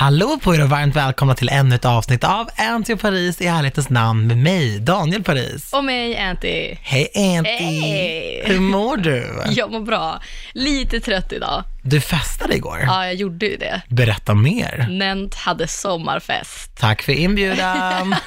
Hallå 0.00 0.38
på 0.42 0.54
er 0.54 0.62
och 0.62 0.68
varmt 0.68 0.96
välkomna 0.96 1.34
till 1.34 1.48
ännu 1.48 1.74
ett 1.74 1.84
avsnitt 1.84 2.24
av 2.24 2.48
Anty 2.56 2.94
och 2.94 3.00
Paris 3.00 3.40
i 3.40 3.46
ärlighetens 3.46 3.90
namn 3.90 4.26
med 4.26 4.38
mig, 4.38 4.78
Daniel 4.80 5.22
Paris. 5.22 5.72
Och 5.72 5.84
mig, 5.84 6.18
Anty. 6.18 6.76
Hej 6.82 7.10
Anty! 7.38 7.50
Hej! 7.50 8.42
Hur 8.44 8.60
mår 8.60 8.96
du? 8.96 9.42
Jag 9.50 9.72
mår 9.72 9.80
bra. 9.80 10.22
Lite 10.52 11.00
trött 11.00 11.32
idag. 11.32 11.64
Du 11.90 12.00
festade 12.00 12.54
igår. 12.56 12.78
Ja, 12.86 13.06
jag 13.06 13.14
gjorde 13.14 13.46
ju 13.46 13.56
det. 13.56 13.82
Berätta 13.88 14.34
mer. 14.34 14.86
Nent 14.90 15.34
hade 15.34 15.68
sommarfest. 15.68 16.76
Tack 16.78 17.02
för 17.02 17.12
inbjudan. 17.12 18.14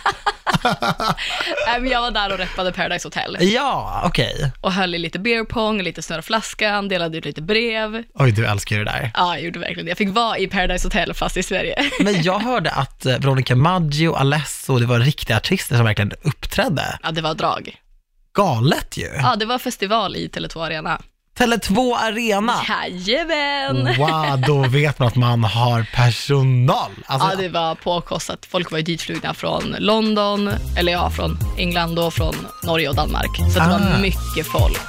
Jag 1.91 2.01
var 2.01 2.11
där 2.11 2.31
och 2.31 2.37
reppade 2.37 2.71
Paradise 2.71 3.07
Hotel. 3.07 3.37
ja, 3.39 4.01
okej. 4.05 4.51
Och 4.61 4.73
höll 4.73 4.95
i 4.95 4.97
lite 4.97 5.19
beer 5.19 5.43
pong, 5.43 5.81
lite 5.81 6.01
snurra 6.01 6.21
flaskan, 6.21 6.87
delade 6.87 7.17
ut 7.17 7.25
lite 7.25 7.41
brev. 7.41 8.03
Oj, 8.13 8.31
du 8.31 8.45
älskar 8.45 8.75
ju 8.75 8.83
det 8.83 8.91
där. 8.91 9.11
Ja, 9.13 9.35
jag 9.35 9.43
gjorde 9.43 9.59
verkligen 9.59 9.85
det. 9.85 9.89
Jag 9.89 9.97
fick 9.97 10.09
vara 10.09 10.37
i 10.37 10.47
Paradise 10.47 10.85
Hotel 10.87 11.13
fast 11.13 11.37
i 11.37 11.43
Sverige. 11.43 11.75
Men 11.99 12.23
jag 12.23 12.39
hörde 12.39 12.71
att 12.71 13.05
eh, 13.05 13.17
Veronica 13.19 13.55
Maggio, 13.55 14.13
Alesso, 14.13 14.79
det 14.79 14.85
var 14.85 14.99
riktiga 14.99 15.37
artister 15.37 15.75
som 15.75 15.85
verkligen 15.85 16.11
uppträdde. 16.21 16.99
Ja, 17.03 17.11
det 17.11 17.21
var 17.21 17.33
drag. 17.33 17.75
Galet 18.33 18.97
ju. 18.97 19.09
Ja, 19.21 19.35
det 19.35 19.45
var 19.45 19.57
festival 19.59 20.15
i 20.15 20.27
Tele2 20.27 20.65
Arena. 20.65 21.01
Tele2 21.39 21.95
Arena. 21.97 22.53
Jajamän! 22.69 23.95
Wow, 23.97 24.41
då 24.47 24.67
vet 24.69 24.99
man 24.99 25.07
att 25.07 25.15
man 25.15 25.43
har 25.43 25.85
personal. 25.95 26.91
Alltså, 27.05 27.29
Ja, 27.29 27.35
det 27.35 27.49
var 27.49 27.75
påkostat. 27.75 28.45
Folk 28.45 28.71
var 28.71 28.77
ju 28.77 28.83
ditflugna 28.83 29.33
från 29.33 29.75
London, 29.79 30.49
eller 30.77 30.91
ja, 30.91 31.09
från 31.09 31.37
England 31.57 31.99
och 31.99 32.13
från 32.13 32.35
Norge 32.63 32.89
och 32.89 32.95
Danmark. 32.95 33.37
Så 33.53 33.59
det 33.59 33.65
Ah. 33.65 33.69
var 33.69 33.99
mycket 34.01 34.47
folk. 34.51 34.81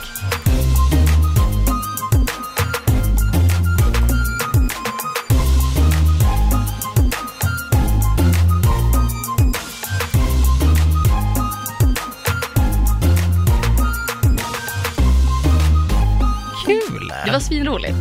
Det 17.33 17.37
var 17.37 17.41
svinroligt, 17.41 17.97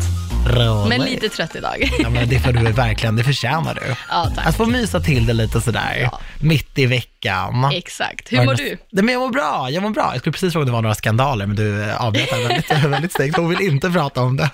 Roligt. 0.47 0.89
men 0.89 1.01
lite 1.01 1.29
trött 1.29 1.55
idag. 1.55 1.91
Ja, 1.99 2.09
men 2.09 2.29
det 2.29 2.39
får 2.39 2.51
du 2.53 2.71
verkligen, 2.71 3.15
det 3.15 3.23
förtjänar 3.23 3.73
du. 3.75 3.95
Ja, 4.09 4.31
tack. 4.35 4.45
Att 4.47 4.55
få 4.57 4.65
mysa 4.65 4.99
till 4.99 5.25
det 5.25 5.33
lite 5.33 5.61
sådär, 5.61 5.97
Ja. 6.01 6.19
mitt 6.39 6.77
i 6.77 6.85
veckan. 6.85 7.65
Exakt. 7.73 8.31
Hur 8.33 8.45
mår 8.45 8.55
du? 8.55 8.77
Nej, 8.91 9.03
men 9.03 9.13
jag 9.13 9.19
mår 9.19 9.29
bra, 9.29 9.67
jag 9.69 9.83
mår 9.83 9.89
bra. 9.89 10.09
Jag 10.11 10.19
skulle 10.19 10.33
precis 10.33 10.53
fråga 10.53 10.61
om 10.63 10.65
det 10.65 10.71
var 10.71 10.81
några 10.81 10.95
skandaler, 10.95 11.45
men 11.45 11.55
du 11.55 11.83
eh, 11.89 12.01
avbröt 12.05 12.31
väldigt, 12.33 12.71
väldigt 12.85 13.13
snyggt. 13.13 13.37
Hon 13.37 13.49
vill 13.49 13.61
inte 13.61 13.89
prata 13.89 14.21
om 14.21 14.37
det. 14.37 14.49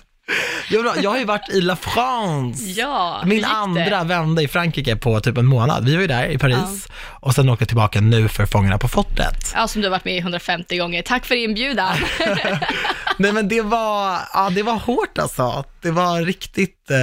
Jag, 0.69 1.03
jag 1.03 1.09
har 1.09 1.17
ju 1.17 1.25
varit 1.25 1.49
i 1.49 1.61
La 1.61 1.75
France. 1.75 2.63
Ja, 2.65 3.21
Min 3.25 3.45
andra 3.45 4.03
vända 4.03 4.41
i 4.41 4.47
Frankrike 4.47 4.95
på 4.95 5.19
typ 5.19 5.37
en 5.37 5.45
månad. 5.45 5.85
Vi 5.85 5.95
var 5.95 6.01
ju 6.01 6.07
där 6.07 6.25
i 6.25 6.37
Paris 6.37 6.87
och 7.19 7.35
sen 7.35 7.49
åkte 7.49 7.65
tillbaka 7.65 8.01
nu 8.01 8.27
för 8.27 8.45
Fångarna 8.45 8.77
på 8.77 8.87
fortet. 8.87 9.53
Ja, 9.55 9.67
som 9.67 9.81
du 9.81 9.87
har 9.87 9.91
varit 9.91 10.05
med 10.05 10.15
i 10.15 10.19
150 10.19 10.77
gånger. 10.77 11.01
Tack 11.01 11.25
för 11.25 11.35
inbjudan. 11.35 11.95
Nej 13.17 13.31
men 13.31 13.47
det 13.47 13.61
var, 13.61 14.19
ja 14.33 14.49
det 14.49 14.63
var 14.63 14.73
hårt 14.75 15.17
alltså. 15.17 15.63
Det 15.81 15.91
var 15.91 16.21
riktigt 16.21 16.91
eh, 16.91 16.97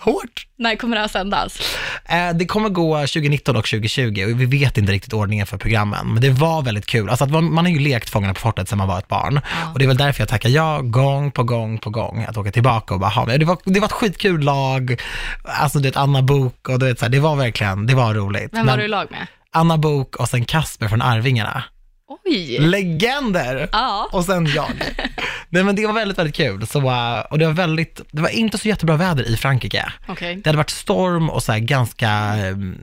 hårt. 0.00 0.46
När 0.58 0.76
kommer 0.76 0.96
det 0.96 1.00
här 1.00 1.08
sändas? 1.08 1.60
Eh, 2.04 2.32
Det 2.34 2.46
kommer 2.46 2.68
gå 2.68 2.96
2019 2.98 3.56
och 3.56 3.64
2020 3.64 4.24
och 4.32 4.40
vi 4.40 4.46
vet 4.46 4.78
inte 4.78 4.92
riktigt 4.92 5.12
ordningen 5.12 5.46
för 5.46 5.56
programmen, 5.58 6.06
men 6.12 6.22
det 6.22 6.30
var 6.30 6.62
väldigt 6.62 6.86
kul. 6.86 7.08
Alltså 7.10 7.24
att 7.24 7.30
man, 7.30 7.54
man 7.54 7.64
har 7.64 7.72
ju 7.72 7.78
lekt 7.78 8.10
Fångarna 8.10 8.34
på 8.34 8.40
fortet 8.40 8.68
sedan 8.68 8.78
man 8.78 8.88
var 8.88 8.98
ett 8.98 9.08
barn 9.08 9.40
Ja. 9.62 9.72
och 9.72 9.78
det 9.78 9.84
är 9.84 9.86
väl 9.86 9.96
därför 9.96 10.20
jag 10.20 10.28
tackar 10.28 10.48
ja 10.48 10.80
gång 10.82 11.30
på 11.30 11.42
gång 11.42 11.78
på 11.78 11.90
gång 11.90 12.24
att 12.28 12.36
åka 12.36 12.52
tillbaka 12.52 12.94
och 12.94 13.00
bara 13.00 13.10
ha 13.10 13.26
men 13.26 13.40
det 13.40 13.46
var, 13.46 13.58
det 13.64 13.80
var 13.80 13.86
ett 13.86 13.92
skitkul 13.92 14.40
lag, 14.40 15.00
alltså 15.44 15.78
du 15.78 15.88
vet 15.88 15.96
Anna 15.96 16.22
Bok 16.22 16.68
och 16.68 16.78
du 16.78 16.86
vet 16.86 16.98
så 16.98 17.04
här, 17.04 17.12
det 17.12 17.20
var 17.20 17.36
verkligen, 17.36 17.86
det 17.86 17.94
var 17.94 18.14
roligt. 18.14 18.48
Vem 18.52 18.66
var 18.66 18.72
Men 18.72 18.78
du 18.78 18.84
i 18.84 18.88
lag 18.88 19.06
med? 19.10 19.26
Anna 19.52 19.78
Bok 19.78 20.16
och 20.16 20.28
sen 20.28 20.44
Kasper 20.44 20.88
från 20.88 21.02
Arvingarna. 21.02 21.64
Oj! 22.08 22.58
Legender! 22.58 23.68
Ja. 23.72 24.08
Och 24.12 24.24
sen 24.24 24.46
jag. 24.46 24.70
Nej 25.48 25.64
men 25.64 25.76
det 25.76 25.86
var 25.86 25.92
väldigt, 25.94 26.18
väldigt 26.18 26.34
kul. 26.36 26.66
Så, 26.66 26.78
uh, 26.80 27.18
och 27.20 27.38
det 27.38 27.46
var 27.46 27.52
väldigt, 27.52 28.00
det 28.12 28.22
var 28.22 28.28
inte 28.28 28.58
så 28.58 28.68
jättebra 28.68 28.96
väder 28.96 29.24
i 29.30 29.36
Frankrike. 29.36 29.92
Okej. 30.08 30.36
Det 30.36 30.48
hade 30.48 30.56
varit 30.56 30.70
storm 30.70 31.30
och 31.30 31.42
så 31.42 31.52
här 31.52 31.58
ganska, 31.58 32.34
um, 32.50 32.78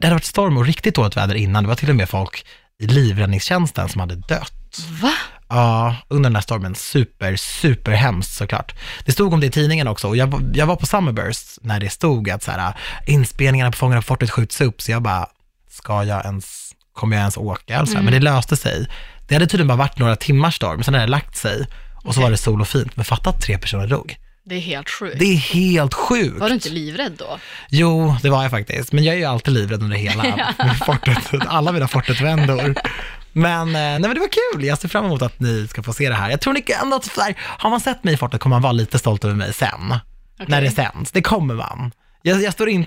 det 0.00 0.06
hade 0.06 0.14
varit 0.14 0.24
storm 0.24 0.56
och 0.56 0.66
riktigt 0.66 0.94
dåligt 0.94 1.16
väder 1.16 1.34
innan. 1.34 1.62
Det 1.62 1.68
var 1.68 1.76
till 1.76 1.90
och 1.90 1.96
med 1.96 2.08
folk 2.08 2.46
i 2.82 2.86
livräddningstjänsten 2.86 3.88
som 3.88 4.00
hade 4.00 4.14
dött. 4.14 4.78
Va? 5.02 5.12
Ja, 5.48 5.96
under 6.08 6.30
den 6.30 6.34
här 6.36 6.42
stormen. 6.42 6.74
Super, 6.74 7.36
super 7.36 7.92
hemskt 7.92 8.36
såklart. 8.36 8.74
Det 9.04 9.12
stod 9.12 9.32
om 9.34 9.40
det 9.40 9.46
i 9.46 9.50
tidningen 9.50 9.88
också 9.88 10.08
och 10.08 10.16
jag, 10.16 10.26
var- 10.26 10.42
jag 10.54 10.66
var 10.66 10.76
på 10.76 10.86
Summerburst 10.86 11.58
när 11.62 11.80
det 11.80 11.90
stod 11.90 12.30
att 12.30 12.42
så 12.42 12.50
här, 12.50 12.74
inspelningarna 13.06 13.70
på 13.70 13.76
Fångarna 13.76 14.00
på 14.00 14.06
fortet 14.06 14.30
skjuts 14.30 14.60
upp, 14.60 14.82
så 14.82 14.90
jag 14.92 15.02
bara, 15.02 15.26
ska 15.70 16.04
jag 16.04 16.24
ens, 16.24 16.73
kommer 16.94 17.16
jag 17.16 17.20
ens 17.20 17.36
åka? 17.36 17.78
Alltså, 17.78 18.02
Men 18.02 18.12
det 18.12 18.20
löste 18.20 18.56
sig. 18.56 18.86
Det 19.28 19.34
hade 19.34 19.46
tydligen 19.46 19.68
bara 19.68 19.78
varit 19.78 19.98
några 19.98 20.16
timmars 20.16 20.56
storm, 20.56 20.82
sen 20.82 20.94
hade 20.94 21.06
det 21.06 21.10
lagt 21.10 21.36
sig 21.36 21.66
och 22.04 22.14
så 22.14 22.20
var 22.20 22.30
det 22.30 22.36
sol 22.36 22.60
och 22.60 22.68
fint. 22.68 22.96
Men 22.96 23.04
fatta 23.04 23.30
att 23.30 23.40
tre 23.40 23.58
personer 23.58 23.86
dog. 23.86 24.16
Det 24.46 24.54
är 24.54 24.60
helt 24.60 24.90
sjukt. 24.90 25.18
Det 25.18 25.24
är 25.24 25.36
helt 25.36 25.94
sjukt. 25.94 26.40
Var 26.40 26.48
du 26.48 26.54
inte 26.54 26.68
livrädd 26.68 27.12
då? 27.18 27.38
Jo, 27.68 28.16
det 28.22 28.30
var 28.30 28.42
jag 28.42 28.50
faktiskt. 28.50 28.92
Men 28.92 29.04
jag 29.04 29.14
är 29.14 29.18
ju 29.18 29.24
alltid 29.24 29.54
livrädd 29.54 29.82
under 29.82 29.96
hela 29.96 30.54
fortet, 30.86 31.46
alla 31.46 31.72
mina 31.72 31.88
fortet-vändor. 31.88 32.74
Men, 33.32 33.68
eh, 33.68 33.72
nej, 33.72 34.00
men 34.00 34.14
det 34.14 34.20
var 34.20 34.52
kul. 34.52 34.64
Jag 34.64 34.78
ser 34.78 34.88
fram 34.88 35.04
emot 35.04 35.22
att 35.22 35.40
ni 35.40 35.68
ska 35.68 35.82
få 35.82 35.92
se 35.92 36.08
det 36.08 36.14
här. 36.14 36.30
Jag 36.30 36.40
tror 36.40 36.52
ni 36.52 36.64
ändå 36.82 36.96
att 36.96 37.18
här, 37.18 37.34
har 37.38 37.70
man 37.70 37.80
sett 37.80 38.04
mig 38.04 38.14
i 38.14 38.16
fortet 38.16 38.40
kommer 38.40 38.56
man 38.56 38.62
vara 38.62 38.72
lite 38.72 38.98
stolt 38.98 39.24
över 39.24 39.34
mig 39.34 39.52
sen. 39.52 39.94
Okej. 40.34 40.46
När 40.48 40.62
det 40.62 40.70
sänds. 40.70 41.12
Det 41.12 41.22
kommer 41.22 41.54
man. 41.54 41.92
Jag, 42.22 42.42
jag 42.42 42.52
står 42.52 42.68
in... 42.68 42.86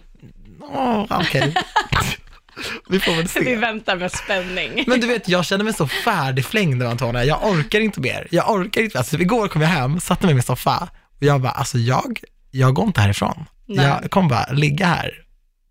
Åh, 0.73 1.05
okej. 1.09 1.53
Vi 2.89 2.99
får 2.99 3.11
väl 3.11 3.21
Vi 3.23 3.27
se. 3.27 3.55
väntar 3.55 3.95
med 3.95 4.11
spänning. 4.11 4.83
Men 4.87 4.99
du 4.99 5.07
vet, 5.07 5.29
jag 5.29 5.45
känner 5.45 5.63
mig 5.63 5.73
så 5.73 5.87
färdigflängd 5.87 6.77
nu 6.77 6.87
Antonija. 6.87 7.25
Jag 7.25 7.45
orkar 7.45 7.79
inte 7.79 7.99
mer. 8.01 8.27
Jag 8.31 8.51
orkar 8.51 8.81
inte 8.81 8.95
mer. 8.95 8.99
Alltså, 8.99 9.19
igår 9.19 9.47
kom 9.47 9.61
jag 9.61 9.69
hem, 9.69 9.99
satte 9.99 10.25
mig 10.25 10.31
i 10.31 10.35
min 10.35 10.43
soffa 10.43 10.89
och 11.17 11.23
jag 11.23 11.41
bara, 11.41 11.51
alltså 11.51 11.77
jag, 11.77 12.19
jag 12.51 12.73
går 12.73 12.85
inte 12.87 13.01
härifrån. 13.01 13.45
Nej. 13.67 13.85
Jag 13.85 14.11
kommer 14.11 14.29
bara 14.29 14.51
ligga 14.51 14.85
här. 14.85 15.11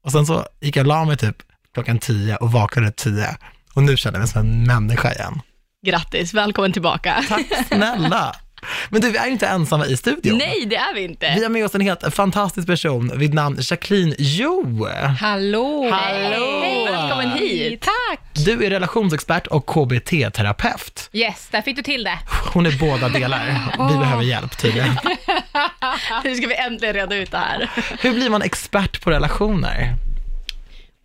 Och 0.04 0.12
sen 0.12 0.26
så 0.26 0.46
gick 0.60 0.76
jag 0.76 0.82
och 0.82 0.88
la 0.88 1.04
mig 1.04 1.16
typ 1.16 1.36
klockan 1.74 1.98
tio 1.98 2.36
och 2.36 2.52
vaknade 2.52 2.92
tio. 2.92 3.36
Och 3.74 3.82
nu 3.82 3.96
känner 3.96 4.14
jag 4.18 4.20
mig 4.20 4.28
som 4.28 4.40
en 4.40 4.62
människa 4.62 5.12
igen. 5.12 5.40
Grattis, 5.86 6.34
välkommen 6.34 6.72
tillbaka. 6.72 7.24
Tack 7.28 7.46
snälla. 7.68 8.36
Men 8.88 9.00
du, 9.00 9.10
vi 9.10 9.18
är 9.18 9.26
inte 9.26 9.46
ensamma 9.46 9.86
i 9.86 9.96
studion. 9.96 10.38
Nej, 10.38 10.66
det 10.66 10.76
är 10.76 10.94
vi 10.94 11.00
inte. 11.04 11.32
Vi 11.36 11.42
har 11.42 11.50
med 11.50 11.64
oss 11.64 11.74
en 11.74 11.80
helt 11.80 12.14
fantastisk 12.14 12.66
person 12.66 13.12
vid 13.18 13.34
namn 13.34 13.58
Jacqueline 13.60 14.14
Jo. 14.18 14.88
Hallå! 15.20 15.90
Hallå! 15.90 16.60
Hej, 16.62 16.88
välkommen 16.90 17.30
hit. 17.30 17.80
Tack! 17.80 18.20
Du 18.32 18.64
är 18.66 18.70
relationsexpert 18.70 19.46
och 19.46 19.66
KBT-terapeut. 19.66 21.08
Yes, 21.12 21.48
där 21.50 21.62
fick 21.62 21.76
du 21.76 21.82
till 21.82 22.04
det. 22.04 22.18
Hon 22.52 22.66
är 22.66 22.78
båda 22.78 23.08
delar. 23.08 23.46
Vi 23.92 23.98
behöver 23.98 24.22
hjälp 24.22 24.58
tydligen. 24.58 24.98
Nu 26.24 26.34
ska 26.34 26.46
vi 26.46 26.54
äntligen 26.54 26.94
reda 26.94 27.16
ut 27.16 27.30
det 27.30 27.38
här. 27.38 27.70
Hur 28.00 28.12
blir 28.14 28.30
man 28.30 28.42
expert 28.42 29.00
på 29.02 29.10
relationer? 29.10 29.96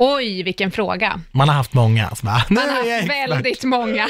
Oj, 0.03 0.44
vilken 0.44 0.72
fråga. 0.72 1.22
Man 1.31 1.50
har 1.50 1.56
haft 1.56 1.73
många 1.73 2.09
bara, 2.22 2.44
Man 2.50 2.69
har 2.69 2.95
haft 3.00 3.09
väldigt 3.09 3.63
många. 3.63 4.07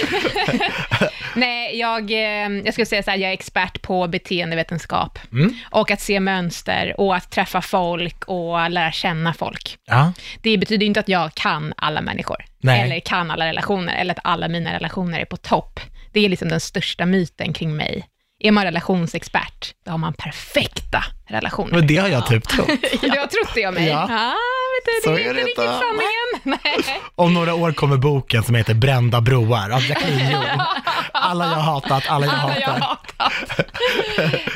Nej, 1.36 1.80
jag, 1.80 2.12
eh, 2.12 2.50
jag 2.66 2.74
skulle 2.74 2.86
säga 2.86 3.04
så 3.04 3.12
här, 3.12 3.18
jag 3.18 3.30
är 3.30 3.34
expert 3.34 3.82
på 3.82 4.08
beteendevetenskap 4.08 5.20
Mm. 5.32 5.54
och 5.72 5.92
att 5.92 6.02
se 6.02 6.20
mönster 6.20 6.96
och 7.00 7.16
att 7.16 7.32
träffa 7.32 7.62
folk 7.62 8.24
och 8.26 8.70
lära 8.72 8.92
känna 8.92 9.34
folk. 9.34 9.78
Ja, 9.86 10.14
Det 10.42 10.58
betyder 10.58 10.86
inte 10.86 11.00
att 11.00 11.10
jag 11.10 11.34
kan 11.34 11.74
alla 11.78 12.02
människor, 12.02 12.46
Nej. 12.60 12.82
eller 12.82 13.00
kan 13.00 13.32
alla 13.32 13.46
relationer, 13.46 13.96
eller 13.96 14.14
att 14.14 14.20
alla 14.24 14.48
mina 14.48 14.74
relationer 14.74 15.20
är 15.20 15.26
på 15.26 15.38
topp. 15.38 15.80
Det 16.14 16.26
är 16.26 16.30
liksom 16.30 16.50
den 16.50 16.60
största 16.60 17.06
myten 17.06 17.54
kring 17.54 17.76
mig. 17.76 18.06
Är 18.44 18.52
man 18.52 18.64
relationsexpert, 18.64 19.74
då 19.86 19.92
har 19.92 19.98
man 19.98 20.14
perfekta 20.14 21.04
relationer. 21.28 21.72
men 21.78 21.88
det 21.88 21.98
har 21.98 22.08
jag 22.08 22.28
typ 22.28 22.48
trott. 22.48 22.68
Du 23.02 23.10
har 23.10 23.28
trott 23.28 23.52
det 23.56 23.68
om 23.68 23.74
mig? 23.74 23.88
Ja. 23.88 24.06
vet 24.08 25.04
du, 25.04 25.12
det 25.16 25.22
är, 25.22 25.26
är 25.26 25.30
inte 25.30 25.34
det 25.34 25.46
riktigt 25.46 25.66
sanningen. 25.66 26.60
Nej. 26.64 27.00
Om 27.16 27.34
några 27.34 27.54
år 27.54 27.72
kommer 27.72 27.98
boken 27.98 28.44
som 28.44 28.56
heter 28.56 28.74
Brända 28.74 29.22
broar 29.22 29.70
av 29.70 29.82
Jacqueline. 29.90 30.36
Alla 31.12 31.46
jag 31.46 31.52
hatat, 31.56 32.04
alla 32.08 32.26
jag 32.26 32.36
Alla 32.36 32.60
jag 32.60 32.68
hatar. 32.68 32.80
hatat. 33.20 33.72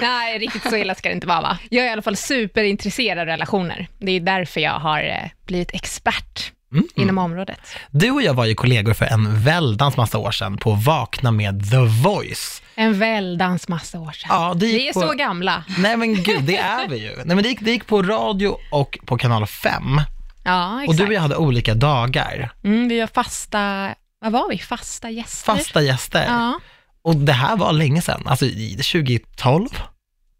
Nej, 0.01 0.39
riktigt 0.39 0.69
så 0.69 0.75
illa 0.75 0.95
ska 0.95 1.09
det 1.09 1.15
inte 1.15 1.27
vara 1.27 1.41
va? 1.41 1.57
Jag 1.69 1.85
är 1.85 1.89
i 1.89 1.91
alla 1.91 2.01
fall 2.01 2.15
superintresserad 2.15 3.19
av 3.19 3.25
relationer. 3.25 3.87
Det 3.99 4.11
är 4.11 4.19
därför 4.19 4.61
jag 4.61 4.79
har 4.79 4.99
eh, 5.03 5.29
blivit 5.47 5.73
expert 5.75 6.51
Mm. 6.77 6.87
inom 6.95 7.17
området. 7.17 7.59
Du 7.91 8.11
och 8.11 8.21
jag 8.21 8.33
var 8.33 8.45
ju 8.45 8.55
kollegor 8.55 8.93
för 8.93 9.05
en 9.05 9.43
väldans 9.43 9.97
massa 9.97 10.17
år 10.17 10.31
sedan 10.31 10.57
på 10.57 10.71
Vakna 10.71 11.31
med 11.31 11.69
The 11.71 11.77
Voice. 12.03 12.61
En 12.75 12.99
väldans 12.99 13.67
massa 13.67 13.99
år 13.99 14.11
sedan. 14.11 14.27
Ja, 14.33 14.53
det 14.53 14.65
Vi 14.65 14.87
är 14.89 14.93
på... 14.93 14.99
så 15.01 15.13
gamla. 15.13 15.63
Nej 15.77 15.97
men 15.97 16.23
gud, 16.23 16.43
det 16.43 16.57
är 16.57 16.87
vi 16.87 16.97
ju. 16.97 17.15
Nej 17.15 17.25
men 17.35 17.43
det 17.43 17.49
gick, 17.49 17.59
det 17.61 17.71
gick 17.71 17.87
på 17.87 18.01
radio 18.01 18.57
och 18.71 18.99
på 19.05 19.17
kanal 19.17 19.47
5. 19.47 20.01
Ja, 20.45 20.75
Och 20.75 20.81
exakt. 20.83 20.97
du 20.97 21.05
och 21.05 21.13
jag 21.13 21.21
hade 21.21 21.35
olika 21.35 21.73
dagar. 21.73 22.51
mm, 22.63 22.87
vi 22.87 22.99
var 22.99 23.07
fasta, 23.07 23.89
vad 24.21 24.31
var 24.31 24.49
vi? 24.49 24.57
Fasta 24.57 25.09
gäster? 25.09 25.55
Fasta 25.55 25.81
gäster. 25.81 26.25
Ja, 26.27 26.59
Och 27.01 27.15
det 27.15 27.33
här 27.33 27.57
var 27.57 27.73
länge 27.73 28.01
sedan, 28.01 28.23
alltså 28.25 28.45
i 28.45 28.75
2012. 28.75 29.67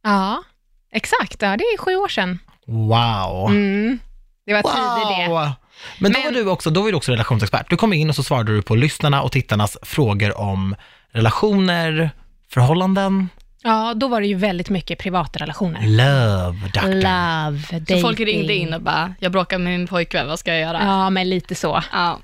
ja. 0.03 0.43
exakt. 0.91 1.41
Ja, 1.41 1.57
det 1.57 1.63
är 1.63 1.77
sju 1.77 1.95
år 1.95 2.07
sedan. 2.07 2.39
Wow. 2.67 3.49
Mm. 3.51 3.99
Det 4.45 4.53
var 4.53 4.61
tidig 4.61 5.29
det. 5.29 5.53
Wow! 5.85 5.95
Men 5.99 6.11
då 6.11 6.19
Men- 6.19 6.33
var 6.33 6.41
du 6.43 6.49
också, 6.49 6.69
då 6.69 6.81
var 6.81 6.89
du 6.89 6.95
också 6.97 7.11
relationsexpert. 7.11 7.69
Du 7.69 7.77
kom 7.77 7.93
in 7.93 8.09
och 8.09 8.15
så 8.15 8.23
svarade 8.23 8.55
du 8.55 8.61
på 8.61 8.75
lyssnarna 8.75 9.21
och 9.21 9.31
tittarnas 9.31 9.77
frågor 9.81 10.37
om 10.39 10.75
relationer, 11.11 12.09
förhållanden, 12.49 13.29
Ja, 13.67 13.93
då 13.95 14.07
var 14.07 14.21
det 14.21 14.27
ju 14.27 14.35
väldigt 14.35 14.69
mycket 14.69 14.99
privata 14.99 15.39
relationer. 15.39 15.81
love, 15.87 16.59
doctor. 16.73 16.87
Love, 16.93 17.61
Så 17.69 17.75
dating. 17.79 18.01
folk 18.01 18.19
ringde 18.19 18.53
in 18.53 18.73
och 18.73 18.81
bara, 18.81 19.13
jag 19.19 19.31
bråkar 19.31 19.57
med 19.57 19.79
min 19.79 19.87
pojkvän, 19.87 20.27
vad 20.27 20.39
ska 20.39 20.51
jag 20.51 20.59
göra? 20.61 20.79
Ja, 20.83 21.09
men 21.09 21.29
lite 21.29 21.55
så. 21.55 21.81
Ja, 21.91 22.19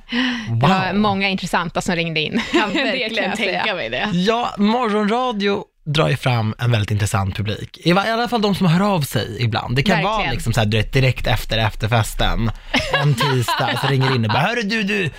Det 0.61 0.67
var 0.67 0.85
Wow. 0.91 0.95
många 1.01 1.29
intressanta 1.29 1.81
som 1.81 1.95
ringde 1.95 2.19
in. 2.19 2.41
kan 2.51 2.69
verkligen 2.73 3.31
tänka 3.37 3.75
mig 3.75 3.89
det. 3.89 4.09
Ja, 4.13 4.55
morgonradio 4.57 5.63
drar 5.83 6.09
ju 6.09 6.17
fram 6.17 6.55
en 6.59 6.71
väldigt 6.71 6.91
intressant 6.91 7.35
publik. 7.37 7.77
I 7.83 7.91
alla 7.91 8.27
fall 8.27 8.41
de 8.41 8.55
som 8.55 8.67
hör 8.67 8.93
av 8.95 9.01
sig 9.01 9.37
ibland. 9.43 9.75
Det 9.75 9.83
kan 9.83 9.91
Verkligen. 9.95 10.11
vara 10.17 10.31
liksom 10.31 10.53
så 10.53 10.59
här 10.59 10.67
direkt, 10.67 11.27
efter 11.27 11.57
efterfesten, 11.57 12.51
en 12.93 13.13
tisdag, 13.15 13.79
så 13.81 13.87
ringer 13.87 14.15
in 14.15 14.25
och 14.25 14.31
bara, 14.31 14.39
hörru 14.39 14.61
du, 14.61 14.83
du. 14.83 15.09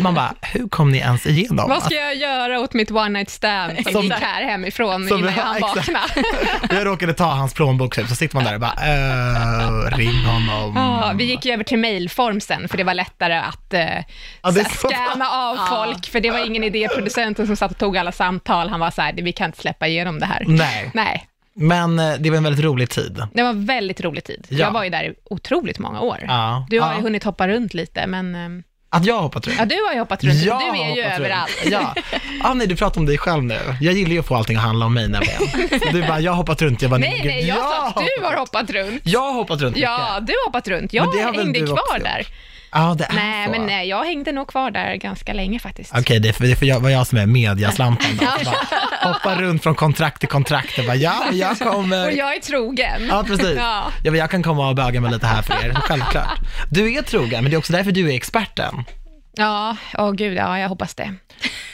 Man 0.00 0.14
bara, 0.14 0.34
hur 0.42 0.68
kom 0.68 0.90
ni 0.92 0.98
ens 0.98 1.26
igenom? 1.26 1.68
Vad 1.70 1.82
ska 1.82 1.94
jag 1.94 2.14
göra 2.16 2.60
åt 2.60 2.74
mitt 2.74 2.90
one 2.90 3.08
night 3.08 3.30
stand 3.30 3.72
som, 3.84 3.92
Som- 3.92 4.02
gick 4.02 4.12
här 4.12 4.44
hemifrån 4.44 5.08
som- 5.08 5.18
innan 5.18 5.32
ja, 5.36 5.42
han 5.44 5.60
vaknade? 5.60 5.98
Jag 6.70 6.86
råkade 6.86 7.14
ta 7.14 7.24
hans 7.24 7.54
plånbok, 7.54 7.94
typ, 7.96 8.08
så 8.08 8.14
sitter 8.14 8.34
man 8.36 8.44
där 8.44 8.54
och 8.54 8.60
bara, 8.60 8.74
äh, 9.90 9.96
ring 9.96 10.24
honom. 10.24 10.72
Ja, 10.76 11.12
vi 11.16 11.24
gick 11.24 11.44
ju 11.44 11.52
över 11.52 11.64
till 11.64 11.78
mailform 11.78 12.40
sen, 12.40 12.68
för 12.68 12.76
det 12.76 12.84
var 12.84 12.94
lättare 12.94 13.34
att 13.34 13.74
uh, 13.74 13.80
Ja, 14.42 14.64
scanna 14.70 15.28
av 15.30 15.56
folk, 15.68 16.06
för 16.06 16.20
det 16.20 16.30
var 16.30 16.46
ingen 16.46 16.64
idé. 16.64 16.88
Producenten 16.94 17.46
som 17.46 17.56
satt 17.56 17.70
och 17.70 17.78
tog 17.78 17.96
alla 17.96 18.12
samtal, 18.12 18.68
han 18.68 18.80
var 18.80 18.90
så 18.90 19.02
här, 19.02 19.12
vi 19.12 19.32
kan 19.32 19.46
inte 19.46 19.58
släppa 19.60 19.88
igenom 19.96 20.20
det 20.20 20.26
här. 20.26 20.44
Nej, 20.46 20.90
Nej, 20.94 21.28
men 21.54 21.98
eh, 21.98 22.14
det 22.18 22.30
var 22.30 22.36
en 22.36 22.42
väldigt 22.44 22.64
rolig 22.64 22.90
tid. 22.90 23.22
det 23.32 23.42
var 23.42 23.50
en 23.50 23.66
väldigt 23.66 24.00
rolig 24.00 24.24
tid. 24.24 24.46
Ja. 24.48 24.58
Jag 24.58 24.70
var 24.70 24.84
ju 24.84 24.90
där 24.90 25.04
i 25.04 25.14
otroligt 25.30 25.78
många 25.78 26.00
år. 26.00 26.18
Ja. 26.28 26.66
Du 26.70 26.80
har 26.80 26.90
ja. 26.90 26.96
ju 26.96 27.02
hunnit 27.02 27.24
hoppa 27.24 27.48
runt 27.48 27.74
lite, 27.74 28.06
men 28.06 28.34
ehm, 28.34 28.62
Att 28.90 29.04
jag 29.06 29.14
har 29.14 29.22
hoppat 29.22 29.46
runt? 29.46 29.58
ja, 29.58 29.64
du 29.64 29.76
har 29.86 29.92
ju 29.92 29.98
hoppat 29.98 30.24
runt. 30.24 30.42
Jag 30.42 30.60
du 30.60 30.80
är 30.80 30.96
ju 30.96 31.02
överallt. 31.02 31.62
Runt. 31.64 31.72
Ja. 31.72 31.94
Ah, 32.42 32.54
nej, 32.54 32.66
du 32.66 32.76
pratar 32.76 33.00
om 33.00 33.06
dig 33.06 33.18
själv 33.18 33.44
nu. 33.44 33.58
Jag 33.80 33.94
gillar 33.94 34.12
ju 34.12 34.18
att 34.20 34.26
få 34.26 34.34
allting 34.34 34.56
att 34.56 34.62
handla 34.62 34.86
om 34.86 34.94
mig 34.94 35.08
nämligen. 35.08 35.42
Du 35.92 36.02
bara, 36.02 36.20
jag 36.20 36.32
har 36.32 36.36
hoppat 36.36 36.62
runt. 36.62 36.82
Jag 36.82 36.90
bara, 36.90 36.98
Nej, 36.98 37.22
nej, 37.24 37.46
jag 37.48 37.56
sa 37.58 37.86
att 37.88 37.94
du 38.18 38.24
har 38.24 38.36
hoppat 38.36 38.70
runt. 38.70 39.02
Jag 39.04 39.20
har 39.20 39.32
hoppat 39.32 39.60
runt 39.62 39.76
Ja, 39.76 40.14
mycket. 40.20 40.26
du 40.26 40.32
har 40.32 40.46
hoppat 40.46 40.68
runt. 40.68 40.92
Jag 40.92 41.12
hängde 41.34 41.58
kvar 41.60 41.72
också 41.78 41.98
där. 41.98 42.26
Ja, 42.72 42.94
det 42.98 43.04
är 43.04 43.14
Nej, 43.14 43.44
så. 43.46 43.50
men 43.50 43.66
nej, 43.66 43.88
jag 43.88 44.04
hängde 44.04 44.32
nog 44.32 44.48
kvar 44.48 44.70
där 44.70 44.94
ganska 44.94 45.32
länge 45.32 45.58
faktiskt. 45.58 45.92
Okej, 45.98 46.20
det 46.20 46.28
är 46.28 46.32
för, 46.32 46.44
det 46.44 46.50
är 46.50 46.56
för 46.56 46.66
jag, 46.66 46.80
var 46.80 46.90
jag 46.90 47.06
som 47.06 47.18
är 47.18 47.26
mediaslampan 47.26 48.16
då. 48.20 48.26
Så 48.44 48.50
bara, 48.50 49.12
hoppa 49.12 49.34
runt 49.34 49.62
från 49.62 49.74
kontrakt 49.74 50.20
till 50.20 50.28
kontrakt 50.28 50.78
och 50.78 50.84
bara, 50.84 50.96
ja, 50.96 51.24
jag 51.32 51.58
kommer. 51.72 52.06
Och 52.06 52.12
jag 52.12 52.36
är 52.36 52.40
trogen. 52.40 53.06
Ja, 53.08 53.24
precis. 53.26 53.56
Ja. 53.56 53.84
Ja, 54.04 54.10
men 54.10 54.20
jag 54.20 54.30
kan 54.30 54.42
komma 54.42 54.68
och 54.68 54.74
böga 54.76 55.00
mig 55.00 55.10
lite 55.10 55.26
här 55.26 55.42
för 55.42 55.52
er, 55.54 55.74
självklart. 55.74 56.38
Du 56.70 56.94
är 56.94 57.02
trogen, 57.02 57.42
men 57.44 57.50
det 57.50 57.54
är 57.56 57.58
också 57.58 57.72
därför 57.72 57.92
du 57.92 58.10
är 58.10 58.14
experten. 58.16 58.84
Ja, 59.36 59.76
åh 59.98 60.12
gud, 60.12 60.36
ja, 60.36 60.58
jag 60.58 60.68
hoppas 60.68 60.94
det. 60.94 61.14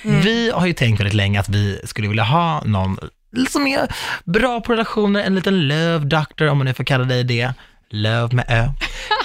Vi 0.03 0.51
har 0.55 0.67
ju 0.67 0.73
tänkt 0.73 1.01
väldigt 1.01 1.15
länge 1.15 1.41
att 1.41 1.49
vi 1.49 1.81
skulle 1.85 2.09
vilja 2.09 2.25
ha 2.25 2.63
någon 2.65 2.99
som 3.49 3.67
är 3.67 3.89
bra 4.25 4.61
på 4.61 4.73
relationer, 4.73 5.23
en 5.25 5.35
liten 5.35 5.69
love 5.69 5.99
doctor, 5.99 6.47
om 6.49 6.59
man 6.59 6.65
nu 6.67 6.75
får 6.75 6.85
kalla 6.85 7.05
dig 7.05 7.25
det. 7.25 7.53
Love 7.93 8.37
med 8.37 8.45
ö. 8.49 8.69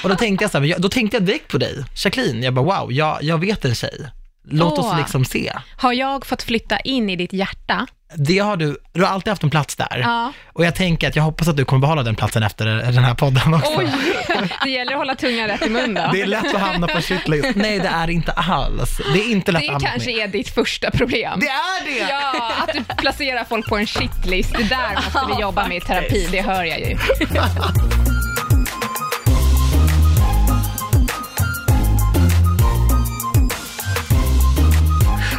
Och 0.03 0.09
då 0.09 0.15
tänkte 0.15 0.43
jag 0.43 0.51
så 0.51 0.59
här, 0.59 0.75
då 0.79 0.89
tänkte 0.89 1.17
jag 1.17 1.23
direkt 1.23 1.47
på 1.47 1.57
dig, 1.57 1.83
Jacqueline. 2.03 2.43
Jag 2.43 2.53
bara, 2.53 2.65
wow, 2.65 2.91
jag, 2.93 3.23
jag 3.23 3.37
vet 3.37 3.65
en 3.65 3.75
tjej. 3.75 4.07
Låt 4.49 4.79
Åh. 4.79 4.85
oss 4.91 4.97
liksom 4.97 5.25
se. 5.25 5.53
Har 5.77 5.93
jag 5.93 6.25
fått 6.25 6.43
flytta 6.43 6.79
in 6.79 7.09
i 7.09 7.15
ditt 7.15 7.33
hjärta? 7.33 7.87
Det 8.15 8.39
har 8.39 8.57
du, 8.57 8.77
du 8.93 9.01
har 9.03 9.09
alltid 9.09 9.31
haft 9.31 9.43
en 9.43 9.49
plats 9.49 9.75
där. 9.75 9.97
Ja. 10.03 10.33
Och 10.53 10.65
jag 10.65 10.75
tänker 10.75 11.07
att 11.07 11.15
jag 11.15 11.23
hoppas 11.23 11.47
att 11.47 11.57
du 11.57 11.65
kommer 11.65 11.79
behålla 11.81 12.03
den 12.03 12.15
platsen 12.15 12.43
efter 12.43 12.65
den 12.65 13.03
här 13.03 13.13
podden 13.13 13.53
också. 13.53 13.71
Oj, 13.77 13.87
det 14.63 14.69
gäller 14.69 14.91
att 14.91 14.97
hålla 14.97 15.15
tungan 15.15 15.47
rätt 15.47 15.65
i 15.65 15.69
mun 15.69 15.93
då. 15.93 16.09
Det 16.13 16.21
är 16.21 16.25
lätt 16.25 16.55
att 16.55 16.61
hamna 16.61 16.87
på 16.87 17.01
shitlist. 17.01 17.47
Nej, 17.55 17.79
det 17.79 17.87
är 17.87 18.09
inte 18.09 18.31
alls. 18.31 19.01
Det 19.13 19.19
är 19.19 19.31
inte 19.31 19.51
lätt 19.51 19.61
Det 19.61 19.67
att 19.67 19.73
hamna 19.73 19.89
kanske 19.89 20.11
med. 20.15 20.23
är 20.23 20.27
ditt 20.27 20.49
första 20.49 20.91
problem. 20.91 21.39
Det 21.39 21.47
är 21.47 21.85
det! 21.85 22.11
Ja, 22.11 22.51
att 22.67 22.73
du 22.73 22.83
placerar 22.97 23.43
folk 23.43 23.69
på 23.69 23.77
en 23.77 23.87
shitlist. 23.87 24.53
Det 24.57 24.63
där 24.63 24.95
måste 24.95 25.35
vi 25.35 25.41
jobba 25.41 25.67
med 25.67 25.77
i 25.77 25.81
terapi, 25.81 26.27
det 26.31 26.41
hör 26.41 26.63
jag 26.63 26.79
ju. 26.79 26.97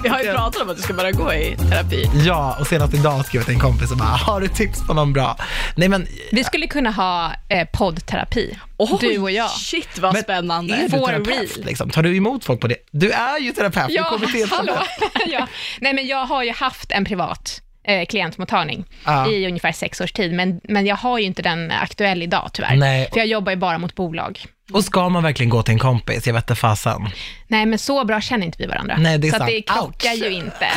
Vi 0.08 0.14
har 0.14 0.22
ju 0.22 0.32
pratat 0.32 0.62
om 0.62 0.70
att 0.70 0.76
du 0.76 0.82
ska 0.82 0.92
börja 0.94 1.10
gå 1.12 1.32
i 1.34 1.56
terapi. 1.70 2.10
Ja, 2.26 2.56
och 2.60 2.66
senast 2.66 2.94
idag 2.94 3.24
skrev 3.26 3.40
jag 3.40 3.46
till 3.46 3.54
en 3.54 3.60
kompis 3.60 3.90
och 3.90 3.96
bara, 3.96 4.08
har 4.08 4.40
du 4.40 4.48
tips 4.48 4.86
på 4.86 4.94
någon 4.94 5.12
bra? 5.12 5.36
Nej 5.76 5.88
men, 5.88 6.06
Vi 6.32 6.44
skulle 6.44 6.66
kunna 6.66 6.90
ha 6.90 7.32
eh, 7.48 7.68
poddterapi, 7.72 8.58
du 9.00 9.18
och 9.18 9.30
jag. 9.30 9.50
Shit 9.50 9.98
vad 9.98 10.12
men 10.12 10.22
spännande. 10.22 10.74
är 10.74 10.82
du 10.82 10.88
For 10.88 11.06
terapeut 11.06 11.56
real. 11.56 11.66
liksom? 11.66 11.90
Tar 11.90 12.02
du 12.02 12.16
emot 12.16 12.44
folk 12.44 12.60
på 12.60 12.66
det? 12.68 12.76
Du 12.90 13.10
är 13.10 13.38
ju 13.38 13.52
terapeut, 13.52 13.88
du 13.88 13.94
Ja, 13.94 14.04
kommer 14.04 14.26
till 14.26 14.48
hallå. 14.50 14.72
ja. 15.26 15.46
Nej, 15.80 15.94
men 15.94 16.06
jag 16.06 16.26
har 16.26 16.42
ju 16.42 16.52
haft 16.52 16.92
en 16.92 17.04
privat 17.04 17.62
eh, 17.84 18.06
klientmottagning 18.06 18.84
Ja. 19.04 19.28
i 19.30 19.46
ungefär 19.46 19.72
sex 19.72 20.00
års 20.00 20.12
tid, 20.12 20.32
men, 20.32 20.60
men 20.64 20.86
jag 20.86 20.96
har 20.96 21.18
ju 21.18 21.24
inte 21.24 21.42
den 21.42 21.70
aktuell 21.70 22.22
idag 22.22 22.50
tyvärr. 22.52 22.76
Nej. 22.76 23.08
För 23.12 23.18
jag 23.18 23.26
jobbar 23.26 23.52
ju 23.52 23.56
bara 23.58 23.78
mot 23.78 23.94
bolag. 23.94 24.44
Och 24.72 24.84
ska 24.84 25.08
man 25.08 25.22
verkligen 25.22 25.50
gå 25.50 25.62
till 25.62 25.72
en 25.72 25.78
kompis? 25.78 26.26
Jag 26.26 26.34
vet 26.34 26.44
inte 26.44 26.54
fasen. 26.54 27.08
Nej, 27.46 27.66
men 27.66 27.78
så 27.78 28.04
bra 28.04 28.20
känner 28.20 28.46
inte 28.46 28.58
vi 28.58 28.66
varandra. 28.66 28.96
Nej, 28.98 29.18
det 29.18 29.26
är 29.28 29.30
så 29.30 29.36
att 29.36 29.40
sant. 29.40 29.50
det 29.52 29.62
krockar 29.62 30.10
Ouch. 30.12 30.22
ju 30.24 30.30
inte. 30.30 30.66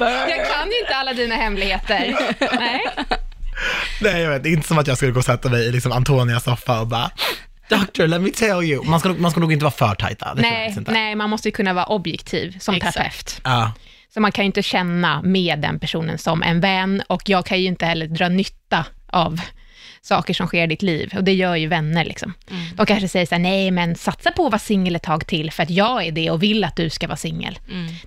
jag 0.00 0.48
kan 0.52 0.70
ju 0.70 0.80
inte 0.80 0.94
alla 0.96 1.12
dina 1.12 1.34
hemligheter. 1.34 2.16
Nej. 2.58 2.80
Nej, 4.02 4.22
jag 4.22 4.30
vet, 4.30 4.42
det 4.42 4.48
är 4.48 4.52
inte 4.52 4.68
som 4.68 4.78
att 4.78 4.86
jag 4.86 4.96
skulle 4.96 5.12
gå 5.12 5.18
och 5.18 5.24
sätta 5.24 5.48
mig 5.50 5.66
i 5.66 5.72
liksom 5.72 5.92
Antonias 5.92 6.44
soffa 6.44 6.80
och 6.80 6.86
bara, 6.86 7.10
Doctor, 7.68 8.06
let 8.06 8.20
me 8.20 8.30
tell 8.30 8.62
you. 8.64 8.84
Man 8.84 9.00
ska, 9.00 9.08
nog- 9.08 9.20
man 9.20 9.30
ska 9.30 9.40
nog 9.40 9.52
inte 9.52 9.64
vara 9.64 9.74
för 9.74 9.94
tajta. 9.94 10.34
Det 10.34 10.42
Nej, 10.42 10.76
nej, 10.86 11.14
man 11.14 11.30
måste 11.30 11.48
ju 11.48 11.52
kunna 11.52 11.72
vara 11.72 11.86
objektiv 11.86 12.58
som 12.58 12.74
Exakt. 12.74 12.94
terapeut. 12.96 13.40
Ja. 13.44 13.72
Så 14.14 14.20
man 14.20 14.32
kan 14.32 14.44
ju 14.44 14.46
inte 14.46 14.62
känna 14.62 15.22
med 15.22 15.58
den 15.60 15.78
personen 15.78 16.18
som 16.18 16.42
en 16.42 16.60
vän 16.60 17.02
och 17.06 17.22
jag 17.28 17.46
kan 17.46 17.60
ju 17.60 17.66
inte 17.68 17.86
heller 17.86 18.06
dra 18.06 18.28
nytta 18.28 18.84
av 19.06 19.40
saker 20.04 20.34
som 20.34 20.46
sker 20.46 20.64
i 20.64 20.66
ditt 20.66 20.82
liv 20.82 21.12
och 21.16 21.24
det 21.24 21.32
gör 21.32 21.56
ju 21.56 21.68
vänner 21.68 22.04
liksom. 22.04 22.34
Mm. 22.50 22.62
De 22.76 22.86
kanske 22.86 23.08
säger 23.08 23.26
så 23.26 23.34
här, 23.34 23.42
nej 23.42 23.70
men 23.70 23.94
satsa 23.94 24.30
på 24.30 24.46
att 24.46 24.52
vara 24.52 24.58
singel 24.58 24.96
ett 24.96 25.02
tag 25.02 25.26
till 25.26 25.50
för 25.50 25.62
att 25.62 25.70
jag 25.70 26.06
är 26.06 26.12
det 26.12 26.30
och 26.30 26.42
vill 26.42 26.64
att 26.64 26.76
du 26.76 26.90
ska 26.90 27.06
vara 27.06 27.16
singel. 27.16 27.58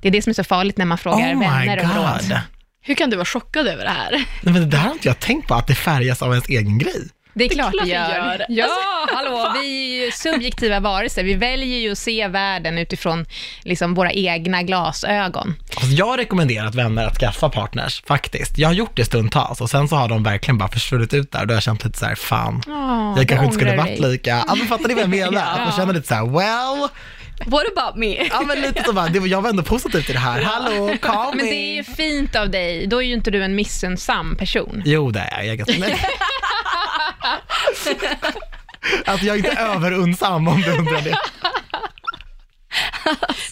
Det 0.01 0.07
är 0.07 0.11
det 0.11 0.21
som 0.21 0.29
är 0.29 0.33
så 0.33 0.43
farligt 0.43 0.77
när 0.77 0.85
man 0.85 0.97
frågar 0.97 1.35
Oh 1.35 1.39
vänner 1.39 1.83
om 1.83 1.89
råd. 1.89 2.39
Hur 2.81 2.95
kan 2.95 3.09
du 3.09 3.15
vara 3.15 3.25
chockad 3.25 3.67
över 3.67 3.83
det 3.83 3.89
här? 3.89 4.11
Nej, 4.11 4.53
men 4.53 4.53
det 4.53 4.65
där 4.65 4.77
har 4.77 4.91
inte 4.91 5.07
jag 5.07 5.19
tänkt 5.19 5.47
på, 5.47 5.53
att 5.53 5.67
det 5.67 5.75
färgas 5.75 6.21
av 6.21 6.31
ens 6.31 6.49
egen 6.49 6.77
grej. 6.77 7.07
Det 7.37 7.45
är 7.45 7.49
klart 7.49 7.71
klart 7.71 7.85
det 7.85 7.91
det 7.93 8.15
gör. 8.15 8.39
gör. 8.39 8.45
Ja, 8.49 9.07
hallå, 9.13 9.53
vi 9.61 9.99
är 10.01 10.05
ju 10.05 10.11
subjektiva 10.11 10.79
varelser. 10.79 11.23
Vi 11.23 11.33
väljer 11.33 11.79
ju 11.79 11.91
att 11.91 11.97
se 11.97 12.27
världen 12.27 12.77
utifrån 12.77 13.25
liksom, 13.63 13.93
våra 13.93 14.11
egna 14.11 14.63
glasögon. 14.63 15.55
Alltså, 15.75 15.87
jag 15.91 16.05
har 16.05 16.17
rekommenderat 16.17 16.75
vänner 16.75 17.05
att 17.05 17.17
skaffa 17.17 17.49
partners, 17.49 18.03
faktiskt. 18.07 18.57
Jag 18.57 18.67
har 18.69 18.73
gjort 18.73 18.95
det 18.95 19.05
stundtals 19.05 19.61
och 19.61 19.69
sen 19.69 19.87
så 19.87 19.95
har 19.95 20.07
de 20.09 20.23
verkligen 20.23 20.57
bara 20.57 20.69
försvunnit 20.69 21.13
ut 21.13 21.31
där 21.31 21.41
och 21.41 21.47
då 21.47 21.51
har 21.51 21.55
jag 21.55 21.63
känt 21.63 21.83
lite 21.85 21.99
så 21.99 22.05
här, 22.05 22.15
fan, 22.15 22.61
Oh, 22.67 23.13
jag 23.17 23.27
kanske 23.27 23.45
inte 23.45 23.55
skulle 23.55 23.71
ångrar 23.71 23.83
varit 23.83 24.01
dig. 24.01 24.11
lika, 24.11 24.43
ja 24.47 24.55
men 24.55 24.67
fattar 24.67 24.87
ni 24.87 24.93
vad 24.93 25.03
jag 25.03 25.09
menar? 25.31 25.41
Att 25.53 25.59
man 25.59 25.71
känner 25.71 25.93
lite 25.93 26.07
så 26.07 26.13
här, 26.15 26.25
well, 26.25 26.89
What 27.45 27.63
about 27.77 27.95
me? 27.95 28.27
ja 28.29 28.41
men 28.47 28.61
lite 28.61 28.83
så 28.83 28.93
bara, 28.93 29.07
det 29.07 29.19
var, 29.19 29.27
jag 29.27 29.41
var 29.41 29.49
ändå 29.49 29.63
positiv 29.63 30.01
till 30.01 30.13
det 30.13 30.19
här, 30.19 30.41
hallå, 30.41 30.95
call 31.01 31.35
Men 31.35 31.45
me. 31.45 31.51
det 31.51 31.57
är 31.57 31.75
ju 31.75 31.83
fint 31.83 32.35
av 32.35 32.49
dig. 32.49 32.87
Då 32.87 33.01
är 33.03 33.07
ju 33.07 33.13
inte 33.13 33.31
du 33.31 33.43
en 33.43 33.55
missunnsam 33.55 34.35
person. 34.35 34.81
Jo, 34.85 35.11
det 35.11 35.19
är 35.19 35.43
jag. 35.43 35.59
jag 35.59 35.67
är. 38.01 39.09
Alltså 39.11 39.25
jag 39.25 39.33
är 39.33 39.37
inte 39.37 39.61
överunsam 39.61 40.47
om 40.47 40.61
du 40.61 40.77
undrar 40.77 41.01
det. 41.01 41.17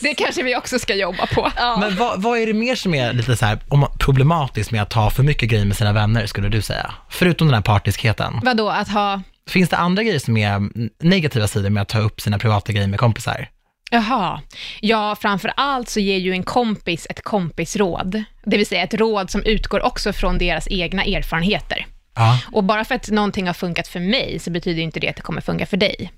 Det 0.01 0.13
kanske 0.13 0.44
vi 0.44 0.55
också 0.55 0.79
ska 0.79 0.96
jobba 0.96 1.25
på. 1.25 1.51
Men 1.79 1.96
vad, 1.96 2.22
vad 2.22 2.39
är 2.39 2.48
det 2.48 2.53
mer 2.53 2.75
som 2.75 2.94
är 2.94 3.13
lite 3.13 3.38
så 3.38 3.46
här 3.46 3.60
om 3.70 3.88
problematiskt 4.00 4.72
med 4.72 4.82
att 4.82 4.89
ta 4.89 5.10
för 5.10 5.24
mycket 5.24 5.50
grejer 5.50 5.65
med 5.65 5.77
sina 5.77 5.94
vänner, 5.94 6.25
skulle 6.25 6.50
du 6.50 6.62
säga? 6.62 6.94
Förutom 7.10 7.48
den 7.48 7.55
här 7.55 7.62
partiskheten. 7.62 8.39
Vadå, 8.44 8.70
att 8.70 8.89
ha... 8.89 9.22
Finns 9.50 9.70
det 9.70 9.77
andra 9.77 10.03
grejer 10.03 10.20
som 10.20 10.38
är 10.38 10.62
negativa 11.03 11.48
sidor 11.48 11.70
med 11.70 11.82
att 11.82 11.89
ta 11.89 12.00
upp 12.00 12.22
sina 12.22 12.39
privata 12.39 12.72
grejer 12.72 12.88
med 12.88 13.00
kompisar? 13.00 13.50
Jaha. 13.91 14.41
Ja, 14.79 15.15
framför 15.22 15.51
allt 15.55 15.89
så 15.89 16.00
ger 16.00 16.17
ju 16.17 16.32
en 16.32 16.44
kompis 16.44 17.08
ett 17.10 17.24
kompisråd. 17.24 18.24
Det 18.46 18.58
vill 18.58 18.67
säga 18.67 18.84
ett 18.84 18.94
råd 18.94 19.29
som 19.29 19.41
utgår 19.44 19.86
också 19.86 20.13
från 20.13 20.38
deras 20.38 20.67
egna 20.72 21.03
erfarenheter. 21.03 21.86
Ja. 22.15 22.39
Och 22.51 22.63
bara 22.63 22.86
för 22.86 22.95
att 22.95 23.10
någonting 23.10 23.48
har 23.48 23.53
funkat 23.53 23.88
för 23.88 24.00
mig, 24.00 24.39
så 24.39 24.51
betyder 24.51 24.81
inte 24.81 25.00
det 25.00 25.10
att 25.10 25.15
det 25.15 25.22
kommer 25.22 25.41
funka 25.41 25.65
för 25.65 25.77
dig. 25.77 26.12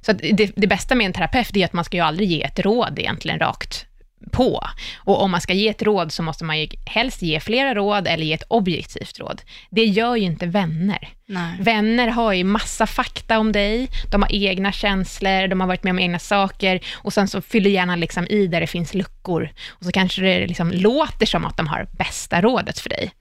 Så 0.00 0.10
att 0.10 0.18
det, 0.18 0.52
det 0.56 0.66
bästa 0.66 0.94
med 0.94 1.06
en 1.06 1.12
terapeut 1.12 1.56
är 1.56 1.64
att 1.64 1.72
man 1.72 1.84
ska 1.84 1.96
ju 1.96 2.02
aldrig 2.02 2.28
ge 2.28 2.42
ett 2.42 2.58
råd 2.58 2.98
egentligen 2.98 3.38
rakt 3.38 3.86
på. 4.32 4.66
Och 4.96 5.22
om 5.22 5.30
man 5.30 5.40
ska 5.40 5.52
ge 5.52 5.68
ett 5.68 5.82
råd 5.82 6.12
så 6.12 6.22
måste 6.22 6.44
man 6.44 6.60
ju 6.60 6.68
helst 6.86 7.22
ge 7.22 7.40
flera 7.40 7.74
råd 7.74 8.06
eller 8.06 8.24
ge 8.24 8.32
ett 8.32 8.42
objektivt 8.48 9.18
råd. 9.18 9.42
Det 9.70 9.84
gör 9.84 10.16
ju 10.16 10.22
inte 10.22 10.46
vänner. 10.46 11.08
Nej. 11.26 11.56
Vänner 11.60 12.08
har 12.08 12.32
ju 12.32 12.44
massa 12.44 12.86
fakta 12.86 13.38
om 13.38 13.52
dig, 13.52 13.88
de 14.10 14.22
har 14.22 14.34
egna 14.34 14.72
känslor, 14.72 15.48
de 15.48 15.60
har 15.60 15.66
varit 15.66 15.84
med 15.84 15.90
om 15.90 15.98
egna 15.98 16.18
saker 16.18 16.80
och 16.94 17.12
sen 17.12 17.28
så 17.28 17.40
fyller 17.40 17.70
gärna 17.70 17.96
liksom 17.96 18.26
i 18.26 18.46
där 18.46 18.60
det 18.60 18.66
finns 18.66 18.94
luckor. 18.94 19.50
Och 19.68 19.84
så 19.84 19.92
kanske 19.92 20.22
det 20.22 20.46
liksom 20.46 20.70
låter 20.70 21.26
som 21.26 21.44
att 21.44 21.56
de 21.56 21.66
har 21.66 21.86
bästa 21.92 22.40
rådet 22.40 22.78
för 22.78 22.88
dig. 22.88 23.12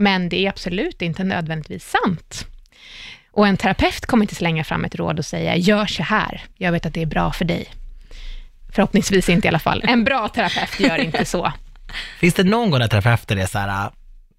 Men 0.00 0.28
det 0.28 0.46
är 0.46 0.48
absolut 0.50 1.02
inte 1.02 1.24
nödvändigtvis 1.24 1.96
sant. 2.04 2.46
Och 3.32 3.46
en 3.46 3.56
terapeut 3.56 4.06
kommer 4.06 4.24
inte 4.24 4.34
slänga 4.34 4.64
fram 4.64 4.84
ett 4.84 4.94
råd 4.94 5.18
och 5.18 5.24
säga, 5.24 5.56
gör 5.56 5.86
så 5.86 6.02
här, 6.02 6.44
jag 6.56 6.72
vet 6.72 6.86
att 6.86 6.94
det 6.94 7.02
är 7.02 7.06
bra 7.06 7.32
för 7.32 7.44
dig. 7.44 7.66
Förhoppningsvis 8.72 9.28
inte 9.28 9.46
i 9.46 9.48
alla 9.48 9.58
fall. 9.58 9.82
En 9.88 10.04
bra 10.04 10.28
terapeut 10.28 10.80
gör 10.80 10.96
inte 10.96 11.24
så. 11.24 11.52
Finns 12.20 12.34
det 12.34 12.44
någon 12.44 12.70
gång 12.70 12.80
när 12.80 12.88
terapeuten 12.88 13.38
är 13.38 13.46
så 13.46 13.58
här, 13.58 13.90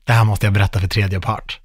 det 0.03 0.13
här 0.13 0.23
måste 0.23 0.45
jag 0.45 0.53
berätta 0.53 0.79
för 0.79 0.87
tredje 0.87 1.21
part? 1.21 1.59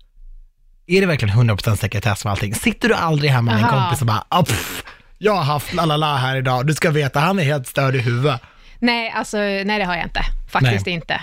Är 0.87 1.01
det 1.01 1.07
verkligen 1.07 1.37
100% 1.39 1.77
sekretess 1.77 2.25
med 2.25 2.31
allting? 2.31 2.55
Sitter 2.55 2.89
du 2.89 2.95
aldrig 2.95 3.31
hemma 3.31 3.53
med 3.53 3.63
en 3.65 3.69
kompis 3.71 4.01
och 4.01 4.07
bara, 4.07 4.25
"Ah, 4.29 4.43
pff, 4.43 4.85
jag 5.19 5.33
har 5.35 5.43
haft 5.45 5.73
lalala 5.75 6.17
här 6.17 6.37
idag, 6.37 6.67
du 6.67 6.75
ska 6.75 6.91
veta, 6.91 7.21
han 7.21 7.39
är 7.39 7.45
helt 7.45 7.67
störd 7.67 7.95
i 7.95 7.99
huvudet. 7.99 8.41
Nej, 8.79 9.11
alltså, 9.11 9.37
nej 9.39 9.79
det 9.79 9.85
har 9.85 9.95
jag 9.97 10.05
inte. 10.05 10.21
Faktiskt 10.51 10.87
Nej. 10.87 10.95
inte. 10.95 11.21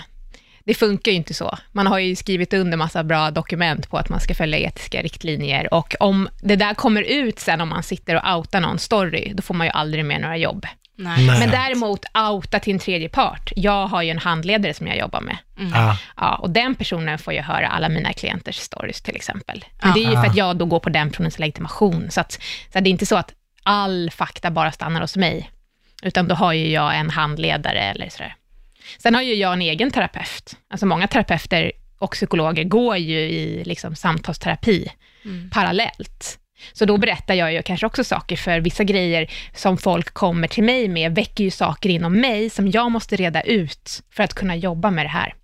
Det 0.66 0.74
funkar 0.74 1.12
ju 1.12 1.16
inte 1.16 1.34
så. 1.34 1.58
Man 1.72 1.86
har 1.86 1.98
ju 1.98 2.16
skrivit 2.16 2.52
under 2.52 2.76
massa 2.76 3.04
bra 3.04 3.30
dokument 3.30 3.90
på 3.90 3.98
att 3.98 4.08
man 4.08 4.20
ska 4.20 4.34
följa 4.34 4.58
etiska 4.58 5.02
riktlinjer 5.02 5.74
och 5.74 5.94
om 6.00 6.28
det 6.42 6.56
där 6.56 6.74
kommer 6.74 7.02
ut 7.02 7.38
sen 7.38 7.60
om 7.60 7.68
man 7.68 7.82
sitter 7.82 8.16
och 8.16 8.36
outar 8.36 8.60
någon 8.60 8.78
story, 8.78 9.32
då 9.34 9.42
får 9.42 9.54
man 9.54 9.66
ju 9.66 9.70
aldrig 9.70 10.04
mer 10.04 10.18
några 10.18 10.36
jobb. 10.36 10.66
Nej. 10.96 11.26
Nej. 11.26 11.38
Men 11.38 11.50
däremot 11.50 12.04
outa 12.30 12.58
till 12.58 12.72
en 12.72 12.78
tredje 12.78 13.08
part. 13.08 13.52
Jag 13.56 13.86
har 13.86 14.02
ju 14.02 14.10
en 14.10 14.18
handledare 14.18 14.74
som 14.74 14.86
jag 14.86 14.98
jobbar 14.98 15.20
med. 15.20 15.36
Ja. 15.72 15.98
Ja, 16.16 16.36
och 16.36 16.50
den 16.50 16.74
personen 16.74 17.18
får 17.18 17.32
ju 17.32 17.40
höra 17.40 17.68
alla 17.68 17.88
mina 17.88 18.12
klienters 18.12 18.56
stories 18.56 19.02
till 19.02 19.16
exempel. 19.16 19.64
Men 19.82 19.92
det 19.92 20.04
är 20.04 20.10
ju 20.10 20.16
för 20.16 20.26
att 20.26 20.36
jag 20.36 20.56
då 20.56 20.64
går 20.64 20.80
på 20.80 20.88
den 20.88 21.10
personens 21.10 21.38
legitimation. 21.38 22.10
Så, 22.10 22.20
att, 22.20 22.32
så 22.72 22.78
att 22.78 22.84
det 22.84 22.88
är 22.88 22.92
inte 22.92 23.06
så 23.06 23.16
att 23.16 23.32
all 23.62 24.10
fakta 24.10 24.50
bara 24.50 24.72
stannar 24.72 25.00
hos 25.00 25.16
mig, 25.16 25.50
utan 26.02 26.28
då 26.28 26.34
har 26.34 26.52
ju 26.52 26.70
jag 26.70 26.96
en 26.96 27.10
handledare 27.10 27.80
eller 27.80 28.08
sådär. 28.08 28.34
Sen 28.98 29.14
har 29.14 29.22
ju 29.22 29.34
jag 29.34 29.52
en 29.52 29.62
egen 29.62 29.90
terapeut. 29.90 30.56
Alltså 30.70 30.86
många 30.86 31.08
terapeuter 31.08 31.72
och 31.98 32.12
psykologer 32.12 32.64
går 32.64 32.96
ju 32.96 33.18
i 33.18 33.64
liksom 33.64 33.96
samtalsterapi 33.96 34.88
parallellt. 35.50 36.38
Så 36.72 36.84
då 36.84 36.96
berättar 36.96 37.34
jag 37.34 37.52
ju 37.52 37.62
kanske 37.62 37.86
också 37.86 38.04
saker, 38.04 38.36
för 38.36 38.60
vissa 38.60 38.84
grejer 38.84 39.30
som 39.54 39.78
folk 39.78 40.14
kommer 40.14 40.48
till 40.48 40.64
mig 40.64 40.88
med 40.88 41.14
väcker 41.14 41.44
ju 41.44 41.50
saker 41.50 41.88
inom 41.88 42.20
mig 42.20 42.50
som 42.50 42.70
jag 42.70 42.90
måste 42.90 43.16
reda 43.16 43.42
ut 43.42 44.02
för 44.10 44.22
att 44.22 44.34
kunna 44.34 44.56
jobba 44.56 44.90
med 44.90 45.04
det 45.04 45.10
här. 45.10 45.34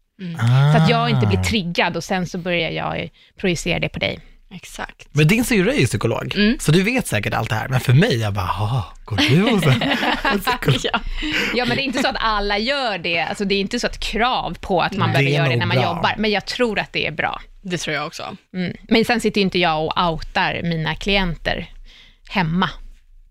Så 0.75 0.83
att 0.83 0.91
jag 0.91 1.11
inte 1.11 1.27
blir 1.27 1.43
triggad 1.43 1.97
och 1.97 2.05
sen 2.05 2.27
så 2.27 2.39
börjar 2.39 2.71
jag 2.71 3.11
projicera 3.37 3.79
det 3.79 3.89
på 3.89 3.99
dig. 3.99 4.21
Exakt. 4.55 5.09
Men 5.13 5.29
din 5.29 5.45
syrra 5.45 5.73
är 5.73 5.79
ju 5.79 5.87
psykolog, 5.87 6.35
Mm. 6.37 6.59
så 6.61 6.73
du 6.73 6.83
vet 6.83 7.07
säkert 7.07 7.35
allt 7.35 7.49
det 7.51 7.55
här. 7.57 7.69
Men 7.69 7.81
för 7.81 7.93
mig, 7.93 8.17
jag 8.21 8.33
bara, 8.35 8.45
"Ah, 8.45 8.93
går 9.05 9.17
du 9.17 9.41
hos 9.51 9.67
en 9.67 9.83
en 10.33 10.41
psykolog? 10.41 10.81
Ja. 10.83 11.01
Ja, 11.55 11.65
men 11.65 11.77
det 11.77 11.83
är 11.83 11.85
inte 11.85 12.03
så 12.03 12.09
att 12.09 12.17
alla 12.19 12.59
gör 12.59 12.99
det. 12.99 13.21
Alltså, 13.21 13.45
det 13.45 13.55
är 13.55 13.61
inte 13.61 13.81
så 13.81 13.87
ett 13.87 14.01
krav 14.01 14.57
på 14.61 14.83
att 14.83 14.93
man 14.93 15.11
Nej. 15.11 15.13
behöver 15.13 15.31
Det 15.31 15.35
är 15.37 15.39
göra 15.39 15.49
det 15.49 15.57
när 15.57 15.67
man 15.67 15.77
bra. 15.77 15.85
jobbar, 15.87 16.15
men 16.19 16.31
jag 16.31 16.47
tror 16.47 16.79
att 16.79 16.93
det 16.93 17.07
är 17.07 17.11
bra. 17.13 17.41
Det 17.63 17.79
tror 17.79 17.97
jag 17.97 18.07
också. 18.07 18.37
Mm. 18.55 18.77
Men 18.89 19.05
sen 19.05 19.21
sitter 19.21 19.41
ju 19.41 19.43
inte 19.45 19.59
jag 19.59 19.85
och 19.87 20.11
outar 20.13 20.61
mina 20.63 20.95
klienter 20.95 21.71
hemma. 22.31 22.71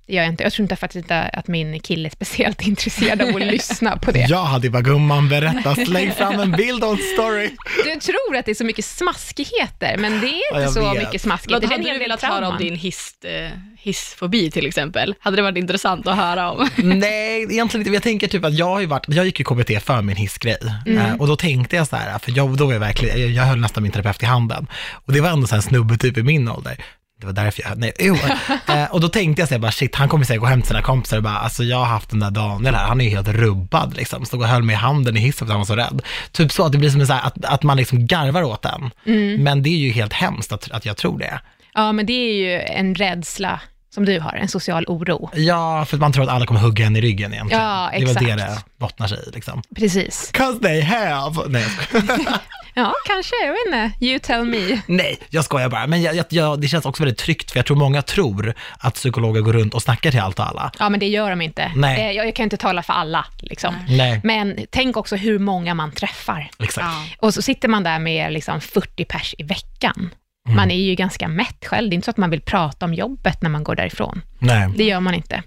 Det 0.09 0.15
gör 0.15 0.23
jag 0.23 0.31
inte. 0.31 0.43
Jag 0.43 0.53
tror 0.53 0.63
inte 0.63 0.75
faktiskt 0.75 1.03
inte 1.03 1.21
att 1.21 1.47
min 1.47 1.79
kille 1.79 2.07
är 2.07 2.11
speciellt 2.11 2.61
intresserad 2.67 3.21
av 3.21 3.35
att 3.35 3.41
lyssna 3.41 3.97
på 3.97 4.11
det. 4.11 4.25
Jag 4.29 4.43
hade 4.43 4.69
bara, 4.69 4.81
gumman 4.81 5.29
berätta, 5.29 5.75
släng 5.75 6.11
fram 6.11 6.39
en 6.39 6.51
bild 6.51 6.83
och 6.83 6.91
en 6.91 6.97
story. 7.13 7.49
Du 7.83 7.99
tror 7.99 8.35
att 8.35 8.45
det 8.45 8.51
är 8.51 8.55
så 8.55 8.63
mycket 8.63 8.85
smaskigheter, 8.85 9.97
men 9.97 10.21
det 10.21 10.27
är 10.27 10.41
Ja, 10.51 10.57
inte 10.57 10.61
jag 10.61 10.73
så 10.73 10.93
vet. 10.93 11.03
mycket. 11.03 11.25
Vad 11.25 11.63
är 11.63 11.67
hade 11.67 11.93
du 11.93 11.99
velat 11.99 12.21
höra 12.21 12.47
om 12.47 12.57
din 12.57 12.75
hiss, 12.75 13.13
eh, 13.23 13.51
hissfobi 13.77 14.51
till 14.51 14.65
exempel? 14.67 15.15
Hade 15.19 15.35
det 15.35 15.41
varit 15.41 15.57
intressant 15.57 16.07
att 16.07 16.17
höra 16.17 16.51
om? 16.51 16.69
Nej, 16.77 17.43
egentligen 17.43 17.81
inte. 17.81 17.93
Jag 17.93 18.03
tänker 18.03 18.27
typ 18.27 18.45
att 18.45 18.53
jag 18.53 18.65
har 18.65 18.79
ju 18.79 18.85
varit, 18.85 19.05
jag 19.07 19.25
gick 19.25 19.39
ju 19.39 19.45
KBT 19.45 19.83
för 19.83 20.01
min 20.01 20.15
hissgrej. 20.15 20.57
Mm. 20.85 20.97
Eh, 21.05 21.15
och 21.15 21.27
då 21.27 21.35
tänkte 21.35 21.75
jag 21.75 21.87
så 21.87 21.95
här, 21.95 22.19
för 22.19 22.37
jag, 22.37 22.57
då 22.57 22.65
var 22.65 22.73
jag 22.73 22.79
verkligen, 22.79 23.21
jag, 23.21 23.29
jag 23.29 23.43
höll 23.43 23.59
nästan 23.59 23.83
min 23.83 23.91
terapeut 23.91 24.23
i 24.23 24.25
handen. 24.25 24.67
Och 25.05 25.13
det 25.13 25.21
var 25.21 25.29
ändå 25.29 25.47
så 25.47 25.51
här 25.55 25.57
en 25.57 25.63
snubbe 25.63 25.97
typ 25.97 26.17
i 26.17 26.23
min 26.23 26.47
ålder. 26.49 26.77
Det 27.19 27.25
var 27.25 27.33
därför 27.33 27.63
jag, 27.63 27.77
nej, 27.77 27.91
jo. 27.99 28.15
eh, 28.73 28.91
och 28.91 29.01
då 29.01 29.09
tänkte 29.09 29.41
jag 29.41 29.49
så 29.49 29.55
här, 29.55 29.59
bara 29.59 29.71
shit, 29.71 29.95
han 29.95 30.09
kommer 30.09 30.25
säkert 30.25 30.41
gå 30.41 30.47
hem 30.47 30.61
till 30.61 30.67
sina 30.67 30.81
kompisar 30.81 31.17
och 31.17 31.23
bara, 31.23 31.37
alltså 31.37 31.63
jag 31.63 31.77
har 31.77 31.85
haft 31.85 32.09
den 32.09 32.19
där 32.19 32.31
Daniel 32.31 32.75
här, 32.75 32.87
han 32.87 33.01
är 33.01 33.05
ju 33.05 33.11
helt 33.11 33.27
rubbad 33.27 33.95
liksom. 33.95 34.25
Stod 34.25 34.41
och 34.41 34.47
höll 34.47 34.63
mig 34.63 34.73
i 34.73 34.77
handen 34.77 35.17
i 35.17 35.19
hissen 35.19 35.37
för 35.37 35.45
att 35.45 35.51
han 35.51 35.59
var 35.59 35.65
så 35.65 35.75
rädd. 35.75 36.01
Typ 36.31 36.51
så 36.51 36.65
att 36.65 36.71
det 36.71 36.77
blir 36.77 36.89
som 36.89 37.01
en 37.01 37.07
så 37.07 37.13
här, 37.13 37.27
att, 37.27 37.45
att 37.45 37.63
man 37.63 37.77
liksom 37.77 38.07
garvar 38.07 38.43
åt 38.43 38.61
den. 38.61 38.91
Mm. 39.05 39.43
Men 39.43 39.63
det 39.63 39.69
är 39.69 39.77
ju 39.77 39.91
helt 39.91 40.13
hemskt 40.13 40.51
att, 40.51 40.71
att 40.71 40.85
jag 40.85 40.97
tror 40.97 41.19
det. 41.19 41.39
Ja, 41.73 41.91
men 41.91 42.05
det 42.05 42.13
är 42.13 42.33
ju 42.33 42.59
en 42.61 42.95
rädsla 42.95 43.61
som 43.93 44.05
du 44.05 44.19
har, 44.19 44.31
en 44.33 44.47
social 44.47 44.85
oro. 44.87 45.29
Ja, 45.33 45.85
för 45.85 45.97
att 45.97 46.01
man 46.01 46.11
tror 46.13 46.23
att 46.23 46.29
alla 46.29 46.45
kommer 46.45 46.59
hugga 46.59 46.85
en 46.85 46.95
i 46.95 47.01
ryggen 47.01 47.33
egentligen. 47.33 47.63
Ja, 47.63 47.89
Det 47.91 47.97
är 48.01 48.05
väl 48.05 48.15
det 48.15 48.31
exakt. 48.31 48.65
det 48.65 48.79
bottnar 48.79 49.07
sig 49.07 49.17
i 49.27 49.31
liksom. 49.33 49.61
Precis. 49.75 50.31
'Cause 50.33 50.59
they 50.59 50.81
have. 50.81 51.41
Nej. 51.47 51.65
Ja, 52.73 52.93
kanske. 53.07 53.35
Jag 53.45 53.51
vet 53.51 53.59
inte. 53.91 54.05
You 54.05 54.19
tell 54.19 54.43
me. 54.45 54.81
Nej, 54.87 55.19
jag 55.29 55.45
skojar 55.45 55.69
bara. 55.69 55.87
Men 55.87 56.01
jag, 56.01 56.15
jag, 56.15 56.25
jag, 56.29 56.61
det 56.61 56.67
känns 56.67 56.85
också 56.85 57.03
väldigt 57.03 57.19
tryggt, 57.19 57.51
för 57.51 57.57
jag 57.59 57.65
tror 57.65 57.77
många 57.77 58.01
tror 58.01 58.53
att 58.79 58.93
psykologer 58.95 59.41
går 59.41 59.53
runt 59.53 59.73
och 59.73 59.81
snackar 59.81 60.11
till 60.11 60.19
allt 60.19 60.39
och 60.39 60.45
alla. 60.47 60.71
Ja, 60.79 60.89
men 60.89 60.99
det 60.99 61.07
gör 61.07 61.29
de 61.29 61.41
inte. 61.41 61.71
Nej. 61.75 61.99
Eh, 62.01 62.11
Jag, 62.11 62.27
jag 62.27 62.35
kan 62.35 62.43
inte 62.43 62.57
tala 62.57 62.83
för 62.83 62.93
alla, 62.93 63.25
liksom. 63.39 63.75
Nej, 63.89 64.21
Men 64.23 64.59
tänk 64.71 64.97
också 64.97 65.15
hur 65.15 65.39
många 65.39 65.73
man 65.73 65.91
träffar. 65.91 66.49
exakt. 66.59 66.87
Ja. 66.87 67.27
Och 67.27 67.33
så 67.33 67.41
sitter 67.41 67.67
man 67.67 67.83
där 67.83 67.99
med 67.99 68.33
liksom 68.33 68.61
40 68.61 69.05
pers 69.05 69.35
i 69.37 69.43
veckan. 69.43 70.09
Mm. 70.49 70.55
Man 70.57 70.71
är 70.71 70.75
ju 70.83 70.95
ganska 70.95 71.27
mätt 71.27 71.65
själv. 71.65 71.89
Det 71.89 71.93
är 71.93 71.95
inte 71.95 72.05
så 72.05 72.11
att 72.11 72.17
man 72.17 72.29
vill 72.29 72.41
prata 72.41 72.85
om 72.85 72.93
jobbet 72.93 73.41
när 73.41 73.49
man 73.49 73.63
går 73.63 73.75
därifrån. 73.75 74.21
Nej. 74.39 74.69
Det 74.77 74.83
gör 74.83 74.99
man 74.99 75.13
inte. 75.13 75.43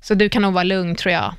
Så 0.00 0.14
du 0.14 0.28
kan 0.28 0.42
nog 0.42 0.52
vara 0.52 0.64
lugn, 0.64 0.96
tror 0.96 1.12
jag. 1.12 1.34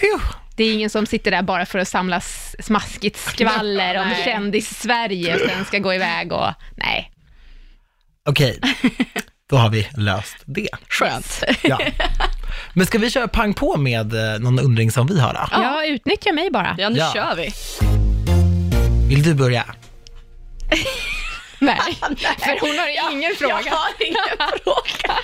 Phew. 0.00 0.24
Det 0.56 0.64
är 0.64 0.74
ingen 0.74 0.90
som 0.90 1.06
sitter 1.06 1.30
där 1.30 1.42
bara 1.42 1.66
för 1.66 1.78
att 1.78 1.88
samla 1.88 2.20
smaskigt 2.60 3.18
skvaller 3.18 3.98
om 4.00 4.10
kändis-Sverige 4.24 5.34
och 5.34 5.40
sen 5.50 5.64
ska 5.64 5.78
gå 5.78 5.94
iväg 5.94 6.32
och... 6.32 6.48
Nej. 6.76 7.12
Okej, 8.28 8.58
då 9.50 9.56
har 9.56 9.70
vi 9.70 9.88
löst 9.96 10.36
det. 10.44 10.68
Skönt. 10.88 11.44
Ja. 11.62 11.78
Men 12.74 12.86
ska 12.86 12.98
vi 12.98 13.10
köra 13.10 13.28
pang 13.28 13.54
på 13.54 13.76
med 13.76 14.14
eh, 14.34 14.40
någon 14.40 14.58
undring 14.58 14.90
som 14.90 15.06
vi 15.06 15.20
har 15.20 15.32
då? 15.34 15.40
Ja, 15.62 15.86
utnyttja 15.86 16.32
mig 16.32 16.50
bara. 16.50 16.76
Ja, 16.78 16.88
nu 16.88 16.98
Ja. 16.98 17.10
kör 17.14 17.36
vi. 17.36 17.50
Vill 19.08 19.22
du 19.22 19.34
börja? 19.34 19.64
Nej, 21.66 21.98
för 22.38 22.60
hon 22.60 22.78
har 22.78 23.12
ingen 23.12 23.34
fråga. 23.38 23.60
Jag 23.64 23.72
har 23.72 23.90
ingen 23.98 24.22
fråga. 24.64 25.16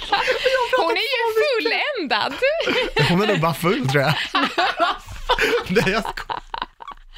Hon 0.78 0.90
är 0.90 1.09
ju 1.18 1.25
fulländad. 1.40 2.35
Hon 3.09 3.23
är 3.23 3.26
nog 3.26 3.40
bara 3.40 3.54
full 3.54 3.88
tror 3.88 4.02
jag. 4.02 4.14
Nej, 5.68 5.85
jag 5.87 6.02
skojar. 6.02 6.38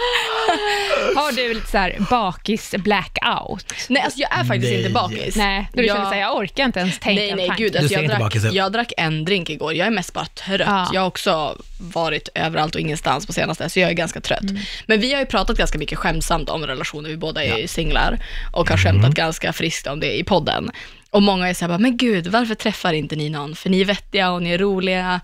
Har 1.14 1.32
du 1.32 1.54
lite 1.54 1.70
så 1.70 1.78
här 1.78 1.96
bakis 2.10 2.74
blackout? 2.78 3.74
Nej, 3.88 4.02
alltså 4.02 4.20
jag 4.20 4.32
är 4.38 4.44
faktiskt 4.44 4.72
Nej. 4.72 4.78
inte 4.78 4.90
bakis. 4.90 5.36
Nej, 5.36 5.68
du 5.72 5.86
jag... 5.86 5.96
känner 5.96 6.08
såhär, 6.10 6.20
jag 6.20 6.36
orkar 6.36 6.64
inte 6.64 6.80
ens 6.80 6.98
tänka 6.98 7.22
Nej, 7.22 7.34
nej, 7.34 7.46
tanke. 7.48 7.62
gud. 7.62 7.76
Alltså, 7.76 7.94
jag, 7.94 8.08
drack, 8.08 8.18
bakis 8.18 8.44
jag 8.52 8.72
drack 8.72 8.92
en 8.96 9.24
drink 9.24 9.50
igår. 9.50 9.74
Jag 9.74 9.86
är 9.86 9.90
mest 9.90 10.12
bara 10.12 10.26
trött. 10.26 10.60
Ja. 10.66 10.90
Jag 10.92 11.00
har 11.00 11.08
också 11.08 11.56
varit 11.80 12.28
överallt 12.34 12.74
och 12.74 12.80
ingenstans 12.80 13.26
på 13.26 13.32
senaste, 13.32 13.70
så 13.70 13.80
jag 13.80 13.90
är 13.90 13.94
ganska 13.94 14.20
trött. 14.20 14.42
Mm. 14.42 14.58
Men 14.86 15.00
vi 15.00 15.12
har 15.12 15.20
ju 15.20 15.26
pratat 15.26 15.56
ganska 15.58 15.78
mycket 15.78 15.98
skämtsamt 15.98 16.48
om 16.48 16.66
relationer. 16.66 17.08
Vi 17.08 17.16
båda 17.16 17.44
är 17.44 17.58
ju 17.58 17.66
singlar 17.68 18.18
och 18.52 18.68
har 18.70 18.76
Mm. 18.76 18.84
skämtat 18.92 19.14
ganska 19.14 19.52
friskt 19.52 19.86
om 19.86 20.00
det 20.00 20.18
i 20.18 20.24
podden. 20.24 20.70
Och 21.10 21.22
många 21.22 21.48
är 21.48 21.54
såhär, 21.54 21.78
men 21.78 21.96
gud, 21.96 22.26
varför 22.26 22.54
träffar 22.54 22.92
inte 22.92 23.16
ni 23.16 23.30
någon? 23.30 23.56
För 23.56 23.70
ni 23.70 23.80
är 23.80 23.84
vettiga 23.84 24.30
och 24.30 24.42
ni 24.42 24.50
är 24.50 24.58
roliga. 24.58 25.20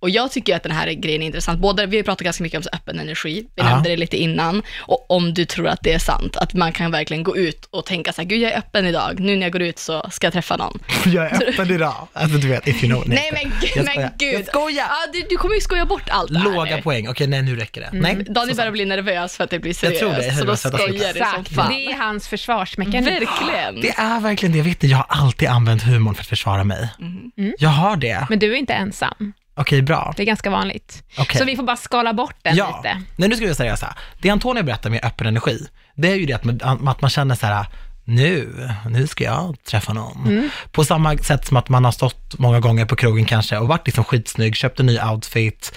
Och 0.00 0.10
jag 0.10 0.32
tycker 0.32 0.56
att 0.56 0.62
den 0.62 0.72
här 0.72 0.92
grejen 0.92 1.22
är 1.22 1.26
intressant. 1.26 1.60
Både, 1.60 1.86
vi 1.86 1.96
har 1.96 2.04
pratat 2.04 2.24
ganska 2.24 2.42
mycket 2.42 2.56
om 2.56 2.62
så 2.62 2.70
öppen 2.72 2.98
energi, 2.98 3.46
vi 3.56 3.62
nämnde 3.62 3.88
det 3.90 3.96
lite 3.96 4.16
innan, 4.16 4.62
och 4.78 5.10
om 5.10 5.34
du 5.34 5.44
tror 5.44 5.68
att 5.68 5.78
det 5.82 5.92
är 5.92 5.98
sant, 5.98 6.36
att 6.36 6.54
man 6.54 6.72
kan 6.72 6.90
verkligen 6.90 7.22
gå 7.22 7.36
ut 7.36 7.68
och 7.70 7.86
tänka 7.86 8.12
så 8.12 8.22
här, 8.22 8.28
gud 8.28 8.40
jag 8.40 8.52
är 8.52 8.58
öppen 8.58 8.86
idag, 8.86 9.20
nu 9.20 9.36
när 9.36 9.42
jag 9.42 9.52
går 9.52 9.62
ut 9.62 9.78
så 9.78 10.06
ska 10.10 10.26
jag 10.26 10.32
träffa 10.32 10.56
någon. 10.56 10.78
Jag 11.06 11.26
är 11.26 11.48
öppen 11.48 11.70
idag. 11.70 12.08
Alltså 12.12 12.38
du 12.38 12.48
vet, 12.48 12.68
if 12.68 12.84
you 12.84 12.92
know. 12.92 13.08
Nej 13.08 13.30
men 13.32 13.52
gud, 13.60 13.70
Jag 13.74 13.84
men 13.84 14.10
gud. 14.18 14.34
Jag 14.34 14.46
skojar. 14.46 14.86
Ja, 14.88 14.96
du, 15.12 15.26
du 15.30 15.36
kommer 15.36 15.54
ju 15.54 15.60
skoja 15.60 15.84
bort 15.86 16.08
allt 16.08 16.32
det 16.32 16.38
här 16.38 16.44
Låga 16.52 16.76
nu. 16.76 16.82
poäng. 16.82 17.08
Okej, 17.08 17.26
nej 17.26 17.42
nu 17.42 17.56
räcker 17.56 17.80
det. 17.80 17.88
Nej, 17.92 18.14
Daniel 18.28 18.56
börjar 18.56 18.70
bli 18.70 18.84
nervös 18.84 19.36
för 19.36 19.44
att 19.44 19.50
det 19.50 19.58
blir 19.58 19.70
Jag 19.70 19.76
seriöst, 19.76 20.00
tror 20.00 20.10
det. 20.10 20.26
Jag 20.26 20.58
så 20.58 20.68
då 20.70 20.78
skojar 20.78 21.12
det 21.14 21.26
som 21.34 21.44
fan. 21.44 21.72
det 21.72 21.86
är 21.86 21.96
hans 21.96 22.28
försvarsmekanism. 22.28 23.04
Verkligen. 23.14 23.80
Det 23.80 23.88
är 23.98 24.20
verkligen 24.20 24.52
det. 24.52 24.58
Jag 24.58 24.64
vet 24.64 24.72
inte, 24.72 24.86
jag 24.86 24.96
har 24.96 25.06
alltid 25.08 25.48
använt 25.48 25.82
humorn 25.82 26.14
för 26.14 26.22
att 26.22 26.28
försvara 26.28 26.64
mig. 26.64 26.88
Mm. 27.00 27.52
Jag 27.58 27.68
har 27.70 27.96
det. 27.96 28.26
Men 28.30 28.38
du 28.38 28.52
är 28.52 28.56
inte 28.56 28.72
ensam. 28.74 29.32
Okej, 29.60 29.82
bra. 29.82 30.12
Det 30.16 30.22
är 30.22 30.26
ganska 30.26 30.50
vanligt. 30.50 31.02
Okej. 31.18 31.38
Så 31.38 31.44
vi 31.44 31.56
får 31.56 31.62
bara 31.62 31.76
skala 31.76 32.12
bort 32.12 32.36
den 32.42 32.56
Ja, 32.56 32.76
lite. 32.84 33.02
nej 33.16 33.28
nu 33.28 33.34
ska 33.34 33.40
vi 33.44 33.46
vara 33.46 33.54
seriösa. 33.56 33.94
Det 34.22 34.30
Antonija 34.30 34.62
berättar 34.62 34.90
med 34.90 35.04
öppen 35.04 35.26
energi, 35.26 35.66
det 35.94 36.10
är 36.12 36.16
ju 36.16 36.26
det 36.26 36.32
att 36.32 36.44
man, 36.44 36.88
att 36.88 37.00
man 37.00 37.10
känner 37.10 37.34
så 37.34 37.46
här, 37.46 37.66
nu, 38.04 38.68
nu 38.88 39.06
ska 39.06 39.24
jag 39.24 39.56
träffa 39.64 39.92
någon. 39.92 40.26
Mm. 40.26 40.50
På 40.72 40.84
samma 40.84 41.18
sätt 41.18 41.46
som 41.46 41.56
att 41.56 41.68
man 41.68 41.84
har 41.84 41.92
stått 41.92 42.38
många 42.38 42.60
gånger 42.60 42.84
på 42.84 42.96
krogen 42.96 43.24
kanske 43.24 43.58
och 43.58 43.68
varit 43.68 43.86
liksom 43.86 44.04
skitsnygg, 44.04 44.56
köpt 44.56 44.80
en 44.80 44.86
ny 44.86 45.00
outfit, 45.00 45.72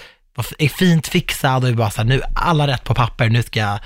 är 0.58 0.68
fint 0.68 1.06
fixad 1.06 1.62
och 1.64 1.68
är 1.70 1.74
bara 1.74 1.90
så 1.90 2.00
här, 2.00 2.08
nu, 2.08 2.22
alla 2.34 2.66
rätt 2.66 2.84
på 2.84 2.94
papper, 2.94 3.28
nu 3.28 3.42
ska 3.42 3.60
jag, 3.60 3.78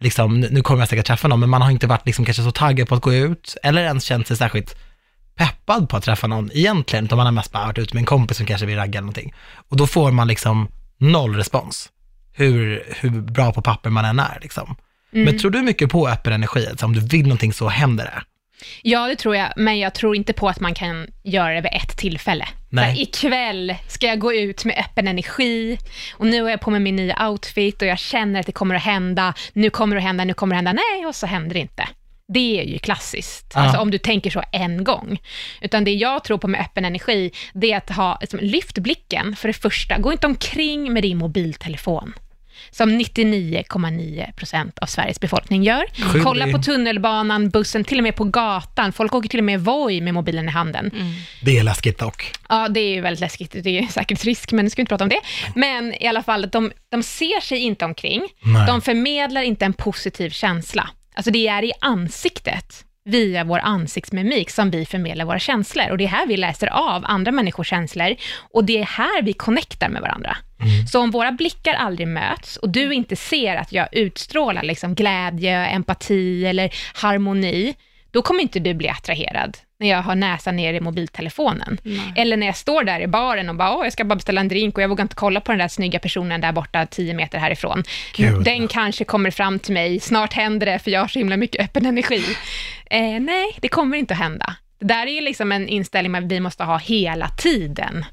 liksom, 0.00 0.40
nu 0.40 0.62
kommer 0.62 0.80
jag 0.82 0.88
säkert 0.88 1.06
träffa 1.06 1.28
någon, 1.28 1.40
men 1.40 1.50
man 1.50 1.62
har 1.62 1.70
inte 1.70 1.86
varit 1.86 2.06
liksom 2.06 2.24
kanske 2.24 2.42
så 2.42 2.50
taggad 2.52 2.88
på 2.88 2.94
att 2.94 3.02
gå 3.02 3.14
ut, 3.14 3.56
eller 3.62 3.82
ens 3.82 4.04
känt 4.04 4.26
sig 4.26 4.36
särskilt 4.36 4.76
peppad 5.42 5.88
på 5.88 5.96
att 5.96 6.02
träffa 6.02 6.26
någon 6.26 6.50
egentligen, 6.54 7.04
utan 7.04 7.16
man 7.16 7.26
har 7.26 7.32
mest 7.32 7.52
bara 7.52 7.66
varit 7.66 7.78
ute 7.78 7.94
med 7.94 8.00
en 8.00 8.06
kompis 8.06 8.36
som 8.36 8.46
kanske 8.46 8.66
vill 8.66 8.76
ragga 8.76 8.98
eller 8.98 9.00
någonting. 9.00 9.34
Och 9.68 9.76
då 9.76 9.86
får 9.86 10.10
man 10.10 10.28
liksom 10.28 10.68
noll 10.98 11.36
respons, 11.36 11.90
hur, 12.32 12.82
hur 13.00 13.10
bra 13.10 13.52
på 13.52 13.62
papper 13.62 13.90
man 13.90 14.04
än 14.04 14.18
är 14.18 14.38
liksom. 14.42 14.76
Mm. 15.12 15.24
Men 15.24 15.38
tror 15.38 15.50
du 15.50 15.62
mycket 15.62 15.90
på 15.90 16.08
öppen 16.08 16.32
energi, 16.32 16.66
alltså 16.66 16.86
om 16.86 16.92
du 16.92 17.00
vill 17.00 17.22
någonting 17.22 17.52
så 17.52 17.68
händer 17.68 18.04
det? 18.04 18.22
Ja, 18.82 19.08
det 19.08 19.16
tror 19.16 19.36
jag, 19.36 19.52
men 19.56 19.78
jag 19.78 19.94
tror 19.94 20.16
inte 20.16 20.32
på 20.32 20.48
att 20.48 20.60
man 20.60 20.74
kan 20.74 21.06
göra 21.22 21.54
det 21.54 21.60
vid 21.60 21.72
ett 21.72 21.96
tillfälle. 21.96 22.48
Nej. 22.68 22.96
Så 22.96 23.02
ikväll 23.02 23.74
ska 23.88 24.06
jag 24.06 24.18
gå 24.18 24.32
ut 24.32 24.64
med 24.64 24.78
öppen 24.78 25.08
energi 25.08 25.78
och 26.12 26.26
nu 26.26 26.42
har 26.42 26.50
jag 26.50 26.60
på 26.60 26.70
mig 26.70 26.80
min 26.80 26.96
nya 26.96 27.28
outfit 27.28 27.82
och 27.82 27.88
jag 27.88 27.98
känner 27.98 28.40
att 28.40 28.46
det 28.46 28.52
kommer 28.52 28.74
att 28.74 28.82
hända, 28.82 29.34
nu 29.52 29.70
kommer 29.70 29.96
det 29.96 30.00
att 30.00 30.06
hända, 30.06 30.24
nu 30.24 30.34
kommer 30.34 30.54
det 30.54 30.58
att 30.58 30.66
hända, 30.66 30.82
nej, 30.92 31.06
och 31.06 31.16
så 31.16 31.26
händer 31.26 31.54
det 31.54 31.60
inte. 31.60 31.88
Det 32.32 32.60
är 32.60 32.64
ju 32.64 32.78
klassiskt, 32.78 33.52
Ja. 33.54 33.60
alltså 33.60 33.80
om 33.80 33.90
du 33.90 33.98
tänker 33.98 34.30
så 34.30 34.42
en 34.52 34.84
gång. 34.84 35.18
Utan 35.60 35.84
det 35.84 35.92
jag 35.94 36.24
tror 36.24 36.38
på 36.38 36.48
med 36.48 36.60
öppen 36.60 36.84
energi, 36.84 37.30
det 37.54 37.72
är 37.72 37.76
att 37.76 37.90
ha, 37.90 38.18
liksom, 38.20 38.38
lyft 38.42 38.78
blicken 38.78 39.36
för 39.36 39.48
det 39.48 39.54
första, 39.54 39.98
gå 39.98 40.12
inte 40.12 40.26
omkring 40.26 40.92
med 40.92 41.02
din 41.02 41.18
mobiltelefon 41.18 42.12
som 42.70 42.90
99,9% 43.00 44.78
av 44.80 44.86
Sveriges 44.86 45.20
befolkning 45.20 45.62
gör. 45.62 45.84
Skyldig. 45.94 46.22
Kolla 46.22 46.46
på 46.52 46.58
tunnelbanan, 46.58 47.50
bussen, 47.50 47.84
till 47.84 47.98
och 47.98 48.02
med 48.04 48.16
på 48.16 48.24
gatan. 48.24 48.92
Folk 48.92 49.14
åker 49.14 49.28
till 49.28 49.40
och 49.40 49.44
med 49.44 49.60
Voi 49.60 50.00
med 50.00 50.14
mobilen 50.14 50.48
i 50.48 50.50
handen. 50.50 50.90
Det 51.42 51.58
är 51.58 51.62
läskigt 51.62 51.98
dock. 51.98 52.32
Ja, 52.48 52.68
det 52.68 52.80
är 52.80 52.94
ju 52.94 53.00
väldigt 53.00 53.20
läskigt. 53.20 53.56
Det 53.62 53.78
är 53.78 53.86
säkerhetsrisk, 53.86 54.52
men 54.52 54.64
nu 54.64 54.70
ska 54.70 54.76
vi 54.76 54.82
inte 54.82 54.88
prata 54.90 55.04
om 55.04 55.10
det. 55.10 55.20
Men 55.54 55.94
i 56.02 56.06
alla 56.06 56.22
fall, 56.22 56.48
de, 56.52 56.72
de 56.90 57.02
ser 57.02 57.40
sig 57.40 57.58
inte 57.58 57.84
omkring. 57.84 58.22
Nej. 58.42 58.66
De 58.66 58.80
förmedlar 58.80 59.42
inte 59.42 59.64
en 59.64 59.72
positiv 59.72 60.30
känsla. 60.30 60.90
Alltså 61.14 61.30
det 61.30 61.48
är 61.48 61.64
i 61.64 61.72
ansiktet, 61.80 62.84
via 63.04 63.44
vår 63.44 63.58
ansiktsmimik, 63.58 64.50
som 64.50 64.70
vi 64.70 64.86
förmedlar 64.86 65.24
våra 65.24 65.38
känslor. 65.38 65.90
Och 65.90 65.98
det 65.98 66.04
är 66.04 66.08
här 66.08 66.26
vi 66.26 66.36
läser 66.36 66.66
av 66.66 67.04
andra 67.06 67.32
människors 67.32 67.68
känslor. 67.68 68.16
Och 68.50 68.64
det 68.64 68.78
är 68.78 68.84
här 68.84 69.22
vi 69.22 69.32
connectar 69.32 69.88
med 69.88 70.02
varandra. 70.02 70.36
Så 70.92 71.00
om 71.00 71.10
våra 71.10 71.32
blickar 71.32 71.74
aldrig 71.74 72.08
möts 72.08 72.56
och 72.56 72.68
du 72.68 72.94
inte 72.94 73.16
ser 73.16 73.56
att 73.56 73.72
jag 73.72 73.88
utstrålar 73.92 74.62
liksom 74.62 74.94
glädje, 74.94 75.66
empati 75.66 76.46
eller 76.46 76.74
harmoni, 76.94 77.74
då 78.12 78.22
kommer 78.22 78.42
inte 78.42 78.58
du 78.58 78.74
bli 78.74 78.88
attraherad 78.88 79.58
när 79.80 79.88
jag 79.88 80.02
har 80.02 80.14
näsan 80.14 80.56
ner 80.56 80.74
i 80.74 80.80
mobiltelefonen. 80.80 81.78
Eller 82.16 82.36
när 82.36 82.46
jag 82.46 82.56
står 82.56 82.84
där 82.84 83.00
i 83.00 83.06
baren 83.06 83.48
och 83.48 83.54
bara, 83.54 83.76
Åh, 83.76 83.84
jag 83.84 83.92
ska 83.92 84.04
bara 84.04 84.14
beställa 84.14 84.40
en 84.40 84.48
drink 84.48 84.76
och 84.76 84.82
jag 84.82 84.88
vågar 84.88 85.02
inte 85.02 85.14
kolla 85.14 85.40
på 85.40 85.52
den 85.52 85.58
där 85.58 85.68
snygga 85.68 85.98
personen 85.98 86.40
där 86.40 86.52
borta, 86.52 86.86
tio 86.86 87.14
meter 87.14 87.38
härifrån. 87.38 87.84
Gud. 88.16 88.44
Den 88.44 88.68
kanske 88.68 89.04
kommer 89.04 89.30
fram 89.30 89.58
till 89.58 89.74
mig, 89.74 90.00
snart 90.00 90.32
händer 90.32 90.66
det 90.66 90.78
för 90.78 90.90
jag 90.90 91.00
har 91.00 91.08
så 91.08 91.18
himla 91.18 91.36
mycket 91.36 91.64
öppen 91.64 91.86
energi. 91.86 92.24
Eh, 92.90 93.20
nej, 93.20 93.56
det 93.60 93.68
kommer 93.68 93.96
inte 93.96 94.14
att 94.14 94.20
hända. 94.20 94.56
Det 94.78 94.86
där 94.86 95.06
är 95.06 95.10
ju 95.10 95.20
liksom 95.20 95.52
en 95.52 95.68
inställning 95.68 96.28
vi 96.28 96.40
måste 96.40 96.64
ha 96.64 96.78
hela 96.78 97.28
tiden. 97.28 98.04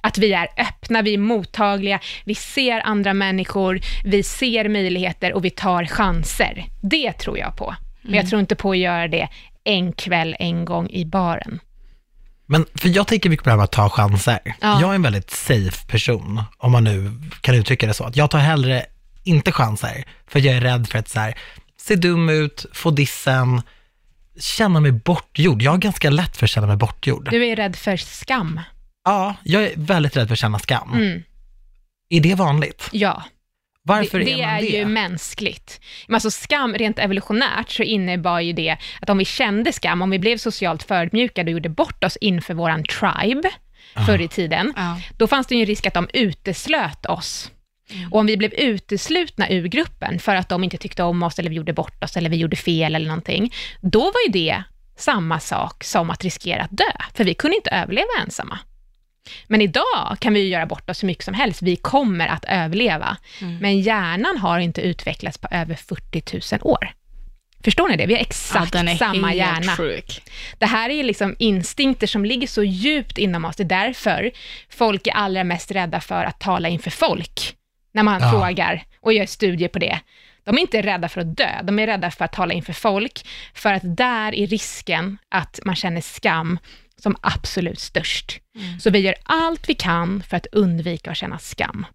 Att 0.00 0.18
vi 0.18 0.32
är 0.32 0.48
öppna, 0.58 1.02
vi 1.02 1.14
är 1.14 1.18
mottagliga, 1.18 2.00
vi 2.24 2.34
ser 2.34 2.86
andra 2.86 3.14
människor, 3.14 3.80
vi 4.04 4.22
ser 4.22 4.68
möjligheter 4.68 5.32
och 5.32 5.44
vi 5.44 5.50
tar 5.50 5.84
chanser. 5.84 6.64
Det 6.82 7.12
tror 7.12 7.38
jag 7.38 7.56
på. 7.56 7.74
Men 8.02 8.14
jag 8.14 8.28
tror 8.28 8.40
inte 8.40 8.54
på 8.56 8.70
att 8.70 8.78
göra 8.78 9.08
det 9.08 9.28
en 9.64 9.92
kväll, 9.92 10.36
en 10.38 10.64
gång 10.64 10.90
i 10.90 11.04
baren. 11.04 11.60
Men 12.46 12.66
för 12.74 12.88
jag 12.88 13.06
tänker 13.06 13.30
mycket 13.30 13.44
på 13.44 13.48
det 13.48 13.52
här 13.52 13.56
med 13.56 13.64
att 13.64 13.72
ta 13.72 13.88
chanser. 13.88 14.38
Ja. 14.44 14.80
Jag 14.80 14.90
är 14.90 14.94
en 14.94 15.02
väldigt 15.02 15.30
safe 15.30 15.86
person, 15.86 16.42
om 16.58 16.72
man 16.72 16.84
nu 16.84 17.10
kan 17.40 17.54
uttrycka 17.54 17.86
det 17.86 17.94
så. 17.94 18.04
Att 18.04 18.16
jag 18.16 18.30
tar 18.30 18.38
hellre 18.38 18.86
inte 19.24 19.52
chanser, 19.52 20.04
för 20.26 20.40
jag 20.40 20.56
är 20.56 20.60
rädd 20.60 20.88
för 20.88 20.98
att 20.98 21.08
så 21.08 21.20
här, 21.20 21.34
se 21.76 21.96
dum 21.96 22.28
ut, 22.28 22.66
få 22.72 22.90
dissen, 22.90 23.62
känna 24.40 24.80
mig 24.80 24.92
bortgjord. 24.92 25.62
Jag 25.62 25.70
har 25.70 25.78
ganska 25.78 26.10
lätt 26.10 26.36
för 26.36 26.46
att 26.46 26.50
känna 26.50 26.66
mig 26.66 26.76
bortgjord. 26.76 27.28
Du 27.30 27.46
är 27.46 27.56
rädd 27.56 27.76
för 27.76 27.96
skam. 27.96 28.60
Ja, 29.04 29.34
jag 29.44 29.64
är 29.64 29.72
väldigt 29.76 30.16
rädd 30.16 30.26
för 30.26 30.32
att 30.32 30.38
känna 30.38 30.58
skam. 30.58 30.92
Mm, 30.92 31.22
Är 32.08 32.20
det 32.20 32.34
vanligt? 32.34 32.88
ja. 32.92 33.22
Varför 33.84 34.18
det, 34.18 34.32
är 34.32 34.36
det 34.36 34.42
man 34.46 34.54
är 34.56 34.60
det? 34.60 34.66
ju 34.66 34.84
mänskligt. 34.84 35.80
Alltså 36.08 36.30
skam, 36.30 36.74
rent 36.74 36.98
evolutionärt, 36.98 37.70
så 37.70 37.82
innebar 37.82 38.40
ju 38.40 38.52
det 38.52 38.76
att 39.00 39.10
om 39.10 39.18
vi 39.18 39.24
kände 39.24 39.72
skam, 39.72 40.02
om 40.02 40.10
vi 40.10 40.18
blev 40.18 40.36
socialt 40.36 40.82
förödmjukade 40.82 41.48
och 41.50 41.52
gjorde 41.52 41.68
bort 41.68 42.04
oss 42.04 42.16
inför 42.20 42.54
våran 42.54 42.84
tribe, 42.84 43.50
förr 44.06 44.20
i 44.20 44.28
tiden, 44.28 44.72
Ja. 44.76 45.00
då 45.18 45.26
fanns 45.26 45.46
det 45.46 45.54
ju 45.54 45.60
en 45.60 45.66
risk 45.66 45.86
att 45.86 45.94
de 45.94 46.08
uteslöt 46.12 47.06
oss. 47.06 47.50
Mm. 47.90 48.12
Och 48.12 48.18
om 48.20 48.26
vi 48.26 48.36
blev 48.36 48.52
uteslutna 48.54 49.50
ur 49.50 49.68
gruppen 49.68 50.18
för 50.18 50.34
att 50.36 50.48
de 50.48 50.64
inte 50.64 50.76
tyckte 50.78 51.02
om 51.02 51.22
oss, 51.22 51.38
eller 51.38 51.50
vi 51.50 51.56
gjorde 51.56 51.72
bort 51.72 52.04
oss, 52.04 52.16
eller 52.16 52.30
vi 52.30 52.36
gjorde 52.36 52.56
fel 52.56 52.94
eller 52.94 53.06
någonting, 53.06 53.52
då 53.80 54.00
var 54.00 54.20
ju 54.26 54.32
det 54.32 54.62
samma 54.96 55.40
sak 55.40 55.84
som 55.84 56.10
att 56.10 56.24
riskera 56.24 56.62
att 56.62 56.70
dö, 56.76 56.92
för 57.14 57.24
vi 57.24 57.34
kunde 57.34 57.56
inte 57.56 57.70
överleva 57.70 58.08
ensamma. 58.24 58.58
Men 59.46 59.60
idag 59.60 60.16
kan 60.20 60.34
vi 60.34 60.40
ju 60.40 60.48
göra 60.48 60.66
bort 60.66 60.90
oss 60.90 61.02
hur 61.02 61.06
mycket 61.06 61.24
som 61.24 61.34
helst, 61.34 61.62
vi 61.62 61.76
kommer 61.76 62.28
att 62.28 62.44
överleva. 62.48 63.16
Men 63.60 63.80
hjärnan 63.80 64.38
har 64.38 64.58
inte 64.58 64.80
utvecklats 64.80 65.38
på 65.38 65.48
över 65.50 65.74
40 65.74 66.56
000 66.56 66.72
år. 66.72 66.92
Förstår 67.64 67.88
ni 67.88 67.96
det? 67.96 68.06
Vi 68.06 68.14
har 68.14 68.20
exakt 68.20 68.74
ja, 68.74 68.96
samma 68.96 69.34
hjärna. 69.34 69.76
Sjuk. 69.76 70.22
Det 70.58 70.66
här 70.66 70.90
är 70.90 70.94
ju 70.94 71.02
liksom 71.02 71.36
instinkter 71.38 72.06
som 72.06 72.24
ligger 72.24 72.46
så 72.46 72.62
djupt 72.64 73.18
inom 73.18 73.44
oss. 73.44 73.56
Det 73.56 73.62
är 73.62 73.64
därför 73.64 74.30
folk 74.70 75.06
är 75.06 75.12
allra 75.12 75.44
mest 75.44 75.70
rädda 75.70 76.00
för 76.00 76.24
att 76.24 76.40
tala 76.40 76.68
inför 76.68 76.90
folk, 76.90 77.56
när 77.92 78.02
man 78.02 78.20
Ja. 78.22 78.30
frågar 78.30 78.84
och 79.00 79.12
gör 79.12 79.26
studier 79.26 79.68
på 79.68 79.78
det. 79.78 80.00
De 80.44 80.56
är 80.56 80.60
inte 80.60 80.82
rädda 80.82 81.08
för 81.08 81.20
att 81.20 81.36
dö, 81.36 81.50
de 81.62 81.78
är 81.78 81.86
rädda 81.86 82.10
för 82.10 82.24
att 82.24 82.32
tala 82.32 82.54
inför 82.54 82.72
folk, 82.72 83.26
för 83.54 83.72
att 83.72 83.96
där 83.96 84.34
är 84.34 84.46
risken 84.46 85.18
att 85.28 85.60
man 85.64 85.76
känner 85.76 86.00
skam 86.00 86.58
som 87.02 87.16
absolut 87.20 87.80
störst. 87.80 88.40
Så 88.80 88.90
vi 88.90 88.98
gör 88.98 89.14
allt 89.22 89.68
vi 89.68 89.74
kan 89.74 90.22
för 90.22 90.36
att 90.36 90.46
undvika 90.52 91.10
att 91.10 91.16
känna 91.16 91.38
skam. 91.38 91.86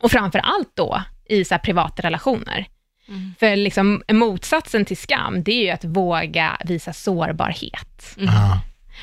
Och 0.00 0.10
framför 0.10 0.38
allt 0.38 0.70
då 0.74 1.02
i 1.28 1.44
så 1.44 1.54
här 1.54 1.58
privata 1.58 2.02
relationer. 2.02 2.66
För 3.38 3.56
liksom, 3.56 4.02
motsatsen 4.12 4.84
till 4.84 4.96
skam, 4.96 5.42
det 5.42 5.52
är 5.52 5.62
ju 5.62 5.70
att 5.70 5.84
våga 5.84 6.56
visa 6.64 6.92
sårbarhet. 6.92 8.16
Ja. 8.16 8.60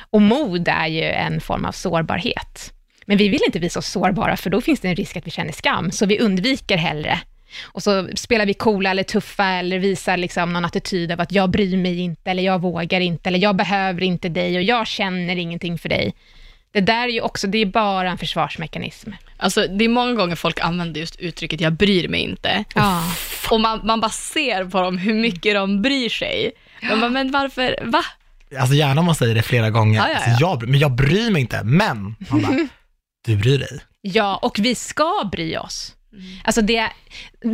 Och 0.10 0.22
mod 0.22 0.68
är 0.68 0.88
ju 0.88 1.04
en 1.04 1.41
form 1.41 1.65
av 1.65 1.72
sårbarhet. 1.72 2.74
Men 3.06 3.18
vi 3.18 3.30
vill 3.30 3.41
inte 3.46 3.60
visa 3.60 3.80
oss 3.80 3.88
sårbara, 3.88 4.38
för 4.38 4.50
då 4.50 4.62
finns 4.62 4.80
det 4.80 4.88
en 4.88 4.96
risk 4.96 5.18
att 5.18 5.28
vi 5.28 5.32
känner 5.32 5.52
skam, 5.52 5.91
så 5.91 6.06
vi 6.06 6.20
undviker 6.20 6.78
hellre. 6.78 7.20
Och 7.63 7.84
så 7.84 8.08
spelar 8.15 8.46
vi 8.46 8.54
coola 8.54 8.91
eller 8.91 9.04
tuffa 9.04 9.46
eller 9.46 9.80
visar 9.80 10.18
liksom 10.18 10.54
någon 10.54 10.65
attityd 10.65 11.12
av 11.12 11.22
att 11.22 11.32
jag 11.32 11.50
bryr 11.50 11.78
mig 11.78 12.00
inte, 12.00 12.32
eller 12.32 12.44
jag 12.44 12.62
vågar 12.62 13.00
inte, 13.00 13.30
eller 13.30 13.39
jag 13.39 13.56
behöver 13.56 14.04
inte 14.04 14.30
dig 14.30 14.58
och 14.58 14.63
jag 14.63 14.88
känner 14.88 15.36
ingenting 15.36 15.78
för 15.78 15.89
dig. 15.89 16.13
Det 16.72 16.82
där 16.82 17.04
är 17.04 17.12
ju 17.12 17.22
också, 17.22 17.48
det 17.48 17.58
är 17.58 17.65
bara 17.65 18.10
en 18.12 18.18
försvarsmekanism. 18.18 19.12
Alltså, 19.38 19.68
det 19.68 19.86
är 19.86 19.89
många 19.89 20.13
gånger 20.13 20.36
folk 20.36 20.60
använder 20.60 21.00
just 21.00 21.15
uttrycket 21.15 21.62
jag 21.62 21.74
bryr 21.74 22.08
mig 22.08 22.22
inte. 22.22 22.63
Ja. 22.76 23.04
Och 23.50 23.62
man, 23.62 23.82
man 23.84 24.02
bara 24.02 24.12
ser 24.12 24.65
på 24.65 24.82
dem 24.82 24.98
hur 24.98 25.13
mycket 25.13 25.56
de 25.56 25.82
bryr 25.82 26.10
sig. 26.10 26.52
De 26.82 27.00
bara, 27.02 27.10
men 27.10 27.32
varför, 27.32 27.80
va? 27.84 28.04
Alltså 28.60 28.76
gärna 28.76 29.00
om 29.00 29.06
man 29.06 29.15
säger 29.15 29.36
det 29.36 29.41
flera 29.41 29.70
gånger. 29.70 30.00
Ja, 30.00 30.08
ja, 30.10 30.15
Alltså, 30.15 30.30
ja. 30.30 30.38
jag, 30.39 30.70
men 30.70 30.80
jag 30.80 30.91
bryr 30.96 31.32
mig 31.32 31.41
inte, 31.41 31.63
men 31.63 32.15
man 32.30 32.41
bara, 32.41 32.68
du 33.26 33.36
bryr 33.38 33.60
dig. 33.60 33.80
Ja, 34.02 34.39
och 34.41 34.60
vi 34.60 34.76
ska 34.76 35.30
bry 35.32 35.58
oss. 35.58 35.94
Alltså 36.43 36.62
det 36.62 36.78
är 36.78 36.91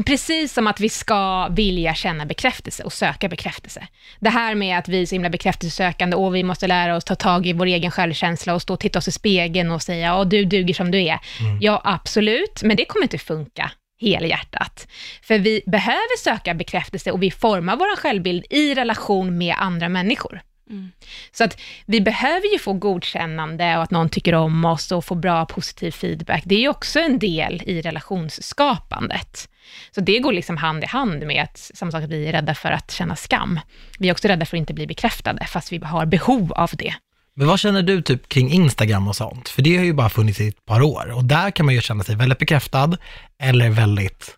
precis 0.03 0.53
som 0.53 0.67
att 0.67 0.79
vi 0.79 0.89
ska 0.89 1.47
vilja 1.47 1.93
känna 1.93 2.25
bekräftelse 2.25 2.83
och 2.83 2.93
söka 2.93 3.29
bekräftelse. 3.29 3.87
Det 4.19 4.29
här 4.29 4.55
med 4.55 4.77
att 4.77 4.87
vi 4.87 5.01
är 5.01 5.05
så 5.05 5.15
himla 5.15 5.29
bekräftelsesökande 5.29 6.15
och 6.15 6.35
vi 6.35 6.43
måste 6.43 6.67
lära 6.67 6.95
oss 6.95 7.03
ta 7.03 7.15
tag 7.15 7.47
i 7.47 7.53
vår 7.53 7.65
egen 7.65 7.91
självkänsla 7.91 8.53
och 8.53 8.61
stå 8.61 8.73
och 8.73 8.79
titta 8.79 8.99
oss 8.99 9.07
i 9.07 9.11
spegeln 9.11 9.71
och 9.71 9.81
säga, 9.81 10.07
ja 10.07 10.23
du 10.23 10.45
duger 10.45 10.73
som 10.73 10.91
du 10.91 11.01
är. 11.01 11.19
Ja, 11.61 11.81
absolut, 11.83 12.63
men 12.63 12.77
det 12.77 12.85
kommer 12.85 13.03
inte 13.03 13.17
funka 13.17 13.71
helhjärtat. 14.01 14.87
För 15.23 15.39
vi 15.39 15.61
behöver 15.65 16.17
söka 16.19 16.53
bekräftelse 16.53 17.11
och 17.11 17.23
vi 17.23 17.31
formar 17.31 17.75
vår 17.75 17.95
självbild 17.95 18.45
i 18.49 18.75
relation 18.75 19.37
med 19.37 19.55
andra 19.57 19.89
människor. 19.89 20.41
Mm. 20.71 20.91
Så 21.31 21.43
att 21.43 21.59
vi 21.85 22.01
behöver 22.01 22.53
ju 22.53 22.59
få 22.59 22.73
godkännande 22.73 23.77
och 23.77 23.83
att 23.83 23.91
någon 23.91 24.09
tycker 24.09 24.35
om 24.35 24.65
oss 24.65 24.91
och 24.91 25.05
få 25.05 25.15
bra 25.15 25.45
positiv 25.45 25.91
feedback. 25.91 26.43
Det 26.45 26.55
är 26.55 26.59
ju 26.59 26.69
också 26.69 26.99
en 26.99 27.19
del 27.19 27.63
i 27.65 27.81
relationsskapandet. 27.81 29.49
Så 29.95 30.01
det 30.01 30.19
går 30.19 30.33
liksom 30.33 30.57
hand 30.57 30.83
i 30.83 30.87
hand 30.87 31.27
med 31.27 31.43
att, 31.43 31.57
samma 31.57 31.91
sak 31.91 32.03
att 32.03 32.09
vi 32.09 32.27
är 32.27 32.31
rädda 32.31 32.55
för 32.55 32.71
att 32.71 32.91
känna 32.91 33.15
skam. 33.15 33.59
Vi 33.99 34.09
är 34.09 34.11
också 34.11 34.27
rädda 34.27 34.45
för 34.45 34.57
att 34.57 34.59
inte 34.59 34.73
bli 34.73 34.87
bekräftade, 34.87 35.45
fast 35.45 35.71
vi 35.71 35.77
har 35.77 36.05
behov 36.05 36.53
av 36.53 36.69
det. 36.73 36.93
Men 37.33 37.47
vad 37.47 37.59
känner 37.59 37.81
du 37.81 38.01
typ 38.01 38.29
kring 38.29 38.51
Instagram 38.51 39.07
och 39.07 39.15
sånt? 39.15 39.49
För 39.49 39.61
det 39.61 39.77
har 39.77 39.83
ju 39.83 39.93
bara 39.93 40.09
funnits 40.09 40.41
i 40.41 40.47
ett 40.47 40.65
par 40.65 40.81
år 40.81 41.11
och 41.11 41.25
där 41.25 41.51
kan 41.51 41.65
man 41.65 41.75
ju 41.75 41.81
känna 41.81 42.03
sig 42.03 42.15
väldigt 42.15 42.39
bekräftad 42.39 42.97
eller 43.39 43.69
väldigt, 43.69 44.37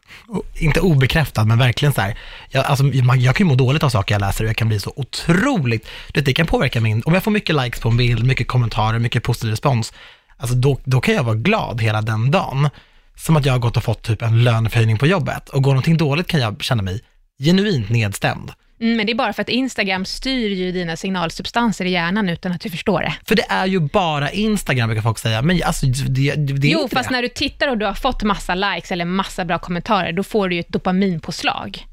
inte 0.54 0.80
obekräftad, 0.80 1.44
men 1.46 1.58
verkligen 1.58 1.94
så 1.94 2.02
här, 2.02 2.18
jag, 2.50 2.66
alltså, 2.66 2.86
jag 2.86 3.36
kan 3.36 3.46
ju 3.46 3.50
må 3.50 3.56
dåligt 3.56 3.84
av 3.84 3.90
saker 3.90 4.16
jag 4.16 4.20
läser 4.20 4.44
och 4.44 4.50
jag 4.50 4.58
kan 4.58 4.68
bli 4.68 4.80
så 4.80 4.94
otroligt, 4.96 5.88
du 6.12 6.20
vet, 6.20 6.26
det 6.26 6.34
kan 6.34 6.48
påverka 6.48 6.82
min, 6.82 7.04
om 7.06 7.14
jag 7.14 7.24
får 7.24 7.32
mycket 7.32 7.56
likes 7.56 7.80
på 7.80 7.90
en 7.90 7.98
bild, 7.98 8.26
mycket 8.26 8.48
kommentarer, 8.48 9.00
mycket 9.00 9.24
positiv 9.24 9.50
respons, 9.50 9.94
alltså 10.38 10.56
då, 10.56 10.80
då 10.84 11.02
kan 11.02 11.14
jag 11.16 11.24
vara 11.24 11.36
glad 11.36 11.82
hela 11.82 12.02
den 12.02 12.32
dagen. 12.32 12.70
Som 13.16 13.36
att 13.36 13.46
jag 13.46 13.54
har 13.54 13.60
gått 13.60 13.78
och 13.78 13.84
fått 13.84 14.02
typ 14.02 14.22
en 14.22 14.44
löneförhöjning 14.44 14.98
på 14.98 15.08
jobbet 15.08 15.50
och 15.50 15.64
går 15.64 15.72
någonting 15.72 15.98
dåligt 15.98 16.28
kan 16.28 16.40
jag 16.40 16.64
känna 16.64 16.84
mig 16.84 17.02
genuint 17.44 17.90
nedstämd. 17.90 18.52
Mm, 18.82 18.98
men 18.98 19.06
det 19.06 19.12
är 19.12 19.16
bara 19.16 19.34
för 19.34 19.42
att 19.42 19.50
Instagram 19.50 20.06
styr 20.06 20.50
ju 20.50 20.72
dina 20.72 20.96
signalsubstanser 20.98 21.86
i 21.86 21.90
hjärnan 21.92 22.30
utan 22.30 22.52
att 22.52 22.62
du 22.62 22.70
förstår 22.70 23.02
det. 23.02 23.14
För 23.28 23.36
det 23.36 23.46
är 23.50 23.66
ju 23.66 23.80
bara 23.80 24.32
Instagram 24.32 24.88
brukar 24.90 25.02
folk 25.02 25.20
säga, 25.20 25.42
men 25.42 25.62
alltså 25.64 25.86
det, 25.86 26.36
det, 26.36 26.54
det 26.54 26.68
är 26.68 26.72
Jo, 26.72 26.82
inte 26.82 26.96
fast 26.96 27.10
det. 27.10 27.16
när 27.16 27.22
du 27.22 27.28
tittar 27.30 27.68
och 27.68 27.78
du 27.78 27.86
har 27.86 27.94
fått 27.94 28.24
massa 28.24 28.56
likes 28.56 28.92
eller 28.92 29.06
massa 29.06 29.46
bra 29.46 29.60
kommentarer, 29.60 30.12
då 30.12 30.24
får 30.24 30.50
du 30.50 30.56
ju 30.56 30.60
ett 30.60 30.70
dopaminpåslag. 30.70 31.86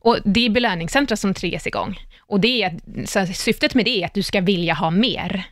Och 0.00 0.18
det 0.24 0.46
är 0.46 0.50
belöningscentra 0.50 1.16
som 1.16 1.34
triggas 1.34 1.66
igång. 1.66 2.00
Och 2.20 2.40
det 2.40 2.62
är, 2.62 2.78
så 3.06 3.26
syftet 3.26 3.74
med 3.74 3.84
det 3.84 4.02
är 4.02 4.06
att 4.06 4.14
du 4.14 4.22
ska 4.22 4.40
vilja 4.40 4.74
ha 4.74 4.90
mer. 4.90 5.44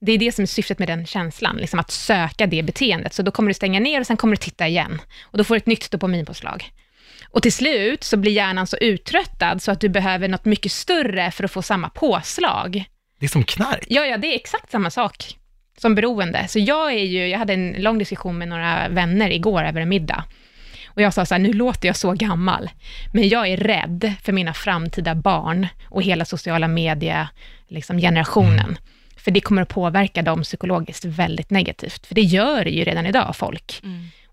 Det 0.00 0.12
är 0.12 0.18
det 0.18 0.32
som 0.34 0.42
är 0.42 0.46
syftet 0.46 0.78
med 0.78 0.88
den 0.88 1.06
känslan, 1.06 1.56
liksom 1.56 1.78
att 1.78 1.90
söka 1.90 2.46
det 2.46 2.62
beteendet. 2.62 3.14
Så 3.14 3.22
då 3.22 3.30
kommer 3.30 3.48
du 3.50 3.54
stänga 3.54 3.80
ner 3.80 4.00
och 4.00 4.06
sen 4.06 4.16
kommer 4.16 4.36
du 4.36 4.42
titta 4.42 4.68
igen. 4.68 5.00
Och 5.22 5.38
då 5.38 5.44
får 5.44 5.54
du 5.54 5.56
ett 5.58 5.66
nytt 5.66 5.90
dopaminpåslag. 5.90 6.70
Och 7.34 7.42
till 7.42 7.52
slut 7.52 8.04
så 8.04 8.16
blir 8.16 8.32
hjärnan 8.32 8.66
så 8.66 8.76
uttröttad 8.76 9.62
så 9.62 9.70
att 9.72 9.80
du 9.80 9.88
behöver 9.88 10.28
något 10.28 10.44
mycket 10.44 10.72
större 10.72 11.30
för 11.30 11.44
att 11.44 11.50
få 11.50 11.62
samma 11.62 11.88
påslag. 11.88 12.84
Det 13.18 13.26
är 13.26 13.28
som 13.28 13.44
knark. 13.44 13.86
Ja, 13.88 14.06
ja, 14.06 14.18
det 14.18 14.26
är 14.26 14.36
exakt 14.36 14.70
samma 14.70 14.90
sak 14.90 15.36
som 15.78 15.94
beroende. 15.94 16.48
Så 16.48 16.58
jag 16.58 16.92
är 16.92 17.04
ju, 17.04 17.28
jag 17.28 17.38
hade 17.38 17.52
en 17.52 17.74
lång 17.78 17.98
diskussion 17.98 18.38
med 18.38 18.48
några 18.48 18.88
vänner 18.88 19.30
igår 19.30 19.64
över 19.64 19.80
en 19.80 19.88
middag. 19.88 20.24
Och 20.86 21.02
jag 21.02 21.14
sa 21.14 21.26
så 21.26 21.34
här, 21.34 21.38
nu 21.38 21.52
låter 21.52 21.88
jag 21.88 21.96
så 21.96 22.12
gammal, 22.12 22.70
men 23.12 23.28
jag 23.28 23.48
är 23.48 23.56
rädd 23.56 24.14
för 24.22 24.32
mina 24.32 24.54
framtida 24.54 25.14
barn 25.14 25.66
och 25.88 26.02
hela 26.02 26.24
sociala 26.24 26.68
media, 26.68 27.28
liksom 27.68 27.98
generationen. 27.98 28.78
För 29.16 29.30
det 29.30 29.40
kommer 29.40 29.62
att 29.62 29.68
påverka 29.68 30.22
dem 30.22 30.42
psykologiskt 30.42 31.04
väldigt 31.04 31.50
negativt. 31.50 32.06
För 32.06 32.14
det 32.14 32.20
gör 32.20 32.64
det 32.64 32.70
ju 32.70 32.84
redan 32.84 33.06
idag, 33.06 33.36
folk. 33.36 33.82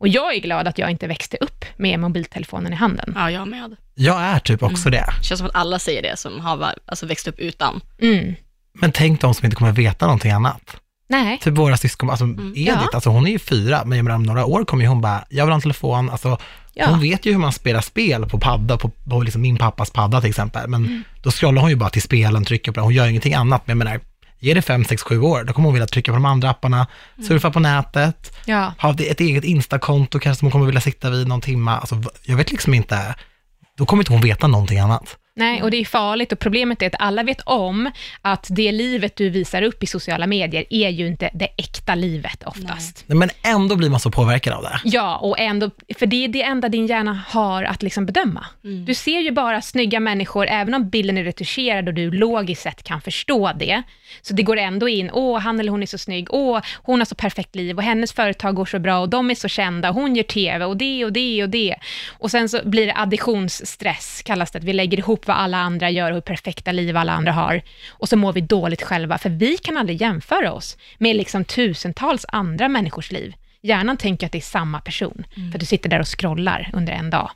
Och 0.01 0.07
jag 0.07 0.35
är 0.35 0.39
glad 0.39 0.67
att 0.67 0.77
jag 0.77 0.91
inte 0.91 1.07
växte 1.07 1.37
upp 1.41 1.65
med 1.77 1.99
mobiltelefonen 1.99 2.73
i 2.73 2.75
handen. 2.75 3.13
Ja, 3.15 3.31
jag 3.31 3.47
med. 3.47 3.75
Jag 3.95 4.21
är 4.21 4.39
typ 4.39 4.63
också 4.63 4.89
det. 4.89 5.05
Det 5.19 5.23
känns 5.25 5.37
som 5.39 5.47
att 5.47 5.55
alla 5.55 5.79
säger 5.79 6.01
det 6.01 6.17
som 6.19 6.39
har 6.39 6.73
alltså, 6.85 7.05
växt 7.05 7.27
upp 7.27 7.39
utan. 7.39 7.81
Mm. 8.01 8.35
Men 8.73 8.91
tänk 8.91 9.21
de 9.21 9.33
som 9.33 9.45
inte 9.45 9.55
kommer 9.55 9.71
veta 9.71 10.05
någonting 10.05 10.31
annat. 10.31 10.77
Nej. 11.09 11.39
Typ 11.41 11.53
våra 11.57 11.77
syskon, 11.77 12.09
alltså 12.09 12.25
Edith, 12.25 12.81
Ja. 12.81 12.89
alltså 12.93 13.09
hon 13.09 13.27
är 13.27 13.31
ju 13.31 13.39
fyra, 13.39 13.81
men 13.85 13.97
jag 13.97 14.03
menar, 14.03 14.15
om 14.15 14.23
några 14.23 14.45
år 14.45 14.65
kommer 14.65 14.83
ju 14.83 14.87
hon 14.89 15.01
bara, 15.01 15.23
jag 15.29 15.45
vill 15.45 15.51
ha 15.51 15.55
en 15.55 15.61
telefon, 15.61 16.09
alltså 16.09 16.37
Ja. 16.73 16.85
hon 16.89 16.99
vet 17.01 17.25
ju 17.25 17.31
hur 17.31 17.39
man 17.39 17.51
spelar 17.53 17.81
spel 17.81 18.25
på 18.25 18.39
padda, 18.39 18.77
på, 18.77 18.89
på 18.89 19.21
liksom 19.21 19.41
min 19.41 19.57
pappas 19.57 19.89
padda 19.91 20.21
till 20.21 20.29
exempel, 20.29 20.67
men 20.69 20.85
Mm. 20.85 21.03
då 21.23 21.31
scrollar 21.31 21.61
hon 21.61 21.69
ju 21.69 21.75
bara 21.75 21.89
till 21.89 22.01
spelen, 22.01 22.45
trycker 22.45 22.71
på 22.71 22.79
det, 22.79 22.83
hon 22.83 22.93
gör 22.93 23.07
ingenting 23.07 23.33
annat, 23.33 23.61
men 23.67 23.77
jag 23.79 23.85
menar, 23.85 23.99
ge 24.41 24.53
det 24.53 24.61
fem, 24.61 24.85
sex, 24.85 25.03
sju 25.03 25.19
år, 25.21 25.43
då 25.43 25.53
kommer 25.53 25.65
hon 25.67 25.73
vilja 25.73 25.87
trycka 25.87 26.11
på 26.11 26.15
de 26.15 26.25
andra 26.25 26.49
apparna, 26.49 26.87
Mm. 27.17 27.27
surfa 27.27 27.51
på 27.51 27.59
nätet, 27.59 28.33
Ja. 28.45 28.73
ha 28.77 28.91
ett 28.99 29.19
eget 29.19 29.43
Insta-konto 29.43 30.19
kanske 30.19 30.39
som 30.39 30.45
hon 30.45 30.51
kommer 30.51 30.65
vilja 30.65 30.81
sitta 30.81 31.09
vid 31.09 31.27
någon 31.27 31.41
timma, 31.41 31.77
alltså 31.77 32.01
jag 32.25 32.37
vet 32.37 32.51
liksom 32.51 32.73
inte, 32.73 33.15
då 33.77 33.85
kommer 33.85 34.01
inte 34.03 34.11
hon 34.13 34.21
veta 34.21 34.47
någonting 34.47 34.79
annat. 34.79 35.17
Nej, 35.35 35.63
och 35.63 35.71
det 35.71 35.77
är 35.77 35.85
farligt 35.85 36.31
och 36.31 36.39
problemet 36.39 36.81
är 36.81 36.87
att 36.87 36.95
alla 36.99 37.23
vet 37.23 37.41
om 37.41 37.91
att 38.21 38.47
det 38.49 38.71
livet 38.71 39.15
du 39.15 39.29
visar 39.29 39.61
upp 39.61 39.83
i 39.83 39.87
sociala 39.87 40.27
medier 40.27 40.65
är 40.69 40.89
ju 40.89 41.07
inte 41.07 41.29
det 41.33 41.47
äkta 41.57 41.95
livet 41.95 42.43
oftast. 42.43 43.03
Men 43.07 43.29
ändå 43.43 43.75
blir 43.75 43.89
man 43.89 43.99
så 43.99 44.11
påverkad 44.11 44.53
av 44.53 44.63
det. 44.63 44.81
Ja, 44.83 45.17
och 45.17 45.39
ändå, 45.39 45.69
för 45.97 46.05
det 46.05 46.23
är 46.23 46.27
det 46.27 46.41
enda 46.43 46.69
din 46.69 46.87
hjärna 46.87 47.21
har 47.27 47.63
att 47.63 47.83
liksom 47.83 48.05
bedöma. 48.05 48.45
Du 48.85 48.93
ser 48.93 49.19
ju 49.19 49.31
bara 49.31 49.61
snygga 49.61 49.99
människor, 49.99 50.47
även 50.47 50.73
om 50.73 50.89
bilden 50.89 51.17
är 51.17 51.23
retuscherad 51.23 51.87
och 51.87 51.93
du 51.93 52.11
logiskt 52.11 52.61
sett 52.61 52.83
kan 52.83 53.01
förstå 53.01 53.51
det. 53.59 53.83
Så 54.21 54.33
det 54.33 54.43
går 54.43 54.57
ändå 54.57 54.89
in, 54.89 55.09
åh, 55.13 55.39
han 55.39 55.59
eller 55.59 55.71
hon 55.71 55.81
är 55.81 55.85
så 55.85 55.97
snygg, 55.97 56.27
åh, 56.29 56.59
hon 56.83 56.99
har 56.99 57.05
så 57.05 57.15
perfekt 57.15 57.55
liv 57.55 57.77
och 57.77 57.83
hennes 57.83 58.13
företag 58.13 58.55
går 58.55 58.65
så 58.65 58.79
bra 58.79 58.99
och 58.99 59.09
de 59.09 59.31
är 59.31 59.35
så 59.35 59.47
kända, 59.47 59.91
hon 59.91 60.15
gör 60.15 60.23
TV 60.23 60.65
och 60.65 60.77
det 60.77 61.05
och 61.05 61.13
det 61.13 61.43
och 61.43 61.49
det. 61.49 61.75
Och 62.19 62.31
sen 62.31 62.49
så 62.49 62.59
blir 62.63 62.85
det 62.85 62.93
additionsstress, 62.95 64.21
kallas 64.25 64.51
det, 64.51 64.57
att 64.57 64.63
vi 64.63 64.73
lägger 64.73 64.97
ihop 64.97 65.20
vad 65.27 65.37
alla 65.37 65.57
andra 65.57 65.89
gör 65.89 66.11
och 66.11 66.15
hur 66.15 66.21
perfekta 66.21 66.71
liv 66.71 66.97
alla 66.97 67.11
andra 67.11 67.31
har. 67.31 67.61
Och 67.89 68.09
så 68.09 68.17
mår 68.17 68.33
vi 68.33 68.41
dåligt 68.41 68.81
själva, 68.81 69.17
för 69.17 69.29
vi 69.29 69.57
kan 69.57 69.77
aldrig 69.77 70.01
jämföra 70.01 70.53
oss 70.53 70.77
med 70.97 71.15
liksom 71.15 71.45
tusentals 71.45 72.25
andra 72.27 72.67
människors 72.67 73.11
liv. 73.11 73.33
Hjärnan 73.61 73.97
tänker 73.97 74.25
att 74.25 74.31
det 74.31 74.37
är 74.37 74.41
samma 74.41 74.79
person, 74.79 75.25
för 75.35 75.53
att 75.53 75.59
du 75.59 75.65
sitter 75.65 75.89
där 75.89 75.99
och 75.99 76.19
scrollar 76.19 76.69
under 76.73 76.93
en 76.93 77.09
dag. 77.09 77.31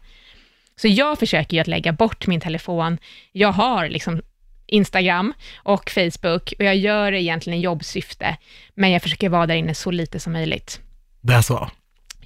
Så 0.75 0.87
jag 0.87 1.19
försöker 1.19 1.57
ju 1.57 1.61
att 1.61 1.67
lägga 1.67 1.91
bort 1.91 2.27
min 2.27 2.39
telefon. 2.41 2.97
Jag 3.31 3.51
har 3.51 3.89
liksom 3.89 4.21
Instagram 4.67 5.33
och 5.55 5.89
Facebook 5.89 6.53
och 6.59 6.65
jag 6.65 6.75
gör 6.75 7.11
det 7.11 7.21
egentligen 7.21 7.59
i 7.59 7.61
jobbsyfte, 7.61 8.37
men 8.73 8.91
jag 8.91 9.01
försöker 9.01 9.29
vara 9.29 9.47
där 9.47 9.55
inne 9.55 9.75
så 9.75 9.91
lite 9.91 10.19
som 10.19 10.33
möjligt. 10.33 10.81
Det 11.21 11.33
är 11.33 11.41
så. 11.41 11.69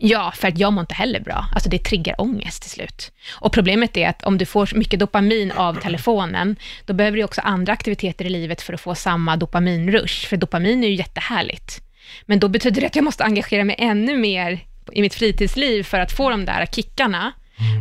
Ja, 0.02 0.32
för 0.36 0.48
att 0.48 0.60
jag 0.60 0.74
mår 0.74 0.82
inte 0.82 0.94
heller 0.94 1.20
bra. 1.20 1.46
Alltså 1.54 1.70
det 1.70 1.80
triggar 1.80 2.22
ångest 2.22 2.62
till 2.62 2.72
slut. 2.72 3.12
Och 3.32 3.54
problemet 3.54 3.98
är 3.98 4.10
att 4.10 4.24
om 4.24 4.38
du 4.38 4.46
får 4.46 4.70
mycket 4.76 5.00
dopamin 5.00 5.52
av 5.52 5.74
telefonen, 5.82 6.56
då 6.86 6.94
behöver 6.94 7.18
du 7.18 7.24
också 7.24 7.42
andra 7.42 7.74
aktiviteter 7.74 8.26
i 8.26 8.30
livet 8.30 8.62
för 8.62 8.74
att 8.74 8.82
få 8.82 8.96
samma 8.96 9.36
dopaminrush, 9.36 10.28
för 10.28 10.38
dopamin 10.38 10.84
är 10.84 10.88
ju 10.88 10.96
jättehärligt. 10.96 11.82
Men 12.26 12.40
då 12.40 12.48
betyder 12.48 12.82
det 12.82 12.88
att 12.88 12.96
jag 12.96 13.06
måste 13.06 13.24
engagera 13.24 13.64
mig 13.64 13.76
ännu 13.80 14.18
mer 14.18 14.60
i 14.92 15.02
mitt 15.02 15.16
fritidsliv 15.16 15.84
för 15.84 16.00
att 16.00 16.12
få 16.12 16.30
de 16.30 16.46
där 16.46 16.66
kickarna. 16.66 17.32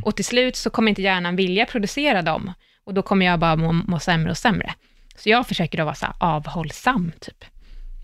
Och 0.04 0.16
till 0.16 0.24
slut 0.24 0.56
så 0.56 0.70
kommer 0.70 0.88
inte 0.88 1.02
hjärnan 1.02 1.36
vilja 1.36 1.66
producera 1.66 2.22
dem. 2.22 2.52
Och 2.84 2.94
då 2.94 3.02
kommer 3.02 3.26
jag 3.26 3.38
bara 3.38 3.56
må, 3.56 3.72
må 3.72 3.98
sämre 3.98 4.30
och 4.30 4.38
sämre. 4.38 4.74
Så 5.16 5.28
jag 5.28 5.46
försöker 5.46 5.78
då 5.78 5.84
vara 5.84 5.94
så 5.94 6.06
avhållsam, 6.18 7.12
typ. 7.20 7.44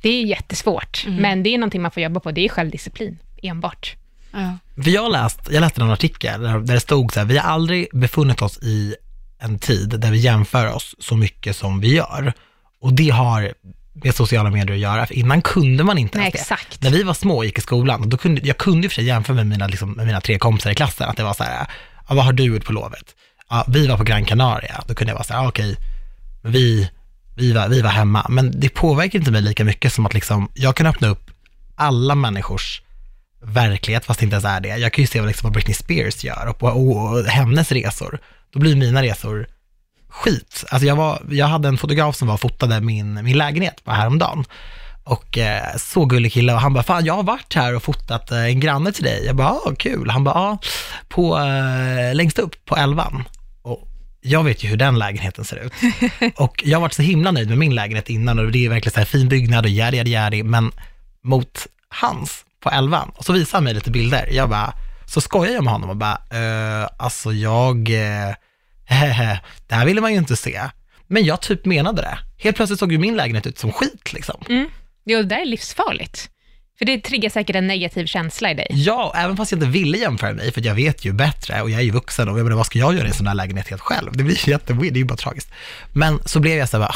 Det 0.02 0.08
är 0.08 0.22
jättesvårt, 0.22 1.04
men 1.06 1.42
det 1.42 1.54
är 1.54 1.58
någonting 1.58 1.82
man 1.82 1.90
får 1.90 2.02
jobba 2.02 2.20
på. 2.20 2.30
Det 2.30 2.44
är 2.44 2.48
självdisciplin, 2.48 3.18
enbart. 3.42 3.96
Ja. 4.34 4.82
För 4.82 4.90
jag, 4.90 5.12
läst, 5.12 5.40
jag 5.50 5.60
läste 5.60 5.80
en 5.82 5.90
artikel 5.90 6.42
där, 6.42 6.58
där 6.58 6.74
det 6.74 6.80
stod 6.80 7.12
så 7.12 7.20
här, 7.20 7.26
vi 7.26 7.38
har 7.38 7.50
aldrig 7.50 7.88
befunnit 7.92 8.42
oss 8.42 8.58
i 8.58 8.94
en 9.38 9.58
tid 9.58 9.88
där 10.00 10.10
vi 10.10 10.18
jämför 10.18 10.72
oss 10.72 10.94
så 10.98 11.16
mycket 11.16 11.56
som 11.56 11.80
vi 11.80 11.94
gör. 11.94 12.32
Och 12.80 12.92
det 12.92 13.10
har 13.10 13.52
med 13.92 14.14
sociala 14.14 14.50
medier 14.50 14.74
att 14.74 14.80
göra, 14.80 15.06
för 15.06 15.14
innan 15.14 15.42
kunde 15.42 15.84
man 15.84 15.98
inte 15.98 16.18
Nej, 16.18 16.24
ens 16.24 16.48
det. 16.48 16.54
exakt. 16.54 16.82
När 16.82 16.90
vi 16.90 17.02
var 17.02 17.14
små 17.14 17.36
och 17.36 17.44
gick 17.44 17.58
i 17.58 17.60
skolan, 17.60 18.08
då 18.08 18.16
kunde, 18.16 18.40
jag 18.44 18.58
kunde 18.58 18.82
ju 18.82 18.88
för 18.88 18.94
sig 18.94 19.04
jämföra 19.04 19.36
med 19.36 19.46
mina, 19.46 19.66
liksom, 19.66 19.92
med 19.92 20.06
mina 20.06 20.20
tre 20.20 20.38
kompisar 20.38 20.70
i 20.70 20.74
klassen, 20.74 21.08
att 21.08 21.16
det 21.16 21.22
var 21.22 21.34
så 21.34 21.44
här, 21.44 21.66
ja, 22.08 22.14
vad 22.14 22.24
har 22.24 22.32
du 22.32 22.42
gjort 22.42 22.64
på 22.64 22.72
lovet? 22.72 23.14
Ja, 23.50 23.64
vi 23.68 23.86
var 23.86 23.96
på 23.96 24.04
Gran 24.04 24.24
Canaria, 24.24 24.84
då 24.86 24.94
kunde 24.94 25.10
jag 25.10 25.14
vara 25.14 25.24
så 25.24 25.32
här, 25.32 25.42
ja, 25.42 25.48
okej, 25.48 25.76
vi, 26.42 26.90
vi, 27.36 27.52
var, 27.52 27.68
vi 27.68 27.82
var 27.82 27.90
hemma. 27.90 28.26
Men 28.28 28.60
det 28.60 28.68
påverkar 28.68 29.18
inte 29.18 29.30
mig 29.30 29.42
lika 29.42 29.64
mycket 29.64 29.92
som 29.92 30.06
att 30.06 30.14
liksom, 30.14 30.48
jag 30.54 30.76
kan 30.76 30.86
öppna 30.86 31.08
upp 31.08 31.30
alla 31.74 32.14
människors 32.14 32.82
verklighet, 33.44 34.04
fast 34.04 34.20
det 34.20 34.24
inte 34.24 34.34
ens 34.34 34.44
är 34.44 34.60
det. 34.60 34.68
Jag 34.68 34.92
kan 34.92 35.02
ju 35.02 35.06
se 35.06 35.20
vad, 35.20 35.28
liksom, 35.28 35.46
vad 35.46 35.52
Britney 35.52 35.74
Spears 35.74 36.24
gör 36.24 36.46
och, 36.46 36.62
och, 36.62 37.12
och 37.12 37.24
hennes 37.24 37.72
resor. 37.72 38.18
Då 38.52 38.58
blir 38.58 38.76
mina 38.76 39.02
resor 39.02 39.46
skit. 40.08 40.64
Alltså 40.68 40.86
jag, 40.86 40.96
var, 40.96 41.22
jag 41.30 41.46
hade 41.46 41.68
en 41.68 41.78
fotograf 41.78 42.16
som 42.16 42.28
var 42.28 42.34
och 42.34 42.40
fotade 42.40 42.80
min, 42.80 43.24
min 43.24 43.38
lägenhet 43.38 43.84
på 43.84 43.92
häromdagen. 43.92 44.44
Och 45.04 45.38
eh, 45.38 45.76
så 45.76 46.04
gullig 46.04 46.32
kille 46.32 46.54
och 46.54 46.60
han 46.60 46.72
bara, 46.74 46.84
fan 46.84 47.04
jag 47.04 47.14
har 47.14 47.22
varit 47.22 47.54
här 47.54 47.76
och 47.76 47.82
fotat 47.82 48.30
eh, 48.30 48.44
en 48.44 48.60
granne 48.60 48.92
till 48.92 49.04
dig. 49.04 49.24
Jag 49.26 49.36
bara, 49.36 49.48
ah, 49.48 49.74
kul. 49.78 50.10
Han 50.10 50.24
bara, 50.24 50.34
ja, 50.34 50.58
på, 51.08 51.38
eh, 51.38 52.14
längst 52.14 52.38
upp 52.38 52.64
på 52.64 52.76
elvan. 52.76 53.24
Och 53.62 53.88
jag 54.20 54.44
vet 54.44 54.64
ju 54.64 54.68
hur 54.68 54.76
den 54.76 54.98
lägenheten 54.98 55.44
ser 55.44 55.56
ut. 55.56 55.72
Och 56.36 56.62
jag 56.64 56.78
har 56.78 56.80
varit 56.82 56.92
så 56.92 57.02
himla 57.02 57.30
nöjd 57.30 57.48
med 57.48 57.58
min 57.58 57.74
lägenhet 57.74 58.10
innan 58.10 58.38
och 58.38 58.52
det 58.52 58.64
är 58.64 58.68
verkligen 58.68 58.92
så 58.92 59.00
här 59.00 59.06
fin 59.06 59.28
byggnad 59.28 59.64
och 59.64 59.70
järi, 59.70 59.96
järi, 59.96 60.10
järi, 60.10 60.42
men 60.42 60.72
mot 61.22 61.66
hans 61.88 62.44
på 62.64 62.70
elvan. 62.70 63.12
Och 63.16 63.24
så 63.24 63.32
visar 63.32 63.58
han 63.58 63.64
mig 63.64 63.74
lite 63.74 63.90
bilder. 63.90 64.28
Jag 64.30 64.48
bara, 64.48 64.74
så 65.06 65.20
skojar 65.20 65.52
jag 65.52 65.64
med 65.64 65.72
honom 65.72 65.90
och 65.90 65.96
bara, 65.96 66.18
eh, 66.30 66.88
alltså 66.96 67.32
jag, 67.32 67.76
eh, 67.88 68.34
det 69.68 69.74
här 69.74 69.86
ville 69.86 70.00
man 70.00 70.12
ju 70.12 70.18
inte 70.18 70.36
se. 70.36 70.60
Men 71.06 71.24
jag 71.24 71.40
typ 71.40 71.64
menade 71.64 72.02
det. 72.02 72.18
Helt 72.38 72.56
plötsligt 72.56 72.78
såg 72.78 72.92
ju 72.92 72.98
min 72.98 73.16
lägenhet 73.16 73.46
ut 73.46 73.58
som 73.58 73.72
skit 73.72 74.12
liksom. 74.12 74.42
Mm. 74.48 74.68
Jo, 75.04 75.18
det 75.18 75.28
där 75.28 75.40
är 75.40 75.46
livsfarligt. 75.46 76.30
För 76.78 76.84
det 76.84 77.00
triggar 77.00 77.30
säkert 77.30 77.56
en 77.56 77.66
negativ 77.66 78.06
känsla 78.06 78.50
i 78.50 78.54
dig. 78.54 78.66
Ja, 78.70 79.12
även 79.16 79.36
fast 79.36 79.52
jag 79.52 79.56
inte 79.58 79.70
ville 79.70 79.98
jämföra 79.98 80.32
mig, 80.32 80.52
för 80.52 80.66
jag 80.66 80.74
vet 80.74 81.04
ju 81.04 81.12
bättre 81.12 81.62
och 81.62 81.70
jag 81.70 81.80
är 81.80 81.84
ju 81.84 81.90
vuxen 81.90 82.28
och 82.28 82.38
jag 82.38 82.44
menar, 82.44 82.56
vad 82.56 82.66
ska 82.66 82.78
jag 82.78 82.94
göra 82.94 83.04
i 83.04 83.08
en 83.08 83.14
sån 83.14 83.26
här 83.26 83.34
lägenhet 83.34 83.68
helt 83.68 83.82
själv? 83.82 84.12
Det 84.12 84.24
blir 84.24 84.46
ju 84.46 84.50
jätteweird, 84.52 84.92
det 84.92 84.96
är 84.96 85.00
ju 85.00 85.04
bara 85.04 85.16
tragiskt. 85.16 85.50
Men 85.92 86.18
så 86.24 86.40
blev 86.40 86.58
jag 86.58 86.68
så 86.68 86.76
här, 86.76 86.84
bara, 86.84 86.94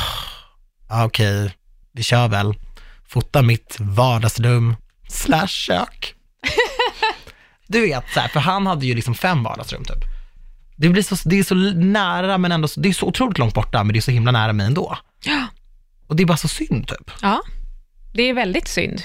ah, 0.88 1.04
okej, 1.04 1.54
vi 1.92 2.02
kör 2.02 2.28
väl. 2.28 2.54
Fota 3.08 3.42
mitt 3.42 3.76
vardagsrum 3.80 4.76
slash 5.08 5.46
kök. 5.46 6.14
du 7.66 7.80
vet, 7.80 8.04
så 8.14 8.20
här, 8.20 8.28
för 8.28 8.40
han 8.40 8.66
hade 8.66 8.86
ju 8.86 8.94
liksom 8.94 9.14
fem 9.14 9.42
vardagsrum 9.42 9.84
typ. 9.84 10.04
Det, 10.76 10.88
blir 10.88 11.02
så, 11.02 11.28
det 11.28 11.38
är 11.38 11.42
så 11.42 11.54
nära, 11.74 12.38
men 12.38 12.52
ändå, 12.52 12.68
så- 12.68 12.80
det 12.80 12.88
är 12.88 12.92
så 12.92 13.06
otroligt 13.06 13.38
långt 13.38 13.54
borta, 13.54 13.84
men 13.84 13.92
det 13.92 13.98
är 13.98 14.00
så 14.00 14.10
himla 14.10 14.32
nära 14.32 14.52
mig 14.52 14.66
ändå. 14.66 14.98
Ja. 15.24 15.46
Och 16.06 16.16
det 16.16 16.22
är 16.22 16.26
bara 16.26 16.36
så 16.36 16.48
synd 16.48 16.88
typ. 16.88 17.10
Ja, 17.22 17.40
det 18.14 18.22
är 18.22 18.34
väldigt 18.34 18.68
synd. 18.68 19.02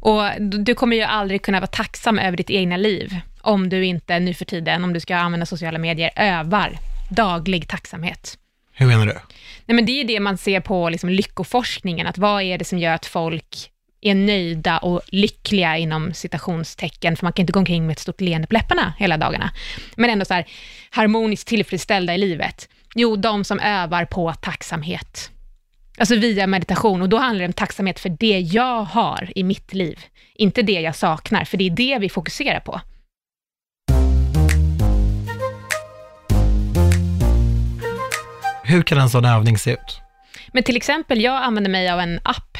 Och 0.00 0.22
du 0.40 0.58
du 0.58 0.74
kommer 0.74 0.96
ju 0.96 1.02
aldrig 1.02 1.42
kunna 1.42 1.60
vara 1.60 1.66
tacksam 1.70 2.18
över 2.18 2.36
ditt 2.36 2.50
egna 2.50 2.76
liv, 2.76 3.20
om 3.40 3.68
du 3.68 3.84
inte 3.84 4.18
nu 4.18 4.34
för 4.34 4.44
tiden, 4.44 4.84
om 4.84 4.92
du 4.92 5.00
ska 5.00 5.16
använda 5.16 5.46
sociala 5.46 5.78
medier, 5.78 6.10
övar 6.16 6.78
daglig 7.10 7.68
tacksamhet. 7.68 8.38
Hur 8.72 8.86
menar 8.86 9.06
du? 9.06 9.12
Nej, 9.66 9.74
men 9.76 9.86
det 9.86 9.92
är 9.92 9.96
ju 9.96 10.04
det 10.04 10.20
man 10.20 10.38
ser 10.38 10.60
på 10.60 10.88
liksom 10.88 11.10
lyckoforskningen, 11.10 12.06
att 12.06 12.18
vad 12.18 12.42
är 12.42 12.58
det 12.58 12.64
som 12.64 12.78
gör 12.78 12.92
att 12.94 13.06
folk 13.06 13.70
är 14.00 14.14
nöjda 14.14 14.78
och 14.78 15.00
lyckliga 15.06 15.76
inom 15.76 16.14
citationstecken, 16.14 17.16
för 17.16 17.26
man 17.26 17.32
kan 17.32 17.42
inte 17.42 17.52
gå 17.52 17.58
omkring 17.58 17.86
med 17.86 17.92
ett 17.92 17.98
stort 17.98 18.20
leende 18.20 18.46
på 18.46 18.54
läpparna 18.54 18.94
hela 18.98 19.16
dagarna, 19.16 19.50
men 19.96 20.10
ändå 20.10 20.24
så 20.24 20.34
här 20.34 20.46
harmoniskt 20.90 21.48
tillfredsställda 21.48 22.14
i 22.14 22.18
livet. 22.18 22.68
Jo, 22.94 23.16
de 23.16 23.44
som 23.44 23.60
övar 23.60 24.04
på 24.04 24.32
tacksamhet. 24.32 25.30
Alltså 25.98 26.16
via 26.16 26.46
meditation, 26.46 27.02
och 27.02 27.08
då 27.08 27.18
handlar 27.18 27.40
det 27.40 27.46
om 27.46 27.52
tacksamhet 27.52 28.00
för 28.00 28.08
det 28.08 28.40
jag 28.40 28.82
har 28.82 29.32
i 29.34 29.42
mitt 29.42 29.74
liv, 29.74 30.00
inte 30.34 30.62
det 30.62 30.80
jag 30.80 30.96
saknar, 30.96 31.44
för 31.44 31.56
det 31.56 31.66
är 31.66 31.70
det 31.70 31.98
vi 31.98 32.08
fokuserar 32.08 32.60
på. 32.60 32.80
Hur 38.64 38.82
kan 38.82 38.98
en 38.98 39.10
sån 39.10 39.24
övning 39.24 39.58
se 39.58 39.70
ut? 39.72 40.00
Men 40.52 40.62
till 40.62 40.76
exempel, 40.76 41.20
jag 41.20 41.42
använder 41.42 41.70
mig 41.70 41.90
av 41.90 42.00
en 42.00 42.20
app 42.24 42.58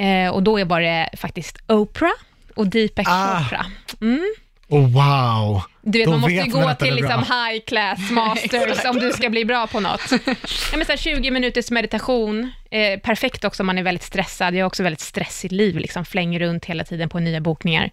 eh, 0.00 0.28
och 0.30 0.42
då 0.42 0.58
är 0.60 0.64
bara 0.64 1.08
faktiskt 1.16 1.58
Oprah 1.66 2.10
och 2.54 2.66
Deepak 2.68 3.06
Ah. 3.08 3.42
Chopra. 3.42 3.66
Mm. 4.00 4.34
Oh, 4.68 4.80
wow! 4.88 5.62
Du 5.82 5.98
vet, 5.98 6.06
Då 6.06 6.10
man 6.10 6.20
måste 6.20 6.34
ju 6.34 6.44
gå 6.50 6.74
till 6.74 6.94
liksom 6.94 7.18
high 7.22 7.60
class 7.66 7.98
masters 8.10 8.84
om 8.84 8.98
du 8.98 9.12
ska 9.12 9.30
bli 9.30 9.44
bra 9.44 9.66
på 9.66 9.80
något. 9.80 10.00
Ja, 10.72 10.76
men 10.76 10.86
så 10.86 10.92
här 10.92 10.96
20 10.96 11.30
minuters 11.30 11.70
meditation, 11.70 12.52
eh, 12.70 13.00
perfekt 13.00 13.44
också 13.44 13.62
om 13.62 13.66
man 13.66 13.78
är 13.78 13.82
väldigt 13.82 14.02
stressad. 14.02 14.54
Jag 14.54 14.60
har 14.60 14.66
också 14.66 14.82
väldigt 14.82 15.00
stressigt 15.00 15.52
liv, 15.52 15.76
liksom 15.78 16.04
flänger 16.04 16.40
runt 16.40 16.64
hela 16.64 16.84
tiden 16.84 17.08
på 17.08 17.18
nya 17.18 17.40
bokningar. 17.40 17.90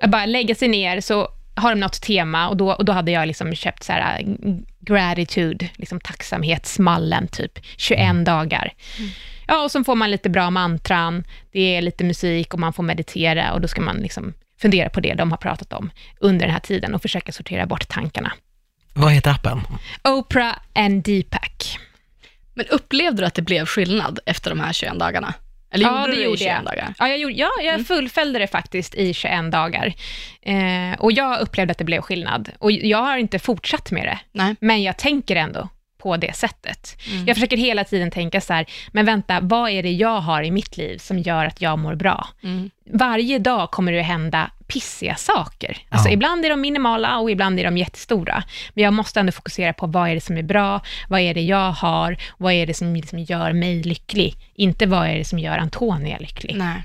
Att 0.00 0.10
bara 0.10 0.26
lägga 0.26 0.54
sig 0.54 0.68
ner, 0.68 1.00
så 1.00 1.28
har 1.54 1.70
de 1.70 1.80
något 1.80 2.02
tema 2.02 2.48
och 2.48 2.56
då, 2.56 2.72
och 2.72 2.84
då 2.84 2.92
hade 2.92 3.10
jag 3.10 3.26
liksom 3.26 3.54
köpt 3.54 3.82
så 3.84 3.92
här 3.92 4.20
äh, 4.20 4.26
gratitude, 4.80 5.68
liksom 5.76 6.00
tacksamhetsmallen, 6.00 7.28
typ 7.28 7.58
21 7.76 8.00
Mm. 8.00 8.24
dagar. 8.24 8.72
Ja, 9.48 9.64
och 9.64 9.70
så 9.70 9.84
får 9.84 9.94
man 9.94 10.10
lite 10.10 10.30
bra 10.30 10.50
mantran, 10.50 11.24
det 11.52 11.76
är 11.76 11.82
lite 11.82 12.04
musik 12.04 12.54
och 12.54 12.60
man 12.60 12.72
får 12.72 12.82
meditera 12.82 13.52
och 13.52 13.60
då 13.60 13.68
ska 13.68 13.80
man 13.80 13.96
liksom 13.96 14.34
fundera 14.60 14.88
på 14.90 15.00
det 15.00 15.14
de 15.14 15.30
har 15.30 15.38
pratat 15.38 15.72
om 15.72 15.90
under 16.20 16.46
den 16.46 16.52
här 16.52 16.60
tiden 16.60 16.94
och 16.94 17.02
försöka 17.02 17.32
sortera 17.32 17.66
bort 17.66 17.88
tankarna. 17.88 18.32
Vad 18.94 19.12
heter 19.12 19.30
appen? 19.30 19.60
Oprah 20.04 20.54
and 20.74 21.02
Deepak. 21.02 21.78
Men 22.54 22.66
upplevde 22.66 23.22
du 23.22 23.26
att 23.26 23.34
det 23.34 23.42
blev 23.42 23.66
skillnad 23.66 24.18
efter 24.26 24.50
de 24.50 24.60
här 24.60 24.72
21 24.72 24.98
dagarna? 24.98 25.34
Eller 25.70 25.84
Ja, 25.86 26.00
gjorde 26.00 26.10
det 26.12 26.16
du 26.16 26.24
gjorde 26.24 26.34
i 26.36 26.38
21 26.38 26.52
jag. 26.56 26.64
dagar? 26.64 26.94
Ja, 26.98 27.08
jag, 27.08 27.18
gjorde, 27.18 27.34
ja, 27.34 27.50
jag 27.64 27.86
fullföljde 27.86 28.38
det 28.38 28.46
faktiskt 28.46 28.94
i 28.94 29.14
21 29.14 29.52
dagar. 29.52 29.94
Eh, 30.42 30.98
och 30.98 31.12
jag 31.12 31.40
upplevde 31.40 31.70
att 31.72 31.78
det 31.78 31.84
blev 31.84 32.00
skillnad. 32.00 32.50
Och 32.58 32.72
jag 32.72 32.98
har 32.98 33.16
inte 33.16 33.38
fortsatt 33.38 33.90
med 33.90 34.04
det, 34.06 34.18
Nej. 34.32 34.54
men 34.60 34.82
jag 34.82 34.96
tänker 34.96 35.36
ändå 35.36 35.68
på 35.98 36.16
det 36.16 36.36
sättet. 36.36 36.96
Mm. 37.10 37.26
Jag 37.26 37.36
försöker 37.36 37.56
hela 37.56 37.84
tiden 37.84 38.10
tänka 38.10 38.40
så 38.40 38.52
här, 38.52 38.66
men 38.92 39.06
vänta, 39.06 39.40
vad 39.40 39.70
är 39.70 39.82
det 39.82 39.92
jag 39.92 40.20
har 40.20 40.42
i 40.42 40.50
mitt 40.50 40.76
liv 40.76 40.98
som 40.98 41.18
gör 41.18 41.44
att 41.44 41.60
jag 41.60 41.78
mår 41.78 41.94
bra? 41.94 42.28
Mm. 42.42 42.70
Varje 42.92 43.38
dag 43.38 43.70
kommer 43.70 43.92
det 43.92 44.00
att 44.00 44.06
hända 44.06 44.50
pissiga 44.66 45.14
saker. 45.16 45.76
Alltså 45.88 46.08
Ja. 46.08 46.12
ibland 46.14 46.44
är 46.44 46.50
de 46.50 46.60
minimala 46.60 47.18
och 47.18 47.30
ibland 47.30 47.60
är 47.60 47.64
de 47.64 47.76
jättestora. 47.78 48.42
Men 48.74 48.84
jag 48.84 48.92
måste 48.92 49.20
ändå 49.20 49.32
fokusera 49.32 49.72
på 49.72 49.86
vad 49.86 50.08
är 50.10 50.14
det 50.14 50.20
som 50.20 50.36
är 50.36 50.42
bra, 50.42 50.80
vad 51.08 51.20
är 51.20 51.34
det 51.34 51.40
jag 51.42 51.72
har, 51.72 52.16
vad 52.38 52.52
är 52.52 52.66
det 52.66 52.74
som 52.74 52.94
liksom 52.96 53.18
gör 53.18 53.52
mig 53.52 53.82
lycklig? 53.82 54.34
Inte 54.54 54.86
vad 54.86 55.08
är 55.08 55.18
det 55.18 55.24
som 55.24 55.38
gör 55.38 55.58
Antonia 55.58 56.18
lycklig? 56.18 56.54
Nej. 56.56 56.82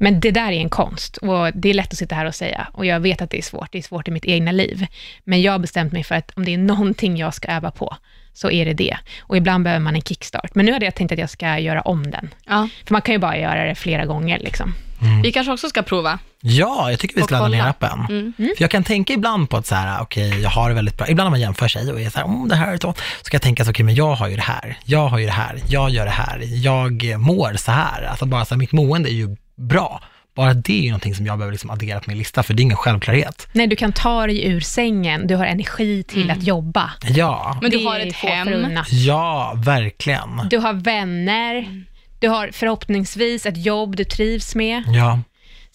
Men 0.00 0.20
det 0.20 0.30
där 0.30 0.52
är 0.52 0.60
en 0.60 0.68
konst 0.70 1.16
och 1.16 1.52
det 1.54 1.68
är 1.70 1.74
lätt 1.74 1.92
att 1.92 1.98
sitta 1.98 2.14
här 2.14 2.24
och 2.26 2.34
säga 2.34 2.68
och 2.72 2.86
jag 2.86 3.00
vet 3.00 3.22
att 3.22 3.30
det 3.30 3.38
är 3.38 3.42
svårt, 3.42 3.72
det 3.72 3.78
är 3.78 3.82
svårt 3.82 4.08
i 4.08 4.10
mitt 4.10 4.24
egna 4.24 4.52
liv. 4.52 4.86
Men 5.24 5.42
jag 5.42 5.52
har 5.52 5.58
bestämt 5.58 5.92
mig 5.92 6.04
för 6.04 6.14
att 6.14 6.32
om 6.36 6.44
det 6.44 6.54
är 6.54 6.58
någonting 6.58 7.16
jag 7.16 7.34
ska 7.34 7.48
öva 7.48 7.70
på, 7.70 7.96
så 8.38 8.50
är 8.50 8.64
det 8.64 8.74
det. 8.74 8.96
Och 9.20 9.36
ibland 9.36 9.64
behöver 9.64 9.80
man 9.80 9.94
en 9.94 10.02
kickstart. 10.02 10.54
Men 10.54 10.66
nu 10.66 10.72
hade 10.72 10.84
jag 10.84 10.94
tänkt 10.94 11.12
att 11.12 11.18
jag 11.18 11.30
ska 11.30 11.58
göra 11.58 11.80
om 11.80 12.10
den. 12.10 12.34
Ja. 12.46 12.68
För 12.86 12.92
man 12.92 13.02
kan 13.02 13.12
ju 13.12 13.18
bara 13.18 13.38
göra 13.38 13.64
det 13.64 13.74
flera 13.74 14.04
gånger 14.06 14.38
liksom. 14.38 14.74
Vi 15.22 15.32
kanske 15.32 15.52
också 15.52 15.68
ska 15.68 15.82
prova. 15.82 16.18
Ja, 16.40 16.90
jag 16.90 17.00
tycker 17.00 17.16
vi 17.16 17.22
ska 17.22 17.34
ladda 17.34 17.48
ner 17.48 17.66
appen. 17.66 18.06
Mm. 18.08 18.32
För 18.36 18.62
jag 18.62 18.70
kan 18.70 18.84
tänka 18.84 19.12
ibland 19.12 19.50
på 19.50 19.56
att 19.56 19.66
så 19.66 19.74
här, 19.74 20.02
okej, 20.02 20.40
jag 20.40 20.50
har 20.50 20.68
det 20.68 20.74
väldigt 20.74 20.98
bra. 20.98 21.08
Ibland 21.08 21.26
när 21.26 21.30
man 21.30 21.40
jämför 21.40 21.68
sig 21.68 21.92
och 21.92 22.00
är 22.00 22.10
så 22.10 22.18
här, 22.18 22.26
oh, 22.26 22.46
det 22.48 22.54
här 22.54 22.72
är 22.72 22.76
så. 22.76 22.94
Så 23.22 23.30
kan 23.30 23.38
jag 23.38 23.42
tänka 23.42 23.64
så, 23.64 23.70
okej, 23.70 23.84
men 23.84 23.94
jag 23.94 24.14
har 24.14 24.28
ju 24.28 24.36
det 24.36 24.42
här, 24.42 24.78
jag 24.84 25.08
har 25.08 25.18
ju 25.18 25.26
det 25.26 25.32
här, 25.32 25.60
jag 25.68 25.90
gör 25.90 26.04
det 26.04 26.10
här, 26.10 26.42
jag 26.44 27.20
mår 27.20 27.54
så 27.56 27.70
här. 27.72 28.02
Alltså 28.02 28.26
bara 28.26 28.44
så 28.44 28.54
här, 28.54 28.58
mitt 28.58 28.72
mående 28.72 29.10
är 29.10 29.14
ju 29.14 29.36
bra. 29.56 30.00
Bara 30.38 30.54
det 30.54 30.78
är 30.78 30.82
ju 30.82 30.88
någonting 30.90 31.14
som 31.14 31.26
jag 31.26 31.38
behöver 31.38 31.52
liksom 31.52 31.70
addera 31.70 32.00
på 32.00 32.10
min 32.10 32.18
lista, 32.18 32.42
för 32.42 32.54
det 32.54 32.60
är 32.60 32.64
ingen 32.64 32.76
självklarhet. 32.76 33.48
Nej, 33.52 33.66
du 33.66 33.76
kan 33.76 33.92
ta 33.92 34.26
dig 34.26 34.46
ur 34.46 34.60
sängen, 34.60 35.26
du 35.26 35.36
har 35.36 35.46
energi 35.46 36.02
till 36.02 36.30
att 36.30 36.42
jobba. 36.42 36.90
Ja, 37.08 37.58
Men 37.62 37.70
du 37.70 37.78
Det 37.78 37.84
har 37.84 38.00
är 38.00 38.06
ett 38.06 38.14
hem. 38.14 38.78
ja, 38.90 39.54
verkligen. 39.64 40.48
Du 40.50 40.58
har 40.58 40.72
vänner, 40.72 41.84
du 42.18 42.28
har 42.28 42.50
förhoppningsvis 42.52 43.46
ett 43.46 43.64
jobb 43.66 43.96
du 43.96 44.04
trivs 44.04 44.54
med. 44.54 44.82
Ja, 44.86 45.20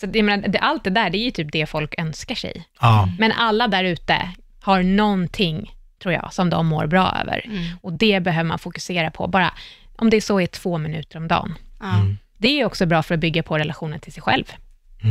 Så 0.01 0.07
jag 0.13 0.25
menar, 0.25 0.47
det, 0.47 0.59
allt 0.59 0.83
det 0.83 0.89
där, 0.89 1.09
det 1.09 1.17
är 1.17 1.25
ju 1.25 1.31
typ 1.31 1.51
det 1.51 1.65
folk 1.65 1.95
önskar 1.97 2.35
sig. 2.35 2.63
ja, 2.81 3.09
Men 3.19 3.31
alla 3.31 3.67
där 3.67 3.83
ute 3.83 4.29
har 4.61 4.83
någonting, 4.83 5.71
tror 6.03 6.13
jag, 6.13 6.33
som 6.33 6.49
de 6.49 6.67
mår 6.67 6.87
bra 6.87 7.17
över. 7.21 7.41
Mm. 7.45 7.63
Och 7.81 7.93
det 7.93 8.19
behöver 8.19 8.47
man 8.47 8.59
fokusera 8.59 9.11
på, 9.11 9.27
bara 9.27 9.53
om 9.97 10.09
det 10.09 10.21
så 10.21 10.39
är 10.39 10.47
två 10.47 10.77
minuter 10.77 11.17
om 11.17 11.27
dagen. 11.27 11.53
Ja. 11.79 11.93
Mm. 11.95 12.17
Det 12.43 12.61
är 12.61 12.65
också 12.65 12.85
bra 12.85 13.03
för 13.03 13.13
att 13.13 13.19
bygga 13.19 13.43
på 13.43 13.57
relationen 13.57 13.99
till 13.99 14.13
sig 14.13 14.23
själv. 14.23 14.45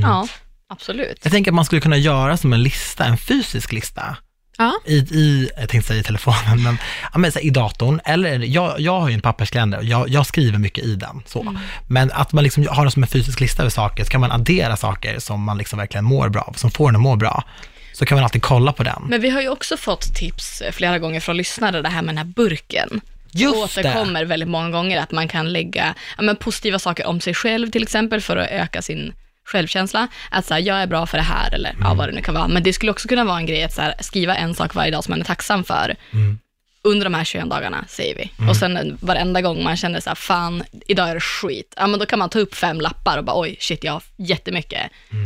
ja, 0.02 0.28
absolut. 0.68 1.20
Jag 1.22 1.32
tänker 1.32 1.50
att 1.50 1.54
man 1.54 1.64
skulle 1.64 1.80
kunna 1.80 1.96
göra 1.96 2.36
som 2.36 2.52
en 2.52 2.62
lista, 2.62 3.04
en 3.04 3.18
fysisk 3.18 3.72
lista. 3.72 4.16
Ja. 4.58 4.72
I, 4.86 4.96
i 4.96 5.50
jag 5.56 5.68
tänkte 5.68 5.88
säga 5.88 6.00
i 6.00 6.02
telefonen, 6.02 6.62
men, 6.62 6.78
ja, 7.12 7.18
men 7.18 7.32
så 7.32 7.38
här, 7.38 7.46
i 7.46 7.50
datorn, 7.50 8.00
eller 8.04 8.38
jag, 8.38 8.80
jag 8.80 9.00
har 9.00 9.08
ju 9.08 9.14
en 9.14 9.20
papperskalender 9.20 9.78
och 9.78 9.84
jag, 9.84 10.08
jag 10.08 10.26
skriver 10.26 10.58
mycket 10.58 10.84
i 10.84 10.94
den. 10.94 11.22
Så. 11.26 11.56
Men 11.88 12.10
att 12.12 12.32
man 12.32 12.44
liksom 12.44 12.66
har 12.70 12.84
den 12.84 12.90
som 12.90 13.02
en 13.02 13.08
fysisk 13.08 13.40
lista 13.40 13.62
över 13.62 13.70
saker, 13.70 14.04
så 14.04 14.10
kan 14.10 14.20
man 14.20 14.32
addera 14.32 14.76
saker 14.76 15.18
som 15.18 15.42
man 15.42 15.58
liksom 15.58 15.78
verkligen 15.78 16.04
mår 16.04 16.28
bra 16.28 16.42
av, 16.42 16.52
som 16.52 16.70
får 16.70 16.88
en 16.88 16.96
att 16.96 17.02
må 17.02 17.16
bra. 17.16 17.44
Så 17.92 18.06
kan 18.06 18.16
man 18.16 18.24
alltid 18.24 18.42
kolla 18.42 18.72
på 18.72 18.82
den. 18.82 19.02
Men 19.08 19.20
vi 19.20 19.30
har 19.30 19.40
ju 19.40 19.48
också 19.48 19.76
fått 19.76 20.14
tips 20.14 20.60
eh, 20.60 20.72
flera 20.72 20.98
gånger 20.98 21.20
från 21.20 21.36
lyssnare, 21.36 21.82
det 21.82 21.88
här 21.88 22.02
med 22.02 22.14
den 22.14 22.18
här 22.18 22.34
burken. 22.34 23.00
Just 23.34 23.74
det! 23.74 23.80
återkommer 23.80 24.24
väldigt 24.24 24.48
många 24.48 24.70
gånger, 24.70 25.00
att 25.00 25.10
man 25.12 25.28
kan 25.28 25.52
lägga 25.52 25.94
ja, 26.16 26.22
men 26.22 26.36
positiva 26.36 26.78
saker 26.78 27.06
om 27.06 27.20
sig 27.20 27.34
själv 27.34 27.70
till 27.70 27.82
exempel, 27.82 28.20
för 28.20 28.36
att 28.36 28.48
öka 28.50 28.82
sin 28.82 29.12
självkänsla. 29.44 30.08
Att 30.30 30.44
så 30.46 30.54
här, 30.54 30.60
jag 30.60 30.76
är 30.82 30.86
bra 30.86 31.06
för 31.06 31.18
det 31.18 31.24
här, 31.24 31.54
eller 31.54 31.76
ja, 31.80 31.94
vad 31.94 32.08
det 32.08 32.12
nu 32.12 32.22
kan 32.22 32.34
vara. 32.34 32.48
Men 32.48 32.62
det 32.62 32.72
skulle 32.72 32.92
också 32.92 33.08
kunna 33.08 33.24
vara 33.24 33.36
en 33.38 33.46
grej 33.46 33.62
att 33.64 33.72
så 33.72 33.82
här, 33.82 33.94
skriva 34.00 34.34
en 34.36 34.54
sak 34.54 34.74
varje 34.74 34.90
dag 34.90 35.04
som 35.04 35.12
man 35.12 35.20
är 35.20 35.24
tacksam 35.24 35.64
för. 35.64 35.96
Mm. 36.12 36.38
Under 36.84 37.04
de 37.04 37.14
här 37.14 37.24
21 37.24 37.50
dagarna, 37.50 37.84
säger 37.88 38.14
vi. 38.16 38.48
Och 38.48 38.56
sen 38.56 38.98
varenda 39.00 39.40
gång 39.40 39.64
man 39.64 39.76
känner 39.76 40.00
så 40.00 40.10
här, 40.10 40.14
fan, 40.14 40.62
idag 40.88 41.08
är 41.08 41.14
det 41.14 41.20
skit. 41.20 41.74
Ja, 41.76 41.86
men 41.86 42.00
då 42.00 42.06
kan 42.06 42.18
man 42.18 42.28
ta 42.30 42.38
upp 42.38 42.54
fem 42.54 42.80
lappar 42.80 43.18
och 43.18 43.24
bara, 43.24 43.40
oj, 43.40 43.56
shit, 43.60 43.84
jag 43.84 43.92
har 43.92 44.02
jättemycket 44.16 44.80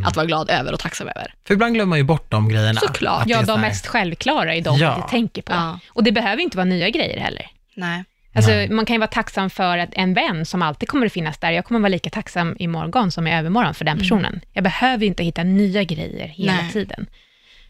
att 0.07 0.17
vara 0.17 0.27
glad 0.27 0.51
över 0.51 0.73
och 0.73 0.81
tacksam 0.81 1.09
över. 1.09 1.35
För 1.47 1.55
ibland 1.55 1.75
glömmer 1.75 1.89
man 1.89 1.99
ju 1.99 2.05
bort 2.05 2.31
de 2.31 2.49
grejerna. 2.49 2.81
Såklart. 2.81 3.21
Att 3.23 3.27
det 3.29 3.33
Ja, 3.35 3.43
de 3.43 3.53
här- 3.61 3.69
mest 3.69 3.87
självklara 3.87 4.55
är 4.55 4.61
de 4.61 4.79
Ja. 4.79 5.03
vi 5.05 5.11
tänker 5.11 5.43
på. 5.43 5.53
Ja. 5.53 5.79
Och 5.89 6.05
det 6.05 6.13
behöver 6.13 6.43
inte 6.43 6.57
vara 6.57 6.65
nya 6.65 6.91
grejer 6.91 7.21
heller. 7.21 7.47
Nej. 7.77 8.05
Alltså, 8.35 8.51
Nej. 8.51 8.69
man 8.69 8.87
kan 8.87 8.95
ju 8.95 8.99
vara 8.99 9.09
tacksam 9.09 9.51
för 9.51 9.79
att 9.79 9.89
en 9.93 10.15
vän 10.15 10.47
som 10.47 10.63
alltid 10.63 10.89
kommer 10.89 11.07
att 11.07 11.13
finnas 11.13 11.39
där, 11.39 11.51
jag 11.51 11.65
kommer 11.65 11.81
vara 11.81 11.89
lika 11.89 12.11
tacksam 12.11 12.57
imorgon 12.59 13.11
som 13.11 13.27
i 13.27 13.35
övermorgon 13.39 13.75
för 13.75 13.85
den 13.85 13.99
personen. 13.99 14.41
Jag 14.53 14.65
behöver 14.65 15.07
inte 15.07 15.25
hitta 15.25 15.43
nya 15.43 15.85
grejer 15.85 16.27
hela 16.29 16.53
Nej. 16.53 16.73
tiden. 16.73 17.07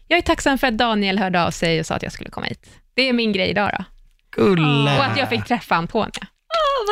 Jag 0.07 0.17
är 0.17 0.21
tacksam 0.21 0.57
för 0.57 0.67
att 0.67 0.77
Daniel 0.77 1.19
hörde 1.19 1.43
av 1.43 1.51
sig 1.51 1.79
och 1.79 1.85
sa 1.85 1.95
att 1.95 2.03
jag 2.03 2.11
skulle 2.11 2.29
komma 2.29 2.45
hit. 2.45 2.69
Det 2.93 3.09
är 3.09 3.13
min 3.13 3.31
grej 3.33 3.49
idag 3.49 3.71
då. 3.77 3.83
Och 4.97 5.05
att 5.05 5.17
jag 5.17 5.29
fick 5.29 5.45
träffa 5.45 5.75
Antonia. 5.75 6.27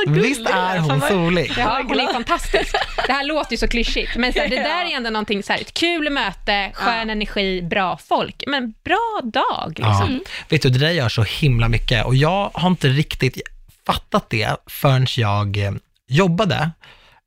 Visst 0.07 0.49
är 0.49 0.79
hon 0.79 1.01
solig? 1.01 1.51
Ja, 1.57 1.81
hon 1.87 1.99
är 1.99 2.13
fantastisk. 2.13 2.75
Det 3.07 3.13
här 3.13 3.23
låter 3.23 3.51
ju 3.51 3.57
så 3.57 3.67
klyschigt, 3.67 4.15
men 4.15 4.33
så 4.33 4.39
här, 4.39 4.47
det 4.47 4.55
där 4.63 4.85
är 4.85 4.95
ändå 4.95 5.09
någonting 5.09 5.43
så 5.43 5.53
här, 5.53 5.61
ett 5.61 5.73
kul 5.73 6.09
möte, 6.09 6.71
skön 6.73 7.09
energi, 7.09 7.61
bra 7.61 7.97
folk. 7.97 8.43
Men 8.47 8.73
bra 8.83 9.21
dag 9.23 9.69
liksom. 9.69 10.21
Ja. 10.23 10.31
Vet 10.49 10.61
du, 10.61 10.69
det 10.69 10.79
där 10.79 10.89
gör 10.89 11.09
så 11.09 11.23
himla 11.23 11.69
mycket 11.69 12.05
och 12.05 12.15
jag 12.15 12.51
har 12.53 12.69
inte 12.69 12.87
riktigt 12.87 13.41
fattat 13.85 14.29
det 14.29 14.55
förrän 14.67 15.07
jag 15.17 15.57
eh, 15.57 15.71
jobbade 16.07 16.71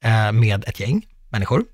eh, 0.04 0.32
med 0.32 0.64
ett 0.68 0.80
gäng 0.80 1.06
människor. 1.28 1.64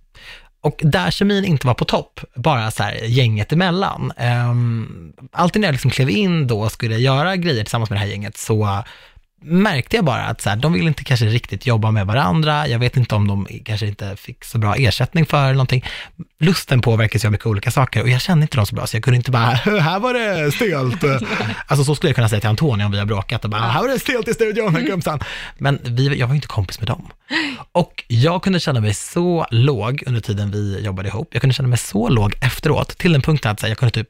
Och 0.61 0.81
där 0.83 1.11
kemin 1.11 1.45
inte 1.45 1.67
var 1.67 1.75
på 1.75 1.85
topp, 1.85 2.21
bara 2.35 2.71
så 2.71 2.83
här 2.83 2.95
gänget 2.95 3.53
emellan. 3.53 4.13
Um, 4.51 5.13
alltid 5.33 5.61
när 5.61 5.69
jag 5.69 5.73
liksom 5.73 5.91
klev 5.91 6.11
in 6.11 6.47
då 6.47 6.61
och 6.61 6.73
skulle 6.73 6.97
göra 6.97 7.37
grejer 7.37 7.65
tillsammans 7.65 7.91
med 7.91 7.97
det 7.97 8.01
här 8.01 8.09
gänget 8.09 8.37
så 8.37 8.85
märkte 9.45 9.97
jag 9.97 10.05
bara 10.05 10.23
att 10.25 10.41
så 10.41 10.49
här, 10.49 10.57
de 10.57 10.73
vill 10.73 10.87
inte 10.87 11.05
kanske 11.05 11.27
riktigt 11.27 11.67
jobba 11.67 11.91
med 11.91 12.07
varandra. 12.07 12.69
Jag 12.69 12.79
vet 12.79 12.97
inte 12.97 13.15
om 13.15 13.29
de 13.29 13.47
kanske 13.65 13.87
inte 13.87 14.17
fick 14.17 14.45
så 14.45 14.59
bra 14.59 14.75
ersättning 14.75 15.27
för 15.27 15.53
någonting. 15.53 15.85
Lusten 16.39 16.81
påverkas 16.81 17.25
ju 17.25 17.29
av 17.29 17.33
mycket 17.33 17.47
olika 17.47 17.71
saker 17.71 18.03
och 18.03 18.09
jag 18.09 18.21
kände 18.21 18.43
inte 18.43 18.57
dem 18.57 18.67
så 18.67 18.75
bra, 18.75 18.87
så 18.87 18.97
jag 18.97 19.05
kunde 19.05 19.17
inte 19.17 19.31
bara, 19.31 19.41
här 19.81 20.01
var 20.01 20.15
det 20.15 20.53
stelt. 20.53 21.05
alltså 21.67 21.85
så 21.85 21.95
skulle 21.95 22.09
jag 22.09 22.15
kunna 22.15 22.29
säga 22.29 22.41
till 22.41 22.49
Antonija 22.49 22.87
om 22.87 22.93
vi 22.93 22.99
har 22.99 23.07
bråkat 23.07 23.45
och 23.45 23.51
bara, 23.51 23.61
här 23.61 23.81
var 23.81 23.89
det 23.89 23.99
stelt 23.99 24.29
i 24.29 24.35
studion, 24.35 24.75
gumsan. 24.87 25.21
Men 25.59 25.79
vi, 25.85 26.19
jag 26.19 26.27
var 26.27 26.35
ju 26.35 26.37
inte 26.37 26.49
kompis 26.49 26.81
med 26.81 26.89
dem. 26.89 27.11
Och 27.73 28.05
jag 28.09 28.43
kunde 28.43 28.61
känna 28.61 28.81
mig 28.81 28.95
så 28.95 29.47
låg 29.51 30.03
under 30.07 30.21
tiden 30.21 30.51
vi 30.51 30.81
jobbade 30.81 31.09
ihop. 31.09 31.29
Jag 31.33 31.41
kunde 31.41 31.55
känna 31.55 31.69
mig 31.69 31.79
så 31.79 32.09
låg 32.09 32.35
efteråt, 32.41 32.99
till 32.99 33.13
den 33.13 33.23
punkten 33.23 33.51
att 33.51 33.63
här, 33.63 33.69
jag 33.69 33.79
kunde 33.79 33.91
typ 33.91 34.09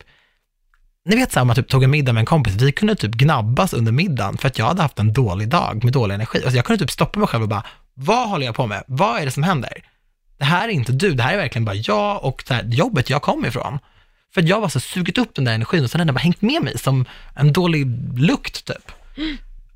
ni 1.05 1.17
vet 1.17 1.33
så 1.33 1.39
här, 1.39 1.43
om 1.43 1.47
man 1.47 1.57
typ 1.57 1.69
tog 1.69 1.85
en 1.85 1.91
middag 1.91 2.13
med 2.13 2.21
en 2.21 2.27
kompis, 2.27 2.55
vi 2.55 2.73
kunde 2.73 2.95
typ 2.95 3.13
gnabbas 3.13 3.73
under 3.73 3.93
middagen 3.93 4.39
för 4.39 4.49
att 4.49 4.59
jag 4.59 4.67
hade 4.67 4.83
haft 4.83 4.99
en 4.99 5.13
dålig 5.13 5.49
dag 5.49 5.85
med 5.85 5.93
dålig 5.93 6.15
energi. 6.15 6.39
Alltså 6.39 6.57
jag 6.57 6.65
kunde 6.65 6.85
typ 6.85 6.91
stoppa 6.91 7.19
mig 7.19 7.29
själv 7.29 7.43
och 7.43 7.49
bara, 7.49 7.65
vad 7.95 8.29
håller 8.29 8.47
jag 8.47 8.55
på 8.55 8.67
med? 8.67 8.83
Vad 8.87 9.21
är 9.21 9.25
det 9.25 9.31
som 9.31 9.43
händer? 9.43 9.73
Det 10.39 10.45
här 10.45 10.69
är 10.69 10.73
inte 10.73 10.93
du, 10.93 11.15
det 11.15 11.23
här 11.23 11.33
är 11.33 11.37
verkligen 11.37 11.65
bara 11.65 11.75
jag 11.75 12.25
och 12.25 12.45
det 12.49 12.55
här 12.55 12.65
jobbet 12.65 13.11
jag 13.11 13.23
kom 13.23 13.45
ifrån. 13.47 13.79
För 14.35 14.41
att 14.41 14.49
jag 14.49 14.61
var 14.61 14.69
så 14.69 14.81
sugit 14.81 15.19
upp 15.19 15.35
den 15.35 15.45
där 15.45 15.53
energin 15.53 15.85
och 15.85 15.91
sen 15.91 16.01
har 16.01 16.05
den 16.05 16.15
bara 16.15 16.21
hängt 16.21 16.43
med 16.43 16.63
mig 16.63 16.79
som 16.79 17.05
en 17.35 17.53
dålig 17.53 17.87
lukt 18.19 18.65
typ. 18.65 18.93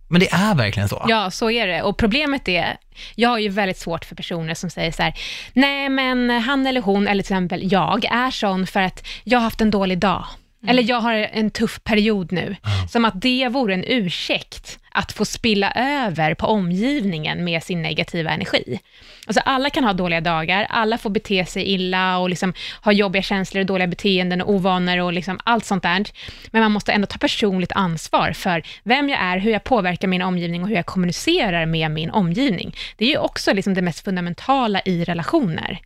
Men 0.08 0.20
det 0.20 0.32
är 0.32 0.54
verkligen 0.54 0.88
så. 0.88 1.04
Ja, 1.08 1.30
så 1.30 1.50
är 1.50 1.66
det. 1.66 1.82
Och 1.82 1.96
problemet 1.96 2.48
är, 2.48 2.76
jag 3.14 3.28
har 3.28 3.38
ju 3.38 3.48
väldigt 3.48 3.78
svårt 3.78 4.04
för 4.04 4.14
personer 4.14 4.54
som 4.54 4.70
säger 4.70 4.92
så 4.92 5.02
här, 5.02 5.14
nej 5.52 5.88
men 5.88 6.30
han 6.30 6.66
eller 6.66 6.80
hon, 6.80 7.08
eller 7.08 7.22
till 7.22 7.32
exempel 7.32 7.72
jag, 7.72 8.04
är 8.04 8.30
sån 8.30 8.66
för 8.66 8.80
att 8.80 9.06
jag 9.24 9.38
har 9.38 9.44
haft 9.44 9.60
en 9.60 9.70
dålig 9.70 9.98
dag. 9.98 10.24
Eller 10.66 10.82
jag 10.82 11.00
har 11.00 11.14
en 11.14 11.50
tuff 11.50 11.84
period 11.84 12.32
nu. 12.32 12.56
Som 12.90 13.04
att 13.04 13.20
det 13.20 13.48
vore 13.48 13.74
en 13.74 13.84
ursäkt 13.86 14.78
att 14.90 15.12
få 15.12 15.24
spilla 15.24 15.72
över 15.76 16.34
på 16.34 16.46
omgivningen 16.46 17.44
med 17.44 17.62
sin 17.62 17.82
negativa 17.82 18.30
energi. 18.30 18.80
Alltså 19.26 19.40
alla 19.44 19.70
kan 19.70 19.84
ha 19.84 19.92
dåliga 19.92 20.20
dagar, 20.20 20.66
alla 20.70 20.98
får 20.98 21.10
bete 21.10 21.46
sig 21.46 21.64
illa 21.64 22.18
och 22.18 22.30
liksom 22.30 22.54
ha 22.82 22.92
jobbiga 22.92 23.22
känslor, 23.22 23.64
dåliga 23.64 23.86
beteenden, 23.86 24.42
och 24.42 24.54
ovanor 24.54 24.98
och 24.98 25.12
liksom 25.12 25.40
allt 25.44 25.64
sånt 25.64 25.82
där. 25.82 26.04
Men 26.50 26.62
man 26.62 26.72
måste 26.72 26.92
ändå 26.92 27.06
ta 27.06 27.18
personligt 27.18 27.72
ansvar 27.72 28.32
för 28.32 28.62
vem 28.82 29.08
jag 29.08 29.20
är, 29.20 29.38
hur 29.38 29.50
jag 29.50 29.64
påverkar 29.64 30.08
min 30.08 30.22
omgivning 30.22 30.62
och 30.62 30.68
hur 30.68 30.76
jag 30.76 30.86
kommunicerar 30.86 31.66
med 31.66 31.90
min 31.90 32.10
omgivning. 32.10 32.74
Det 32.96 33.04
är 33.04 33.08
ju 33.08 33.18
också 33.18 33.52
liksom 33.52 33.74
det 33.74 33.82
mest 33.82 34.04
fundamentala 34.04 34.80
i 34.84 35.04
relationer. 35.04 35.78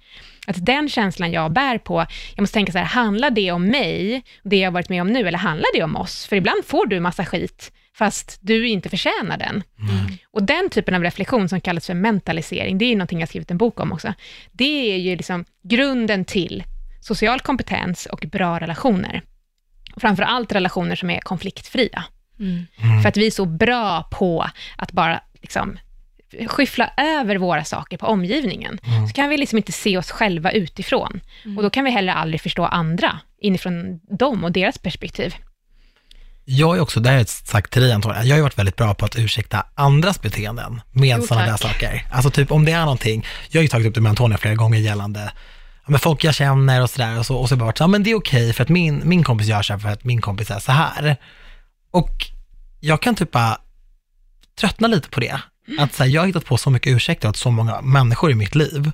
Att 0.46 0.66
den 0.66 0.88
känslan 0.88 1.32
jag 1.32 1.52
bär 1.52 1.78
på, 1.78 2.06
jag 2.34 2.42
måste 2.42 2.54
tänka 2.54 2.72
så 2.72 2.78
här, 2.78 2.84
handlar 2.84 3.30
det 3.30 3.52
om 3.52 3.66
mig, 3.66 4.22
det 4.42 4.56
jag 4.56 4.66
har 4.66 4.72
varit 4.72 4.88
med 4.88 5.02
om 5.02 5.08
nu, 5.08 5.28
eller 5.28 5.38
handlar 5.38 5.68
det 5.74 5.82
om 5.82 5.96
oss? 5.96 6.26
För 6.26 6.36
ibland 6.36 6.64
får 6.64 6.86
du 6.86 7.00
massa 7.00 7.24
skit, 7.24 7.72
fast 7.94 8.38
du 8.40 8.68
inte 8.68 8.88
förtjänar 8.88 9.38
den. 9.38 9.62
Mm. 9.78 10.18
Och 10.30 10.42
den 10.42 10.70
typen 10.70 10.94
av 10.94 11.02
reflektion 11.02 11.48
som 11.48 11.60
kallas 11.60 11.86
för 11.86 11.94
mentalisering, 11.94 12.78
det 12.78 12.84
är 12.84 12.96
någonting 12.96 13.20
jag 13.20 13.28
skrivit 13.28 13.50
en 13.50 13.58
bok 13.58 13.80
om 13.80 13.92
också. 13.92 14.14
Det 14.52 14.92
är 14.94 14.98
ju 14.98 15.16
liksom 15.16 15.44
grunden 15.62 16.24
till 16.24 16.64
social 17.00 17.40
kompetens 17.40 18.06
och 18.06 18.24
bra 18.32 18.60
relationer. 18.60 19.22
Framför 19.96 20.22
allt 20.22 20.52
relationer 20.52 20.96
som 20.96 21.10
är 21.10 21.20
konfliktfria. 21.20 22.04
Mm. 22.40 22.66
För 23.02 23.08
att 23.08 23.16
vi 23.16 23.26
är 23.26 23.30
så 23.30 23.44
bra 23.44 24.02
på 24.02 24.46
att 24.76 24.92
bara 24.92 25.20
liksom 25.42 25.78
skyffla 26.46 26.90
över 26.96 27.36
våra 27.36 27.64
saker 27.64 27.96
på 27.96 28.06
omgivningen, 28.06 28.78
så 29.08 29.14
kan 29.14 29.28
vi 29.28 29.36
liksom 29.36 29.58
inte 29.58 29.72
se 29.72 29.98
oss 29.98 30.10
själva 30.10 30.50
utifrån. 30.50 31.20
Och 31.56 31.62
då 31.62 31.70
kan 31.70 31.84
vi 31.84 31.90
heller 31.90 32.12
aldrig 32.12 32.40
förstå 32.40 32.64
andra 32.64 33.18
inifrån 33.40 34.00
dem 34.18 34.44
och 34.44 34.52
deras 34.52 34.78
perspektiv. 34.78 35.34
Jag 36.44 36.76
är 36.76 36.80
också, 36.80 37.00
det 37.00 37.10
här 37.10 37.18
jag 37.18 37.28
sagt 37.28 37.72
till 37.72 37.82
dig 37.82 37.92
Antonija, 37.92 38.24
jag 38.24 38.36
har 38.36 38.42
varit 38.42 38.58
väldigt 38.58 38.76
bra 38.76 38.94
på 38.94 39.04
att 39.04 39.16
ursäkta 39.18 39.66
andras 39.74 40.22
beteenden 40.22 40.80
med 40.92 41.24
sådana 41.24 41.46
där 41.46 41.56
saker. 41.56 42.06
Alltså 42.10 42.30
typ 42.30 42.52
om 42.52 42.64
det 42.64 42.72
är 42.72 42.80
någonting, 42.80 43.26
jag 43.50 43.58
har 43.58 43.62
ju 43.62 43.68
tagit 43.68 43.86
upp 43.86 43.94
det 43.94 44.00
med 44.00 44.10
Antonija 44.10 44.38
flera 44.38 44.54
gånger 44.54 44.78
gällande 44.78 45.32
ja, 45.84 45.90
men 45.90 46.00
folk 46.00 46.24
jag 46.24 46.34
känner 46.34 46.82
och 46.82 46.90
sådär 46.90 47.18
och 47.18 47.26
så, 47.26 47.36
och 47.36 47.48
så 47.48 47.54
har 47.54 47.56
jag 47.56 47.58
bara 47.58 47.66
varit 47.66 47.78
så, 47.78 47.84
ja 47.84 47.88
men 47.88 48.02
det 48.02 48.10
är 48.10 48.14
okej 48.14 48.52
för 48.52 48.62
att 48.62 48.68
min, 48.68 49.02
min 49.04 49.24
kompis 49.24 49.46
gör 49.46 49.62
så 49.62 49.72
här 49.72 49.80
för 49.80 49.88
att 49.88 50.04
min 50.04 50.20
kompis 50.20 50.50
är 50.50 50.58
så 50.58 50.72
här. 50.72 51.16
Och 51.90 52.26
jag 52.80 53.02
kan 53.02 53.14
typ 53.14 53.30
bara 53.30 53.58
tröttna 54.60 54.88
lite 54.88 55.08
på 55.08 55.20
det. 55.20 55.40
Att 55.78 55.94
så 55.94 56.02
här, 56.02 56.10
jag 56.10 56.22
har 56.22 56.26
hittat 56.26 56.44
på 56.44 56.56
så 56.56 56.70
mycket 56.70 56.90
ursäkter 56.96 57.28
åt 57.28 57.36
så 57.36 57.50
många 57.50 57.80
människor 57.80 58.30
i 58.30 58.34
mitt 58.34 58.54
liv. 58.54 58.92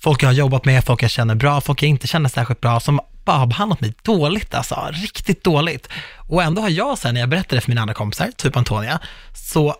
Folk 0.00 0.22
jag 0.22 0.28
har 0.28 0.34
jobbat 0.34 0.64
med, 0.64 0.84
folk 0.84 1.02
jag 1.02 1.10
känner 1.10 1.34
bra, 1.34 1.60
folk 1.60 1.82
jag 1.82 1.88
inte 1.88 2.06
känner 2.06 2.28
särskilt 2.28 2.60
bra, 2.60 2.80
som 2.80 3.00
bara 3.24 3.36
har 3.36 3.46
behandlat 3.46 3.80
mig 3.80 3.94
dåligt 4.02 4.54
alltså, 4.54 4.88
riktigt 4.92 5.44
dåligt. 5.44 5.88
Och 6.16 6.42
ändå 6.42 6.62
har 6.62 6.68
jag 6.68 6.98
sen 6.98 7.14
när 7.14 7.20
jag 7.20 7.30
berättade 7.30 7.60
för 7.60 7.70
mina 7.70 7.80
andra 7.80 7.94
kompisar, 7.94 8.30
typ 8.36 8.56
Antonia, 8.56 9.00
så 9.34 9.76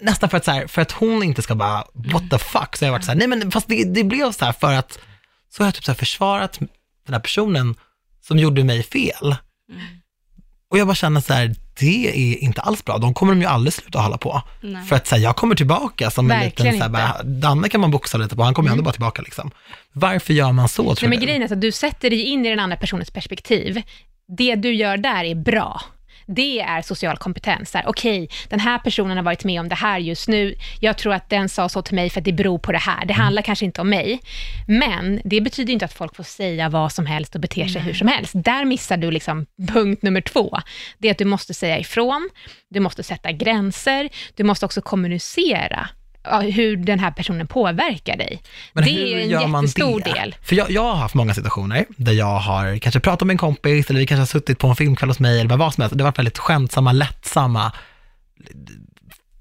nästan 0.00 0.30
för 0.30 0.36
att, 0.36 0.44
så 0.44 0.50
här, 0.50 0.66
för 0.66 0.82
att 0.82 0.92
hon 0.92 1.22
inte 1.22 1.42
ska 1.42 1.54
bara, 1.54 1.84
what 1.92 2.30
the 2.30 2.38
fuck, 2.38 2.76
så 2.76 2.84
har 2.84 2.86
jag 2.86 2.92
varit 2.92 3.04
så 3.04 3.10
här, 3.10 3.18
nej 3.18 3.28
men 3.28 3.50
fast 3.50 3.68
det, 3.68 3.84
det 3.84 4.04
blev 4.04 4.32
så 4.32 4.44
här 4.44 4.52
för 4.52 4.72
att, 4.72 4.98
så 5.50 5.62
har 5.62 5.66
jag 5.66 5.74
typ 5.74 5.84
så 5.84 5.90
här 5.92 5.96
försvarat 5.96 6.58
den 7.06 7.14
här 7.14 7.20
personen 7.20 7.74
som 8.26 8.38
gjorde 8.38 8.64
mig 8.64 8.82
fel. 8.82 9.36
Och 10.70 10.78
jag 10.78 10.86
bara 10.86 10.94
känner 10.94 11.20
så 11.20 11.32
här, 11.32 11.54
det 11.80 12.08
är 12.08 12.42
inte 12.42 12.60
alls 12.60 12.84
bra, 12.84 12.98
de 12.98 13.14
kommer 13.14 13.32
de 13.32 13.40
ju 13.40 13.46
aldrig 13.46 13.72
sluta 13.72 13.98
hålla 13.98 14.18
på. 14.18 14.42
Nej. 14.60 14.84
För 14.84 14.96
att 14.96 15.06
så 15.06 15.14
här, 15.14 15.22
jag 15.22 15.36
kommer 15.36 15.54
tillbaka 15.54 16.10
som 16.10 16.30
en 16.30 16.38
Verkligen 16.38 16.72
liten, 16.74 16.90
så 16.90 16.98
här, 16.98 17.14
bara, 17.14 17.22
Danne 17.22 17.68
kan 17.68 17.80
man 17.80 17.90
boxa 17.90 18.18
lite 18.18 18.36
på, 18.36 18.42
han 18.42 18.54
kommer 18.54 18.68
ju 18.68 18.72
ändå 18.72 18.84
bara 18.84 18.92
tillbaka 18.92 19.22
liksom. 19.22 19.50
Varför 19.92 20.34
gör 20.34 20.52
man 20.52 20.68
så 20.68 20.82
tror 20.82 21.08
Nej, 21.08 21.18
men 21.18 21.26
grejen 21.26 21.42
är 21.42 21.52
att 21.52 21.60
du 21.60 21.72
sätter 21.72 22.10
dig 22.10 22.22
in 22.22 22.46
i 22.46 22.50
den 22.50 22.60
andra 22.60 22.76
personens 22.76 23.10
perspektiv. 23.10 23.82
Det 24.38 24.54
du 24.54 24.74
gör 24.74 24.96
där 24.96 25.24
är 25.24 25.34
bra. 25.34 25.80
Det 26.34 26.60
är 26.60 26.82
social 26.82 27.16
kompetens. 27.16 27.76
Okej, 27.86 28.28
den 28.48 28.60
här 28.60 28.78
personen 28.78 29.16
har 29.16 29.24
varit 29.24 29.44
med 29.44 29.60
om 29.60 29.68
det 29.68 29.74
här 29.74 29.98
just 29.98 30.28
nu. 30.28 30.54
Jag 30.80 30.98
tror 30.98 31.14
att 31.14 31.30
den 31.30 31.48
sa 31.48 31.68
så 31.68 31.82
till 31.82 31.94
mig 31.94 32.10
för 32.10 32.20
att 32.20 32.24
det 32.24 32.32
beror 32.32 32.58
på 32.58 32.72
det 32.72 32.78
här. 32.78 33.04
Det 33.04 33.14
handlar 33.14 33.42
kanske 33.42 33.64
inte 33.64 33.80
om 33.80 33.90
mig. 33.90 34.20
Men 34.66 35.20
det 35.24 35.40
betyder 35.40 35.72
inte 35.72 35.84
att 35.84 35.92
folk 35.92 36.16
får 36.16 36.24
säga 36.24 36.68
vad 36.68 36.92
som 36.92 37.06
helst 37.06 37.34
och 37.34 37.40
bete 37.40 37.68
sig 37.68 37.82
hur 37.82 37.94
som 37.94 38.08
helst. 38.08 38.32
Där 38.34 38.64
missar 38.64 38.96
du 38.96 39.10
liksom 39.10 39.46
punkt 39.68 40.02
nummer 40.02 40.20
två. 40.20 40.58
Det 40.98 41.08
är 41.08 41.12
att 41.12 41.18
du 41.18 41.24
måste 41.24 41.54
säga 41.54 41.78
ifrån, 41.78 42.30
du 42.68 42.80
måste 42.80 43.02
sätta 43.02 43.32
gränser, 43.32 44.08
du 44.34 44.44
måste 44.44 44.66
också 44.66 44.82
kommunicera 44.82 45.88
hur 46.54 46.76
den 46.76 46.98
här 46.98 47.10
personen 47.10 47.46
påverkar 47.46 48.16
dig. 48.16 48.42
Men 48.72 48.84
det 48.84 48.90
är 48.90 49.18
en 49.18 49.30
jättestor 49.30 50.02
det? 50.04 50.12
del. 50.12 50.34
För 50.42 50.56
jag, 50.56 50.70
jag 50.70 50.82
har 50.82 50.94
haft 50.94 51.14
många 51.14 51.34
situationer 51.34 51.84
där 51.96 52.12
jag 52.12 52.38
har 52.38 52.78
kanske 52.78 53.00
pratat 53.00 53.26
med 53.26 53.34
en 53.34 53.38
kompis 53.38 53.90
eller 53.90 54.00
vi 54.00 54.06
kanske 54.06 54.20
har 54.20 54.26
suttit 54.26 54.58
på 54.58 54.66
en 54.66 54.76
filmkväll 54.76 55.10
hos 55.10 55.18
mig 55.20 55.40
eller 55.40 55.56
vad 55.56 55.74
som 55.74 55.82
helst. 55.82 55.96
Det 55.96 56.04
har 56.04 56.10
varit 56.10 56.18
väldigt 56.18 56.38
skämtsamma, 56.38 56.92
lättsamma 56.92 57.72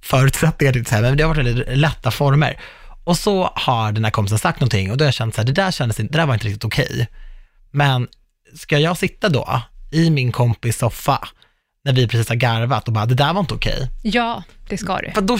förutsättningar, 0.01 0.73
till 0.73 0.85
men 1.01 1.17
det 1.17 1.23
har 1.23 1.33
varit 1.33 1.45
väldigt 1.45 1.77
lätta 1.77 2.11
former. 2.11 2.59
Och 3.03 3.17
så 3.17 3.51
har 3.55 3.91
den 3.91 4.03
här 4.03 4.11
kompisen 4.11 4.39
sagt 4.39 4.59
någonting 4.59 4.91
och 4.91 4.97
då 4.97 5.03
har 5.03 5.07
jag 5.07 5.13
känt 5.13 5.35
så 5.35 5.41
här, 5.41 5.45
det 5.45 5.51
där 5.51 5.71
kändes 5.71 5.99
inte, 5.99 6.13
det 6.13 6.17
där 6.17 6.25
var 6.25 6.33
inte 6.33 6.47
riktigt 6.47 6.65
okej. 6.65 7.07
Men 7.71 8.07
ska 8.55 8.79
jag 8.79 8.97
sitta 8.97 9.29
då 9.29 9.61
i 9.91 10.09
min 10.09 10.31
kompis 10.31 10.77
soffa 10.77 11.27
när 11.93 12.01
vi 12.01 12.07
precis 12.07 12.29
har 12.29 12.35
garvat 12.35 12.87
och 12.87 12.93
bara, 12.93 13.05
det 13.05 13.15
där 13.15 13.33
var 13.33 13.39
inte 13.39 13.53
okej. 13.53 13.87
Ja, 14.03 14.43
det 14.69 14.77
ska 14.77 14.97
du. 14.97 15.11
För 15.11 15.21
då, 15.21 15.37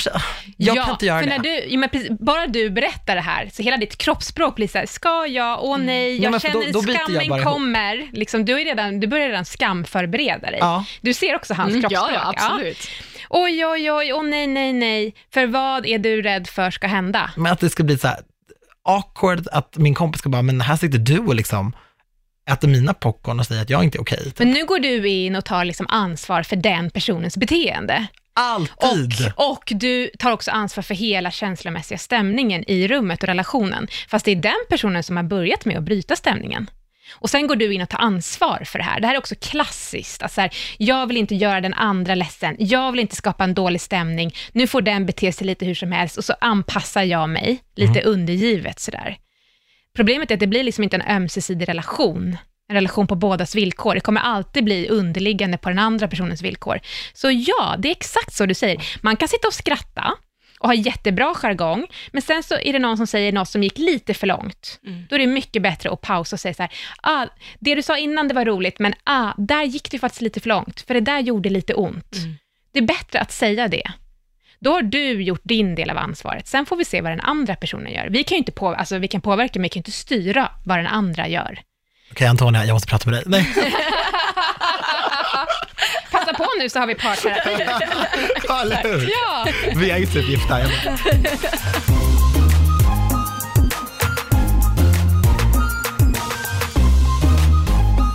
jag 0.58 0.76
ja, 0.78 0.84
kan 0.84 0.94
inte 0.94 1.06
göra 1.06 1.20
för 1.20 1.30
det. 1.30 1.36
När 1.38 1.44
du, 1.44 1.66
ja, 1.68 1.80
men 1.80 1.90
precis, 1.90 2.10
bara 2.20 2.48
du 2.48 2.70
berättar 2.70 3.16
det 3.16 3.22
här, 3.22 3.50
så 3.54 3.64
hela 3.64 3.78
ditt 3.78 3.98
kroppsspråk 3.98 4.56
blir 4.56 4.68
så 4.68 4.78
här, 4.78 4.86
ska 4.86 5.26
jag, 5.28 5.64
åh 5.64 5.78
nej, 5.78 6.16
Ja, 6.18 6.24
jag 6.24 6.32
då- 6.34 6.40
känner 6.40 6.74
då 6.74 6.84
jag 6.88 7.08
skammen 7.08 7.44
kommer. 7.44 8.08
Liksom, 8.14 8.46
du, 8.46 8.62
är 8.62 8.66
redan, 8.66 9.00
du 9.00 9.08
börjar 9.08 9.28
redan 9.30 9.46
skamförbereda 9.46 10.50
dig. 10.52 10.58
Ja. 10.62 10.86
Du 11.02 11.14
ser 11.14 11.36
också 11.36 11.54
hans 11.54 11.70
Mm, 11.70 11.82
kroppsspråk. 11.82 12.12
ja, 12.14 12.34
ja, 12.36 12.46
absolut. 12.50 12.88
Oj, 13.30 13.66
oj, 13.66 13.92
oj, 13.92 14.14
åh 14.14 14.24
nej, 14.24 14.48
nej, 14.48 14.74
nej. 14.74 15.16
För 15.34 15.48
vad 15.48 15.86
är 15.86 15.98
du 16.00 16.22
rädd 16.22 16.48
för 16.48 16.72
ska 16.72 16.88
hända? 16.88 17.32
Men 17.38 17.52
att 17.52 17.60
det 17.60 17.70
ska 17.70 17.84
bli 17.84 17.98
så 17.98 18.08
här 18.08 18.18
awkward, 18.84 19.48
att 19.52 19.78
min 19.78 19.96
kompis 19.96 20.20
ska 20.20 20.30
bara, 20.30 20.42
men 20.42 20.62
här 20.62 20.76
sitter 20.76 20.98
du 20.98 21.20
och 21.20 21.36
liksom 21.36 21.74
äter 22.50 22.68
mina 22.68 22.94
popcorn 22.94 23.40
och 23.40 23.46
säger 23.46 23.62
att 23.62 23.70
jag 23.70 23.84
inte 23.84 23.98
är 23.98 24.02
okej. 24.02 24.24
typ. 24.24 24.40
Men 24.40 24.52
nu 24.52 24.66
går 24.66 24.80
du 24.80 25.08
in 25.08 25.36
och 25.36 25.46
tar 25.46 25.66
liksom 25.66 25.88
ansvar 25.90 26.44
för 26.44 26.56
den 26.56 26.90
personens 26.90 27.38
beteende. 27.38 28.08
Alltid! 28.34 29.32
Och, 29.36 29.52
och 29.52 29.64
du 29.76 30.10
tar 30.20 30.32
också 30.32 30.52
ansvar 30.52 30.82
för 30.82 30.96
hela 30.96 31.32
känslomässiga 31.32 31.98
stämningen 31.98 32.70
i 32.70 32.88
rummet 32.88 33.24
och 33.24 33.28
relationen. 33.28 33.88
Fast 34.08 34.26
det 34.26 34.32
är 34.32 34.36
den 34.36 34.66
personen 34.70 35.04
som 35.04 35.18
har 35.18 35.24
börjat 35.24 35.66
med 35.66 35.78
att 35.78 35.84
bryta 35.84 36.16
stämningen. 36.16 36.70
Och 37.14 37.30
sen 37.30 37.48
går 37.48 37.56
du 37.56 37.74
in 37.74 37.82
och 37.82 37.90
tar 37.90 38.00
ansvar 38.00 38.64
för 38.66 38.80
det 38.80 38.86
här. 38.86 39.00
Det 39.00 39.08
här 39.08 39.14
är 39.14 39.20
också 39.20 39.36
klassiskt. 39.36 40.22
Att 40.22 40.32
så 40.32 40.42
här, 40.42 40.56
jag 40.78 41.08
vill 41.08 41.18
inte 41.18 41.36
göra 41.36 41.62
den 41.62 41.74
andra 41.74 42.16
ledsen. 42.16 42.56
Jag 42.60 42.92
vill 42.92 43.00
inte 43.00 43.16
skapa 43.16 43.44
en 43.44 43.54
dålig 43.54 43.82
stämning. 43.82 44.36
Nu 44.52 44.68
får 44.68 44.82
den 44.82 45.06
bete 45.06 45.32
sig 45.32 45.48
lite 45.48 45.66
hur 45.66 45.76
som 45.76 45.92
helst 45.92 46.18
och 46.18 46.26
så 46.26 46.34
anpassar 46.42 47.04
jag 47.04 47.30
mig 47.30 47.64
lite 47.76 48.02
undergivet 48.02 48.80
sådär. 48.80 49.18
Problemet 50.00 50.32
är 50.32 50.36
att 50.36 50.40
det 50.40 50.48
blir 50.48 50.64
liksom 50.64 50.84
inte 50.84 50.98
en 50.98 51.16
ömsesidig 51.16 51.70
relation. 51.70 52.38
En 52.70 52.76
relation 52.76 53.08
på 53.08 53.16
bådas 53.16 53.56
villkor. 53.56 53.96
Det 53.96 54.00
kommer 54.00 54.22
alltid 54.22 54.64
bli 54.64 54.88
underliggande 54.90 55.58
på 55.58 55.70
den 55.70 55.80
andra 55.80 56.08
personens 56.08 56.42
villkor. 56.42 56.80
Så 57.14 57.32
ja, 57.32 57.76
det 57.80 57.88
är 57.88 57.92
exakt 57.92 58.34
så 58.34 58.46
du 58.46 58.54
säger. 58.54 58.82
Man 59.02 59.16
kan 59.16 59.28
sitta 59.28 59.48
och 59.48 59.54
skratta 59.54 60.14
och 60.60 60.68
ha 60.68 60.74
jättebra 60.74 61.36
jargong, 61.36 61.88
men 62.12 62.22
sen 62.22 62.44
så 62.44 62.56
är 62.60 62.74
det 62.74 62.80
någon 62.80 62.98
som 62.98 63.08
säger 63.08 63.32
något 63.32 63.50
som 63.50 63.64
gick 63.64 63.78
lite 63.78 64.14
för 64.14 64.28
långt. 64.28 64.80
Då 65.10 65.16
är 65.16 65.20
det 65.20 65.28
mycket 65.28 65.62
bättre 65.62 65.92
att 65.92 66.02
pausa 66.02 66.36
och 66.36 66.40
säga 66.40 66.54
så 66.54 66.64
här, 66.64 66.72
ah, 67.02 67.28
det 67.60 67.76
du 67.76 67.82
sa 67.82 67.98
innan 67.98 68.28
det 68.28 68.34
var 68.34 68.46
roligt, 68.46 68.80
men 68.80 68.94
ah, 69.04 69.34
där 69.38 69.64
gick 69.64 69.92
det 69.92 70.00
faktiskt 70.00 70.22
lite 70.22 70.40
för 70.40 70.50
långt, 70.50 70.82
för 70.82 70.94
det 70.94 71.02
där 71.02 71.20
gjorde 71.20 71.50
lite 71.50 71.74
ont. 71.74 72.16
Det 72.72 72.80
är 72.80 72.84
bättre 72.84 73.20
att 73.20 73.32
säga 73.32 73.68
det. 73.68 73.92
Då 74.62 74.72
har 74.74 74.82
du 74.82 75.22
gjort 75.24 75.41
din 75.43 75.76
del 75.76 75.89
av 75.89 75.98
ansvaret. 75.98 76.48
Sen 76.48 76.65
får 76.65 76.76
vi 76.76 76.86
se 76.86 77.02
vad 77.02 77.12
den 77.12 77.22
andra 77.22 77.56
personen 77.56 77.93
gör. 77.93 78.08
Vi 78.10 78.24
kan 78.24 78.36
ju 78.36 78.39
inte 78.39 78.52
på, 78.52 78.67
alltså, 78.69 78.98
vi 78.98 79.08
kan 79.08 79.22
påverka, 79.22 79.52
men 79.60 79.63
vi 79.63 79.69
kan 79.69 79.80
inte 79.80 79.91
styra 79.91 80.52
vad 80.65 80.78
den 80.78 80.88
andra 80.88 81.28
gör. 81.28 81.60
Okej 82.12 82.28
Antonia, 82.28 82.65
jag 82.65 82.74
måste 82.74 82.88
prata 82.88 83.10
med 83.10 83.19
dig. 83.19 83.24
Nej, 83.28 83.54
Passa 86.12 86.34
på 86.34 86.45
nu 86.60 86.69
så 86.69 86.80
har 86.80 86.88
vi 86.88 86.95
parterapi. 86.95 87.63
eller 88.62 88.84
hur? 88.84 89.10
Ja. 89.10 89.47
Vi 89.76 89.91
är 89.91 89.97
ju 89.97 90.05
typ 90.05 90.30
gifta. 90.30 90.57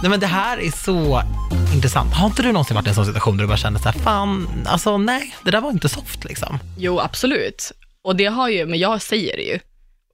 Nej 0.03 0.11
men 0.11 0.20
det 0.20 0.26
här 0.26 0.59
är 0.61 0.70
så 0.70 1.22
intressant. 1.75 2.14
Har 2.14 2.27
inte 2.27 2.43
du 2.43 2.53
någonsin 2.53 2.75
varit 2.75 2.87
i 2.87 2.89
en 2.89 2.95
sån 2.95 3.07
situation 3.07 3.37
där 3.37 3.45
du 3.45 3.49
bara 3.49 3.57
kände 3.57 3.79
så 3.81 3.89
här, 3.89 3.99
fan, 3.99 4.49
alltså 4.66 4.99
nej, 4.99 5.35
det 5.45 5.51
där 5.51 5.61
var 5.61 5.70
inte 5.70 5.89
soft 5.89 6.25
liksom. 6.25 6.59
Jo, 6.79 7.01
absolut. 7.01 7.72
Och 8.05 8.16
det 8.16 8.25
har 8.27 8.49
ju, 8.49 8.66
men 8.66 8.79
jag 8.79 9.03
säger 9.03 9.37
det 9.37 9.43
ju. 9.43 9.59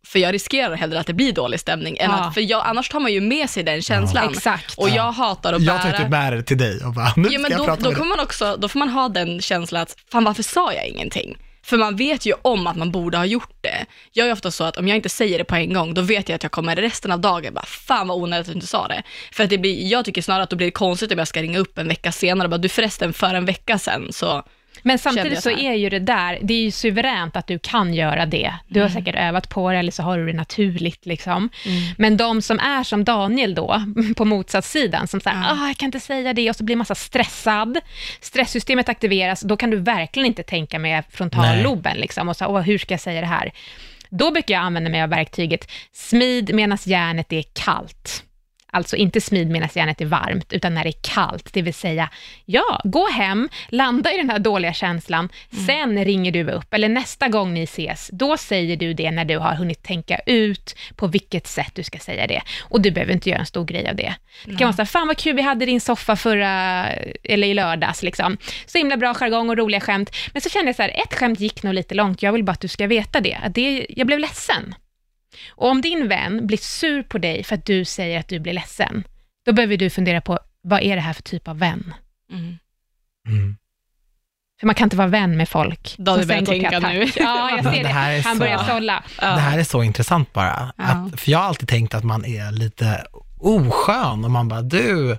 För 0.07 0.19
jag 0.19 0.35
riskerar 0.35 0.77
hellre 0.77 1.01
att 1.01 1.07
det 1.07 1.13
blir 1.15 1.33
dålig 1.33 1.61
stämning, 1.61 1.97
än 1.99 2.11
Ja. 2.11 2.17
att, 2.17 2.35
för 2.35 2.41
jag, 2.41 2.67
annars 2.67 2.89
tar 2.89 3.01
man 3.01 3.13
ju 3.13 3.21
med 3.21 3.51
sig 3.51 3.63
den 3.63 3.83
känslan. 3.83 4.31
Exakt. 4.31 4.75
Och 4.79 4.89
jag 4.89 5.13
hatar 5.13 5.53
att 5.53 5.63
Jag 5.63 5.81
bära... 5.81 5.93
tar 5.93 5.99
typ 5.99 6.09
med 6.11 6.33
det 6.33 6.43
till 6.43 6.59
dig 6.59 6.85
och 6.85 6.93
bara, 6.93 7.13
nu 7.17 7.23
Ja, 7.23 7.31
ska 7.31 7.39
men 7.39 7.51
jag 7.51 7.61
då, 7.61 7.65
prata 7.65 7.77
då, 7.77 7.83
med 7.83 7.91
dig. 7.91 7.99
kommer 7.99 8.17
man 8.17 8.25
också, 8.25 8.57
då 8.59 8.69
får 8.69 8.79
man 8.79 8.89
ha 8.89 9.09
den 9.09 9.41
känslan 9.41 9.83
att, 9.83 9.97
fan 10.13 10.25
varför 10.25 10.43
sa 10.43 10.73
jag 10.73 10.87
ingenting? 10.87 11.37
För 11.63 11.77
man 11.77 11.97
vet 11.97 12.27
ju 12.27 12.35
om 12.43 12.67
att 12.67 12.77
man 12.77 12.91
borde 12.91 13.19
ha 13.19 13.25
gjort 13.25 13.57
det. 13.61 13.87
Jag 14.13 14.29
är 14.29 14.33
ofta 14.33 14.51
så 14.51 14.65
att 14.65 14.77
om 14.77 14.89
jag 14.89 14.97
inte 14.97 15.09
säger 15.09 15.39
det 15.39 15.45
på 15.45 15.55
en 15.55 15.73
gång, 15.73 15.95
då 15.95 16.03
vet 16.03 16.29
jag 16.29 16.37
att 16.37 16.43
jag 16.43 16.53
kommer 16.53 16.77
resten 16.77 17.13
av 17.13 17.21
dagen 17.21 17.55
bara, 17.55 17.67
fan 17.67 18.09
vad 18.09 18.23
onödigt 18.23 18.41
att 18.41 18.47
du 18.47 18.53
inte 18.53 18.67
sa 18.67 18.89
det. 18.89 19.03
För 19.33 19.45
att 19.45 19.51
det 19.51 19.59
blir, 19.59 19.91
jag 19.91 20.05
tycker 20.05 20.23
snarare 20.23 20.43
att 20.43 20.51
då 20.51 20.57
blir 20.57 20.67
det 20.67 20.71
konstigt 20.71 21.13
om 21.13 21.19
jag 21.19 21.29
ska 21.29 21.43
ringa 21.43 21.59
upp 21.59 21.79
en 21.79 21.89
vecka 21.89 22.13
senare 22.13 22.47
och 22.47 22.51
bara, 22.51 22.59
du 22.59 22.69
förresten 22.69 23.13
för 23.13 23.35
en 23.35 23.45
vecka 23.45 23.79
sedan 23.79 24.13
så 24.13 24.43
men 24.83 24.99
samtidigt 24.99 25.43
så 25.43 25.51
så 25.51 25.59
är 25.59 25.75
ju 25.75 25.89
det 25.89 25.99
där, 25.99 26.39
det 26.43 26.55
är 26.55 26.63
ju 26.63 26.71
suveränt 26.71 27.37
att 27.37 27.47
du 27.47 27.59
kan 27.59 27.95
göra 27.95 28.27
det. 28.27 28.55
Du 28.69 28.81
har 28.81 28.89
säkert 28.89 29.15
övat 29.15 29.49
på 29.49 29.71
det, 29.71 29.79
eller 29.79 29.93
så 29.93 30.03
har 30.03 30.19
du 30.19 30.27
det 30.27 30.33
naturligt. 30.33 31.07
Liksom. 31.07 31.49
Men 31.99 32.17
de 32.17 32.43
som 32.43 32.59
är 32.59 32.85
som 32.85 33.05
Daniel 33.05 33.55
då, 33.55 33.83
på 34.17 34.25
motsatssidan, 34.25 35.09
som 35.09 35.21
säger, 35.21 35.37
ah, 35.37 35.67
jag 35.67 35.77
kan 35.77 35.87
inte 35.87 36.01
säga 36.01 36.33
det, 36.33 36.51
och 36.51 36.57
så 36.57 36.65
blir 36.65 36.77
massa 36.77 36.95
stressad. 36.95 37.79
Stresssystemet 38.21 38.89
aktiveras, 38.89 39.41
då 39.41 39.57
kan 39.57 39.71
du 39.71 39.77
verkligen 39.77 40.27
inte 40.27 40.43
tänka 40.43 40.79
med 40.79 41.05
frontalloben, 41.11 41.97
liksom, 41.97 42.29
och 42.29 42.37
så, 42.37 42.59
hur 42.59 42.79
ska 42.79 42.95
jag 42.95 43.01
säga 43.01 43.21
det 43.21 43.27
här? 43.27 43.53
Då 44.09 44.31
brukar 44.31 44.55
jag 44.55 44.63
använda 44.63 44.91
mig 44.91 45.03
av 45.03 45.09
verktyget 45.09 45.71
smid 45.93 46.55
medan 46.55 46.79
järnet 46.85 47.33
är 47.33 47.45
kallt. 47.53 48.25
Alltså 48.73 48.97
inte 48.97 49.21
smid 49.21 49.51
medan 49.51 49.69
järnet 49.75 50.01
är 50.01 50.07
varmt, 50.07 50.53
utan 50.53 50.75
när 50.75 50.85
det 50.85 50.91
är 50.91 51.15
kallt, 51.15 51.53
det 51.53 51.63
vill 51.63 51.75
säga, 51.75 52.11
ja, 52.45 52.81
gå 52.85 53.09
hem, 53.09 53.49
landa 53.69 54.13
i 54.13 54.17
den 54.17 54.31
här 54.31 54.39
dåliga 54.39 54.73
känslan, 54.73 55.29
sen 55.67 56.05
ringer 56.05 56.33
du 56.33 56.51
upp, 56.51 56.75
eller 56.75 56.89
nästa 56.89 57.29
gång 57.29 57.55
ni 57.55 57.63
ses, 57.63 58.11
då 58.13 58.37
säger 58.37 58.77
du 58.77 58.95
det 58.95 59.11
när 59.11 59.25
du 59.25 59.39
har 59.39 59.55
hunnit 59.55 59.83
tänka 59.83 60.19
ut 60.27 60.77
på 60.97 61.07
vilket 61.07 61.47
sätt 61.47 61.75
du 61.75 61.83
ska 61.83 61.99
säga 61.99 62.27
det. 62.27 62.43
Och 62.61 62.81
du 62.81 62.91
behöver 62.91 63.13
inte 63.13 63.31
göra 63.31 63.41
en 63.41 63.47
stor 63.47 63.65
grej 63.65 63.89
av 63.89 63.97
det. 63.97 64.15
Det 64.45 64.57
kan 64.57 64.67
vara 64.67 64.73
så 64.73 64.83
här, 64.83 64.87
fan 64.87 65.07
vad 65.07 65.17
kul 65.17 65.37
vi 65.37 65.43
hade 65.43 65.65
i 65.65 65.67
din 65.67 65.81
soffa 65.81 66.17
förra, 66.17 66.87
eller 67.23 67.49
i 67.49 67.55
lördags, 67.55 68.03
liksom. 68.03 68.37
Så 68.67 68.79
himla 68.79 68.97
bra 68.97 69.15
jargong 69.15 69.51
och 69.51 69.59
roliga 69.59 69.81
skämt. 69.81 70.11
Men 70.33 70.43
så 70.43 70.49
kände 70.49 70.69
jag 70.69 70.77
så 70.77 70.83
här, 70.83 71.03
ett 71.05 71.15
skämt 71.15 71.41
gick 71.41 71.63
nog 71.63 71.75
lite 71.75 71.95
långt, 71.95 72.23
jag 72.23 72.33
vill 72.33 72.45
bara 72.45 72.53
att 72.53 72.61
du 72.61 72.69
ska 72.69 72.87
veta 72.87 73.21
det, 73.21 73.39
att 73.43 73.55
det 73.55 73.87
jag 73.89 74.07
blev 74.07 74.19
ledsen. 74.19 74.75
Och 75.51 75.69
om 75.69 75.81
din 75.81 76.09
vän 76.09 76.47
blir 76.47 76.59
sur 76.59 77.03
på 77.03 77.19
dig 77.19 77.45
för 77.45 77.55
att 77.55 77.65
du 77.67 77.85
säger 77.85 78.21
att 78.21 78.29
du 78.29 78.39
blir 78.39 78.53
ledsen, 78.53 79.05
då 79.47 79.53
behöver 79.53 79.77
du 79.77 79.91
fundera 79.91 80.21
på, 80.21 80.39
vad 80.63 80.83
är 80.83 80.95
det 80.97 81.03
här 81.03 81.13
för 81.13 81.23
typ 81.23 81.49
av 81.49 81.59
vän? 81.59 81.95
Mm. 82.33 82.59
Mm. 83.29 83.57
För 84.61 84.67
man 84.67 84.75
kan 84.75 84.87
inte 84.87 84.97
vara 84.97 85.09
vän 85.09 85.37
med 85.37 85.49
folk 85.49 85.89
som 85.89 86.07
sen 86.07 86.27
börjar 86.29 86.43
tänka 86.47 86.79
nu. 86.79 87.07
Ja, 87.17 87.51
jag 87.51 87.65
ser 87.65 87.71
Det 87.73 87.83
det. 87.83 88.21
Han 88.25 88.35
så- 88.35 88.41
börjar 88.41 88.59
sålla. 88.59 89.05
Ja. 89.21 89.27
Det 89.35 89.41
här 89.41 89.59
är 89.59 89.65
så 89.65 89.83
intressant 89.83 90.33
bara. 90.33 90.73
Ja. 90.77 90.85
Att, 90.85 91.21
för 91.21 91.31
jag 91.31 91.39
har 91.39 91.47
alltid 91.47 91.69
tänkt 91.69 91.95
att 91.95 92.05
man 92.05 92.25
är 92.25 92.53
lite 92.53 93.05
oskön 93.39 94.25
och 94.25 94.31
man 94.31 94.49
bara, 94.49 94.63
du, 94.63 95.17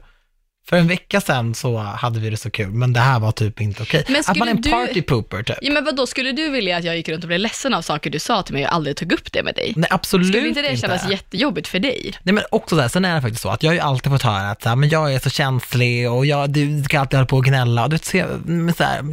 för 0.72 0.78
en 0.78 0.88
vecka 0.88 1.22
sedan 1.22 1.56
så 1.56 1.78
hade 1.78 2.20
vi 2.20 2.30
det 2.30 2.38
så 2.38 2.52
kul, 2.52 2.70
men 2.72 2.94
det 2.94 3.00
här 3.00 3.20
var 3.20 3.32
typ 3.32 3.62
inte 3.62 3.84
okej. 3.84 4.04
Men 4.08 4.24
Att 4.28 4.38
man 4.38 4.48
är 4.48 4.52
en 4.52 4.64
skulle 4.64 4.78
du- 4.82 4.88
party 4.88 5.02
pooper 5.02 5.44
typ. 5.44 5.58
Ja, 5.62 5.72
men 5.74 5.86
vadå, 5.86 6.08
skulle 6.08 6.32
du 6.32 6.50
vilja 6.50 6.78
att 6.78 6.84
jag 6.84 6.98
gick 6.98 7.10
runt 7.10 7.24
och 7.24 7.28
blev 7.28 7.40
ledsen 7.40 7.74
av 7.74 7.82
saker 7.82 8.10
du 8.10 8.20
sa 8.20 8.44
till 8.44 8.54
mig 8.54 8.66
och 8.66 8.74
aldrig 8.74 8.96
tog 8.98 9.12
upp 9.12 9.32
det 9.32 9.44
med 9.44 9.56
dig? 9.56 9.74
Nej, 9.76 9.88
absolut 9.94 10.28
Skulle 10.28 10.48
inte 10.48 10.62
det 10.62 10.78
kännas 10.78 11.10
jättejobbigt 11.10 11.68
för 11.68 11.80
dig? 11.80 12.14
Nej 12.24 12.34
men 12.36 12.44
också 12.52 12.76
så 12.76 12.82
här, 12.82 12.88
sen 12.90 13.06
är 13.06 13.16
det 13.16 13.22
faktiskt 13.22 13.42
så 13.42 13.50
att 13.50 13.64
jag 13.64 13.70
har 13.70 13.74
ju 13.76 13.80
alltid 13.80 14.12
fått 14.12 14.22
höra 14.22 14.52
att 14.52 14.64
så 14.64 14.70
här, 14.70 14.76
men 14.76 14.90
jag 14.90 15.14
är 15.14 15.20
så 15.20 15.30
känslig 15.30 16.12
och 16.12 16.26
jag, 16.26 16.50
du 16.50 16.84
ska 16.84 17.00
alltid 17.00 17.18
hålla 17.18 17.28
på 17.28 17.38
och 17.38 17.46
gnälla 17.46 17.84
och 17.84 17.90
du 17.90 17.98
så, 17.98 18.26
men 18.46 18.74
så, 18.74 18.84
här, 18.84 19.04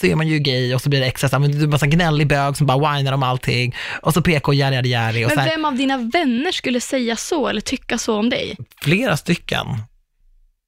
så 0.00 0.06
är 0.06 0.14
man 0.16 0.28
ju 0.28 0.38
gay 0.38 0.74
och 0.74 0.82
så 0.82 0.88
blir 0.88 1.00
det 1.00 1.06
extra 1.06 1.28
så 1.28 1.36
här, 1.36 1.40
men 1.40 1.52
du 1.52 1.62
är 1.62 1.66
bara 1.66 1.78
så 1.78 1.84
här 1.84 1.92
gnällig 1.92 2.26
bög 2.26 2.56
som 2.56 2.66
bara 2.66 2.96
whinar 2.96 3.12
om 3.12 3.22
allting 3.22 3.74
och 4.02 4.14
så 4.14 4.22
PK 4.22 4.52
järi 4.52 4.74
järi 4.74 4.88
järi 5.20 5.26
Men 5.36 5.44
vem 5.44 5.64
av 5.64 5.76
dina 5.76 5.96
vänner 5.96 6.52
skulle 6.52 6.80
säga 6.80 7.16
så 7.16 7.48
eller 7.48 7.60
tycka 7.60 7.98
så 7.98 8.18
om 8.18 8.30
dig? 8.30 8.56
flera 8.82 9.16
stycken. 9.16 9.66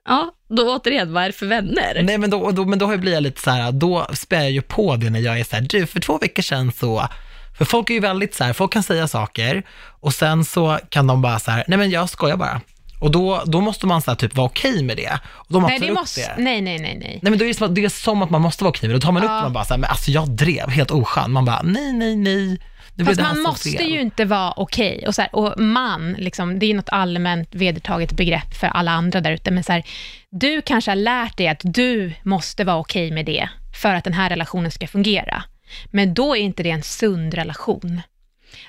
Ja, 0.09 0.33
då 0.49 0.77
återigen, 0.77 1.13
vad 1.13 1.23
är 1.23 1.27
det 1.27 1.33
för 1.33 1.47
vänner? 1.47 2.01
Nej 2.03 2.19
men 2.19 2.31
då, 2.31 2.51
då, 2.51 2.65
men 2.65 2.79
då 2.79 2.97
blir 2.97 3.13
jag 3.13 3.23
lite 3.23 3.41
så 3.41 3.51
här, 3.51 3.73
då 3.73 4.07
spär 4.15 4.41
jag 4.41 4.51
ju 4.51 4.63
på 4.63 4.97
det 4.97 5.11
när 5.11 5.21
jag 5.21 5.41
är 5.41 5.45
så 5.45 5.57
här, 5.57 5.63
du 5.63 5.87
för 5.87 6.01
två 6.01 6.19
veckor 6.19 6.43
sedan 6.43 6.73
så, 6.73 7.09
för 7.59 7.65
folk 7.65 7.91
är 7.91 7.95
ju 7.95 8.01
väldigt 8.01 8.35
så 8.35 8.45
här, 8.45 8.53
folk 8.53 8.73
kan 8.73 8.83
säga 8.83 9.09
saker 9.09 9.63
och 10.01 10.15
sen 10.15 10.45
så 10.45 10.79
kan 10.89 11.07
de 11.07 11.23
bara 11.23 11.39
så 11.39 11.51
här, 11.51 11.65
nej 11.69 11.79
men 11.79 11.91
jag 11.91 12.09
skojar 12.09 12.37
bara. 12.37 12.61
Och 13.01 13.11
då, 13.11 13.43
då 13.47 13.61
måste 13.61 13.87
man 13.87 14.03
så 14.03 14.11
här, 14.11 14.17
typ 14.19 14.37
vara 14.37 14.47
okej 14.47 14.83
med 14.83 14.97
det. 14.97 15.19
Och 15.27 15.47
då 15.49 15.61
man 15.61 15.71
Nej, 15.71 15.79
det 15.81 15.91
upp 15.91 15.99
måste, 15.99 16.21
det. 16.21 16.43
nej, 16.43 16.61
nej, 16.61 16.79
nej, 16.79 16.99
nej. 17.01 17.19
Nej 17.23 17.31
men 17.31 17.39
då 17.39 17.45
är 17.45 17.49
det, 17.49 17.55
som, 17.55 17.75
det 17.75 17.85
är 17.85 17.89
som 17.89 18.23
att 18.23 18.31
man 18.31 18.41
måste 18.41 18.65
vara 18.65 18.71
okej 18.71 18.89
med 18.89 18.95
det. 18.95 18.99
Då 19.01 19.05
tar 19.07 19.13
man 19.13 19.23
upp 19.23 19.29
Ja. 19.29 19.33
det 19.35 19.39
och 19.39 19.43
man 19.45 19.53
bara 19.53 19.65
så 19.65 19.75
här, 19.75 19.79
men 19.81 19.91
alltså 19.91 20.11
jag 20.11 20.31
drev, 20.31 20.69
helt 20.71 20.91
oskön. 20.91 21.33
Man 21.33 21.45
bara, 21.45 21.63
nej, 21.63 21.93
nej, 21.93 22.17
nej. 22.17 22.61
Fast 22.99 23.17
det 23.17 23.25
här 23.25 23.35
man 23.35 23.43
måste 23.43 23.71
fel. 23.71 23.91
ju 23.91 24.01
inte 24.01 24.25
vara 24.25 24.53
okej. 24.57 25.05
Och, 25.07 25.15
så 25.15 25.23
här, 25.23 25.35
och 25.35 25.61
man, 25.61 26.13
liksom, 26.13 26.59
det 26.59 26.67
är 26.67 26.69
ju 26.69 26.75
något 26.75 26.89
allmänt 26.89 27.55
vedertaget 27.55 28.13
begrepp 28.13 28.55
för 28.55 28.67
alla 28.67 28.91
andra 28.91 29.21
där 29.21 29.33
ute, 29.33 29.51
men 29.51 29.65
så 29.65 29.73
här, 29.73 29.85
du 30.31 30.63
kanske 30.63 30.91
har 30.91 30.97
lärt 30.97 31.37
dig 31.37 31.49
att 31.49 31.61
du 31.65 32.13
måste 32.23 32.65
vara 32.65 32.77
okej 32.77 33.11
med 33.11 33.27
det 33.27 33.49
för 33.83 33.95
att 33.95 34.05
den 34.05 34.13
här 34.13 34.31
relationen 34.31 34.71
ska 34.71 34.87
fungera. 34.87 35.43
Men 35.91 36.15
då 36.15 36.37
är 36.37 36.41
inte 36.41 36.63
det 36.63 36.71
en 36.71 36.83
sund 36.83 37.35
relation. 37.35 38.03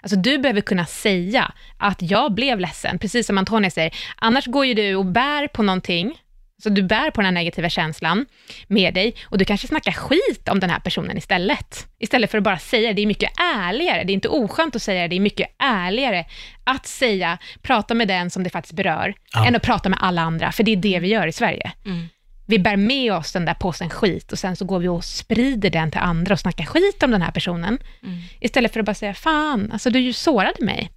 Alltså 0.02 0.18
du 0.18 0.38
behöver 0.38 0.62
kunna 0.62 0.86
säga 0.86 1.52
att 1.78 2.02
jag 2.02 2.34
blev 2.34 2.60
ledsen, 2.60 3.00
precis 3.00 3.28
som 3.28 3.38
Antonija 3.38 3.72
säger. 3.72 3.94
Annars 4.16 4.46
går 4.46 4.66
ju 4.66 4.74
du 4.74 4.96
och 4.96 5.06
bär 5.06 5.48
på 5.48 5.64
någonting, 5.64 6.20
så 6.64 6.70
du 6.70 6.84
bär 6.84 7.12
på 7.12 7.22
den 7.22 7.26
här 7.26 7.32
negativa 7.32 7.70
känslan 7.70 8.26
med 8.68 8.94
dig 8.94 9.16
och 9.24 9.38
du 9.38 9.46
kanske 9.46 9.68
snackar 9.68 9.92
skit 9.92 10.50
om 10.50 10.60
den 10.60 10.70
här 10.70 10.80
personen 10.80 11.18
istället. 11.18 11.88
Istället 12.00 12.32
för 12.32 12.38
att 12.38 12.44
bara 12.44 12.60
säga 12.60 12.88
det. 12.88 12.94
Det 12.94 13.02
är 13.02 13.08
mycket 13.08 13.32
ärligare. 13.40 14.04
Det 14.04 14.12
är 14.12 14.14
inte 14.14 14.30
oskönt 14.30 14.76
att 14.76 14.82
säga 14.82 15.02
det. 15.02 15.08
Det 15.08 15.16
är 15.16 15.20
mycket 15.20 15.50
ärligare 15.60 16.26
att 16.64 16.86
säga, 16.88 17.38
prata 17.62 17.94
med 17.94 18.08
den 18.08 18.30
som 18.30 18.44
det 18.44 18.50
faktiskt 18.50 18.74
berör, 18.76 19.14
Ja. 19.34 19.48
än 19.48 19.56
att 19.56 19.62
prata 19.62 19.90
med 19.90 20.00
alla 20.02 20.22
andra. 20.22 20.52
För 20.52 20.64
det 20.64 20.72
är 20.72 20.76
det 20.76 21.00
vi 21.00 21.08
gör 21.08 21.28
i 21.28 21.32
Sverige. 21.32 21.72
Mm. 21.86 22.08
Vi 22.48 22.60
bär 22.60 22.78
med 22.78 23.14
oss 23.14 23.32
den 23.32 23.46
där 23.46 23.54
påsen 23.54 23.90
skit 23.90 24.32
och 24.32 24.40
sen 24.40 24.56
så 24.56 24.66
går 24.66 24.80
vi 24.80 24.88
och 24.88 25.04
sprider 25.04 25.70
den 25.70 25.92
till 25.92 26.00
andra 26.00 26.34
och 26.34 26.40
snackar 26.40 26.66
skit 26.66 27.04
om 27.04 27.12
den 27.12 27.22
här 27.22 27.32
personen. 27.32 27.80
Mm. 28.04 28.20
Istället 28.40 28.74
för 28.74 28.80
att 28.80 28.86
bara 28.86 28.94
säga, 28.94 29.14
fan, 29.14 29.72
alltså 29.72 29.90
du 29.90 30.00
ju 30.00 30.14
sårade 30.14 30.66
mig. 30.66 30.90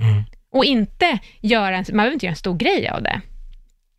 Mm. 0.00 0.22
Och 0.50 0.64
inte 0.64 1.18
göra 1.40 1.76
en, 1.76 1.84
man 1.88 1.96
behöver 1.96 2.12
inte 2.12 2.26
göra 2.26 2.32
en 2.32 2.36
stor 2.36 2.56
grej 2.56 2.88
av 2.88 3.02
det. 3.02 3.20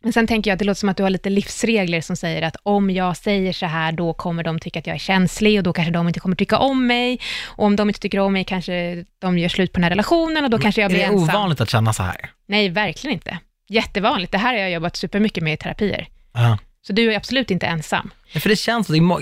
Men 0.06 0.12
sen 0.12 0.26
tänker 0.26 0.50
jag 0.50 0.54
att 0.54 0.58
det 0.58 0.64
låter 0.64 0.78
som 0.78 0.88
att 0.88 0.96
du 0.96 1.02
har 1.02 1.10
lite 1.10 1.30
livsregler 1.30 2.00
som 2.00 2.16
säger 2.16 2.42
att 2.42 2.56
om 2.62 2.90
jag 2.90 3.16
säger 3.16 3.52
så 3.52 3.66
här, 3.66 3.92
då 3.92 4.12
kommer 4.12 4.42
de 4.44 4.58
tycka 4.58 4.78
att 4.78 4.86
jag 4.86 4.94
är 4.94 4.98
känslig 4.98 5.58
och 5.58 5.64
då 5.64 5.72
kanske 5.72 5.92
de 5.92 6.08
inte 6.08 6.20
kommer 6.20 6.36
tycka 6.36 6.58
om 6.58 6.86
mig. 6.86 7.20
Och 7.46 7.64
om 7.64 7.76
de 7.76 7.88
inte 7.88 8.00
tycker 8.00 8.18
om 8.18 8.32
mig 8.32 8.44
kanske 8.44 9.04
de 9.18 9.38
gör 9.38 9.48
slut 9.48 9.72
på 9.72 9.76
den 9.76 9.82
här 9.84 9.90
relationen 9.90 10.44
och 10.44 10.50
då 10.50 10.58
kanske 10.58 10.80
jag 10.80 10.90
Är 10.90 10.94
blir 10.94 10.98
det 10.98 11.12
ensam. 11.12 11.36
ovanligt 11.36 11.60
att 11.60 11.70
känna 11.70 11.92
så 11.92 12.02
här? 12.02 12.30
Nej, 12.48 12.68
verkligen 12.68 13.14
inte. 13.14 13.38
Jättevanligt. 13.68 14.32
Det 14.32 14.38
här 14.38 14.52
har 14.54 14.60
jag 14.60 14.70
jobbat 14.70 14.96
supermycket 14.96 15.42
med 15.42 15.54
i 15.54 15.56
terapier. 15.56 16.08
Ja. 16.34 16.58
Så 16.86 16.92
du 16.92 17.12
är 17.12 17.16
absolut 17.16 17.50
inte 17.50 17.66
ensam. 17.66 18.10
Ja, 18.32 18.40
För 18.40 18.48
det 18.48 18.56
känns, 18.56 18.90
är 18.90 19.00
må, 19.00 19.20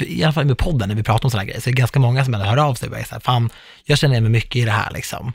i 0.00 0.24
alla 0.24 0.32
fall 0.32 0.44
med 0.44 0.58
podden 0.58 0.88
när 0.88 0.96
vi 0.96 1.02
pratar 1.02 1.24
om 1.26 1.30
sådana 1.30 1.42
här 1.42 1.48
grejer, 1.48 1.60
så 1.60 1.70
är 1.70 1.72
det 1.74 1.78
ganska 1.78 2.00
många 2.00 2.24
som 2.24 2.34
ändå 2.34 2.46
hör 2.46 2.56
av 2.56 2.74
sig 2.74 2.88
och 2.88 2.98
är 2.98 3.06
här, 3.10 3.20
fan, 3.20 3.50
jag 3.84 3.98
känner 3.98 4.20
mig 4.20 4.30
mycket 4.30 4.56
i 4.56 4.64
det 4.64 4.70
här 4.70 4.90
liksom. 4.94 5.32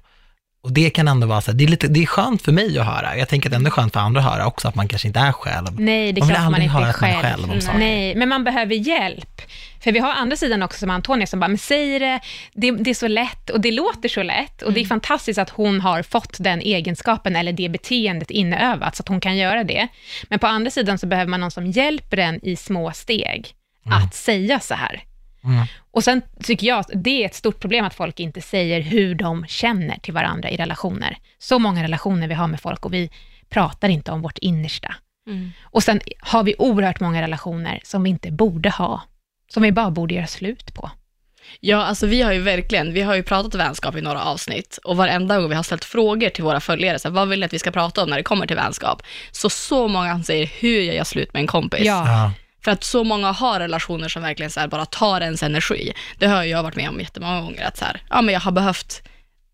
Och 0.64 0.72
det 0.72 0.89
kan 0.89 1.07
ändå 1.07 1.28
vara 1.28 1.41
så 1.41 1.51
här, 1.51 1.57
det 1.57 1.64
är, 1.64 1.68
lite, 1.68 1.88
det 1.88 2.01
är 2.01 2.05
skönt 2.05 2.41
för 2.41 2.51
mig 2.51 2.80
att 2.80 2.86
höra. 2.86 3.18
Jag 3.18 3.30
tänker 3.30 3.49
att 3.49 3.51
det 3.51 3.55
är 3.55 3.59
ändå 3.59 3.72
skönt 3.72 3.93
för 3.93 3.99
andra 3.99 4.20
att 4.22 4.26
höra 4.34 4.45
också, 4.47 4.68
att 4.68 4.76
man 4.76 4.88
kanske 4.88 5.07
inte 5.07 5.20
är 5.20 5.32
själv. 5.32 5.80
Nej, 5.80 6.12
det 6.14 6.20
är 6.20 6.22
Man 6.22 6.30
klart 6.30 6.39
man 6.43 6.45
aldrig 6.53 6.64
inte 6.66 6.78
är 6.78 6.82
att 6.89 7.01
man 7.01 7.09
är 7.09 7.14
själv. 7.14 7.22
själv 7.38 7.51
om 7.51 7.62
saker. 7.62 7.80
Nej, 7.80 8.16
men 8.16 8.30
man 8.30 8.43
behöver 8.43 8.76
hjälp. 8.76 9.41
För 9.84 9.91
vi 9.91 9.99
har 9.99 10.12
andra 10.14 10.36
sidan 10.38 10.64
också 10.64 10.80
som 10.80 10.89
Antonia 10.89 11.28
som 11.28 11.39
bara, 11.39 11.47
men 11.47 11.57
säg 11.57 11.99
det, 11.99 12.20
det, 12.53 12.72
det 12.72 12.89
är 12.89 12.93
så 12.93 13.07
lätt 13.07 13.49
och 13.49 13.62
det 13.62 13.72
låter 13.72 14.09
så 14.09 14.24
lätt 14.24 14.62
och 14.62 14.68
Mm. 14.68 14.74
det 14.74 14.82
är 14.82 14.86
fantastiskt 14.86 15.39
att 15.39 15.49
hon 15.49 15.82
har 15.82 16.03
fått 16.03 16.36
den 16.39 16.62
egenskapen 16.62 17.36
eller 17.36 17.53
det 17.53 17.70
beteendet 17.70 18.32
inövat 18.32 18.95
så 18.95 19.01
att 19.01 19.07
hon 19.07 19.22
kan 19.22 19.38
göra 19.38 19.64
det. 19.64 19.88
Men 20.30 20.39
på 20.39 20.47
andra 20.47 20.72
sidan 20.72 20.97
så 20.97 21.07
behöver 21.07 21.30
man 21.30 21.39
någon 21.39 21.51
som 21.51 21.66
hjälper 21.68 22.18
den 22.18 22.45
i 22.45 22.55
små 22.55 22.91
steg 22.91 23.47
att 23.86 24.16
säga 24.16 24.59
så 24.59 24.74
här. 24.74 25.03
Mm. 25.44 25.66
Och 25.92 26.04
sen 26.04 26.22
tycker 26.44 26.68
jag 26.68 26.80
att 26.80 26.89
det 26.94 27.24
är 27.24 27.26
ett 27.26 27.36
stort 27.36 27.60
problem 27.60 27.86
att 27.86 27.94
folk 27.94 28.20
inte 28.20 28.42
säger 28.42 28.82
hur 28.82 29.16
de 29.16 29.46
känner 29.48 30.00
till 30.00 30.14
varandra 30.14 30.50
i 30.50 30.58
relationer. 30.58 31.18
Så 31.38 31.60
många 31.60 31.84
relationer 31.84 32.28
vi 32.28 32.34
har 32.34 32.48
med 32.48 32.62
folk 32.62 32.86
och 32.86 32.94
vi 32.94 33.10
pratar 33.50 33.89
inte 33.89 34.12
om 34.12 34.22
vårt 34.22 34.38
innersta. 34.38 34.96
Mm. 35.28 35.52
Och 35.62 35.84
sen 35.84 36.02
har 36.20 36.44
vi 36.44 36.56
oerhört 36.58 37.00
många 37.00 37.22
relationer 37.22 37.80
som 37.84 38.04
vi 38.04 38.10
inte 38.10 38.32
borde 38.32 38.70
ha, 38.70 39.02
som 39.54 39.64
vi 39.64 39.72
bara 39.72 39.92
borde 39.92 40.14
göra 40.14 40.28
slut 40.28 40.74
på. 40.74 40.92
Ja, 41.60 41.78
alltså 41.78 42.08
vi 42.08 42.22
har 42.22 42.32
ju 42.32 42.39
verkligen, 42.39 42.94
vi 42.94 43.02
har 43.02 43.16
ju 43.16 43.24
pratat 43.24 43.56
vänskap 43.56 43.96
i 43.96 44.02
några 44.02 44.24
avsnitt 44.24 44.80
och 44.84 44.98
varenda 44.98 45.39
gång 45.39 45.50
vi 45.50 45.56
har 45.56 45.64
ställt 45.64 45.86
frågor 45.86 46.30
till 46.30 46.44
våra 46.44 46.60
följare, 46.60 47.00
så 47.00 47.08
här, 47.08 47.16
vad 47.16 47.30
vill 47.30 47.39
ni 47.39 47.46
att 47.46 47.54
vi 47.54 47.60
ska 47.60 47.72
prata 47.72 48.04
om 48.04 48.10
när 48.10 48.18
det 48.18 48.24
kommer 48.24 48.48
till 48.48 48.56
vänskap? 48.56 49.04
Så 49.32 49.50
så 49.50 49.88
många 49.88 50.24
säger, 50.24 50.46
hur 50.60 50.82
gör 50.82 50.94
jag 50.94 51.08
slut 51.08 51.34
med 51.34 51.39
en 51.39 51.48
kompis? 51.48 51.86
Ja. 51.86 52.32
För 52.64 52.72
att 52.72 52.84
så 52.84 53.03
många 53.03 53.32
har 53.32 53.59
relationer 53.59 54.07
som 54.07 54.22
verkligen 54.22 54.51
så 54.51 54.59
här 54.59 54.68
bara 54.68 54.86
tar 54.86 55.22
ens 55.22 55.43
energi. 55.43 55.93
Det 56.18 56.28
har 56.28 56.43
jag 56.43 56.64
varit 56.64 56.76
med 56.76 56.89
om 56.89 56.99
jättemånga 56.99 57.41
gånger, 57.41 57.66
att 57.66 57.78
så 57.78 57.86
här, 57.86 58.01
ja 58.09 58.22
men 58.22 58.34
jag 58.34 58.41
har 58.41 58.51
behövt 58.51 59.01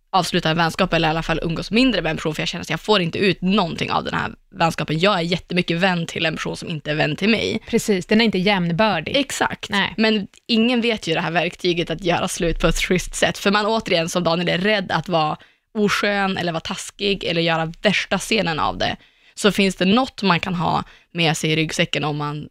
avsluta 0.10 0.50
en 0.50 0.58
vänskap 0.58 0.94
eller 0.94 1.08
i 1.08 1.12
alla 1.12 1.24
fall 1.24 1.40
umgås 1.44 1.72
mindre 1.72 2.02
med 2.02 2.10
en 2.10 2.18
person 2.18 2.36
för 2.36 2.42
jag 2.42 2.48
känner 2.48 2.62
att 2.62 2.70
jag 2.70 2.82
får 2.82 3.02
inte 3.02 3.18
ut 3.18 3.42
någonting 3.42 3.92
av 3.92 4.04
den 4.04 4.14
här 4.14 4.32
vänskapen. 4.56 5.00
Jag 5.00 5.18
är 5.18 5.22
jättemycket 5.22 5.78
vän 5.78 6.06
till 6.06 6.26
en 6.26 6.36
person 6.36 6.58
som 6.58 6.70
inte 6.70 6.92
är 6.92 6.96
vän 6.96 7.16
till 7.16 7.30
mig. 7.30 7.60
Precis, 7.68 8.06
den 8.06 8.22
är 8.22 8.26
inte 8.26 8.38
jämnbördig. 8.38 9.16
Exakt, 9.16 9.70
Nej. 9.70 9.94
men 9.98 10.28
ingen 10.48 10.82
vet 10.82 11.08
ju 11.08 11.14
det 11.14 11.22
här 11.22 11.32
verktyget 11.32 11.90
att 11.90 12.04
göra 12.04 12.28
slut 12.28 12.60
på 12.60 12.68
ett 12.68 12.78
schysst 12.78 13.16
sätt. 13.16 13.38
För 13.38 13.52
man 13.52 13.66
återigen, 13.66 14.10
som 14.10 14.24
Daniel 14.24 14.50
är 14.50 14.58
rädd 14.58 14.92
att 14.92 15.10
vara 15.10 15.38
oskön 15.74 16.38
eller 16.38 16.52
vara 16.52 16.62
taskig 16.62 17.24
eller 17.24 17.42
göra 17.42 17.74
värsta 17.82 18.18
scenen 18.18 18.60
av 18.60 18.78
det. 18.78 18.96
Så 19.36 19.52
finns 19.52 19.76
det 19.76 19.86
något 19.86 20.22
man 20.24 20.40
kan 20.40 20.56
ha 20.56 20.84
med 21.12 21.38
sig 21.38 21.52
i 21.52 21.56
ryggsäcken 21.56 22.04
om 22.04 22.18
man 22.18 22.48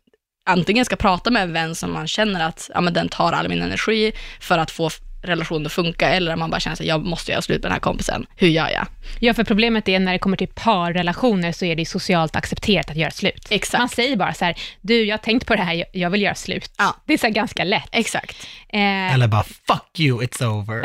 antingen 0.46 0.84
ska 0.84 0.96
prata 0.96 1.30
med 1.30 1.42
en 1.42 1.52
vän 1.52 1.74
som 1.74 1.92
man 1.92 2.06
känner 2.06 2.46
att 2.48 2.70
ja, 2.74 2.80
men 2.80 2.92
den 2.92 3.08
tar 3.08 3.32
all 3.32 3.48
min 3.48 3.62
energi 3.62 4.12
för 4.40 4.58
att 4.58 4.70
få 4.70 4.90
relationen 5.22 5.66
att 5.66 5.72
funka, 5.72 6.08
eller 6.08 6.32
om 6.32 6.38
man 6.38 6.50
bara 6.50 6.60
känner 6.60 6.74
att 6.74 6.80
jag 6.80 7.04
måste 7.04 7.32
göra 7.32 7.42
slut 7.42 7.56
med 7.62 7.70
den 7.70 7.72
här 7.72 7.80
kompisen. 7.80 8.26
Hur 8.36 8.48
gör 8.48 8.68
jag? 8.68 8.86
Ja, 9.20 9.34
för 9.34 9.44
problemet 9.44 9.88
är 9.88 9.98
när 9.98 10.12
det 10.12 10.18
kommer 10.18 10.36
till 10.36 10.48
parrelationer 10.48 11.52
så 11.52 11.64
är 11.64 11.76
det 11.76 11.86
socialt 11.86 12.36
accepterat 12.36 12.90
att 12.90 12.96
göra 12.96 13.10
slut. 13.10 13.46
Exakt. 13.50 13.78
Man 13.80 13.88
säger 13.88 14.16
bara 14.16 14.34
så 14.34 14.44
här, 14.44 14.54
du, 14.80 15.04
jag 15.04 15.12
har 15.12 15.18
tänkt 15.22 15.46
på 15.46 15.54
det 15.56 15.62
här, 15.62 15.84
jag- 15.92 16.10
vill 16.10 16.22
göra 16.22 16.34
slut. 16.34 16.70
Ja. 16.78 16.96
Det 17.06 17.14
är 17.14 17.18
så 17.18 17.28
ganska 17.28 17.64
lätt. 17.64 17.88
Exakt. 17.92 18.46
Eh, 18.68 19.14
Eller 19.14 19.28
bara 19.28 19.42
fuck 19.44 19.98
you, 20.00 20.22
it's 20.22 20.44
over. 20.44 20.82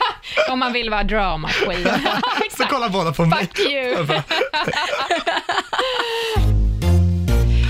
om 0.50 0.58
man 0.58 0.72
vill 0.72 0.90
vara 0.90 1.02
drama 1.02 1.48
queen. 1.48 1.88
Så 2.58 2.64
kollar 2.64 2.88
båda 2.88 3.12
på 3.12 3.24
mig. 3.26 3.38
Fuck 3.38 3.58
you! 3.58 4.06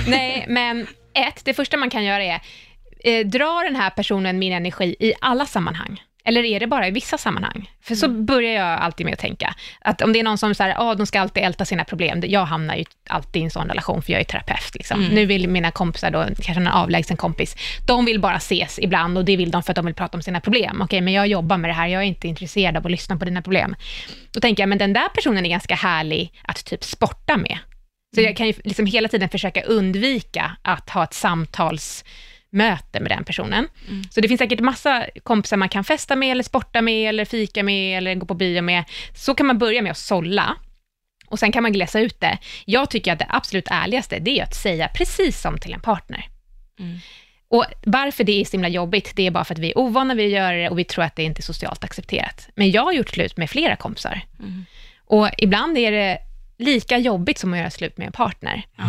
Nej, 0.06 0.44
men 0.48 0.86
ett, 1.14 1.44
det 1.44 1.54
första 1.54 1.76
man 1.76 1.90
kan 1.90 2.04
göra 2.04 2.24
är, 2.24 2.40
eh, 3.04 3.26
drar 3.26 3.64
den 3.64 3.76
här 3.76 3.90
personen 3.90 4.38
min 4.38 4.52
energi 4.52 4.96
i 5.00 5.12
alla 5.20 5.46
sammanhang? 5.46 6.00
Eller 6.26 6.44
är 6.44 6.60
det 6.60 6.66
bara 6.66 6.88
i 6.88 6.90
vissa 6.90 7.18
sammanhang? 7.18 7.70
För 7.82 7.94
så 7.94 8.08
börjar 8.08 8.52
jag 8.52 8.78
alltid 8.80 9.06
med 9.06 9.12
att 9.12 9.20
tänka. 9.20 9.54
Att 9.80 10.02
om 10.02 10.12
det 10.12 10.18
är 10.18 10.22
någon 10.22 10.38
som 10.38 10.54
säger, 10.54 10.74
ah, 10.78 10.94
de 10.94 11.06
ska 11.06 11.20
alltid 11.20 11.42
älta 11.42 11.64
sina 11.64 11.84
problem. 11.84 12.22
Jag 12.26 12.44
hamnar 12.44 12.76
ju 12.76 12.84
alltid 13.08 13.42
i 13.42 13.44
en 13.44 13.50
sån 13.50 13.68
relation, 13.68 14.02
för 14.02 14.12
jag 14.12 14.20
är 14.20 14.24
terapeut. 14.24 14.74
Liksom. 14.74 15.04
Nu 15.04 15.26
vill 15.26 15.48
mina 15.48 15.70
kompisar, 15.70 16.10
då, 16.10 16.24
kanske 16.24 16.60
en 16.60 16.66
avlägsen 16.66 17.16
kompis, 17.16 17.56
de 17.86 18.04
vill 18.04 18.20
bara 18.20 18.36
ses 18.36 18.78
ibland 18.78 19.18
och 19.18 19.24
det 19.24 19.36
vill 19.36 19.50
de 19.50 19.62
för 19.62 19.72
att 19.72 19.76
de 19.76 19.86
vill 19.86 19.94
prata 19.94 20.18
om 20.18 20.22
sina 20.22 20.40
problem. 20.40 20.82
Okej, 20.82 21.00
men 21.00 21.12
jag 21.12 21.26
jobbar 21.26 21.56
med 21.56 21.70
det 21.70 21.74
här, 21.74 21.86
jag 21.86 22.02
är 22.02 22.06
inte 22.06 22.28
intresserad 22.28 22.76
av 22.76 22.84
att 22.84 22.90
lyssna 22.90 23.16
på 23.16 23.24
dina 23.24 23.42
problem. 23.42 23.76
Då 24.30 24.40
tänker 24.40 24.62
jag, 24.62 24.68
men 24.68 24.78
den 24.78 24.92
där 24.92 25.08
personen 25.08 25.46
är 25.46 25.50
ganska 25.50 25.74
härlig 25.74 26.32
att 26.42 26.64
typ 26.64 26.84
sporta 26.84 27.36
med. 27.36 27.58
Så 28.14 28.20
jag 28.20 28.36
kan 28.36 28.46
ju 28.46 28.54
liksom 28.64 28.86
hela 28.86 29.08
tiden 29.08 29.28
försöka 29.28 29.62
undvika 29.62 30.56
att 30.62 30.90
ha 30.90 31.04
ett 31.04 31.14
samtalsmöte 31.14 33.00
med 33.00 33.10
den 33.10 33.24
personen. 33.24 33.68
Så 34.10 34.20
det 34.20 34.28
finns 34.28 34.38
säkert 34.38 34.60
massa 34.60 35.06
kompisar 35.22 35.56
man 35.56 35.68
kan 35.68 35.84
festa 35.84 36.16
med, 36.16 36.32
eller 36.32 36.42
sporta 36.42 36.82
med, 36.82 37.08
eller 37.08 37.24
fika 37.24 37.62
med, 37.62 37.98
eller 37.98 38.14
gå 38.14 38.26
på 38.26 38.34
bio 38.34 38.62
med. 38.62 38.84
Så 39.14 39.34
kan 39.34 39.46
man 39.46 39.58
börja 39.58 39.82
med 39.82 39.90
att 39.90 39.98
sålla. 39.98 40.56
Och 41.26 41.38
sen 41.38 41.52
kan 41.52 41.62
man 41.62 41.72
glesa 41.72 42.00
ut 42.00 42.20
det. 42.20 42.38
Jag 42.64 42.90
tycker 42.90 43.12
att 43.12 43.18
det 43.18 43.26
absolut 43.28 43.68
ärligaste, 43.70 44.18
det 44.18 44.40
är 44.40 44.42
att 44.42 44.54
säga 44.54 44.88
precis 44.88 45.40
som 45.40 45.58
till 45.58 45.72
en 45.72 45.80
partner. 45.80 46.28
Mm. 46.78 46.98
Och 47.48 47.64
varför 47.84 48.24
det 48.24 48.40
är 48.40 48.44
så 48.44 48.52
himla 48.52 48.68
jobbigt, 48.68 49.12
det 49.16 49.26
är 49.26 49.30
bara 49.30 49.44
för 49.44 49.54
att 49.54 49.58
vi 49.58 49.70
är 49.70 49.78
ovana 49.78 50.14
vid 50.14 50.26
att 50.26 50.32
göra 50.32 50.56
det 50.56 50.68
och 50.68 50.78
vi 50.78 50.84
tror 50.84 51.04
att 51.04 51.16
det 51.16 51.22
inte 51.22 51.40
är 51.40 51.42
socialt 51.42 51.84
accepterat. 51.84 52.48
Men 52.54 52.70
jag 52.70 52.82
har 52.82 52.92
gjort 52.92 53.08
slut 53.08 53.36
med 53.36 53.50
flera 53.50 53.76
kompisar. 53.76 54.20
Mm. 54.38 54.64
Och 55.06 55.30
ibland 55.38 55.78
är 55.78 55.92
det 55.92 56.18
lika 56.64 56.98
jobbigt 56.98 57.38
som 57.38 57.52
att 57.52 57.58
göra 57.58 57.70
slut 57.70 57.98
med 57.98 58.06
en 58.06 58.12
partner. 58.12 58.62
Ja. 58.76 58.84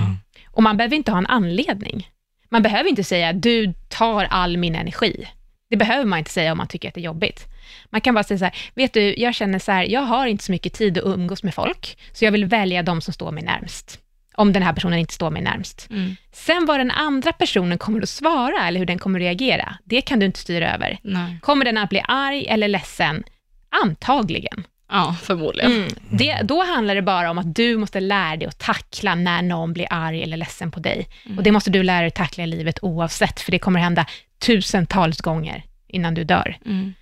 Och 0.48 0.64
man 0.64 0.78
behöver 0.78 0.96
inte 0.96 1.12
ha 1.12 1.18
en 1.18 1.28
anledning. 1.28 2.10
Man 2.50 2.62
behöver 2.62 2.90
inte 2.90 3.04
säga, 3.04 3.34
du 3.34 3.74
tar 3.90 4.24
all 4.24 4.58
min 4.58 4.76
energi. 4.76 5.28
Det 5.70 5.78
behöver 5.78 6.06
man 6.06 6.20
inte 6.20 6.32
säga 6.32 6.52
om 6.52 6.58
man 6.58 6.68
tycker 6.68 6.88
att 6.88 6.94
det 6.94 7.02
är 7.02 7.06
jobbigt. 7.06 7.46
Man 7.90 8.02
kan 8.02 8.14
bara 8.14 8.24
säga 8.24 8.38
så 8.38 8.46
här, 8.46 8.56
vet 8.76 8.94
du, 8.94 9.16
jag 9.18 9.36
känner 9.36 9.60
så 9.60 9.72
här, 9.72 9.84
jag 9.84 10.02
har 10.02 10.28
inte 10.28 10.44
så 10.44 10.52
mycket 10.52 10.74
tid 10.74 10.98
att 10.98 11.04
umgås 11.04 11.44
med 11.44 11.54
folk, 11.54 11.98
så 12.14 12.26
jag 12.26 12.32
vill 12.32 12.46
välja 12.46 12.84
de 12.84 13.02
som 13.02 13.14
står 13.14 13.32
mig 13.32 13.44
närmst. 13.44 14.00
Om 14.36 14.54
den 14.54 14.64
här 14.64 14.74
personen 14.74 15.00
inte 15.00 15.14
står 15.14 15.30
mig 15.30 15.42
närmst. 15.42 15.88
Mm. 15.90 16.16
Sen 16.32 16.66
vad 16.66 16.80
den 16.80 16.92
andra 16.92 17.34
personen 17.34 17.78
kommer 17.78 18.02
att 18.02 18.10
svara, 18.10 18.68
eller 18.68 18.80
hur 18.80 18.86
den 18.86 19.00
kommer 19.00 19.20
att 19.20 19.24
reagera, 19.24 19.78
det 19.84 20.02
kan 20.02 20.20
du 20.20 20.26
inte 20.26 20.40
styra 20.40 20.74
över. 20.74 20.98
Nej. 21.02 21.38
Kommer 21.42 21.66
den 21.66 21.78
att 21.78 21.90
bli 21.90 22.02
arg 22.08 22.46
eller 22.48 22.68
ledsen? 22.68 23.24
Antagligen. 23.84 24.64
Ja, 24.96 25.16
förmodligen. 25.22 25.72
Mm. 25.72 25.88
Det, 26.10 26.42
då 26.44 26.64
handlar 26.64 26.96
det 26.96 27.02
bara 27.02 27.32
om 27.32 27.38
att 27.38 27.56
du 27.56 27.78
måste 27.78 28.00
lära 28.00 28.36
dig 28.38 28.48
att 28.48 28.60
tackla 28.60 29.16
när 29.16 29.42
någon 29.42 29.74
blir 29.74 29.88
arg 29.90 30.24
eller 30.24 30.38
ledsen 30.38 30.72
på 30.72 30.80
dig. 30.80 31.08
Och 31.38 31.44
det 31.44 31.52
måste 31.52 31.70
du 31.70 31.84
lära 31.84 32.00
dig 32.00 32.08
att 32.08 32.16
tackla 32.16 32.44
i 32.44 32.48
livet 32.48 32.80
oavsett, 32.82 33.42
för 33.42 33.52
det 33.52 33.60
kommer 33.60 33.80
hända 33.80 34.06
tusentals 34.40 35.22
gånger 35.22 35.64
innan 35.88 36.14
du 36.14 36.24
dör. 36.24 36.58
Mm. 36.66 36.94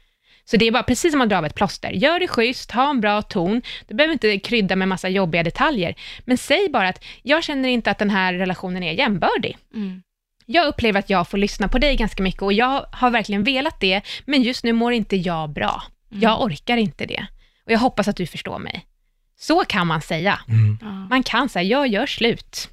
Så 0.46 0.58
det 0.58 0.68
är 0.68 0.72
bara 0.72 0.84
precis 0.84 1.12
som 1.12 1.22
att 1.22 1.30
dra 1.30 1.38
av 1.38 1.46
ett 1.46 1.56
plåster. 1.56 1.92
Gör 1.92 2.20
det 2.20 2.28
schysst, 2.28 2.72
ha 2.72 2.90
en 2.90 3.02
bra 3.02 3.22
ton. 3.22 3.62
Du 3.88 3.96
behöver 3.96 4.14
inte 4.14 4.40
krydda 4.40 4.76
med 4.76 4.88
massa 4.88 5.10
jobbiga 5.10 5.44
detaljer. 5.44 5.96
Men 6.26 6.38
säg 6.38 6.70
bara 6.70 6.90
att 6.90 7.04
jag 7.22 7.44
känner 7.44 7.70
inte 7.70 7.92
att 7.92 8.00
den 8.00 8.10
här 8.10 8.34
relationen 8.34 8.84
är 8.84 8.94
jämbördig. 8.94 9.58
Mm. 9.74 10.04
Jag 10.46 10.68
upplever 10.68 11.00
att 11.00 11.10
jag 11.10 11.28
får 11.28 11.38
lyssna 11.38 11.68
på 11.68 11.78
dig 11.78 11.96
ganska 11.96 12.24
mycket 12.24 12.42
och 12.42 12.54
jag 12.54 12.86
har 12.92 13.10
verkligen 13.10 13.44
velat 13.44 13.80
det, 13.80 14.02
men 14.26 14.44
just 14.44 14.64
nu 14.64 14.74
mår 14.74 14.94
inte 14.94 15.16
jag 15.16 15.50
bra. 15.50 15.84
Jag 16.10 16.42
orkar 16.42 16.78
inte 16.78 17.06
det. 17.06 17.28
Och 17.66 17.72
jag 17.72 17.80
hoppas 17.80 18.08
att 18.08 18.16
du 18.16 18.28
förstår 18.28 18.60
mig. 18.60 18.86
Så 19.40 19.66
kan 19.66 19.88
man 19.88 20.02
säga. 20.02 20.40
Mm. 20.48 20.78
Man 21.10 21.24
kan 21.24 21.50
säga, 21.50 21.64
jag 21.64 21.88
gör 21.88 22.06
slut. 22.06 22.70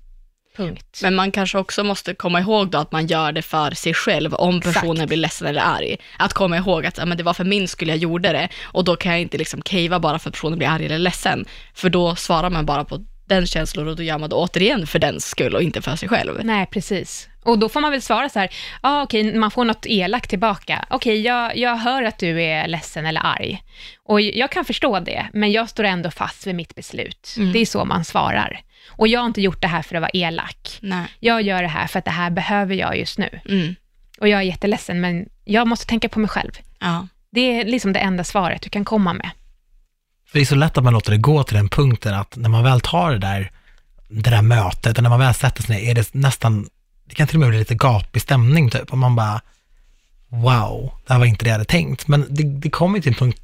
Punkt. 0.57 1.01
Men 1.03 1.15
man 1.15 1.33
kanske 1.33 1.59
också 1.59 1.85
måste 1.85 2.15
komma 2.15 2.41
ihåg 2.41 2.71
då 2.71 2.79
att 2.79 2.93
man 2.93 3.07
gör 3.07 3.33
det 3.33 3.43
för 3.43 3.71
sig 3.71 3.95
själv, 3.95 4.35
om 4.35 4.61
personen 4.61 4.93
Exakt. 4.93 5.09
blir 5.09 5.19
ledsen 5.19 5.47
eller 5.49 5.61
arg. 5.61 5.97
Att 6.19 6.33
komma 6.33 6.57
ihåg 6.57 6.87
att 6.87 7.09
men 7.09 7.17
det 7.17 7.23
var 7.23 7.35
för 7.35 7.45
min 7.45 7.69
skull 7.69 7.89
jag 7.89 7.97
gjorde 7.97 8.33
det, 8.33 8.49
och 8.63 8.85
då 8.85 8.97
kan 8.97 9.13
jag 9.13 9.21
inte 9.21 9.39
liksom 9.39 9.63
cavea 9.63 10.01
bara 10.01 10.19
för 10.19 10.29
att 10.29 10.35
personen 10.35 10.59
blir 10.59 10.69
arg 10.69 10.87
eller 10.87 10.99
ledsen. 10.99 11.45
För 11.75 11.91
då 11.91 12.17
svarar 12.17 12.51
man 12.51 12.67
bara 12.67 12.85
på 12.85 13.05
den 13.27 13.47
känslan 13.47 13.89
och 13.89 13.97
då 13.97 14.03
gör 14.03 14.19
man 14.19 14.31
det 14.31 14.37
återigen 14.37 14.87
för 14.87 14.99
den 14.99 15.21
skull 15.21 15.55
och 15.55 15.63
inte 15.63 15.83
för 15.83 15.97
sig 15.97 16.09
själv. 16.09 16.41
Nej, 16.45 16.67
precis. 16.67 17.30
Och 17.43 17.59
då 17.59 17.69
får 17.69 17.81
man 17.81 17.91
väl 17.91 18.03
svara 18.03 18.29
så 18.29 18.39
här, 18.39 18.49
ja 18.83 18.89
ah, 18.91 19.03
okej, 19.03 19.35
man 19.35 19.51
får 19.51 19.65
något 19.65 19.87
elakt 19.87 20.31
tillbaka. 20.31 20.85
Okej, 20.91 21.21
jag, 21.21 21.57
jag 21.57 21.77
hör 21.77 22.03
att 22.03 22.19
du 22.19 22.43
är 22.43 22.69
ledsen 22.69 23.07
eller 23.07 23.21
arg. 23.27 23.63
Och 24.05 24.21
jag 24.21 24.51
kan 24.51 24.65
förstå 24.65 25.01
det, 25.01 25.27
men 25.33 25.53
jag 25.53 25.69
står 25.69 25.85
ändå 25.85 26.11
fast 26.11 26.47
vid 26.47 26.55
mitt 26.55 26.75
beslut. 26.75 27.35
Mm. 27.37 27.53
Det 27.53 27.59
är 27.59 27.67
så 27.67 27.85
man 27.85 28.05
svarar. 28.05 28.61
Och 28.89 29.09
jag 29.09 29.21
har 29.21 29.27
inte 29.27 29.41
gjort 29.41 29.63
det 29.63 29.69
här 29.69 29.83
för 29.83 29.95
att 29.95 30.01
vara 30.01 30.11
elak. 30.15 30.79
Nej. 30.81 31.07
Jag 31.21 31.43
gör 31.43 31.63
det 31.63 31.69
här 31.69 31.87
för 31.87 31.99
att 31.99 32.05
det 32.05 32.11
här 32.11 32.31
behöver 32.31 32.75
jag 32.75 32.99
just 32.99 33.19
nu. 33.19 33.41
Mm. 33.49 33.75
Och 34.21 34.29
jag 34.29 34.41
är 34.41 34.45
jätteledsen, 34.45 35.01
men 35.01 35.29
jag 35.45 35.69
måste 35.69 35.87
tänka 35.87 36.09
på 36.09 36.21
mig 36.21 36.29
själv. 36.29 36.53
Ja. 36.79 37.07
Det 37.31 37.41
är 37.41 37.65
liksom 37.65 37.93
det 37.93 37.99
enda 37.99 38.25
svaret 38.25 38.63
du 38.63 38.71
kan 38.71 38.85
komma 38.85 39.13
med. 39.13 39.31
För 40.31 40.39
det 40.39 40.43
är 40.43 40.47
så 40.47 40.55
lätt 40.55 40.79
att 40.79 40.85
man 40.85 40.93
låter 40.93 41.11
det 41.11 41.19
gå 41.19 41.43
till 41.43 41.57
den 41.57 41.69
punkten 41.69 42.15
att 42.15 42.37
när 42.37 42.49
man 42.49 42.65
väl 42.65 42.81
tar 42.81 43.13
det 43.13 43.19
där, 43.19 43.51
det 44.09 44.31
där 44.31 44.43
mötet, 44.43 44.97
och 44.97 45.03
när 45.03 45.11
man 45.11 45.19
väl 45.19 45.35
sätter 45.35 45.63
sig 45.63 45.77
ner, 45.77 45.91
är 45.91 45.95
det 45.95 46.15
nästan, 46.15 46.69
det 47.11 47.17
kan 47.17 47.27
till 47.27 47.37
och 47.37 47.41
med 47.41 47.49
bli 47.49 47.59
lite 47.59 47.75
gapig 47.75 48.23
stämning 48.23 48.71
typ, 48.71 48.93
och 48.93 48.99
man 48.99 49.17
bara, 49.17 49.41
wow, 50.29 50.93
det 51.07 51.13
här 51.13 51.19
var 51.19 51.27
inte 51.27 51.45
det 51.45 51.49
jag 51.49 51.55
hade 51.55 51.65
tänkt. 51.65 52.09
Men 52.09 52.27
det, 52.31 52.43
det 52.43 52.71
kommer 52.71 52.99
ju 52.99 53.03
till 53.03 53.13
en 53.13 53.19
punkt 53.19 53.41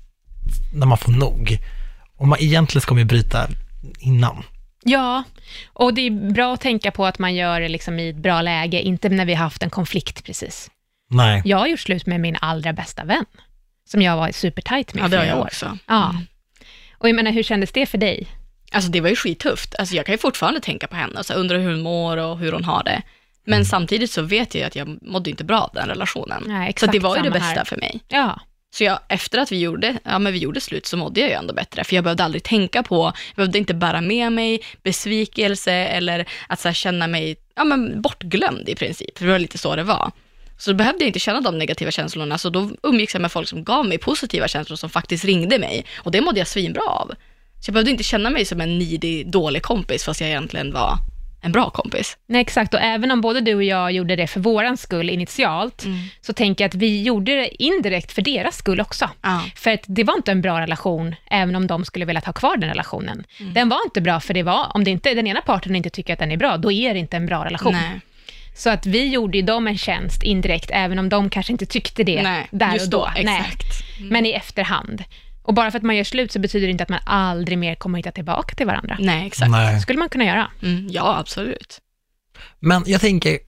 när 0.74 0.86
man 0.86 0.98
får 0.98 1.12
nog. 1.12 1.58
Och 2.16 2.28
man 2.28 2.38
egentligen 2.40 2.82
ska 2.82 2.94
man 2.94 2.98
ju 2.98 3.04
bryta 3.04 3.48
innan. 3.98 4.42
Ja, 4.84 5.22
och 5.72 5.94
det 5.94 6.00
är 6.00 6.32
bra 6.32 6.54
att 6.54 6.60
tänka 6.60 6.90
på 6.90 7.06
att 7.06 7.18
man 7.18 7.34
gör 7.34 7.60
det 7.60 7.68
liksom 7.68 7.98
i 7.98 8.08
ett 8.08 8.16
bra 8.16 8.42
läge, 8.42 8.80
inte 8.80 9.08
när 9.08 9.24
vi 9.24 9.34
har 9.34 9.44
haft 9.44 9.62
en 9.62 9.70
konflikt 9.70 10.24
precis. 10.24 10.70
Nej. 11.10 11.42
Jag 11.44 11.58
har 11.58 11.66
gjort 11.66 11.80
slut 11.80 12.06
med 12.06 12.20
min 12.20 12.36
allra 12.40 12.72
bästa 12.72 13.04
vän, 13.04 13.24
som 13.88 14.02
jag 14.02 14.16
var 14.16 14.32
supertajt 14.32 14.94
med 14.94 15.02
ja, 15.02 15.06
i 15.06 15.10
det 15.10 15.16
har 15.16 15.24
flera 15.24 15.36
jag 15.36 15.42
år. 15.42 15.46
också. 15.46 15.78
Ja. 15.86 16.10
Mm. 16.10 16.26
Och 16.98 17.08
jag 17.08 17.16
menar, 17.16 17.32
hur 17.32 17.42
kändes 17.42 17.72
det 17.72 17.86
för 17.86 17.98
dig? 17.98 18.26
Alltså 18.72 18.90
det 18.90 19.00
var 19.00 19.08
ju 19.08 19.16
skittufft. 19.16 19.74
Alltså 19.78 19.94
jag 19.94 20.06
kan 20.06 20.12
ju 20.12 20.18
fortfarande 20.18 20.60
tänka 20.60 20.86
på 20.86 20.96
henne 20.96 21.18
och 21.18 21.26
så 21.26 21.34
undra 21.34 21.58
hur 21.58 21.70
hon 21.70 21.82
mår 21.82 22.16
och 22.16 22.38
hur 22.38 22.52
hon 22.52 22.64
har 22.64 22.84
det. 22.84 23.02
Men 23.46 23.64
samtidigt 23.64 24.10
så 24.10 24.22
vet 24.22 24.54
jag 24.54 24.66
att 24.66 24.76
jag 24.76 24.98
mådde 25.02 25.30
inte 25.30 25.44
bra 25.44 25.60
av 25.60 25.70
den 25.74 25.88
relationen. 25.88 26.44
Nej, 26.46 26.74
så 26.80 26.86
det 26.86 26.98
var 26.98 27.16
ju 27.16 27.22
det 27.22 27.30
bästa 27.30 27.46
här. 27.46 27.64
för 27.64 27.76
mig. 27.76 28.00
Ja, 28.08 28.40
Så 28.74 28.84
jag, 28.84 28.98
efter 29.08 29.38
att 29.38 29.52
vi 29.52 29.60
gjorde, 29.60 29.98
ja, 30.04 30.18
men 30.18 30.32
vi 30.32 30.38
gjorde 30.38 30.60
slut 30.60 30.86
så 30.86 30.96
mådde 30.96 31.20
jag 31.20 31.28
ju 31.28 31.34
ändå 31.34 31.54
bättre, 31.54 31.84
för 31.84 31.94
jag 31.94 32.04
behövde 32.04 32.24
aldrig 32.24 32.42
tänka 32.42 32.82
på, 32.82 33.04
jag 33.04 33.36
behövde 33.36 33.58
inte 33.58 33.74
bära 33.74 34.00
med 34.00 34.32
mig 34.32 34.60
besvikelse 34.82 35.72
eller 35.72 36.28
att 36.48 36.60
så 36.60 36.68
här, 36.68 36.74
känna 36.74 37.06
mig 37.06 37.36
ja, 37.54 37.64
men 37.64 38.02
bortglömd 38.02 38.68
i 38.68 38.74
princip, 38.74 39.18
för 39.18 39.26
det 39.26 39.32
var 39.32 39.38
lite 39.38 39.58
så 39.58 39.76
det 39.76 39.82
var. 39.82 40.10
Så 40.58 40.70
då 40.70 40.76
behövde 40.76 41.04
jag 41.04 41.08
inte 41.08 41.18
känna 41.18 41.40
de 41.40 41.58
negativa 41.58 41.90
känslorna, 41.90 42.38
så 42.38 42.50
då 42.50 42.70
umgicks 42.82 43.14
jag 43.14 43.20
med 43.20 43.32
folk 43.32 43.48
som 43.48 43.64
gav 43.64 43.86
mig 43.86 43.98
positiva 43.98 44.48
känslor, 44.48 44.76
som 44.76 44.90
faktiskt 44.90 45.24
ringde 45.24 45.58
mig, 45.58 45.86
och 45.96 46.10
det 46.10 46.20
mådde 46.20 46.38
jag 46.38 46.48
svinbra 46.48 46.82
av. 46.82 47.12
Så 47.60 47.68
jag 47.68 47.72
behövde 47.72 47.90
inte 47.90 48.04
känna 48.04 48.30
mig 48.30 48.44
som 48.44 48.60
en 48.60 48.78
nidig, 48.78 49.30
dålig 49.30 49.62
kompis, 49.62 50.04
fast 50.04 50.20
jag 50.20 50.30
egentligen 50.30 50.72
var 50.72 50.98
en 51.46 51.52
bra 51.52 51.70
kompis. 51.70 52.16
nej, 52.26 52.40
exakt. 52.40 52.74
Och 52.74 52.80
även 52.80 53.10
om 53.10 53.20
både 53.20 53.40
du 53.40 53.54
och 53.54 53.64
jag 53.64 53.92
gjorde 53.92 54.16
det 54.16 54.26
för 54.26 54.40
våran 54.40 54.76
skull 54.76 55.10
initialt, 55.10 55.84
så 56.20 56.32
tänker 56.32 56.64
jag 56.64 56.68
att 56.68 56.74
vi 56.74 57.02
gjorde 57.02 57.34
det 57.34 57.62
indirekt 57.62 58.12
för 58.12 58.22
deras 58.22 58.56
skull 58.56 58.80
också. 58.80 59.10
Ja. 59.22 59.42
För 59.56 59.70
att 59.70 59.84
det 59.86 60.04
var 60.04 60.16
inte 60.16 60.32
en 60.32 60.40
bra 60.42 60.60
relation, 60.60 61.14
även 61.30 61.56
om 61.56 61.66
de 61.66 61.84
skulle 61.84 62.04
velat 62.04 62.24
ha 62.24 62.32
kvar 62.32 62.56
den 62.56 62.68
relationen. 62.68 63.24
Mm. 63.40 63.54
Den 63.54 63.68
var 63.68 63.78
inte 63.86 64.00
bra, 64.00 64.20
för 64.20 64.34
det 64.34 64.42
var, 64.42 64.70
om 64.74 64.84
det 64.84 64.90
inte, 64.90 65.14
den 65.14 65.26
ena 65.26 65.40
parten 65.40 65.76
inte 65.76 65.90
tycker 65.90 66.12
att 66.12 66.18
den 66.18 66.32
är 66.32 66.36
bra, 66.36 66.56
då 66.56 66.72
är 66.72 66.94
det 66.94 67.00
inte 67.00 67.16
en 67.16 67.26
bra 67.26 67.44
relation. 67.44 67.72
Nej. 67.72 68.00
Så 68.56 68.70
att 68.70 68.86
vi 68.86 69.08
gjorde 69.08 69.38
ju 69.38 69.42
dem 69.42 69.66
en 69.66 69.78
tjänst 69.78 70.22
indirekt, 70.22 70.70
även 70.72 70.98
om 70.98 71.08
de 71.08 71.30
kanske 71.30 71.52
inte 71.52 71.66
tyckte 71.66 72.02
det 72.04 72.22
Nej, 72.22 72.46
där 72.50 72.72
och 72.72 72.90
då. 72.90 72.98
då, 72.98 73.10
Nej. 73.22 73.38
exakt. 73.38 73.66
Men 74.00 74.26
i 74.26 74.30
efterhand. 74.32 75.04
Och 75.46 75.54
bara 75.54 75.70
för 75.70 75.78
att 75.78 75.84
man 75.84 75.96
gör 75.96 76.04
slut 76.04 76.32
så 76.32 76.38
betyder 76.38 76.66
det 76.66 76.70
inte 76.70 76.82
att 76.82 76.88
man 76.88 77.00
aldrig 77.06 77.58
mer 77.58 77.74
kommer 77.74 77.98
hitta 77.98 78.12
tillbaka 78.12 78.54
till 78.54 78.66
varandra. 78.66 78.96
Nej, 79.00 79.26
exakt. 79.26 79.50
Nej. 79.50 79.74
Det 79.74 79.80
skulle 79.80 79.98
man 79.98 80.08
kunna 80.08 80.24
göra. 80.24 80.50
Mm, 80.62 80.88
ja, 80.90 81.18
absolut. 81.18 81.80
Men 82.60 82.82
jag 82.86 83.00
tänker, 83.00 83.38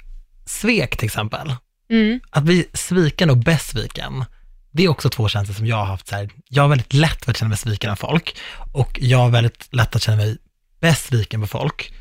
svek 0.47 0.97
till 0.97 1.07
exempel, 1.07 1.55
Mm. 1.91 2.21
att 2.31 2.43
bli 2.43 2.67
sviken 2.73 3.31
och 3.31 3.37
besviken, 3.37 4.25
det 4.71 4.85
är 4.85 4.89
också 4.89 5.11
två 5.11 5.29
känslor 5.29 5.55
som 5.55 5.67
jag 5.67 5.77
har 5.77 5.85
haft 5.85 6.09
så 6.09 6.17
här, 6.17 6.31
jag 6.49 6.63
har 6.63 6.69
väldigt 6.69 6.93
lätt 6.95 7.25
för 7.25 7.31
att 7.31 7.37
känna 7.37 7.49
mig 7.49 7.59
sviken 7.59 7.91
av 7.91 7.97
folk 7.97 8.37
och 8.73 8.99
jag 9.03 9.19
har 9.19 9.29
väldigt 9.31 9.69
lätt 9.75 9.97
att 9.97 10.03
känna 10.03 10.17
mig 10.17 10.37
besviken 10.81 11.41
på 11.41 11.47
folk. 11.47 11.93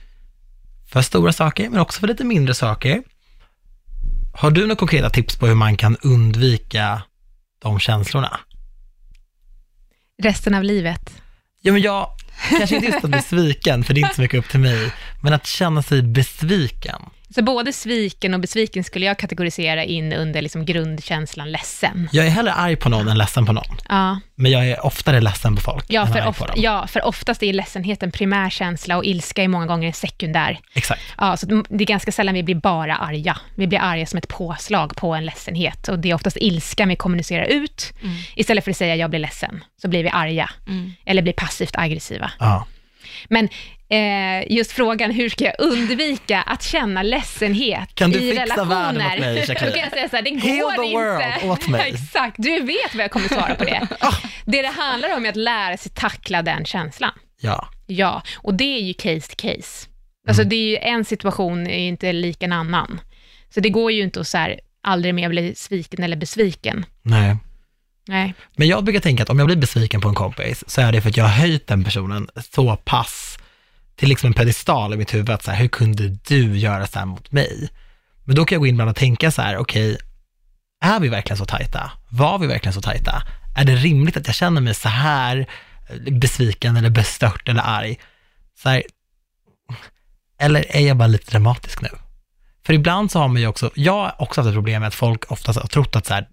För 0.92 1.02
stora 1.02 1.34
saker, 1.34 1.70
men 1.70 1.80
också 1.80 2.00
för 2.00 2.08
lite 2.08 2.24
mindre 2.24 2.54
saker. 2.54 3.04
Har 4.34 4.52
du 4.52 4.62
några 4.62 4.76
konkreta 4.76 5.10
tips 5.10 5.36
på 5.36 5.48
hur 5.48 5.56
man 5.56 5.78
kan 5.78 5.98
undvika 6.02 7.02
de 7.60 7.80
känslorna. 7.80 8.40
Resten 10.24 10.54
av 10.54 10.64
livet. 10.64 11.22
Ja, 11.62 11.74
men 11.74 11.82
jag 11.82 12.10
kanske 12.58 12.76
inte 12.76 12.88
just 12.88 13.04
att 13.04 13.10
bli 13.10 13.22
sviken, 13.22 13.84
för 13.84 13.94
det 13.94 14.00
är 14.00 14.02
inte 14.02 14.16
så 14.16 14.22
mycket 14.22 14.40
upp 14.40 14.50
till 14.50 14.60
mig, 14.60 14.92
men 15.22 15.34
att 15.34 15.46
känna 15.46 15.84
sig 15.84 16.02
besviken. 16.02 17.02
Så 17.36 17.44
både 17.44 17.74
sviken 17.74 18.34
och 18.34 18.40
besviken 18.40 18.84
skulle 18.84 19.06
jag 19.06 19.20
kategorisera 19.20 19.84
in 19.84 20.14
under 20.14 20.42
liksom 20.42 20.66
grundkänslan 20.66 21.52
ledsen. 21.52 22.10
Jag 22.12 22.26
är 22.26 22.30
hellre 22.30 22.54
arg 22.54 22.76
på 22.76 22.90
någon 22.90 23.08
än 23.08 23.18
ledsen 23.18 23.46
på 23.46 23.54
någon, 23.54 23.78
Ja, 23.90 24.20
men 24.36 24.52
jag 24.52 24.70
är 24.70 24.86
oftare 24.86 25.22
ledsen 25.22 25.56
på 25.56 25.62
folk 25.62 25.86
ja, 25.88 26.02
än 26.02 26.08
för, 26.08 26.20
arg 26.20 26.24
på 26.24 26.30
ofta, 26.30 26.46
dem. 26.48 26.56
ja, 26.58 26.88
för 26.88 27.06
oftast 27.06 27.44
är 27.44 27.54
ledsenhet 27.54 28.04
en 28.04 28.12
primär 28.12 28.50
känsla 28.50 28.98
och 28.98 29.06
ilska 29.06 29.44
är 29.44 29.48
många 29.48 29.66
gånger 29.66 29.88
en 29.88 29.94
sekundär. 29.94 30.60
Exakt. 30.74 31.02
Ja, 31.18 31.38
så 31.38 31.46
det 31.70 31.84
är 31.84 31.88
ganska 31.88 32.12
sällan 32.12 32.36
vi 32.36 32.44
blir 32.44 32.56
bara 32.56 32.96
arga. 32.96 33.38
Vi 33.56 33.68
blir 33.68 33.80
arga 33.80 34.06
som 34.06 34.18
ett 34.18 34.28
påslag 34.28 34.96
på 34.96 35.14
en 35.16 35.26
ledsenhet 35.26 35.88
och 35.88 36.00
det 36.00 36.10
är 36.10 36.14
oftast 36.14 36.38
ilska 36.40 36.86
vi 36.86 36.96
kommunicerar 36.96 37.46
ut. 37.46 37.94
Istället 38.36 38.64
för 38.64 38.72
att 38.72 38.78
säga 38.78 38.96
jag 38.96 39.10
blir 39.10 39.20
ledsen, 39.20 39.64
så 39.82 39.88
blir 39.88 40.04
vi 40.04 40.10
arga. 40.10 40.50
Mm. 40.68 40.94
Eller 41.06 41.22
blir 41.22 41.34
passivt 41.34 41.76
aggressiva. 41.76 42.32
Ja. 42.40 42.66
Men 43.30 43.50
eh, 43.90 44.52
just 44.52 44.72
frågan, 44.72 45.12
hur 45.12 45.30
ska 45.30 45.44
jag 45.46 45.56
undvika 45.60 46.42
att 46.42 46.64
känna 46.64 47.04
ledsenhet 47.04 47.96
Kan 47.96 48.12
du 48.12 48.20
i 48.20 48.30
fixa 48.32 48.44
relationer? 48.44 48.90
åt 48.90 49.20
mig, 49.20 49.34
Då 49.34 49.40
Jacqueline? 49.54 49.74
kan 49.74 49.82
jag 49.82 49.92
säga 49.92 50.10
så 50.10 50.16
här, 50.16 50.24
det 50.24 50.30
Heal 50.30 50.60
går 50.60 50.72
the 50.72 50.86
inte. 50.86 50.98
world 51.42 51.52
åt 51.52 51.68
mig. 51.68 51.82
Exakt, 51.94 52.36
du 52.38 52.60
vet 52.60 52.96
vad 52.96 53.04
jag 53.04 53.12
kommer 53.12 53.28
svara 53.28 53.56
på 53.56 53.64
det. 53.64 53.88
Ah. 54.00 54.14
Det 54.46 54.62
det 54.62 54.68
handlar 54.68 55.18
om 55.18 55.26
är 55.26 55.30
att 55.30 55.36
lära 55.36 55.78
sig 55.78 55.92
tackla 55.92 56.42
den 56.42 56.66
känslan. 56.66 57.12
ja. 57.42 57.70
Ja, 57.90 58.22
och 58.38 58.54
det 58.54 58.78
är 58.78 58.82
ju 58.82 58.94
case 58.94 59.28
to 59.30 59.36
case. 59.38 59.88
Alltså 60.28 60.42
Mm. 60.42 60.50
det 60.50 60.56
är 60.56 60.70
ju 60.70 60.78
en 60.78 61.06
situation 61.06 61.68
är 61.68 61.88
inte 61.88 62.14
lik 62.14 62.44
en 62.44 62.54
annan. 62.54 63.02
Så 63.54 63.60
det 63.60 63.70
går 63.70 63.92
ju 63.92 64.02
inte 64.04 64.20
att 64.20 64.28
så 64.28 64.38
här, 64.38 64.60
aldrig 64.84 65.16
mer 65.16 65.30
bli 65.30 65.56
sviken 65.56 66.04
eller 66.04 66.18
besviken. 66.18 66.86
Nej. 67.02 67.36
Nej. 68.08 68.34
Men 68.56 68.68
jag 68.68 68.84
brukar 68.84 69.00
tänka 69.00 69.24
att 69.24 69.30
om 69.30 69.40
jag 69.40 69.46
blir 69.46 69.58
besviken 69.58 70.02
på 70.02 70.10
en 70.10 70.16
kompis, 70.16 70.64
så 70.68 70.82
är 70.82 70.92
det 70.92 71.02
för 71.02 71.10
att 71.10 71.18
jag 71.18 71.24
har 71.24 71.32
höjt 71.32 71.68
den 71.68 71.84
personen 71.84 72.30
så 72.54 72.76
pass 72.76 73.38
till 73.96 74.10
liksom 74.10 74.28
en 74.28 74.34
pedestal 74.34 74.94
i 74.94 74.98
mitt 74.98 75.14
huvud, 75.14 75.30
att 75.30 75.44
så 75.44 75.52
här, 75.52 75.60
hur 75.60 75.68
kunde 75.68 76.08
du 76.08 76.58
göra 76.58 76.88
så 76.88 77.00
här 77.00 77.06
mot 77.06 77.32
mig? 77.32 77.70
Men 78.24 78.36
då 78.36 78.46
kan 78.46 78.56
jag 78.56 78.60
gå 78.60 78.68
in 78.68 78.76
ibland 78.76 78.90
och 78.90 78.96
tänka 78.96 79.32
så 79.32 79.42
här, 79.42 79.58
okej, 79.58 79.98
är 80.82 81.00
vi 81.00 81.10
verkligen 81.10 81.38
så 81.38 81.46
tajta? 81.46 81.92
Var 82.10 82.40
vi 82.40 82.48
verkligen 82.48 82.74
så 82.74 82.82
tajta? 82.82 83.24
Är 83.58 83.66
det 83.66 83.76
rimligt 83.76 84.18
att 84.18 84.28
jag 84.28 84.36
känner 84.36 84.62
mig 84.62 84.74
så 84.74 84.90
här 84.90 85.48
eh, 85.90 86.14
besviken 86.14 86.78
eller 86.78 86.90
bestört 86.90 87.50
eller 87.50 87.62
arg? 87.62 88.00
Så 88.64 88.70
här, 88.70 88.84
eller 90.40 90.76
är 90.76 90.88
jag 90.88 90.98
bara 90.98 91.08
lite 91.08 91.32
dramatisk 91.32 91.82
nu? 91.82 91.90
För 92.66 92.74
ibland 92.74 93.12
så 93.12 93.20
har 93.20 93.28
man 93.28 93.42
ju 93.42 93.48
också, 93.48 93.72
jag 93.74 93.94
har 93.94 94.16
också 94.22 94.42
haft 94.42 94.48
ett 94.48 94.56
problem 94.56 94.82
med 94.82 94.88
att 94.88 94.96
folk 94.96 95.32
oftast 95.32 95.60
har 95.60 95.68
trott 95.68 95.96
att 95.96 96.06
så 96.06 96.14
här, 96.14 96.28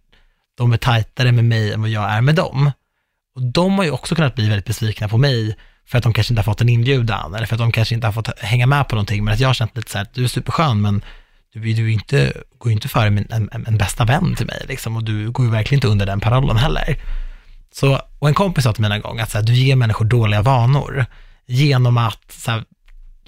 de 0.55 0.73
är 0.73 0.77
tajtare 0.77 1.33
med 1.33 1.45
mig 1.45 1.73
än 1.73 1.81
vad 1.81 1.91
jag 1.91 2.11
är 2.11 2.21
med 2.21 2.35
dem. 2.35 2.71
Och 3.35 3.43
de 3.43 3.79
har 3.79 3.85
ju 3.85 3.91
också 3.91 4.15
kunnat 4.15 4.35
bli 4.35 4.49
väldigt 4.49 4.67
besvikna 4.67 5.09
på 5.09 5.19
mig 5.19 5.57
för 5.87 5.99
att 5.99 6.05
de 6.05 6.13
kanske 6.13 6.33
inte 6.33 6.39
har 6.39 6.45
fått 6.45 6.61
en 6.61 6.69
inbjudan 6.69 7.35
eller 7.35 7.47
för 7.47 7.55
att 7.55 7.61
de 7.61 7.73
kanske 7.73 7.95
inte 7.95 8.07
har 8.07 8.13
fått 8.13 8.39
hänga 8.39 8.67
med 8.67 8.89
på 8.89 8.95
någonting, 8.95 9.25
men 9.25 9.35
att 9.35 9.41
jag 9.41 9.49
har 9.49 9.55
känt 9.55 9.77
lite 9.77 9.91
så 9.91 9.99
här, 9.99 10.07
du 10.15 10.25
är 10.25 10.29
superskön, 10.29 10.81
men 10.81 11.05
du, 11.53 11.61
du 11.61 11.93
inte, 11.93 12.33
går 12.59 12.71
ju 12.71 12.75
inte 12.75 12.89
före 12.89 13.11
min, 13.11 13.27
en, 13.31 13.49
en, 13.53 13.67
en 13.67 13.79
bästa 13.79 14.05
vän 14.05 14.35
till 14.35 14.47
mig, 14.47 14.65
liksom, 14.69 14.97
och 14.97 15.05
du 15.05 15.31
går 15.31 15.47
ju 15.47 15.53
verkligen 15.53 15.77
inte 15.77 15.89
under 15.89 16.07
den 16.07 16.21
parollen 16.21 16.57
heller. 16.57 16.97
Så, 17.73 18.01
och 18.19 18.29
en 18.29 18.35
kompis 18.35 18.65
sa 18.65 18.73
till 18.73 18.83
mig 18.83 18.93
en 18.93 19.01
gång 19.01 19.21
att 19.21 19.31
så 19.31 19.39
här, 19.39 19.45
du 19.45 19.55
ger 19.55 19.77
människor 19.77 20.05
dåliga 20.05 20.43
vanor 20.43 21.07
genom 21.47 21.99
att 21.99 22.33
så 22.33 22.51
här, 22.51 22.65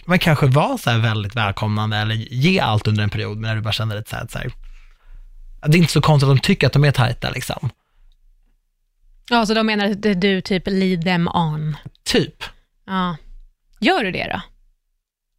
man 0.04 0.18
kanske 0.18 0.46
var 0.46 0.78
så 0.78 0.90
här 0.90 0.98
väldigt 0.98 1.36
välkomnande 1.36 1.96
eller 1.96 2.14
ge 2.14 2.60
allt 2.60 2.86
under 2.86 3.02
en 3.02 3.10
period, 3.10 3.38
men 3.38 3.48
när 3.48 3.56
du 3.56 3.62
bara 3.62 3.72
känner 3.72 3.96
lite 3.96 4.10
så 4.10 4.16
här, 4.16 4.26
så 4.30 4.38
här 4.38 4.50
det 5.66 5.76
är 5.76 5.78
inte 5.78 5.92
så 5.92 6.00
konstigt 6.00 6.28
att 6.28 6.36
de 6.36 6.40
tycker 6.40 6.66
att 6.66 6.72
de 6.72 6.84
är 6.84 6.92
tajta 6.92 7.30
liksom. 7.30 7.70
Ja, 9.30 9.46
så 9.46 9.54
de 9.54 9.66
menar 9.66 9.90
att 9.90 10.20
du 10.20 10.40
typ 10.40 10.62
lead 10.66 11.04
them 11.04 11.28
on. 11.28 11.76
Typ. 12.04 12.44
Ja. 12.86 13.16
Gör 13.80 14.04
du 14.04 14.10
det 14.10 14.28
då? 14.32 14.42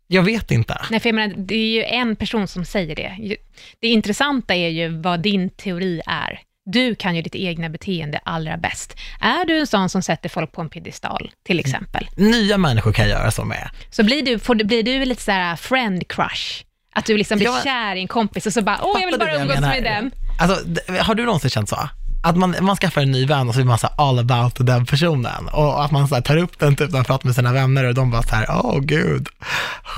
Jag 0.07 0.23
vet 0.23 0.51
inte. 0.51 0.81
Nej, 0.89 0.99
för 0.99 1.09
jag 1.09 1.15
menar, 1.15 1.35
det 1.37 1.55
är 1.55 1.69
ju 1.69 1.83
en 1.83 2.15
person 2.15 2.47
som 2.47 2.65
säger 2.65 2.95
det. 2.95 3.37
Det 3.79 3.87
intressanta 3.87 4.55
är 4.55 4.69
ju 4.69 5.01
vad 5.01 5.19
din 5.19 5.49
teori 5.49 6.01
är. 6.05 6.39
Du 6.65 6.95
kan 6.95 7.15
ju 7.15 7.21
ditt 7.21 7.35
egna 7.35 7.69
beteende 7.69 8.19
allra 8.23 8.57
bäst. 8.57 8.95
Är 9.19 9.45
du 9.45 9.59
en 9.59 9.67
sån 9.67 9.89
som 9.89 10.01
sätter 10.01 10.29
folk 10.29 10.51
på 10.51 10.61
en 10.61 10.69
piedestal, 10.69 11.31
till 11.45 11.59
exempel, 11.59 12.07
Nya 12.17 12.57
människor 12.57 12.93
kan 12.93 13.09
göra 13.09 13.31
så 13.31 13.45
med. 13.45 13.69
så 13.91 14.03
blir 14.03 14.25
du, 14.25 14.39
får, 14.39 14.55
blir 14.55 14.83
du 14.83 15.05
lite 15.05 15.21
så 15.21 15.31
här 15.31 15.55
friend 15.55 16.07
crush? 16.07 16.63
Att 16.97 17.05
du 17.05 17.17
liksom 17.17 17.37
blir 17.37 17.47
Ja. 17.47 17.59
kär 17.63 17.95
i 17.95 18.01
en 18.01 18.07
kompis 18.07 18.45
och 18.45 18.53
så 18.53 18.61
bara, 18.61 18.79
åh, 18.83 18.97
jag 19.01 19.07
vill 19.07 19.19
Fattar 19.19 19.25
bara 19.33 19.41
umgås 19.41 19.55
menar? 19.55 19.69
med 19.69 19.83
den. 19.83 20.11
Alltså, 20.39 20.65
d- 20.65 20.81
har 21.01 21.15
du 21.15 21.25
någonsin 21.25 21.49
känt 21.49 21.69
så? 21.69 21.89
Att 22.23 22.37
man, 22.37 22.55
man 22.61 22.75
skaffar 22.75 23.01
en 23.01 23.11
ny 23.11 23.25
vän 23.25 23.47
och 23.49 23.53
så 23.55 23.61
är 23.61 23.65
man 23.65 23.77
så 23.79 23.87
här 23.87 23.95
all 24.09 24.19
about 24.19 24.55
den 24.59 24.85
personen. 24.85 25.47
Och 25.47 25.83
att 25.85 25.91
man 25.91 26.07
så 26.07 26.15
här 26.15 26.21
tar 26.21 26.37
upp 26.37 26.59
den 26.59 26.75
typ 26.75 26.89
när 26.89 26.97
man 26.97 27.05
pratar 27.05 27.25
med 27.25 27.35
sina 27.35 27.53
vänner 27.53 27.83
och 27.85 27.93
de 27.93 28.11
bara 28.11 28.23
så 28.23 28.35
här, 28.35 28.45
åh 28.49 28.79
gud, 28.79 29.27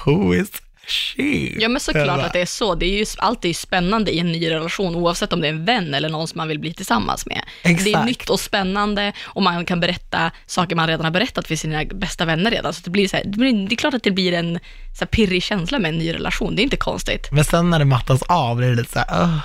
who 0.06 0.36
is 0.36 0.50
she? 0.90 1.56
Ja 1.60 1.70
men 1.70 1.80
såklart 1.80 2.08
bara, 2.08 2.26
att 2.26 2.34
det 2.34 2.42
är 2.42 2.46
så. 2.46 2.76
Det 2.76 2.86
är 2.86 2.98
ju 2.98 3.06
alltid 3.18 3.56
spännande 3.56 4.12
i 4.12 4.20
en 4.20 4.32
ny 4.32 4.50
relation, 4.50 4.96
oavsett 4.96 5.34
om 5.34 5.42
det 5.42 5.48
är 5.48 5.54
en 5.54 5.66
vän 5.66 5.94
eller 5.94 6.10
någon 6.10 6.28
som 6.28 6.38
man 6.38 6.48
vill 6.48 6.60
bli 6.60 6.74
tillsammans 6.74 7.26
med. 7.26 7.42
Det 7.64 7.70
är 7.70 7.74
Exakt. 7.74 8.06
nytt 8.06 8.30
och 8.30 8.40
spännande 8.40 9.14
och 9.22 9.44
man 9.44 9.66
kan 9.66 9.80
berätta 9.80 10.32
saker 10.46 10.76
man 10.76 10.88
redan 10.88 11.06
har 11.06 11.12
berättat 11.12 11.48
för 11.48 11.56
sina 11.56 11.86
bästa 11.86 12.26
vänner 12.26 12.52
redan. 12.52 12.74
Så 12.74 12.82
det, 12.84 12.90
blir 12.90 13.08
så 13.08 13.18
här, 13.18 13.24
det, 13.26 13.74
är 13.74 13.76
klart 13.76 13.94
att 13.94 14.04
det 14.04 14.12
blir 14.12 14.34
en 14.34 14.60
så 15.00 15.00
här 15.00 15.08
pirrig 15.08 15.44
känsla 15.44 15.80
med 15.80 15.90
en 15.90 15.98
ny 15.98 16.14
relation. 16.14 16.56
Det 16.56 16.62
är 16.62 16.64
inte 16.64 16.78
konstigt. 16.78 17.32
Men 17.32 17.44
sen 17.44 17.70
när 17.70 17.80
det 17.80 17.86
mattas 17.86 18.24
av 18.24 18.58
blir 18.58 18.70
det 18.70 18.76
lite 18.76 18.92
så 18.92 19.00
här, 19.00 19.08
"Åh." 19.24 19.38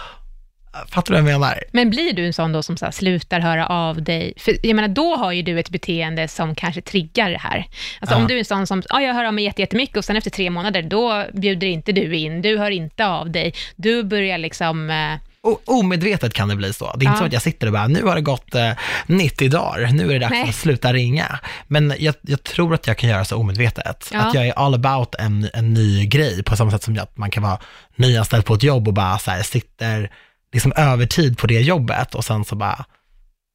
Fattar 0.88 1.14
du 1.14 1.20
vad 1.22 1.30
jag 1.32 1.40
menar? 1.40 1.62
Men 1.72 1.90
blir 1.90 2.12
du 2.12 2.26
en 2.26 2.32
sån 2.32 2.52
då 2.52 2.62
som 2.62 2.76
så 2.76 2.84
här 2.84 2.92
slutar 2.92 3.40
höra 3.40 3.66
av 3.66 4.02
dig? 4.02 4.32
För 4.36 4.66
jag 4.66 4.74
menar, 4.76 4.88
då 4.88 5.16
har 5.16 5.32
ju 5.32 5.42
du 5.42 5.58
ett 5.60 5.70
beteende 5.70 6.28
som 6.28 6.54
kanske 6.54 6.80
triggar 6.80 7.30
det 7.30 7.38
här. 7.38 7.66
Alltså 8.00 8.16
Ja. 8.16 8.20
om 8.22 8.28
du 8.28 8.34
är 8.34 8.38
en 8.38 8.44
sån 8.44 8.66
som, 8.66 8.82
ja, 8.88 9.00
jag 9.00 9.14
hör 9.14 9.24
av 9.24 9.34
mig 9.34 9.44
jätte- 9.44 9.62
jättemycket 9.62 9.96
och 9.96 10.04
sen 10.04 10.16
efter 10.16 10.30
tre 10.30 10.50
månader, 10.50 10.82
då 10.82 11.24
bjuder 11.32 11.66
inte 11.66 11.92
du 11.92 12.16
in, 12.16 12.42
du 12.42 12.58
hör 12.58 12.70
inte 12.70 13.06
av 13.06 13.30
dig, 13.30 13.54
du 13.76 14.02
börjar 14.04 14.38
liksom, 14.38 14.90
eh, 14.90 15.14
O- 15.46 15.58
omedvetet 15.64 16.34
kan 16.34 16.48
det 16.48 16.56
bli 16.56 16.72
så. 16.72 16.84
Det 16.84 16.90
är 16.90 16.94
inte 16.94 17.04
Ja. 17.06 17.16
så 17.16 17.24
att 17.24 17.32
jag 17.32 17.42
sitter 17.42 17.66
och 17.66 17.72
bara, 17.72 17.86
nu 17.88 18.02
har 18.02 18.14
det 18.14 18.20
gått 18.20 18.54
eh, 18.54 18.70
90 19.06 19.48
dagar, 19.48 19.88
nu 19.92 20.04
är 20.04 20.12
det 20.12 20.18
dags 20.18 20.30
Nej. 20.30 20.48
att 20.48 20.54
sluta 20.54 20.92
ringa. 20.92 21.38
Men 21.66 21.94
jag, 21.98 22.14
jag 22.22 22.42
tror 22.44 22.74
att 22.74 22.86
jag 22.86 22.98
kan 22.98 23.10
göra 23.10 23.24
så 23.24 23.36
omedvetet. 23.36 24.10
Ja. 24.12 24.18
Att 24.20 24.34
jag 24.34 24.46
är 24.48 24.52
all 24.52 24.74
about 24.74 25.14
en, 25.14 25.48
en 25.54 25.74
ny 25.74 26.06
grej, 26.06 26.42
på 26.42 26.56
samma 26.56 26.70
sätt 26.70 26.82
som 26.82 26.98
att 26.98 27.16
man 27.16 27.30
kan 27.30 27.42
vara 27.42 27.58
nyanställd 27.96 28.44
på 28.44 28.54
ett 28.54 28.62
jobb 28.62 28.88
och 28.88 28.94
bara 28.94 29.18
så 29.18 29.30
här, 29.30 29.42
sitter 29.42 30.10
liksom 30.54 30.72
övertid 30.76 31.38
på 31.38 31.46
det 31.46 31.60
jobbet 31.60 32.14
och 32.14 32.24
sen 32.24 32.44
så 32.44 32.56
bara, 32.56 32.84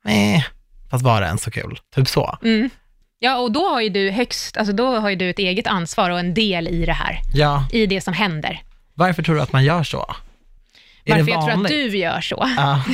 nej, 0.05 0.45
fast 0.91 1.03
var 1.03 1.21
det 1.21 1.27
ens 1.27 1.43
så 1.43 1.51
kul? 1.51 1.79
Typ 1.95 2.07
så. 2.07 2.37
mm. 2.43 2.69
Ja, 3.21 3.37
och 3.37 3.51
då 3.51 3.59
har 3.69 3.81
ju 3.81 3.89
du 3.89 4.11
högst, 4.11 4.57
alltså 4.57 4.73
då 4.73 4.99
har 4.99 5.09
ju 5.09 5.15
du 5.15 5.29
ett 5.29 5.39
eget 5.39 5.67
ansvar 5.67 6.09
och 6.09 6.19
en 6.19 6.33
del 6.33 6.67
i 6.67 6.85
det 6.85 6.93
här, 6.93 7.21
Ja, 7.33 7.67
i 7.71 7.85
det 7.85 8.01
som 8.01 8.13
händer. 8.13 8.61
varför 8.93 9.23
tror 9.23 9.35
du 9.35 9.41
att 9.41 9.53
man 9.53 9.63
gör 9.63 9.83
så? 9.83 10.15
Varför 11.09 11.31
jag 11.31 11.41
tror 11.45 11.61
att 11.65 11.67
du 11.67 11.97
gör 11.97 12.21
så. 12.21 12.49
Ja, 12.57 12.81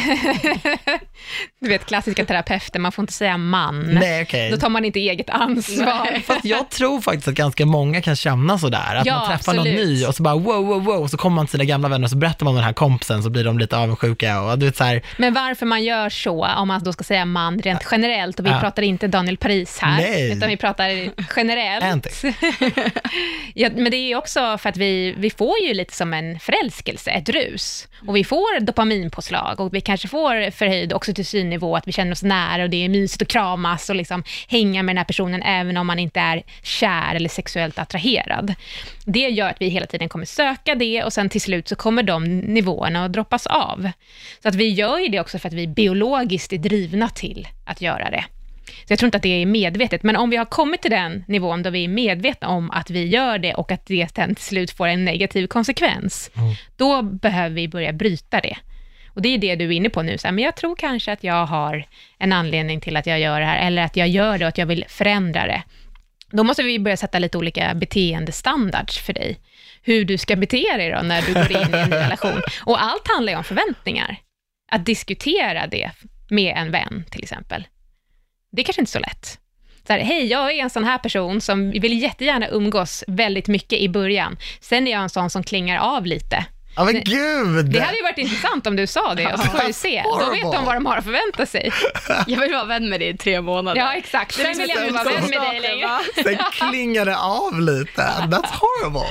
Du 1.61 1.69
vet, 1.69 1.85
klassiska 1.85 2.25
terapeuter, 2.25 2.79
man 2.79 2.91
får 2.91 3.03
inte 3.03 3.13
säga 3.13 3.37
man. 3.37 3.79
nej, 3.81 4.21
okej. 4.23 4.51
Då 4.51 4.57
tar 4.57 4.69
man 4.69 4.85
inte 4.85 4.99
eget 4.99 5.29
ansvar. 5.29 6.19
Fast 6.25 6.45
jag 6.45 6.69
tror 6.69 7.01
faktiskt 7.01 7.27
att 7.27 7.33
ganska 7.33 7.65
många 7.65 8.01
kan 8.01 8.15
känna 8.15 8.57
sådär, 8.59 8.95
att 8.95 9.05
Ja, 9.05 9.17
man 9.19 9.27
träffar 9.37 9.53
någon 9.53 9.67
absolut. 9.67 9.87
ny 9.87 10.05
och 10.05 10.15
så 10.15 10.23
bara 10.23 10.35
wow, 10.35 10.65
wow, 10.65 10.83
wow, 10.83 11.01
och 11.01 11.09
så 11.09 11.17
kommer 11.17 11.35
man 11.35 11.45
till 11.47 11.51
sina 11.51 11.63
gamla 11.63 11.89
vänner 11.89 12.05
och 12.05 12.09
så 12.09 12.17
berättar 12.17 12.43
man 12.45 12.51
om 12.51 12.55
den 12.55 12.63
här 12.65 12.73
kompisen 12.73 13.23
så 13.23 13.29
blir 13.29 13.43
de 13.43 13.59
lite 13.59 13.77
avundsjuka 13.77 14.41
och 14.41 14.59
du 14.59 14.65
vet 14.65 14.75
såhär, 14.77 15.01
Men 15.17 15.33
varför 15.33 15.65
man 15.65 15.83
gör 15.83 16.09
så, 16.09 16.45
om 16.45 16.67
man 16.67 16.83
då 16.83 16.93
ska 16.93 17.03
säga 17.03 17.25
man 17.25 17.59
rent 17.59 17.81
generellt, 17.91 18.39
och 18.39 18.45
vi 18.45 18.49
Ja. 18.49 18.59
pratar 18.59 18.81
inte 18.83 19.07
Daniel 19.07 19.37
Paris 19.37 19.79
här, 19.79 19.97
Nej. 19.97 20.31
utan 20.37 20.49
vi 20.49 20.57
pratar 20.57 21.09
generellt. 21.35 22.23
Ja, 23.53 23.69
men 23.75 23.91
det 23.91 23.97
är 23.97 24.07
ju 24.07 24.15
också 24.15 24.57
för 24.57 24.69
att 24.69 24.77
vi, 24.77 25.15
vi 25.17 25.29
får 25.29 25.59
ju 25.59 25.73
lite 25.73 25.93
som 25.95 26.13
en 26.13 26.39
förälskelse, 26.39 27.11
ett 27.11 27.29
rus. 27.29 27.87
Och 28.07 28.15
vi 28.15 28.23
får 28.23 28.59
dopaminpåslag 28.59 29.59
och 29.59 29.73
vi 29.73 29.81
kanske 29.81 30.07
får 30.07 30.51
förhöjd 30.51 30.93
oxytocinnivå, 30.93 31.75
att 31.75 31.87
vi 31.87 31.91
känner 31.91 32.11
oss 32.11 32.23
nära 32.23 32.63
och 32.63 32.69
det 32.69 32.85
är 32.85 32.89
mysigt 32.89 33.21
att 33.21 33.27
kramas 33.27 33.89
och 33.89 33.95
liksom 33.95 34.23
hänga 34.47 34.83
med 34.83 34.95
den 34.95 34.97
här 34.97 35.05
personen 35.05 35.41
även 35.41 35.77
om 35.77 35.87
man 35.87 35.99
inte 35.99 36.19
är 36.19 36.43
kär 36.63 37.15
eller 37.15 37.29
sexuellt 37.29 37.79
attraherad. 37.79 38.55
Det 39.05 39.19
gör 39.19 39.49
att 39.49 39.61
vi 39.61 39.67
hela 39.67 39.85
tiden 39.85 40.09
kommer 40.09 40.25
söka 40.25 40.75
det 40.75 41.03
och 41.03 41.13
sen 41.13 41.29
till 41.29 41.41
slut 41.41 41.67
så 41.67 41.75
kommer 41.75 42.03
de 42.03 42.23
nivåerna 42.39 43.05
att 43.05 43.13
droppas 43.13 43.47
av. 43.47 43.89
Så 44.41 44.49
att 44.49 44.55
vi 44.55 44.69
gör 44.69 44.99
ju 44.99 45.07
det 45.07 45.19
också 45.19 45.39
för 45.39 45.47
att 45.47 45.53
vi 45.53 45.67
biologiskt 45.67 46.53
är 46.53 46.57
drivna 46.57 47.09
till 47.09 47.47
att 47.65 47.81
göra 47.81 48.09
det. 48.09 48.25
Så 48.87 48.91
jag 48.91 48.99
tror 48.99 49.07
inte 49.07 49.17
att 49.17 49.23
det 49.23 49.41
är 49.41 49.45
medvetet, 49.45 50.03
men 50.03 50.15
om 50.15 50.29
vi 50.29 50.37
har 50.37 50.45
kommit 50.45 50.81
till 50.81 50.91
den 50.91 51.23
nivån 51.27 51.63
då 51.63 51.69
vi 51.69 51.83
är 51.83 51.87
medvetna 51.87 52.47
om 52.47 52.71
att 52.71 52.89
vi 52.89 53.05
gör 53.05 53.37
det 53.37 53.53
och 53.53 53.71
att 53.71 53.85
det 53.85 54.07
sen 54.15 54.35
till 54.35 54.45
slut 54.45 54.71
får 54.71 54.87
en 54.87 55.05
negativ 55.05 55.47
konsekvens, 55.47 56.31
då 56.77 57.01
behöver 57.01 57.55
vi 57.55 57.67
börja 57.67 57.93
bryta 57.93 58.41
det. 58.41 58.57
Och 59.07 59.21
det 59.21 59.29
är 59.29 59.37
det 59.37 59.55
du 59.55 59.65
är 59.65 59.71
inne 59.71 59.89
på 59.89 60.01
nu, 60.01 60.17
så 60.17 60.27
här, 60.27 60.31
men 60.31 60.43
jag 60.43 60.55
tror 60.55 60.75
kanske 60.75 61.11
att 61.11 61.23
jag 61.23 61.45
har 61.45 61.85
en 62.17 62.31
anledning 62.33 62.81
till 62.81 62.97
att 62.97 63.05
jag 63.05 63.19
gör 63.19 63.39
det 63.39 63.45
här, 63.45 63.67
eller 63.67 63.81
att 63.81 63.95
jag 63.95 64.07
gör 64.07 64.37
det 64.37 64.45
och 64.45 64.49
att 64.49 64.57
jag 64.57 64.65
vill 64.65 64.85
förändra 64.87 65.47
det. 65.47 65.63
Då 66.31 66.43
måste 66.43 66.63
vi 66.63 66.79
börja 66.79 66.97
sätta 66.97 67.19
lite 67.19 67.37
olika 67.37 67.73
beteendestandards 67.73 68.97
för 68.97 69.13
dig. 69.13 69.37
Hur 69.81 70.05
du 70.05 70.17
ska 70.17 70.35
bete 70.35 70.77
dig 70.77 70.91
då 70.91 71.01
när 71.01 71.21
du 71.21 71.33
går 71.33 71.51
in 71.51 71.75
i 71.75 71.77
en 71.77 71.89
ny 71.89 71.95
relation. 71.95 72.41
Och 72.63 72.83
allt 72.83 73.07
handlar 73.07 73.33
ju 73.33 73.37
om 73.37 73.43
förväntningar. 73.43 74.17
Att 74.71 74.85
diskutera 74.85 75.67
det 75.67 75.91
med 76.29 76.53
en 76.57 76.71
vän 76.71 77.05
till 77.11 77.23
exempel. 77.23 77.67
Det 78.55 78.61
är 78.61 78.63
kanske 78.63 78.81
inte 78.81 78.89
är 78.89 78.91
så 78.91 78.99
lätt. 78.99 79.39
Så 79.87 79.93
här, 79.93 79.99
hej, 79.99 80.25
jag 80.25 80.51
är 80.51 80.63
en 80.63 80.69
sån 80.69 80.83
här 80.83 80.97
person 80.97 81.41
som 81.41 81.71
vill 81.71 82.01
jättegärna 82.01 82.47
umgås 82.47 83.03
väldigt 83.07 83.47
mycket 83.47 83.79
i 83.79 83.89
början. 83.89 84.37
Sen 84.61 84.87
är 84.87 84.91
jag 84.91 85.01
en 85.01 85.09
sån 85.09 85.29
som 85.29 85.43
klingar 85.43 85.79
av 85.79 86.05
lite. 86.05 86.45
Ja 86.75 86.85
men 86.85 86.93
gud! 87.03 87.65
Det 87.65 87.79
hade 87.79 87.97
ju 87.97 88.03
varit 88.03 88.17
intressant 88.17 88.67
om 88.67 88.75
du 88.75 88.87
sa 88.87 89.15
det, 89.15 89.25
och 89.33 89.39
så 89.39 89.45
får 89.45 89.67
vi 89.67 89.73
se. 89.73 90.03
Då 90.03 90.31
vet 90.31 90.41
de 90.41 90.65
vad 90.65 90.75
de 90.75 90.85
har 90.85 90.97
att 90.97 91.03
förvänta 91.03 91.45
sig. 91.45 91.71
Jag 92.27 92.39
vill 92.39 92.51
vara 92.51 92.65
vän 92.65 92.89
med 92.89 92.99
dig 92.99 93.09
i 93.09 93.17
tre 93.17 93.41
månader. 93.41 93.81
Ja, 93.81 93.93
exakt. 93.93 94.33
Sen 94.33 94.57
vill 94.57 94.69
jag 94.69 94.87
inte 94.87 94.93
vara 94.93 95.03
vän 95.03 95.29
med 95.29 95.41
dig 95.41 95.59
längre. 95.59 95.89
Sen 96.23 96.37
klingar 96.51 97.05
det 97.05 97.17
av 97.17 97.61
lite. 97.61 98.01
That's 98.01 98.51
horrible. 98.51 99.09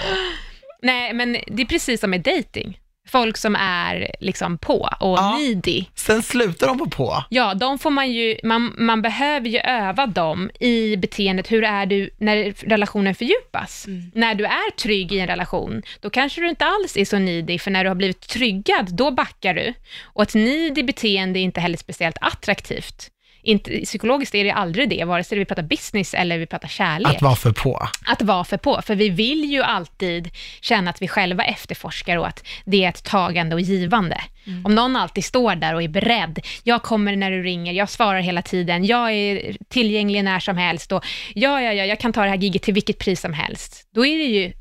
Nej, 0.83 1.13
men 1.13 1.33
det 1.47 1.63
är 1.63 1.67
precis 1.67 2.01
som 2.01 2.11
med 2.11 2.21
dating. 2.21 2.79
Folk 3.09 3.37
som 3.37 3.57
är 3.57 4.11
liksom 4.21 4.59
på 4.59 4.89
och 5.01 5.19
Ja. 5.19 5.37
needy. 5.39 5.85
Sen 5.95 6.23
slutar 6.23 6.67
de 6.67 6.79
på 6.79 6.87
på. 6.91 7.25
Ja, 7.31 7.55
de 7.55 7.79
får 7.79 7.91
man 7.91 8.13
ju, 8.13 8.37
man, 8.45 8.75
man 8.79 9.03
behöver 9.03 9.49
ju 9.49 9.59
öva 9.59 10.07
dem 10.07 10.51
i 10.61 10.97
beteendet. 10.97 11.53
Hur 11.53 11.65
är 11.65 11.87
du 11.87 12.11
när 12.19 12.55
relationen 12.69 13.15
fördjupas? 13.15 13.87
När 14.15 14.35
du 14.35 14.45
är 14.45 14.71
trygg 14.77 15.13
i 15.13 15.19
en 15.19 15.27
relation, 15.27 15.83
då 16.01 16.11
kanske 16.11 16.41
du 16.41 16.49
inte 16.49 16.65
alls 16.65 16.97
är 16.97 17.05
så 17.05 17.19
needy, 17.19 17.59
för 17.59 17.71
när 17.71 17.85
du 17.85 17.91
har 17.91 17.95
blivit 17.95 18.21
tryggad, 18.29 18.95
då 18.95 19.11
backar 19.11 19.55
du. 19.55 19.75
Och 20.03 20.23
ett 20.23 20.35
needy 20.35 20.83
beteende 20.83 21.39
är 21.39 21.43
inte 21.43 21.61
heller 21.61 21.77
speciellt 21.77 22.17
attraktivt. 22.21 23.11
Inte, 23.45 23.81
psykologiskt 23.85 24.35
är 24.35 24.45
det 24.45 24.51
aldrig 24.51 24.89
det, 24.89 25.05
vare 25.05 25.25
sig 25.25 25.39
vi 25.39 25.45
pratar 25.45 25.63
business 25.63 26.15
eller 26.15 26.39
vi 26.39 26.47
pratar 26.47 26.69
kärlek 26.69 27.15
Att 27.15 27.23
vara 27.23 27.37
för 27.37 27.53
på. 27.53 27.89
att 28.07 28.23
vara 28.23 28.45
för 28.45 28.57
på, 28.57 28.83
för 28.83 28.95
vi 28.95 29.09
vill 29.11 29.45
ju 29.45 29.63
alltid 29.63 30.31
känna 30.61 30.91
att 30.91 31.03
vi 31.03 31.09
själva 31.09 31.45
efterforskar 31.45 32.17
och 32.17 32.27
att 32.27 32.47
det 32.65 32.85
är 32.85 32.89
ett 32.89 33.05
tagande 33.05 33.55
och 33.55 33.61
givande. 33.61 34.21
Om 34.65 34.75
någon 34.75 34.97
alltid 34.97 35.25
står 35.25 35.55
där 35.55 35.75
och 35.75 35.83
är 35.83 35.89
beredd, 35.89 36.39
jag 36.63 36.83
kommer 36.83 37.17
när 37.17 37.31
du 37.31 37.43
ringer, 37.43 37.73
jag 37.73 37.91
svarar 37.91 38.21
hela 38.21 38.43
tiden, 38.43 38.85
jag 38.85 39.13
är 39.13 39.57
tillgänglig 39.69 40.25
när 40.25 40.41
som 40.41 40.57
helst 40.57 40.93
och 40.93 41.05
ja, 41.35 41.63
ja, 41.63 41.73
ja, 41.73 41.85
jag 41.85 42.01
kan 42.01 42.13
ta 42.13 42.23
det 42.23 42.29
här 42.29 42.37
giget 42.37 42.63
till 42.63 42.75
vilket 42.75 42.99
pris 42.99 43.21
som 43.21 43.33
helst. 43.33 43.89
Då 43.95 44.07
är 44.07 44.19
det 44.19 44.25
ju 44.25 44.53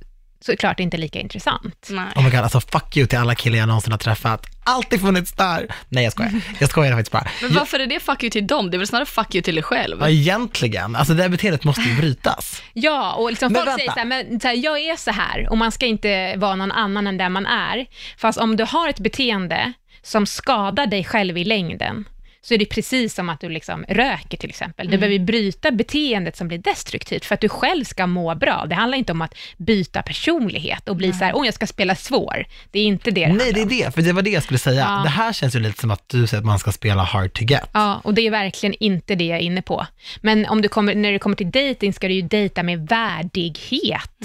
såklart 0.43 0.79
inte 0.79 0.97
lika 0.97 1.19
intressant. 1.19 1.87
Nej. 1.89 2.05
Oh 2.15 2.23
my 2.23 2.29
god, 2.29 2.39
alltså 2.39 2.59
fuck 2.61 2.97
you 2.97 3.07
till 3.07 3.17
alla 3.19 3.35
killar 3.35 3.57
jag 3.57 3.67
någonsin 3.67 3.91
har 3.91 3.99
träffat. 3.99 4.45
Alltid 4.65 5.01
funnits 5.01 5.31
där. 5.31 5.67
Nej 5.89 6.03
jag 6.03 6.13
skojar. 6.13 6.31
Jag 6.59 6.69
skojar 6.69 6.91
faktiskt 6.91 7.11
bara. 7.11 7.27
Men 7.41 7.53
varför 7.53 7.79
är 7.79 7.87
det 7.87 7.99
fuck 7.99 8.23
you 8.23 8.29
till 8.31 8.47
dem? 8.47 8.71
Det 8.71 8.77
är 8.77 8.79
väl 8.79 8.87
snarare 8.87 9.05
fuck 9.05 9.35
you 9.35 9.41
till 9.41 9.55
dig 9.55 9.63
själv? 9.63 9.97
Ja, 10.01 10.09
egentligen. 10.09 10.95
Alltså 10.95 11.13
det 11.13 11.21
här 11.21 11.29
beteendet 11.29 11.63
måste 11.63 11.81
ju 11.81 11.95
brytas. 11.95 12.61
Ja, 12.73 13.13
och 13.13 13.29
liksom 13.29 13.53
Men 13.53 13.59
folk 13.59 13.67
vänta. 13.67 13.77
säger 13.77 13.91
så 13.91 13.99
här, 13.99 14.05
men 14.05 14.39
så 14.39 14.47
här, 14.47 14.55
jag 14.55 14.79
är 14.79 14.95
så 14.95 15.11
här 15.11 15.49
och 15.49 15.57
man 15.57 15.71
ska 15.71 15.85
inte 15.85 16.35
vara 16.37 16.55
någon 16.55 16.71
annan 16.71 17.07
än 17.07 17.17
den 17.17 17.31
man 17.31 17.45
är. 17.45 17.85
Fast 18.17 18.39
om 18.39 18.55
du 18.57 18.63
har 18.63 18.89
ett 18.89 18.99
beteende 18.99 19.73
som 20.01 20.25
skadar 20.25 20.85
dig 20.85 21.03
själv 21.03 21.37
i 21.37 21.43
längden, 21.43 22.05
så 22.45 22.53
är 22.53 22.57
det 22.57 22.65
precis 22.65 23.13
som 23.13 23.29
att 23.29 23.39
du 23.39 23.49
liksom 23.49 23.85
röker 23.87 24.37
till 24.37 24.49
exempel. 24.49 24.89
Du 24.89 24.97
behöver 24.97 25.19
bryta 25.19 25.71
beteendet 25.71 26.37
som 26.37 26.47
blir 26.47 26.57
destruktivt 26.57 27.25
för 27.25 27.35
att 27.35 27.41
du 27.41 27.49
själv 27.49 27.83
ska 27.83 28.07
må 28.07 28.35
bra. 28.35 28.65
Det 28.69 28.75
handlar 28.75 28.97
inte 28.97 29.11
om 29.11 29.21
att 29.21 29.35
byta 29.57 30.01
personlighet 30.01 30.89
och 30.89 30.95
bli 30.95 31.13
så 31.13 31.25
här, 31.25 31.35
åh 31.35 31.45
jag 31.45 31.53
ska 31.53 31.67
spela 31.67 31.95
svår. 31.95 32.45
Det 32.71 32.79
är 32.79 32.83
inte 32.83 33.11
det 33.11 33.23
det 33.27 33.33
Nej, 33.33 33.53
det 33.53 33.61
är 33.61 33.65
det. 33.65 33.95
För 33.95 34.01
det 34.01 34.13
var 34.13 34.21
det 34.21 34.29
jag 34.29 34.43
skulle 34.43 34.59
säga. 34.59 34.79
Ja. 34.79 35.03
Det 35.03 35.09
här 35.09 35.33
känns 35.33 35.55
ju 35.55 35.59
lite 35.59 35.81
som 35.81 35.91
att 35.91 36.09
du 36.09 36.27
säger 36.27 36.41
att 36.41 36.45
man 36.45 36.59
ska 36.59 36.71
spela 36.71 37.03
hard 37.03 37.33
to 37.33 37.43
get. 37.43 37.69
Ja, 37.73 38.01
och 38.03 38.13
det 38.13 38.21
är 38.21 38.31
verkligen 38.31 38.75
inte 38.79 39.15
det 39.15 39.25
jag 39.25 39.39
är 39.39 39.43
inne 39.43 39.61
på. 39.61 39.87
Men 40.21 40.45
om 40.45 40.61
du 40.61 40.67
kommer, 40.69 40.95
när 40.95 41.11
det 41.11 41.19
kommer 41.19 41.35
till 41.35 41.51
dating 41.51 41.93
ska 41.93 42.07
du 42.07 42.13
ju 42.13 42.21
dejta 42.21 42.63
med 42.63 42.87
värdighet. 42.87 44.19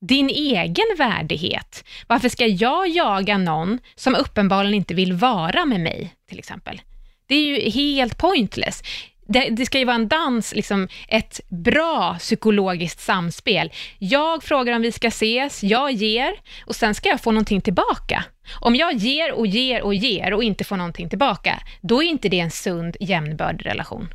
Din 0.00 0.28
egen 0.28 0.86
värdighet. 0.98 1.84
Varför 2.06 2.28
ska 2.28 2.46
jag 2.46 2.88
jaga 2.88 3.38
någon 3.38 3.78
som 3.94 4.14
uppenbarligen 4.14 4.74
inte 4.74 4.94
vill 4.94 5.12
vara 5.12 5.64
med 5.64 5.80
mig, 5.80 6.14
till 6.28 6.38
exempel? 6.38 6.80
Det 7.26 7.34
är 7.34 7.46
ju 7.46 7.70
helt 7.70 8.18
pointless. 8.18 8.82
Det, 9.26 9.48
det 9.50 9.66
ska 9.66 9.78
ju 9.78 9.84
vara 9.84 9.96
en 9.96 10.08
dans, 10.08 10.54
liksom 10.54 10.88
ett 11.08 11.40
bra 11.48 12.16
psykologiskt 12.18 13.00
samspel. 13.00 13.72
Jag 13.98 14.42
frågar 14.42 14.72
om 14.72 14.82
vi 14.82 14.92
ska 14.92 15.08
ses, 15.08 15.62
jag 15.62 15.92
ger 15.92 16.32
och 16.66 16.76
sen 16.76 16.94
ska 16.94 17.08
jag 17.08 17.20
få 17.20 17.30
någonting 17.30 17.60
tillbaka. 17.60 18.24
Om 18.60 18.76
jag 18.76 18.94
ger 18.94 19.32
och 19.32 19.46
ger 19.46 19.82
och 19.82 19.94
ger 19.94 20.32
och 20.32 20.44
inte 20.44 20.64
får 20.64 20.76
någonting 20.76 21.08
tillbaka, 21.08 21.62
då 21.80 22.02
är 22.02 22.06
inte 22.06 22.28
det 22.28 22.40
en 22.40 22.50
sund 22.50 22.96
jämnbördig 23.00 23.66
relation. 23.66 24.08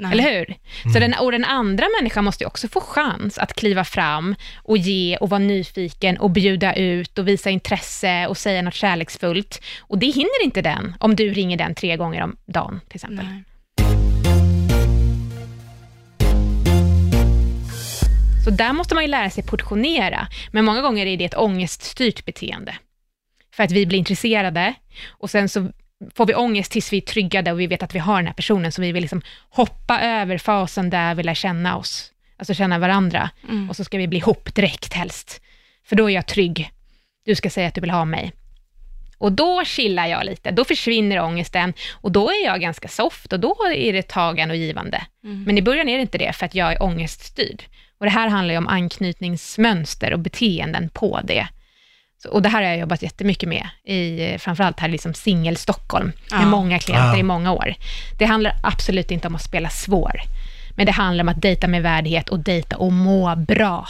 Nej. 0.00 0.12
Eller 0.12 0.22
hur? 0.22 0.54
Så 0.92 0.98
den, 0.98 1.14
och 1.20 1.32
den 1.32 1.44
andra 1.44 1.86
människan 2.00 2.24
måste 2.24 2.44
ju 2.44 2.48
också 2.48 2.68
få 2.68 2.80
chans 2.80 3.38
att 3.38 3.54
kliva 3.54 3.84
fram 3.84 4.34
och 4.62 4.78
ge 4.78 5.16
och 5.16 5.30
vara 5.30 5.38
nyfiken 5.38 6.18
och 6.18 6.30
bjuda 6.30 6.74
ut 6.74 7.18
och 7.18 7.28
visa 7.28 7.50
intresse 7.50 8.26
och 8.26 8.36
säga 8.36 8.62
något 8.62 8.74
kärleksfullt. 8.74 9.62
Och 9.80 9.98
det 9.98 10.06
hinner 10.06 10.44
inte 10.44 10.62
den 10.62 10.94
om 11.00 11.16
du 11.16 11.32
ringer 11.32 11.56
den 11.56 11.74
tre 11.74 11.96
gånger 11.96 12.22
om 12.22 12.36
dagen 12.46 12.80
till 12.88 12.96
exempel. 12.96 13.26
Nej. 13.26 13.44
Så 18.44 18.50
där 18.50 18.72
måste 18.72 18.94
man 18.94 19.04
ju 19.04 19.10
lära 19.10 19.30
sig 19.30 19.44
portionera, 19.44 20.28
men 20.52 20.64
många 20.64 20.80
gånger 20.80 21.06
är 21.06 21.16
det 21.16 21.24
ett 21.24 21.36
ångeststyrt 21.36 22.24
beteende. 22.24 22.74
För 23.54 23.62
att 23.62 23.72
vi 23.72 23.86
blir 23.86 23.98
intresserade 23.98 24.74
och 25.08 25.30
sen 25.30 25.48
så 25.48 25.72
får 26.14 26.26
vi 26.26 26.34
ångest 26.34 26.72
tills 26.72 26.92
vi 26.92 26.96
är 26.96 27.00
tryggade 27.00 27.52
och 27.52 27.60
vi 27.60 27.66
vet 27.66 27.82
att 27.82 27.94
vi 27.94 27.98
har 27.98 28.16
den 28.16 28.26
här 28.26 28.34
personen, 28.34 28.72
så 28.72 28.82
vi 28.82 28.92
vill 28.92 29.02
liksom 29.02 29.22
hoppa 29.50 30.00
över 30.00 30.38
fasen 30.38 30.90
där 30.90 31.14
vi 31.14 31.22
lär 31.22 31.34
känna 31.34 31.76
oss, 31.76 32.12
alltså 32.36 32.54
känna 32.54 32.78
varandra, 32.78 33.30
och 33.68 33.76
så 33.76 33.84
ska 33.84 33.98
vi 33.98 34.08
bli 34.08 34.18
ihop 34.18 34.54
direkt 34.54 34.94
helst. 34.94 35.40
För 35.84 35.96
då 35.96 36.10
är 36.10 36.14
jag 36.14 36.26
trygg. 36.26 36.70
Du 37.24 37.34
ska 37.34 37.50
säga 37.50 37.68
att 37.68 37.74
du 37.74 37.80
vill 37.80 37.90
ha 37.90 38.04
mig. 38.04 38.32
Och 39.18 39.32
då 39.32 39.64
chillar 39.64 40.06
jag 40.06 40.24
lite, 40.24 40.50
då 40.50 40.64
försvinner 40.64 41.20
ångesten 41.20 41.72
och 41.92 42.12
då 42.12 42.28
är 42.28 42.44
jag 42.44 42.60
ganska 42.60 42.88
soft 42.88 43.32
och 43.32 43.40
då 43.40 43.56
är 43.74 43.92
det 43.92 44.08
tagande 44.08 44.52
och 44.54 44.58
givande. 44.58 45.02
Men 45.46 45.58
i 45.58 45.62
början 45.62 45.88
är 45.88 45.96
det 45.96 46.02
inte 46.02 46.18
det, 46.18 46.32
för 46.32 46.46
att 46.46 46.54
jag 46.54 46.72
är 46.72 46.82
ångeststyrd. 46.82 47.62
Och 47.98 48.06
det 48.06 48.10
här 48.10 48.28
handlar 48.28 48.54
ju 48.54 48.58
om 48.58 48.66
anknytningsmönster 48.68 50.12
och 50.12 50.18
beteenden 50.18 50.88
på 50.88 51.20
det. 51.24 51.48
Så, 52.22 52.30
och 52.30 52.42
det 52.42 52.48
här 52.48 52.62
har 52.62 52.68
jag 52.70 52.78
jobbat 52.78 53.02
jättemycket 53.02 53.48
med, 53.48 53.68
i, 53.84 54.30
eh, 54.32 54.38
framförallt 54.38 54.80
här 54.80 54.88
i 54.88 54.92
liksom 54.92 55.14
singel-Stockholm, 55.14 56.12
med 56.30 56.40
Ja. 56.40 56.46
många 56.46 56.78
klienter 56.78 57.12
Ja. 57.14 57.18
i 57.18 57.22
många 57.22 57.52
år. 57.52 57.74
Det 58.18 58.24
handlar 58.24 58.52
absolut 58.62 59.10
inte 59.10 59.28
om 59.28 59.34
att 59.34 59.42
spela 59.42 59.68
svår, 59.68 60.20
men 60.76 60.86
det 60.86 60.92
handlar 60.92 61.24
om 61.24 61.28
att 61.28 61.42
dejta 61.42 61.68
med 61.68 61.82
värdighet 61.82 62.28
och 62.28 62.38
dejta 62.38 62.76
och 62.76 62.92
må 62.92 63.36
bra 63.36 63.88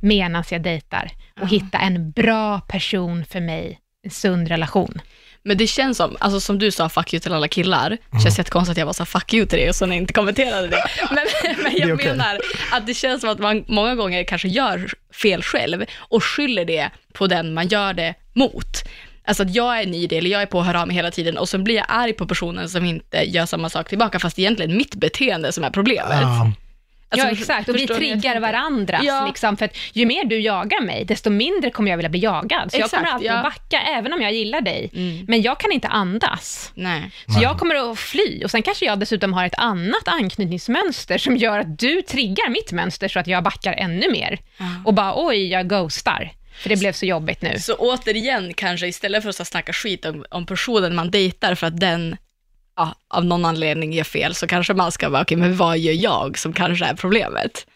medan 0.00 0.44
jag 0.50 0.62
dejtar 0.62 1.10
och 1.40 1.48
hitta 1.48 1.78
en 1.78 2.10
bra 2.10 2.60
person 2.60 3.24
för 3.24 3.40
mig, 3.40 3.78
en 4.04 4.10
sund 4.10 4.48
relation. 4.48 5.00
Men 5.42 5.56
det 5.56 5.66
känns 5.66 5.96
som, 5.96 6.16
alltså 6.20 6.40
som 6.40 6.58
du 6.58 6.70
sa, 6.70 6.88
fuck 6.88 7.14
you 7.14 7.20
till 7.20 7.32
alla 7.32 7.48
killar. 7.48 7.90
Det 8.10 8.20
känns 8.22 8.38
jättekonstigt 8.38 8.72
att 8.72 8.78
jag 8.78 8.86
var 8.86 8.92
så 8.92 9.04
fuck 9.04 9.34
you 9.34 9.46
till 9.46 9.58
det 9.58 9.68
och 9.68 9.74
så 9.74 9.86
inte 9.92 10.12
kommenterade 10.12 10.68
det. 10.68 10.84
Men, 11.10 11.26
men 11.62 11.72
Det 11.72 11.78
jag 11.78 11.94
okej. 11.94 12.06
menar 12.10 12.38
att 12.72 12.86
det 12.86 12.94
känns 12.94 13.20
som 13.20 13.30
att 13.30 13.38
man 13.38 13.64
många 13.68 13.94
gånger 13.94 14.24
kanske 14.24 14.48
gör 14.48 14.88
fel 15.22 15.42
själv 15.42 15.84
och 15.98 16.24
skyller 16.24 16.64
det 16.64 16.90
på 17.12 17.26
den 17.26 17.54
man 17.54 17.68
gör 17.68 17.92
det 17.92 18.14
mot. 18.32 18.82
Alltså 19.24 19.42
att 19.42 19.54
jag 19.54 19.80
är 19.80 19.86
ny 19.86 20.06
eller 20.06 20.30
jag 20.30 20.42
är 20.42 20.46
på 20.46 20.60
att 20.60 20.66
höra 20.66 20.80
av 20.80 20.86
mig 20.86 20.96
hela 20.96 21.10
tiden 21.10 21.38
och 21.38 21.48
så 21.48 21.58
blir 21.58 21.74
jag 21.76 21.86
arg 21.88 22.12
på 22.12 22.26
personen 22.26 22.68
som 22.68 22.84
inte 22.84 23.22
gör 23.30 23.46
samma 23.46 23.68
sak 23.70 23.88
tillbaka, 23.88 24.18
fast 24.18 24.36
det 24.36 24.42
egentligen 24.42 24.76
mitt 24.76 24.94
beteende 24.94 25.52
som 25.52 25.64
är 25.64 25.70
problemet. 25.70 26.22
Ja. 26.22 26.52
Alltså, 27.10 27.26
ja, 27.26 27.32
exakt. 27.32 27.68
Och 27.68 27.76
vi 27.76 27.84
jag 27.84 27.96
triggar 27.96 28.20
tänker? 28.20 28.40
varandras. 28.40 29.02
Ja. 29.04 29.26
Liksom, 29.26 29.56
för 29.56 29.64
att 29.64 29.76
ju 29.92 30.06
mer 30.06 30.24
du 30.24 30.40
jagar 30.40 30.80
mig, 30.80 31.04
desto 31.04 31.30
mindre 31.30 31.70
kommer 31.70 31.90
jag 31.90 31.96
vilja 31.96 32.10
bli 32.10 32.20
jagad. 32.20 32.70
Så 32.70 32.76
jag 32.76 32.84
Exakt, 32.84 33.02
kommer 33.02 33.14
alltid 33.14 33.30
ja. 33.30 33.34
att 33.34 33.44
backa, 33.44 33.80
även 33.80 34.12
om 34.12 34.22
jag 34.22 34.32
gillar 34.32 34.60
dig. 34.60 34.90
Mm. 34.94 35.24
Men 35.28 35.42
jag 35.42 35.60
kan 35.60 35.72
inte 35.72 35.88
andas. 35.88 36.72
Nej. 36.74 37.10
Så 37.26 37.42
jag 37.42 37.58
kommer 37.58 37.90
att 37.90 37.98
fly. 37.98 38.44
Och 38.44 38.50
sen 38.50 38.62
kanske 38.62 38.84
jag 38.84 38.98
dessutom 38.98 39.32
har 39.32 39.44
ett 39.44 39.58
annat 39.58 40.08
anknytningsmönster 40.08 41.18
som 41.18 41.36
gör 41.36 41.58
att 41.58 41.78
du 41.78 42.02
triggar 42.02 42.50
mitt 42.50 42.72
mönster 42.72 43.08
så 43.08 43.18
att 43.18 43.26
jag 43.26 43.44
backar 43.44 43.72
ännu 43.72 44.10
mer. 44.12 44.38
Och 44.84 44.94
bara, 44.94 45.12
oj, 45.26 45.50
jag 45.50 45.68
ghostar. 45.68 46.32
För 46.58 46.68
det 46.68 46.76
blev 46.76 46.92
så 46.92 47.06
jobbigt 47.06 47.42
nu. 47.42 47.58
Så 47.58 47.74
återigen 47.74 48.54
kanske 48.54 48.86
istället 48.86 49.22
för 49.22 49.30
att 49.30 49.46
snacka 49.46 49.72
skit 49.72 50.04
om, 50.04 50.24
om 50.30 50.46
personen 50.46 50.94
man 50.94 51.10
dejtar 51.10 51.54
för 51.54 51.66
att 51.66 51.80
den 51.80 52.16
ja, 52.78 52.94
av 53.08 53.24
någon 53.24 53.44
anledning 53.44 53.92
gör 53.92 54.04
fel, 54.04 54.34
så 54.34 54.46
kanske 54.46 54.74
man 54.74 54.92
ska 54.92 55.08
vara, 55.08 55.22
okej, 55.22 55.36
men 55.36 55.56
vad 55.56 55.78
gör 55.78 55.92
jag 55.92 56.38
som 56.38 56.52
kanske 56.52 56.84
är 56.84 56.94
problemet? 56.94 57.66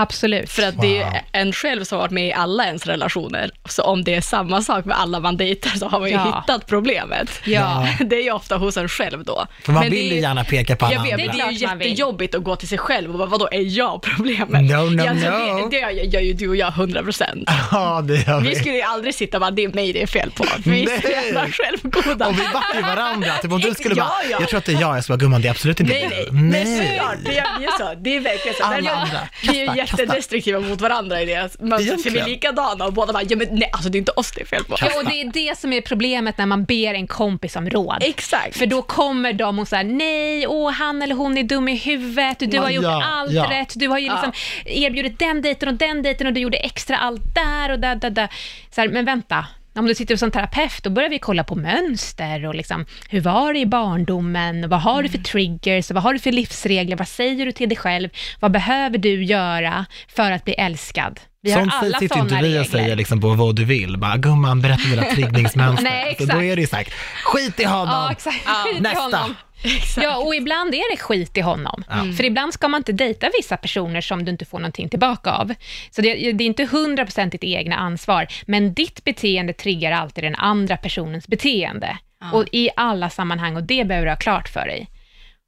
Absolut. 0.00 0.50
För 0.50 0.62
att 0.62 0.80
det 0.80 0.98
är 0.98 1.04
Wow. 1.04 1.14
en 1.32 1.52
själv 1.52 1.84
som 1.84 1.96
har 1.98 2.02
varit 2.04 2.10
med 2.12 2.26
i 2.28 2.32
alla 2.32 2.66
ens 2.66 2.86
relationer, 2.86 3.50
så 3.68 3.82
om 3.82 4.04
det 4.04 4.14
är 4.14 4.20
samma 4.20 4.62
sak 4.62 4.84
med 4.84 5.00
alla 5.00 5.20
man 5.20 5.36
dejtar 5.36 5.70
så 5.70 5.88
har 5.88 6.00
man 6.00 6.08
ju 6.08 6.14
Ja. 6.14 6.24
hittat 6.46 6.66
problemet. 6.66 7.30
Ja. 7.44 7.88
Det 8.00 8.16
är 8.16 8.22
ju 8.22 8.32
ofta 8.32 8.56
hos 8.56 8.76
en 8.76 8.88
själv 8.88 9.24
då. 9.24 9.46
För 9.64 9.72
man 9.72 9.80
Men 9.82 9.90
det 9.90 9.96
vill 9.96 10.10
är 10.12 10.14
ju 10.16 10.20
gärna 10.20 10.44
peka 10.44 10.76
på 10.76 10.86
alla 10.86 10.94
Jag 10.94 11.16
vet, 11.16 11.30
andra. 11.30 11.32
det 11.32 11.40
är 11.42 11.50
ju 11.52 11.58
jättejobbigt 11.58 12.34
att 12.34 12.42
gå 12.44 12.56
till 12.56 12.68
sig 12.68 12.78
själv 12.78 13.12
och 13.12 13.18
bara, 13.18 13.28
vadå, 13.28 13.48
är 13.52 13.78
jag 13.78 14.02
problemet? 14.02 14.62
No, 14.62 14.76
no, 14.90 15.02
ja, 15.04 15.12
no. 15.12 15.68
Det, 15.70 15.76
det 15.80 16.02
gör, 16.04 16.20
ju 16.20 16.32
du 16.32 16.48
och 16.48 16.56
jag 16.56 16.68
100 16.72 17.02
procent. 17.02 17.48
Ja, 17.72 18.00
det 18.00 18.26
gör 18.28 18.40
Vi 18.40 18.48
vi. 18.48 18.54
skulle 18.54 18.74
ju 18.74 18.82
aldrig 18.82 19.14
sitta 19.14 19.36
och 19.36 19.40
bara, 19.40 19.50
det 19.50 19.64
är 19.64 19.68
mig 19.68 19.92
det 19.92 20.02
är 20.02 20.06
fel 20.06 20.30
på. 20.30 20.44
Vi 20.64 20.70
Nej. 20.84 21.00
är 21.04 21.10
jävla 21.10 21.46
självgoda. 21.48 22.26
Och 22.26 22.38
vi 22.38 22.42
backar 22.52 22.74
ju 22.76 22.82
varandra. 22.82 23.32
Typ 23.42 23.52
om 23.52 23.60
du 23.60 23.74
skulle 23.74 23.94
Ja, 23.94 24.04
bara, 24.04 24.30
ja. 24.30 24.36
jag 24.40 24.48
tror 24.48 24.58
att 24.58 24.64
det 24.64 24.72
är 24.72 24.80
jag, 24.80 24.96
jag 24.96 25.04
ska 25.04 25.12
bara, 25.12 25.16
gumman, 25.18 25.42
det 25.42 25.48
är 25.48 25.50
absolut 25.50 25.80
inte 25.80 25.92
Nej, 25.92 26.26
du. 26.30 26.36
nej, 26.40 26.64
men 26.64 26.88
såklart, 26.88 27.16
det 27.24 27.38
är 27.38 27.60
ju 27.60 27.66
så. 27.78 27.94
Det 28.00 28.16
är 28.16 28.20
verkligen 28.20 28.56
så. 28.56 28.64
Alla 28.64 28.90
andra. 28.90 29.18
Det 29.42 29.60
är 29.66 29.74
ju 29.76 29.80
jättedestruktiva 29.98 30.60
mot 30.60 30.80
varandra 30.80 31.22
i 31.22 31.24
det 31.24 31.60
mönstret, 31.60 32.02
för 32.02 32.10
vi 32.10 32.18
är 32.18 32.26
likadana 32.26 32.84
och 32.86 32.92
båda 32.92 33.12
bara, 33.12 33.22
ja 33.22 33.36
men 33.36 33.48
nej, 33.50 33.70
alltså 33.72 33.88
det 33.88 33.98
är 33.98 34.00
inte 34.00 34.12
oss 34.12 34.32
det 34.32 34.40
är 34.40 34.46
fel 34.46 34.64
på. 34.64 34.76
Ja, 34.80 34.86
och 34.96 35.04
det 35.04 35.20
är 35.20 35.32
det 35.32 35.58
som 35.58 35.72
är 35.72 35.80
problemet 35.80 36.38
när 36.38 36.46
man 36.46 36.64
ber 36.64 36.94
en 36.94 37.06
kompis 37.06 37.56
om 37.56 37.70
råd. 37.70 37.98
Exakt. 38.00 38.58
För 38.58 38.66
då 38.66 38.82
kommer 38.82 39.32
de 39.32 39.58
och 39.58 39.68
säger 39.68 39.84
nej, 39.84 40.46
åh, 40.46 40.72
han 40.72 41.02
eller 41.02 41.14
hon 41.14 41.38
är 41.38 41.42
dum 41.42 41.68
i 41.68 41.76
huvudet, 41.76 42.38
du 42.38 42.58
har 42.58 42.70
gjort 42.70 42.84
Ja, 42.84 43.04
allt 43.04 43.32
ja. 43.32 43.50
rätt, 43.50 43.72
du 43.76 43.88
har 43.88 43.98
ju 43.98 44.08
liksom 44.08 44.32
erbjudit 44.64 45.18
den 45.18 45.42
dejten 45.42 45.68
och 45.68 45.74
den 45.74 46.02
dejten 46.02 46.26
och 46.26 46.32
du 46.32 46.40
gjorde 46.40 46.58
extra 46.58 46.96
allt 46.96 47.34
där 47.34 47.72
och 47.72 47.78
där, 47.78 47.94
där, 47.94 48.10
där. 48.10 48.28
Så 48.74 48.80
här, 48.80 48.88
men 48.88 49.04
vänta, 49.04 49.46
om 49.74 49.86
du 49.86 49.94
sitter 49.94 50.16
som 50.16 50.30
terapeut, 50.30 50.82
då 50.82 50.90
börjar 50.90 51.08
vi 51.10 51.18
kolla 51.18 51.44
på 51.44 51.54
mönster 51.54 52.46
och 52.46 52.54
liksom, 52.54 52.86
hur 53.08 53.20
var 53.20 53.52
det 53.52 53.58
i 53.58 53.66
barndomen, 53.66 54.68
vad 54.68 54.80
har 54.80 55.02
du 55.02 55.08
för 55.08 55.18
triggers, 55.18 55.90
vad 55.90 56.02
har 56.02 56.12
du 56.12 56.18
för 56.18 56.32
livsregler, 56.32 56.96
vad 56.96 57.08
säger 57.08 57.46
du 57.46 57.52
till 57.52 57.68
dig 57.68 57.78
själv, 57.78 58.08
vad 58.40 58.50
behöver 58.52 58.98
du 58.98 59.24
göra 59.24 59.86
för 60.08 60.32
att 60.32 60.44
bli 60.44 60.54
älskad? 60.54 61.20
Vi 61.42 61.52
Sånt 61.52 61.72
har 61.72 61.78
alla 61.86 61.98
sitter 61.98 62.18
inte 62.18 62.28
sådana 62.28 62.48
vi 62.48 62.60
och 62.60 62.66
säger 62.66 62.96
liksom 62.96 63.20
på 63.20 63.28
vad 63.28 63.56
du 63.56 63.64
vill. 63.64 63.98
Bara, 63.98 64.16
gumman, 64.16 64.60
berätta 64.60 64.88
dina 64.88 65.02
triggningsmönster. 65.14 65.84
Nej, 65.84 66.04
Så 66.04 66.10
exakt. 66.22 66.32
då 66.32 66.42
är 66.44 66.56
det 66.56 66.62
ju 66.62 66.68
sagt, 66.68 66.92
skit 67.24 67.60
i 67.60 67.64
honom. 67.64 67.88
Ja, 67.88 68.12
exakt. 68.12 68.40
Ja, 68.46 68.64
nästa. 68.80 69.34
Honom. 69.62 70.10
Ja, 70.10 70.16
och 70.26 70.34
ibland 70.34 70.74
är 70.74 70.90
det 70.90 71.02
skit 71.02 71.36
i 71.36 71.40
honom. 71.40 71.84
För 72.16 72.24
ibland 72.24 72.54
ska 72.54 72.68
man 72.68 72.78
inte 72.80 72.92
dejta 72.92 73.30
vissa 73.38 73.56
personer 73.56 74.00
som 74.00 74.24
du 74.24 74.30
inte 74.30 74.44
får 74.44 74.58
någonting 74.58 74.88
tillbaka 74.88 75.30
av. 75.30 75.54
Så 75.90 76.02
det, 76.02 76.32
det 76.32 76.44
är 76.44 76.46
inte 76.46 76.64
100% 76.64 77.30
ditt 77.30 77.44
egna 77.44 77.76
ansvar, 77.76 78.26
men 78.46 78.74
ditt 78.74 79.04
beteende 79.04 79.52
triggar 79.52 79.92
alltid 79.92 80.24
den 80.24 80.34
andra 80.34 80.76
personens 80.76 81.28
beteende. 81.28 81.98
Och 82.32 82.44
i 82.52 82.70
alla 82.76 83.10
sammanhang, 83.10 83.56
och 83.56 83.62
det 83.62 83.84
behöver 83.84 84.06
du 84.06 84.10
ha 84.10 84.16
klart 84.16 84.48
för 84.48 84.66
dig. 84.66 84.88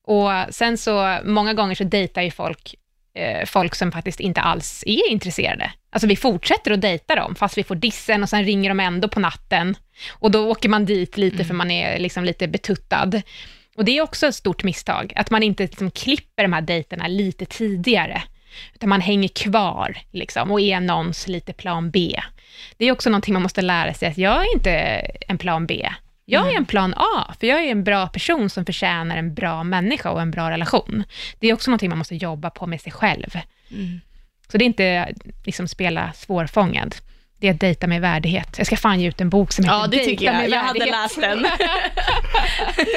Och 0.07 0.55
sen 0.55 0.79
så, 0.79 1.19
många 1.25 1.55
gånger 1.55 1.75
så 1.75 1.85
dejtar 1.85 2.23
ju 2.23 2.31
folk 2.31 2.75
eh, 3.15 3.47
folk 3.47 3.75
som 3.75 3.93
faktiskt 3.93 4.21
inte 4.21 4.41
alls 4.41 4.85
är 4.87 5.11
intresserade. 5.11 5.73
Alltså 5.91 6.07
vi 6.07 6.17
fortsätter 6.17 6.71
att 6.71 6.81
dejta 6.81 7.15
dem, 7.15 7.35
fast 7.35 7.59
vi 7.59 7.65
får 7.65 7.75
dissen 7.75 8.23
och 8.23 8.29
sen 8.29 8.45
ringer 8.45 8.71
de 8.71 8.81
ändå 8.81 9.09
på 9.09 9.21
natten. 9.21 9.77
Och 10.11 10.31
då 10.31 10.51
åker 10.51 10.69
man 10.69 10.85
dit 10.85 11.17
lite 11.17 11.45
för 11.45 11.55
man 11.55 11.71
är 11.71 11.99
liksom 11.99 12.25
lite 12.25 12.49
betuttad. 12.49 13.23
Och 13.77 13.85
det 13.85 13.99
är 13.99 14.03
också 14.03 14.27
ett 14.27 14.35
stort 14.35 14.65
misstag, 14.65 15.13
att 15.17 15.31
man 15.31 15.43
inte 15.43 15.63
liksom 15.63 15.91
klipper 15.91 16.43
de 16.43 16.53
här 16.53 16.61
dejterna 16.61 17.09
lite 17.09 17.47
tidigare. 17.47 18.23
Utan 18.75 18.89
man 18.89 19.01
hänger 19.01 19.29
kvar 19.29 19.99
liksom, 20.11 20.51
och 20.51 20.61
är 20.61 20.81
någons 20.81 21.29
lite 21.29 21.53
plan 21.53 21.91
B. 21.91 22.21
Det 22.77 22.85
är 22.85 22.93
också 22.93 23.11
någonting 23.11 23.35
man 23.35 23.43
måste 23.43 23.63
lära 23.63 23.95
sig, 23.95 24.09
att 24.09 24.19
jag 24.19 24.41
är 24.41 24.55
inte 24.55 24.71
en 25.29 25.39
plan 25.39 25.67
B. 25.67 25.89
Jag 26.25 26.53
är 26.53 26.57
en 26.57 26.67
plan 26.67 26.95
A, 26.97 27.35
för 27.41 27.47
jag 27.47 27.65
är 27.65 27.71
en 27.71 27.85
bra 27.85 28.07
person 28.07 28.51
som 28.51 28.65
förtjänar 28.65 29.17
en 29.17 29.35
bra 29.35 29.65
människa 29.65 30.11
och 30.11 30.23
en 30.23 30.31
bra 30.31 30.51
relation. 30.51 31.05
Det 31.39 31.49
är 31.49 31.55
också 31.55 31.71
någonting 31.71 31.89
man 31.89 31.99
måste 31.99 32.17
jobba 32.17 32.51
på 32.51 32.67
med 32.67 32.81
sig 32.81 32.93
själv. 32.93 33.31
Så 34.49 34.59
det 34.59 34.65
är 34.65 34.67
inte 34.67 35.15
liksom 35.45 35.69
spela 35.69 36.13
svårfångad. 36.13 36.95
Det 37.43 37.49
är 37.49 37.53
att 37.55 37.61
dejta 37.61 37.87
med 37.87 38.01
värdighet. 38.01 38.49
Jag 38.59 38.67
ska 38.67 38.77
fan 38.77 39.01
ge 39.01 39.09
ut 39.09 39.21
en 39.21 39.31
bok 39.31 39.53
som 39.53 39.65
heter 39.65 39.77
Ja, 39.77 39.87
det 39.87 40.05
tycker 40.05 40.25
jag. 40.25 40.35
med 40.35 40.51
Jag 40.51 40.61
hade 40.61 40.79
värdighet. 40.79 41.01
läst 41.03 41.21
den. 41.21 41.47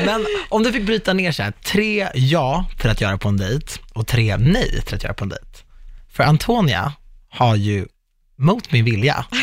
Men 0.05 0.25
om 0.49 0.63
du 0.63 0.71
fick 0.73 0.83
bryta 0.85 1.13
ner 1.13 1.31
så 1.31 1.43
här, 1.43 1.51
tre 1.51 2.07
ja 2.13 2.65
till 2.81 2.89
att 2.89 3.01
göra 3.01 3.17
på 3.17 3.29
en 3.29 3.37
dejt 3.37 3.67
och 3.93 4.07
tre 4.07 4.37
nej 4.37 4.81
till 4.85 4.95
att 4.95 5.03
göra 5.03 5.13
på 5.13 5.23
en 5.23 5.29
dejt. 5.29 5.45
För 6.13 6.23
Antonia 6.23 6.93
har 7.29 7.55
ju 7.55 7.85
mot 8.37 8.71
min 8.71 8.85
vilja 8.85 9.25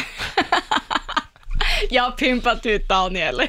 Jag 1.90 2.02
har 2.02 2.10
pimpat 2.10 2.66
ut 2.66 2.88
Daniel. 2.88 3.42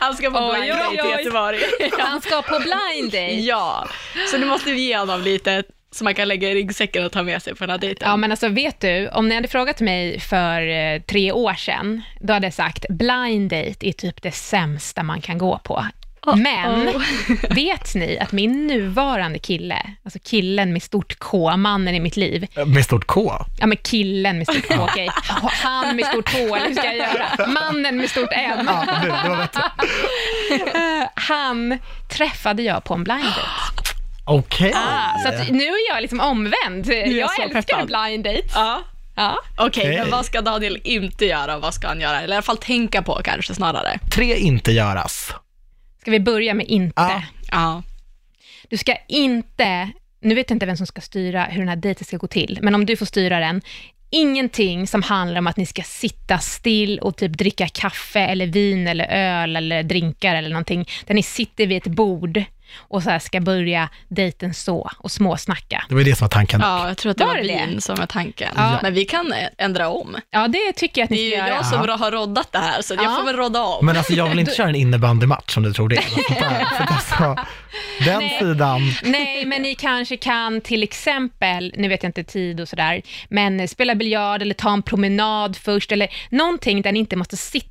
Han 0.00 0.16
ska 0.16 0.30
på 0.30 0.38
Oj, 0.38 0.60
blind 0.60 0.78
date 0.78 1.08
i. 1.08 1.10
Göteborg. 1.24 1.58
Han 1.98 2.20
ska 2.22 2.42
på 2.42 2.58
blind 2.58 3.12
date. 3.12 3.34
Ja, 3.40 3.86
så 4.30 4.38
nu 4.38 4.46
måste 4.46 4.72
vi 4.72 4.80
ge 4.80 4.98
honom 4.98 5.22
lite 5.22 5.62
som 5.92 6.04
man 6.04 6.14
kan 6.14 6.28
lägga 6.28 6.50
i 6.50 6.54
ryggsäcken 6.54 7.04
och 7.04 7.12
ta 7.12 7.22
med 7.22 7.42
sig 7.42 7.54
på 7.54 7.60
den 7.60 7.70
här 7.70 7.78
dejten. 7.78 8.08
Ja, 8.08 8.16
men 8.16 8.30
alltså 8.30 8.48
vet 8.48 8.80
du, 8.80 9.08
om 9.08 9.28
ni 9.28 9.34
hade 9.34 9.48
frågat 9.48 9.80
mig 9.80 10.20
för 10.20 10.68
eh, 10.68 11.00
tre 11.00 11.32
år 11.32 11.54
sedan, 11.54 12.02
då 12.20 12.32
hade 12.32 12.46
jag 12.46 12.54
sagt 12.54 12.86
blind 12.88 13.50
date 13.50 13.88
är 13.88 13.92
typ 13.92 14.22
det 14.22 14.32
sämsta 14.32 15.02
man 15.02 15.20
kan 15.20 15.38
gå 15.38 15.58
på. 15.58 15.84
Men 16.36 17.02
vet 17.50 17.94
ni 17.94 18.18
att 18.18 18.32
min 18.32 18.66
nuvarande 18.66 19.38
kille, 19.38 19.82
alltså 20.04 20.18
killen 20.24 20.72
med 20.72 20.82
stort 20.82 21.18
K, 21.18 21.56
mannen 21.56 21.94
i 21.94 22.00
mitt 22.00 22.16
liv, 22.16 22.46
med 22.66 22.84
stort 22.84 23.06
K. 23.06 23.32
ja 23.58 23.66
men 23.66 23.76
killen 23.76 24.38
med 24.38 24.46
stort 24.46 24.68
K, 24.68 24.74
okej, 24.78 25.08
han 25.62 25.96
med 25.96 26.06
stort 26.06 26.32
H, 26.32 26.38
eller 26.38 26.68
hur 26.68 26.74
ska 26.74 26.84
jag 26.86 26.96
göra? 26.96 27.46
Mannen 27.46 27.96
med 27.96 28.10
stort 28.10 28.32
M. 28.32 28.66
Ja, 28.66 28.84
det, 29.02 29.08
det. 29.08 29.62
Eh, 30.52 31.08
han 31.14 31.78
träffade 32.08 32.62
jag 32.62 32.84
på 32.84 32.94
en 32.94 33.04
blind 33.04 33.24
date. 33.24 33.81
Okej. 34.24 34.72
Ah, 34.74 35.18
så 35.18 35.28
att 35.28 35.50
nu 35.50 35.64
är 35.64 35.88
jag 35.94 36.02
liksom 36.02 36.20
omvänd. 36.20 36.86
jag 36.86 37.08
Jag 37.08 37.40
älskar 37.40 37.62
peppad. 37.62 37.86
blind 37.86 38.24
date. 38.24 38.48
Ja. 38.54 38.82
Ja. 39.16 39.38
Okej, 39.56 39.82
Okej. 39.84 39.98
men 40.00 40.10
vad 40.10 40.24
ska 40.26 40.40
Daniel 40.40 40.80
inte 40.84 41.26
göra 41.26 41.56
och 41.56 41.62
vad 41.62 41.74
ska 41.74 41.88
han 41.88 42.00
göra? 42.00 42.20
Eller 42.20 42.34
i 42.34 42.36
alla 42.36 42.42
fall 42.42 42.56
tänka 42.56 43.02
på 43.02 43.20
kanske 43.24 43.54
snarare. 43.54 43.98
Tre 44.14 44.36
inte 44.36 44.72
göras. 44.72 45.32
Ska 46.00 46.10
vi 46.10 46.20
börja 46.20 46.54
med 46.54 46.66
inte? 46.66 46.92
Ja. 47.02 47.22
Ja. 47.50 47.82
Du 48.68 48.76
ska 48.76 48.96
inte, 49.08 49.90
nu 50.20 50.34
vet 50.34 50.50
jag 50.50 50.54
inte 50.54 50.66
vem 50.66 50.76
som 50.76 50.86
ska 50.86 51.00
styra 51.00 51.44
hur 51.44 51.58
den 51.58 51.68
här 51.68 51.76
dejten 51.76 52.04
ska 52.04 52.16
gå 52.16 52.26
till, 52.26 52.58
men 52.62 52.74
om 52.74 52.86
du 52.86 52.96
får 52.96 53.06
styra 53.06 53.38
den, 53.40 53.62
ingenting 54.10 54.86
som 54.86 55.02
handlar 55.02 55.38
om 55.38 55.46
att 55.46 55.56
ni 55.56 55.66
ska 55.66 55.82
sitta 55.82 56.38
still 56.38 56.98
och 56.98 57.16
typ 57.16 57.32
dricka 57.32 57.68
kaffe 57.68 58.20
eller 58.20 58.46
vin 58.46 58.86
eller 58.88 59.04
öl 59.10 59.56
eller 59.56 59.82
drinkar 59.82 60.34
eller 60.34 60.48
någonting, 60.50 60.88
där 61.06 61.14
ni 61.14 61.22
sitter 61.22 61.66
vid 61.66 61.76
ett 61.76 61.86
bord 61.92 62.44
och 62.76 63.02
så 63.02 63.10
här 63.10 63.18
ska 63.18 63.40
börja 63.40 63.88
dejten 64.08 64.54
så 64.54 64.90
och 64.98 65.10
småsnacka. 65.10 65.84
Det 65.88 65.94
var 65.94 66.00
ju 66.02 66.10
det 66.10 66.16
som 66.16 66.24
var 66.24 66.28
tanken. 66.28 66.60
ja, 66.64 66.88
jag 66.88 66.96
tror 66.96 67.10
att 67.10 67.18
det 67.18 67.24
Var 67.24 67.30
var, 67.34 67.36
det 67.40 67.48
det? 67.48 67.66
vin 67.66 67.80
som 67.80 67.96
var 67.96 68.06
tanken. 68.06 68.52
Ja. 68.56 68.78
Men 68.82 68.94
vi 68.94 69.04
kan 69.04 69.34
ändra 69.58 69.88
om. 69.88 70.16
Ja, 70.30 70.48
det 70.48 70.72
tycker 70.76 71.00
jag 71.00 71.04
att 71.04 71.08
Det 71.10 71.14
ni 71.14 71.26
är 71.26 71.30
ska 71.30 71.36
ju 71.36 71.48
göra. 71.48 71.56
jag 71.56 71.66
som 71.66 72.00
har 72.00 72.10
roddat 72.10 72.52
det 72.52 72.58
här, 72.58 72.82
så 72.82 72.94
jag 72.94 73.04
Ja. 73.04 73.16
får 73.16 73.24
väl 73.24 73.36
rodda 73.36 73.62
om. 73.62 73.86
Men 73.86 73.96
alltså 73.96 74.12
jag 74.12 74.26
vill 74.28 74.38
inte 74.38 74.54
köra 74.56 74.68
en 74.68 74.74
innebandymatch 74.74 75.56
om 75.56 75.62
du 75.62 75.72
tror 75.72 75.88
det. 75.88 76.02
Alltså, 76.86 77.36
den 78.04 78.18
Nej. 78.18 78.36
sidan, 78.38 78.80
Nej, 79.04 79.44
men 79.44 79.62
ni 79.62 79.74
kanske 79.74 80.16
kan 80.16 80.60
till 80.60 80.82
exempel, 80.82 81.74
nu 81.76 81.88
vet 81.88 82.02
jag 82.02 82.08
inte 82.08 82.24
tid 82.24 82.60
och 82.60 82.68
sådär, 82.68 83.02
men 83.28 83.68
spela 83.68 83.94
biljard 83.94 84.42
eller 84.42 84.54
ta 84.54 84.72
en 84.72 84.82
promenad 84.82 85.56
först, 85.56 85.92
eller 85.92 86.08
någonting 86.30 86.82
där 86.82 86.92
ni 86.92 86.98
inte 86.98 87.16
måste 87.16 87.36
sitta, 87.36 87.66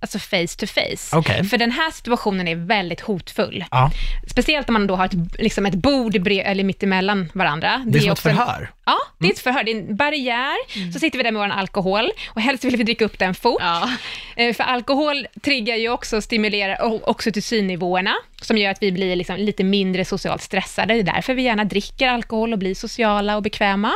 alltså 0.00 0.18
face 0.18 0.56
to 0.58 0.66
face. 0.66 1.16
Okej. 1.16 1.44
För 1.44 1.58
den 1.58 1.70
här 1.70 1.90
situationen 1.90 2.48
är 2.48 2.56
väldigt 2.56 3.00
hotfull. 3.00 3.64
ja, 3.70 3.90
Speciellt 4.26 4.68
om 4.68 4.72
man 4.72 4.86
då 4.86 4.96
har 4.96 5.04
ett, 5.04 5.12
liksom 5.38 5.66
ett 5.66 5.74
bord 5.74 6.22
brev, 6.22 6.46
eller 6.46 6.64
mitt 6.64 6.82
emellan 6.82 7.30
varandra. 7.34 7.82
det 7.86 7.98
är 7.98 8.02
som 8.02 8.12
ett 8.12 8.18
förhör. 8.18 8.70
Ja, 8.84 8.96
det 9.18 9.26
är 9.26 9.30
ett 9.32 9.38
förhör. 9.38 9.64
Det 9.64 9.70
är 9.72 9.76
en 9.76 9.96
barriär. 9.96 10.92
Så 10.92 10.98
sitter 10.98 11.18
vi 11.18 11.22
där 11.24 11.32
med 11.32 11.40
vår 11.48 11.48
alkohol 11.56 12.10
och 12.28 12.40
helst 12.40 12.64
vill 12.64 12.76
vi 12.76 12.84
dricka 12.84 13.04
upp 13.04 13.18
den 13.18 13.34
fort. 13.34 13.60
Ja. 13.60 13.90
Eh, 14.36 14.54
För 14.54 14.64
alkohol 14.64 15.26
triggar 15.42 15.76
ju 15.76 15.88
också 15.88 16.16
och 16.16 16.24
stimulerar 16.24 17.08
oxytocinnivåerna, 17.10 18.14
som 18.40 18.58
gör 18.58 18.70
att 18.70 18.82
vi 18.82 18.92
blir 18.92 19.16
liksom 19.16 19.36
lite 19.36 19.64
mindre 19.64 20.04
socialt 20.04 20.42
stressade. 20.42 20.94
Det 20.94 21.00
är 21.00 21.14
därför 21.14 21.34
vi 21.34 21.42
gärna 21.42 21.64
dricker 21.64 22.08
alkohol 22.08 22.52
och 22.52 22.58
blir 22.58 22.74
sociala 22.74 23.36
och 23.36 23.42
bekväma. 23.42 23.92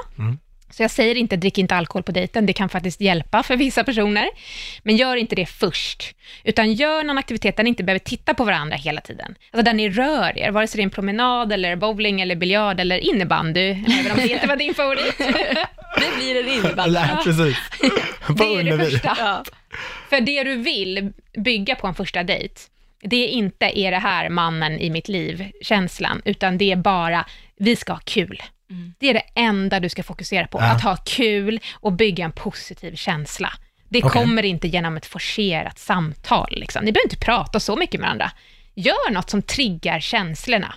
Så 0.70 0.82
jag 0.82 0.90
säger 0.90 1.14
inte 1.14 1.36
drick 1.36 1.58
inte 1.58 1.76
alkohol 1.76 2.02
på 2.02 2.12
dejten, 2.12 2.46
det 2.46 2.52
kan 2.52 2.68
faktiskt 2.68 3.00
hjälpa 3.00 3.42
för 3.42 3.56
vissa 3.56 3.84
personer. 3.84 4.28
Men 4.82 4.96
gör 4.96 5.16
inte 5.16 5.36
det 5.36 5.46
först, 5.46 6.14
utan 6.44 6.72
gör 6.72 7.04
någon 7.04 7.18
aktivitet 7.18 7.56
där 7.56 7.64
ni 7.64 7.68
inte 7.68 7.84
behöver 7.84 7.98
titta 7.98 8.34
på 8.34 8.44
varandra 8.44 8.76
hela 8.76 9.00
tiden. 9.00 9.34
Alltså 9.52 9.64
där 9.64 9.72
ni 9.72 9.88
rör 9.88 10.38
er, 10.38 10.50
vare 10.50 10.66
sig 10.66 10.76
det 10.78 10.82
är 10.82 10.84
en 10.84 10.90
promenad, 10.90 11.52
eller 11.52 11.76
bowling, 11.76 12.20
eller 12.20 12.36
biljard, 12.36 12.80
eller 12.80 12.98
innebandy, 12.98 13.70
även 13.70 14.12
om 14.12 14.16
det 14.16 14.28
inte 14.28 14.46
var 14.46 14.56
din 14.56 14.74
favorit. 14.74 15.18
Det 15.98 16.16
blir 16.16 16.40
en 16.40 16.48
innebandy. 16.48 16.98
Eller, 16.98 17.16
precis. 17.16 17.56
Det 18.38 18.44
är 18.44 18.64
det 18.64 18.84
första. 18.84 19.16
Ja. 19.18 19.44
För 20.10 20.20
det 20.20 20.44
du 20.44 20.56
vill 20.56 21.12
bygga 21.36 21.74
på 21.74 21.86
en 21.86 21.94
första 21.94 22.22
dejt, 22.22 22.60
det 23.00 23.16
är 23.16 23.28
inte 23.28 23.78
är 23.78 23.90
det 23.90 23.98
här 23.98 24.28
mannen 24.28 24.78
i 24.78 24.90
mitt 24.90 25.08
liv-känslan, 25.08 26.22
utan 26.24 26.58
det 26.58 26.72
är 26.72 26.76
bara, 26.76 27.26
vi 27.56 27.76
ska 27.76 27.92
ha 27.92 28.00
kul. 28.04 28.42
Det 28.98 29.08
är 29.10 29.14
det 29.14 29.22
enda 29.34 29.80
du 29.80 29.88
ska 29.88 30.02
fokusera 30.02 30.46
på, 30.46 30.58
Ja. 30.58 30.64
att 30.72 30.82
ha 30.82 30.96
kul 30.96 31.60
och 31.74 31.92
bygga 31.92 32.24
en 32.24 32.32
positiv 32.32 32.94
känsla. 32.96 33.52
Det 33.88 33.98
Okej. 34.04 34.10
kommer 34.22 34.42
inte 34.42 34.68
genom 34.68 34.96
ett 34.96 35.06
forcerat 35.06 35.78
samtal. 35.78 36.48
Liksom. 36.56 36.84
Ni 36.84 36.92
behöver 36.92 37.06
inte 37.06 37.24
prata 37.26 37.60
så 37.60 37.76
mycket 37.76 38.00
med 38.00 38.06
varandra. 38.06 38.30
Gör 38.74 39.10
något 39.10 39.30
som 39.30 39.42
triggar 39.42 40.00
känslorna. 40.00 40.74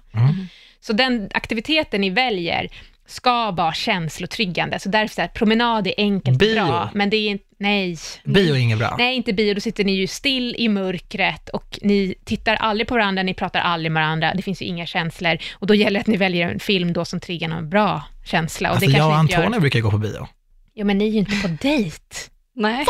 Så 0.81 0.93
den 0.93 1.29
aktiviteten 1.33 2.01
ni 2.01 2.09
väljer 2.09 2.67
ska 3.07 3.51
vara 3.51 3.73
känslotriggande. 3.73 4.79
Så 4.79 4.89
därför 4.89 5.15
så 5.15 5.21
här, 5.21 5.27
promenad 5.27 5.87
är 5.87 5.93
enkelt 5.97 6.39
Bio. 6.39 6.53
bra, 6.65 6.89
men 6.93 7.09
det 7.09 7.17
är 7.17 7.29
inte, 7.29 7.45
nej. 7.59 7.97
Bio 8.23 8.55
är 8.55 8.59
inget 8.59 8.77
bra. 8.77 8.95
Nej, 8.97 9.15
inte 9.15 9.33
bio. 9.33 9.53
Då 9.53 9.61
sitter 9.61 9.83
ni 9.83 9.91
ju 9.91 10.07
still 10.07 10.55
i 10.57 10.69
mörkret 10.69 11.49
och 11.49 11.79
ni 11.81 12.15
tittar 12.23 12.55
aldrig 12.55 12.87
på 12.87 12.93
varandra, 12.93 13.23
ni 13.23 13.33
pratar 13.33 13.59
aldrig 13.59 13.91
med 13.91 14.03
varandra. 14.03 14.33
Det 14.35 14.41
finns 14.41 14.61
ju 14.61 14.65
inga 14.65 14.85
känslor. 14.85 15.37
Och 15.53 15.67
då 15.67 15.75
gäller 15.75 15.99
det 15.99 16.01
att 16.01 16.07
ni 16.07 16.17
väljer 16.17 16.49
en 16.49 16.59
film 16.59 16.93
då 16.93 17.05
som 17.05 17.19
triggar 17.19 17.47
någon 17.47 17.69
bra 17.69 18.03
känsla. 18.25 18.69
Och 18.69 18.75
Alltså 18.75 18.89
det 18.91 18.97
jag 18.97 19.07
och 19.07 19.15
Antonija 19.15 19.59
brukar 19.59 19.79
gå 19.79 19.91
på 19.91 19.97
bio. 19.97 20.27
Jo, 20.75 20.85
men 20.85 20.97
ni 20.97 21.07
är 21.07 21.11
ju 21.11 21.19
inte 21.19 21.35
på 21.41 21.47
dejt. 21.47 22.15
Nej. 22.59 22.85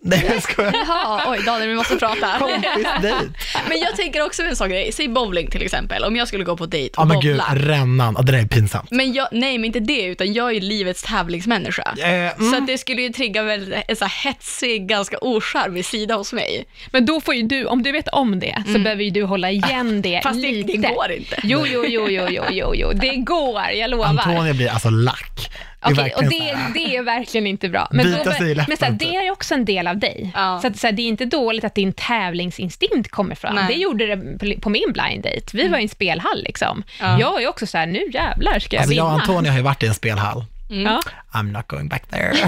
Nej, 0.00 0.24
jag 0.34 0.42
skojar. 0.42 0.72
Jaha, 0.88 1.22
oj 1.26 1.42
Daniel, 1.46 1.68
vi 1.68 1.74
måste 1.74 1.96
prata. 1.96 2.38
Kompisdejt. 2.38 3.30
Men 3.68 3.78
jag 3.80 3.96
tänker 3.96 4.26
också 4.26 4.42
en 4.42 4.56
sån 4.56 4.68
grej, 4.68 4.92
säg 4.92 5.08
bowling 5.08 5.50
till 5.50 5.62
exempel, 5.62 6.04
om 6.04 6.16
jag 6.16 6.28
skulle 6.28 6.44
gå 6.44 6.56
på 6.56 6.66
dejt 6.66 6.94
Ja 6.96 7.02
och 7.02 7.08
men 7.08 7.20
gud, 7.20 7.36
bowla. 7.36 7.54
rännan. 7.54 8.14
Ja, 8.16 8.22
det 8.22 8.32
där 8.32 8.38
är 8.38 8.46
pinsamt. 8.46 8.90
Men 8.90 9.12
jag, 9.12 9.28
nej, 9.32 9.58
men 9.58 9.64
inte 9.64 9.80
det, 9.80 10.02
utan 10.02 10.32
jag 10.32 10.48
är 10.50 10.54
ju 10.54 10.60
livets 10.60 11.02
tävlingsmänniska. 11.02 11.94
Eh, 11.98 12.08
mm. 12.08 12.50
Så 12.50 12.56
att 12.56 12.66
det 12.66 12.78
skulle 12.78 13.02
ju 13.02 13.08
trigga 13.08 13.42
väl 13.42 13.76
en 13.88 13.96
så 13.96 14.04
här 14.04 14.30
hetsig, 14.30 14.88
ganska 14.88 15.16
ocharmig 15.20 15.84
sida 15.84 16.14
hos 16.14 16.32
mig. 16.32 16.66
Men 16.92 17.06
då 17.06 17.20
får 17.20 17.34
ju 17.34 17.42
du, 17.42 17.64
om 17.64 17.82
du 17.82 17.92
vet 17.92 18.08
om 18.08 18.40
det, 18.40 18.62
så 18.72 18.78
behöver 18.78 19.02
ju 19.04 19.10
du 19.10 19.22
hålla 19.22 19.50
igen 19.50 20.02
det 20.02 20.08
Mm. 20.08 20.22
Fast 20.22 20.42
det, 20.42 20.50
lite. 20.52 20.72
det 20.78 20.88
går 20.88 21.12
inte. 21.12 21.36
Jo, 21.42 21.64
jo, 21.66 21.84
jo, 21.86 22.08
jo, 22.08 22.26
jo, 22.30 22.42
jo, 22.50 22.74
jo, 22.74 22.92
det 22.92 23.16
går, 23.16 23.62
jag 23.70 23.90
lovar. 23.90 24.06
Antonija 24.06 24.54
blir 24.54 24.68
alltså 24.68 24.90
lack. 24.90 25.50
Det 25.80 25.88
är 25.88 25.92
Okej, 25.92 26.12
och 26.16 26.22
verkligen 26.22 26.72
det, 26.72 26.78
det 26.84 26.96
är 26.96 27.02
verkligen 27.02 27.46
inte 27.46 27.68
bra. 27.68 27.88
Bita 27.90 28.08
då- 28.24 28.64
men 28.68 28.76
så 28.76 28.84
här, 28.84 28.92
det 28.92 29.16
är 29.16 29.30
också 29.30 29.54
en 29.54 29.64
del 29.64 29.86
av 29.86 29.98
dig. 29.98 30.30
Ja. 30.34 30.58
Så, 30.62 30.66
att, 30.68 30.76
så 30.78 30.86
här, 30.86 30.92
det 30.92 31.02
är 31.02 31.06
inte 31.08 31.24
dåligt 31.24 31.64
att 31.64 31.74
din 31.74 31.92
tävlingsinstinkt 31.92 33.10
kommer 33.10 33.34
fram. 33.34 33.54
Nej. 33.54 33.64
Det 33.68 33.74
gjorde 33.74 34.16
det 34.16 34.38
på- 34.38 34.60
på 34.60 34.70
min 34.70 34.92
blind 34.92 35.22
date. 35.24 35.42
Vi 35.52 35.68
var 35.68 35.78
i 35.78 35.82
en 35.82 35.88
spelhall 35.88 36.42
liksom. 36.42 36.82
Ja. 37.00 37.20
Jag 37.20 37.42
är 37.42 37.48
också 37.48 37.66
så 37.66 37.78
här, 37.78 37.86
nu 37.86 38.10
jävlar 38.12 38.58
ska 38.58 38.76
jag 38.76 38.80
Alltså 38.80 38.94
jag 38.94 39.06
och 39.06 39.12
vinna. 39.12 39.22
Antonija 39.22 39.52
har 39.52 39.58
ju 39.58 39.64
varit 39.64 39.82
i 39.82 39.86
en 39.86 39.94
spelhall. 39.94 40.44
Ja. 40.70 41.00
I'm 41.32 41.52
not 41.52 41.68
going 41.68 41.88
back 41.88 42.06
there. 42.10 42.32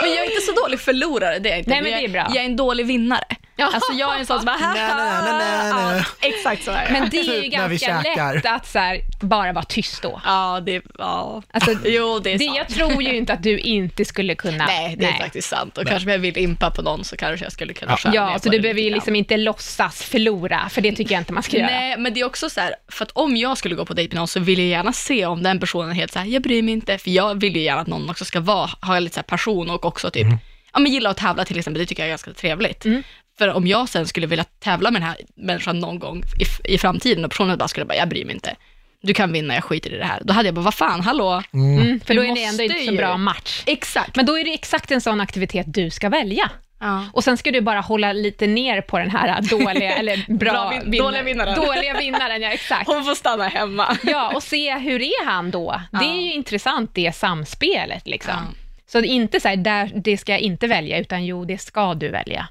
Men 0.00 0.10
jag 0.10 0.18
är 0.18 0.24
inte 0.24 0.40
så 0.46 0.52
dålig 0.62 0.80
förlorare, 0.80 1.38
det 1.38 1.52
är 1.52 1.56
inte. 1.58 1.70
Nej, 1.70 1.82
men 1.82 1.90
det 1.92 1.98
är 1.98 2.02
jag, 2.02 2.10
bra. 2.12 2.26
jag 2.28 2.36
är 2.36 2.46
en 2.46 2.56
dålig 2.56 2.86
vinnare. 2.86 3.24
Ja. 3.58 3.70
Alltså 3.74 3.92
jag 3.92 4.14
är 4.14 4.18
en 4.18 4.26
sån 4.26 4.38
som 4.38 4.46
bara, 4.46 4.56
Nej, 4.56 4.68
nej, 4.74 4.94
nej, 4.96 5.22
nej, 5.22 5.72
nej. 5.72 6.02
Ja, 6.20 6.28
exakt 6.28 6.64
så 6.64 6.70
är 6.70 6.82
jag. 6.82 6.92
Men 6.92 7.10
det 7.10 7.16
är 7.18 7.22
ju 7.36 7.42
Typ 7.42 7.52
när 7.58 7.68
vi 7.68 7.76
ganska 7.76 8.02
käkar. 8.02 8.34
lätt 8.34 8.46
att 8.46 8.66
så 8.66 8.78
här, 8.78 9.00
bara 9.20 9.52
vara 9.52 9.64
tyst 9.64 10.02
då. 10.02 10.20
Ja, 10.24 10.60
det, 10.66 10.82
ja. 10.98 11.42
Alltså, 11.52 11.70
jo, 11.84 12.18
det 12.18 12.32
är 12.32 12.38
Det, 12.38 12.44
sant. 12.44 12.56
jag 12.56 12.68
tror 12.68 13.02
ju 13.02 13.16
inte 13.16 13.32
att 13.32 13.42
du 13.42 13.58
inte 13.58 14.04
skulle 14.04 14.34
kunna... 14.34 14.66
Nej, 14.66 14.96
det 14.98 15.06
är 15.06 15.12
faktiskt 15.12 15.48
sant. 15.48 15.78
Och 15.78 15.86
kanske 15.86 16.06
om 16.08 16.12
jag 16.12 16.18
vill 16.18 16.38
impa 16.38 16.70
på 16.70 16.82
någon 16.82 17.04
så 17.04 17.16
kanske 17.16 17.44
jag 17.44 17.52
skulle 17.52 17.74
kunna 17.74 17.92
Ja. 17.92 17.96
skära 17.96 18.14
Ja, 18.14 18.28
ner 18.30 18.38
så 18.38 18.42
på 18.42 18.48
du 18.48 18.60
behöver 18.60 18.80
ju 18.80 18.88
grann. 18.88 18.94
liksom 18.94 19.16
inte 19.16 19.36
låtsas 19.36 20.02
förlora, 20.02 20.68
för 20.68 20.80
det 20.80 20.92
tycker 20.92 21.14
jag 21.14 21.20
inte 21.20 21.32
man 21.32 21.42
ska 21.42 21.56
göra. 21.56 21.66
Nej, 21.70 21.96
men 21.98 22.14
det 22.14 22.20
är 22.20 22.24
också 22.24 22.50
så 22.50 22.60
här, 22.60 22.74
för 22.88 23.04
att 23.04 23.10
om 23.10 23.36
jag 23.36 23.58
skulle 23.58 23.74
gå 23.74 23.84
på 23.86 23.94
dejt 23.94 24.14
med 24.14 24.20
någon 24.20 24.28
så 24.28 24.40
vill 24.40 24.58
jag 24.58 24.68
gärna 24.68 24.92
se 24.92 25.26
om 25.26 25.42
den 25.42 25.60
personen 25.60 25.90
är 25.90 25.94
helt 25.94 26.12
så 26.12 26.18
här, 26.18 26.26
jag 26.26 26.42
bryr 26.42 26.62
mig 26.62 26.74
inte, 26.74 26.98
för 26.98 27.10
jag 27.10 27.40
vill 27.40 27.56
ju 27.56 27.62
gärna 27.62 27.80
att 27.80 27.86
någon 27.86 28.10
också 28.10 28.24
ska 28.24 28.40
vara, 28.40 28.70
ha 28.82 28.98
lite 28.98 29.14
så 29.14 29.18
här 29.20 29.22
passion 29.24 29.70
och 29.70 29.84
också 29.84 30.10
typ, 30.10 30.26
ja 30.72 30.78
men 30.78 30.92
gilla 30.92 31.10
att 31.10 31.16
tävla 31.16 31.44
till 31.44 31.58
exempel, 31.58 31.80
det 31.80 31.86
tycker 31.86 32.02
jag 32.02 32.06
är 32.06 32.12
ganska 32.12 32.32
trevligt. 32.32 32.84
Mm. 33.40 33.52
För 33.52 33.56
om 33.56 33.66
jag 33.66 33.88
sen 33.88 34.06
skulle 34.06 34.26
vilja 34.26 34.44
tävla 34.44 34.90
med 34.90 35.02
den 35.02 35.08
här 35.08 35.16
människan 35.34 35.78
någon 35.78 35.98
gång 35.98 36.22
i, 36.66 36.74
i 36.74 36.78
framtiden 36.78 37.24
och 37.24 37.30
personen 37.30 37.58
bara 37.58 37.68
skulle 37.68 37.86
bara, 37.86 37.94
jag 37.96 38.08
bryr 38.08 38.24
mig 38.24 38.34
inte, 38.34 38.56
du 39.02 39.14
kan 39.14 39.32
vinna, 39.32 39.54
jag 39.54 39.64
skiter 39.64 39.94
i 39.94 39.96
det 39.98 40.04
här. 40.04 40.20
Då 40.24 40.32
hade 40.32 40.48
jag 40.48 40.54
bara, 40.54 40.62
vad 40.62 40.74
fan, 40.74 41.00
hallå? 41.00 41.42
Mm, 41.52 42.00
för 42.00 42.14
Du 42.14 42.20
då 42.20 42.26
är 42.30 42.34
det 42.34 42.44
ändå 42.44 42.62
inte 42.62 42.84
så 42.86 42.92
bra 42.94 43.16
match. 43.16 43.62
Exakt. 43.66 44.16
Men 44.16 44.26
då 44.26 44.38
är 44.38 44.44
det 44.44 44.54
exakt 44.54 44.90
en 44.90 45.00
sån 45.00 45.20
aktivitet 45.20 45.66
du 45.68 45.90
ska 45.90 46.08
välja. 46.08 46.50
Ja. 46.80 47.04
Och 47.12 47.24
sen 47.24 47.36
ska 47.36 47.50
du 47.50 47.60
bara 47.60 47.80
hålla 47.80 48.12
lite 48.12 48.46
ner 48.46 48.80
på 48.80 48.98
den 48.98 49.10
här 49.10 49.42
dåliga, 49.42 49.92
eller 49.96 50.24
bra, 50.38 50.52
Bra 50.52 50.70
vin- 50.70 50.90
vinna- 50.90 51.04
dåliga 51.04 51.22
vinnaren. 51.22 51.54
Dåliga 51.54 51.98
vinnaren, 51.98 52.42
ja 52.42 52.50
exakt. 52.50 52.86
Hon 52.86 53.04
får 53.04 53.14
stanna 53.14 53.48
hemma. 53.48 53.96
Ja, 54.02 54.32
och 54.34 54.42
se 54.42 54.78
hur 54.78 55.02
är 55.02 55.24
han 55.26 55.50
då? 55.50 55.80
Det 55.92 55.96
är 55.98 56.02
Ja. 56.08 56.14
ju 56.20 56.32
intressant 56.32 56.90
det 56.94 57.12
samspelet 57.16 58.06
liksom. 58.06 58.34
Ja. 58.36 58.52
Så 58.92 59.00
det 59.00 59.06
är 59.08 59.10
inte 59.10 59.40
så 59.40 59.48
här, 59.48 59.56
där, 59.56 59.90
det 59.94 60.16
ska 60.18 60.32
jag 60.32 60.40
inte 60.40 60.66
välja, 60.66 60.98
utan 60.98 61.24
jo, 61.26 61.44
det 61.44 61.58
ska 61.58 61.94
du 61.94 62.08
välja. 62.08 62.48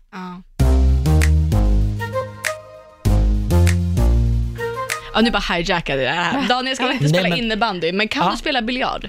Ja. 5.16 5.22
Nu 5.22 5.32
bara 5.32 5.54
hijackade 5.56 6.04
jag 6.04 6.14
det 6.16 6.22
här. 6.22 6.48
Daniel 6.48 6.76
ska 6.76 6.92
inte 6.92 7.04
Nej, 7.04 7.10
spela 7.14 7.30
men- 7.30 7.38
innebandy, 7.38 7.92
men 7.92 8.08
kan 8.08 8.26
Ja. 8.26 8.32
du 8.32 8.38
spela 8.38 8.62
biljard? 8.62 9.08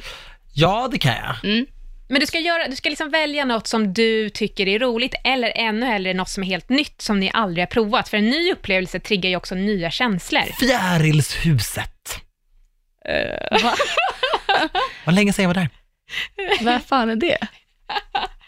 Ja, 0.55 0.89
det 0.93 0.99
kan 0.99 1.15
jag. 1.15 1.45
Mm. 1.53 1.67
Men 2.09 2.21
du 2.21 2.27
ska, 2.27 2.39
göra, 2.39 2.69
du 2.69 2.77
ska 2.77 2.89
liksom 2.89 3.11
välja 3.11 3.45
något 3.45 3.67
som 3.67 3.95
du 3.95 4.29
tycker 4.31 4.69
är 4.69 4.79
roligt, 4.79 5.15
eller 5.25 5.53
ännu 5.55 5.87
hellre 5.87 6.15
något 6.15 6.29
som 6.29 6.43
är 6.43 6.47
helt 6.47 6.69
nytt, 6.69 7.03
som 7.03 7.21
ni 7.21 7.31
aldrig 7.35 7.63
har 7.63 7.67
provat. 7.71 8.09
För 8.09 8.17
en 8.17 8.31
ny 8.31 8.53
upplevelse 8.53 9.01
triggar 9.01 9.31
ju 9.31 9.37
också 9.37 9.55
nya 9.55 9.91
känslor. 9.91 10.43
Fjärilshuset. 10.61 12.21
Va? 13.63 13.75
Vad 15.05 15.15
länge 15.15 15.33
sedan 15.33 15.43
jag 15.43 15.49
var 15.49 15.55
där. 15.55 15.69
Vad 16.61 16.83
fan 16.83 17.11
är 17.11 17.17
det? 17.17 17.39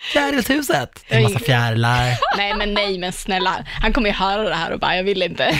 Fjärilshuset. 0.00 1.04
Det 1.08 1.14
är 1.14 1.18
en 1.18 1.22
massa 1.22 1.38
fjärilar. 1.38 2.18
Nej, 2.36 2.54
men 2.54 2.74
nej, 2.74 2.98
men 2.98 3.12
snälla. 3.12 3.64
Han 3.82 3.92
kommer 3.92 4.08
ju 4.08 4.14
höra 4.14 4.48
det 4.48 4.54
här 4.54 4.70
och 4.70 4.80
bara, 4.80 4.96
jag 4.96 5.04
vill 5.04 5.22
inte. 5.22 5.44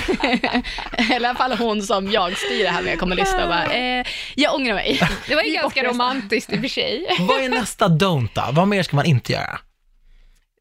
Eller 0.99 1.21
i 1.21 1.27
alla 1.27 1.35
fall 1.35 1.53
hon 1.53 1.83
som 1.83 2.11
jag 2.11 2.37
styr 2.37 2.63
det 2.63 2.71
här 2.71 2.83
med 2.83 2.99
kommer 2.99 3.17
lyssna 3.17 3.43
och 3.43 3.49
bara, 3.49 3.65
eh, 3.65 4.07
jag 4.35 4.55
ångrar 4.55 4.75
mig. 4.75 5.01
Det 5.29 5.35
var 5.35 5.43
ju 5.43 5.53
ganska 5.53 5.69
bortresta. 5.69 5.89
romantiskt 5.91 6.53
i 6.53 6.57
och 6.57 6.61
för 6.61 6.69
sig. 6.69 7.07
Vad 7.21 7.45
är 7.45 7.49
nästa 7.49 7.89
don't 7.89 8.29
då? 8.35 8.43
Vad 8.53 8.69
mer 8.69 8.83
ska 8.83 8.97
man 8.97 9.07
inte 9.07 9.33
göra? 9.33 9.59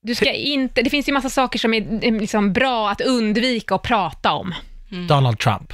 Du 0.01 0.15
ska 0.15 0.32
inte, 0.32 0.82
det 0.82 0.89
finns 0.89 1.09
ju 1.09 1.13
massa 1.13 1.30
saker 1.30 1.59
som 1.59 1.73
är 1.73 2.03
är 2.05 2.19
liksom 2.19 2.53
bra 2.53 2.89
att 2.89 3.01
undvika 3.01 3.75
att 3.75 3.84
prata 3.84 4.32
om. 4.32 4.55
Donald 5.07 5.39
Trump. 5.39 5.73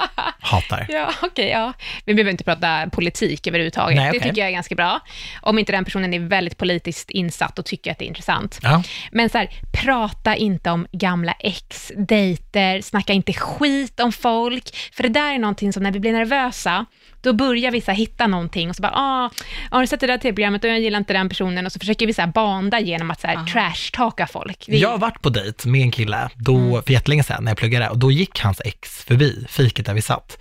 Hatar. 0.40 0.86
Ja, 0.88 1.12
okej, 1.22 1.48
ja. 1.48 1.72
Vi 2.04 2.14
behöver 2.14 2.30
inte 2.30 2.44
prata 2.44 2.90
politik 2.92 3.46
överhuvudtaget. 3.46 3.96
Nej, 3.96 4.04
Det 4.12 4.18
okej. 4.18 4.30
tycker 4.30 4.40
jag 4.40 4.48
är 4.48 4.52
ganska 4.52 4.74
bra. 4.74 5.00
Om 5.42 5.58
inte 5.58 5.72
den 5.72 5.84
personen 5.84 6.14
är 6.14 6.18
väldigt 6.18 6.56
politiskt 6.58 7.10
insatt 7.10 7.58
och 7.58 7.64
tycker 7.64 7.90
att 7.92 7.98
det 7.98 8.04
är 8.04 8.08
intressant. 8.08 8.58
Ja. 8.62 8.82
Men 9.12 9.30
så 9.30 9.38
här, 9.38 9.48
prata 9.84 10.36
inte 10.36 10.70
om 10.70 10.86
gamla 10.92 11.32
ex, 11.32 11.92
dejter, 11.96 12.80
snacka 12.80 13.12
inte 13.12 13.32
skit 13.32 14.00
om 14.00 14.12
folk. 14.12 14.76
För 14.92 15.02
det 15.02 15.08
där 15.08 15.34
är 15.34 15.38
någonting 15.38 15.72
som 15.72 15.82
när 15.82 15.90
vi 15.92 16.00
blir 16.00 16.12
nervösa, 16.12 16.86
då 17.26 17.32
börjar 17.32 17.70
vi 17.70 17.80
så 17.80 17.90
här 17.90 17.98
hitta 17.98 18.26
någonting 18.26 18.70
och 18.70 18.76
så 18.76 18.82
bara, 18.82 18.92
ah, 18.94 19.30
har 19.70 19.80
du 19.80 19.86
sett 19.86 20.00
det 20.00 20.06
där 20.06 20.18
tv-programmet 20.18 20.64
och 20.64 20.70
jag 20.70 20.80
gillar 20.80 20.98
inte 20.98 21.12
den 21.12 21.28
personen 21.28 21.66
och 21.66 21.72
så 21.72 21.78
försöker 21.78 22.06
vi 22.06 22.14
så 22.14 22.20
här 22.22 22.28
banda 22.28 22.80
genom 22.80 23.10
att 23.10 23.20
så 23.20 23.26
här 23.26 23.36
trash-talka 23.46 24.26
folk. 24.26 24.64
Det 24.66 24.76
är- 24.76 24.80
Jag 24.80 24.88
har 24.90 24.98
varit 24.98 25.22
på 25.22 25.28
dejt 25.28 25.68
med 25.68 25.80
en 25.82 25.90
kille 25.90 26.28
då, 26.34 26.82
för 26.86 26.92
jättelänge 26.92 27.22
sedan 27.22 27.44
när 27.44 27.50
jag 27.50 27.58
pluggade 27.58 27.88
och 27.88 27.98
då 27.98 28.10
gick 28.10 28.40
hans 28.40 28.60
ex 28.64 29.04
förbi 29.04 29.46
fiket 29.48 29.86
där 29.86 29.94
vi 29.94 30.02
satt. 30.02 30.38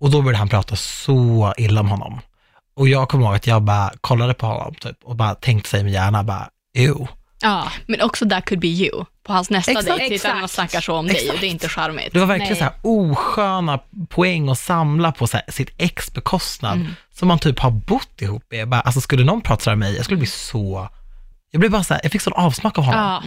Och 0.00 0.10
då 0.10 0.22
började 0.22 0.38
han 0.38 0.48
prata 0.48 0.76
så 0.76 1.54
illa 1.58 1.80
om 1.80 1.88
honom. 1.88 2.20
Och 2.76 2.88
jag 2.88 3.08
kommer 3.08 3.24
ihåg 3.24 3.34
att 3.34 3.46
jag 3.46 3.62
bara 3.62 3.92
kollade 4.00 4.34
på 4.34 4.46
honom 4.46 4.74
typ, 4.74 4.96
och 5.04 5.16
bara 5.16 5.34
tänkte 5.34 5.70
sig 5.70 5.80
i 5.80 5.84
min 5.84 5.92
hjärna 5.92 6.22
bara, 6.24 6.48
ew. 6.78 7.06
Ja. 7.42 7.72
Men 7.86 8.00
också 8.00 8.28
that 8.28 8.44
could 8.44 8.60
be 8.60 8.68
you. 8.68 9.04
På 9.22 9.32
hans 9.32 9.50
nästa 9.50 9.72
Exakt. 9.72 9.86
dejt 9.86 10.08
tittar 10.08 10.28
han 10.28 10.38
och 10.38 10.44
Exakt. 10.44 10.54
snackar 10.54 10.80
så 10.80 10.94
om 10.94 11.06
dig 11.06 11.14
och 11.16 11.20
Exakt. 11.22 11.40
det 11.40 11.46
är 11.46 11.50
inte 11.50 11.68
charmigt. 11.68 12.12
Det 12.12 12.18
var 12.18 12.26
verkligen 12.26 12.50
Nej. 12.52 12.58
så 12.58 12.64
här 12.64 12.74
osköna 12.82 13.80
poäng 14.08 14.48
att 14.48 14.58
samla 14.58 15.12
på 15.12 15.26
så 15.26 15.36
här, 15.36 15.46
sitt 15.52 15.70
ex 15.78 16.12
bekostnad, 16.12 16.86
som 17.14 17.28
man 17.28 17.38
typ 17.38 17.58
har 17.58 17.70
bott 17.70 18.22
ihop 18.22 18.44
med. 18.50 18.68
Bara, 18.68 18.80
alltså 18.80 19.00
skulle 19.00 19.24
någon 19.24 19.40
prata 19.40 19.64
så 19.64 19.70
här 19.70 19.76
med 19.76 19.88
mig, 19.88 19.96
jag 19.96 20.04
skulle 20.04 20.18
bli 20.18 20.26
så, 20.26 20.88
jag 21.50 21.60
blev 21.60 21.72
bara 21.72 21.84
så 21.84 21.94
här, 21.94 22.00
jag 22.02 22.12
fick 22.12 22.20
sån 22.20 22.32
avsmak 22.32 22.78
av 22.78 22.84
honom. 22.84 23.00
Ja, 23.02 23.22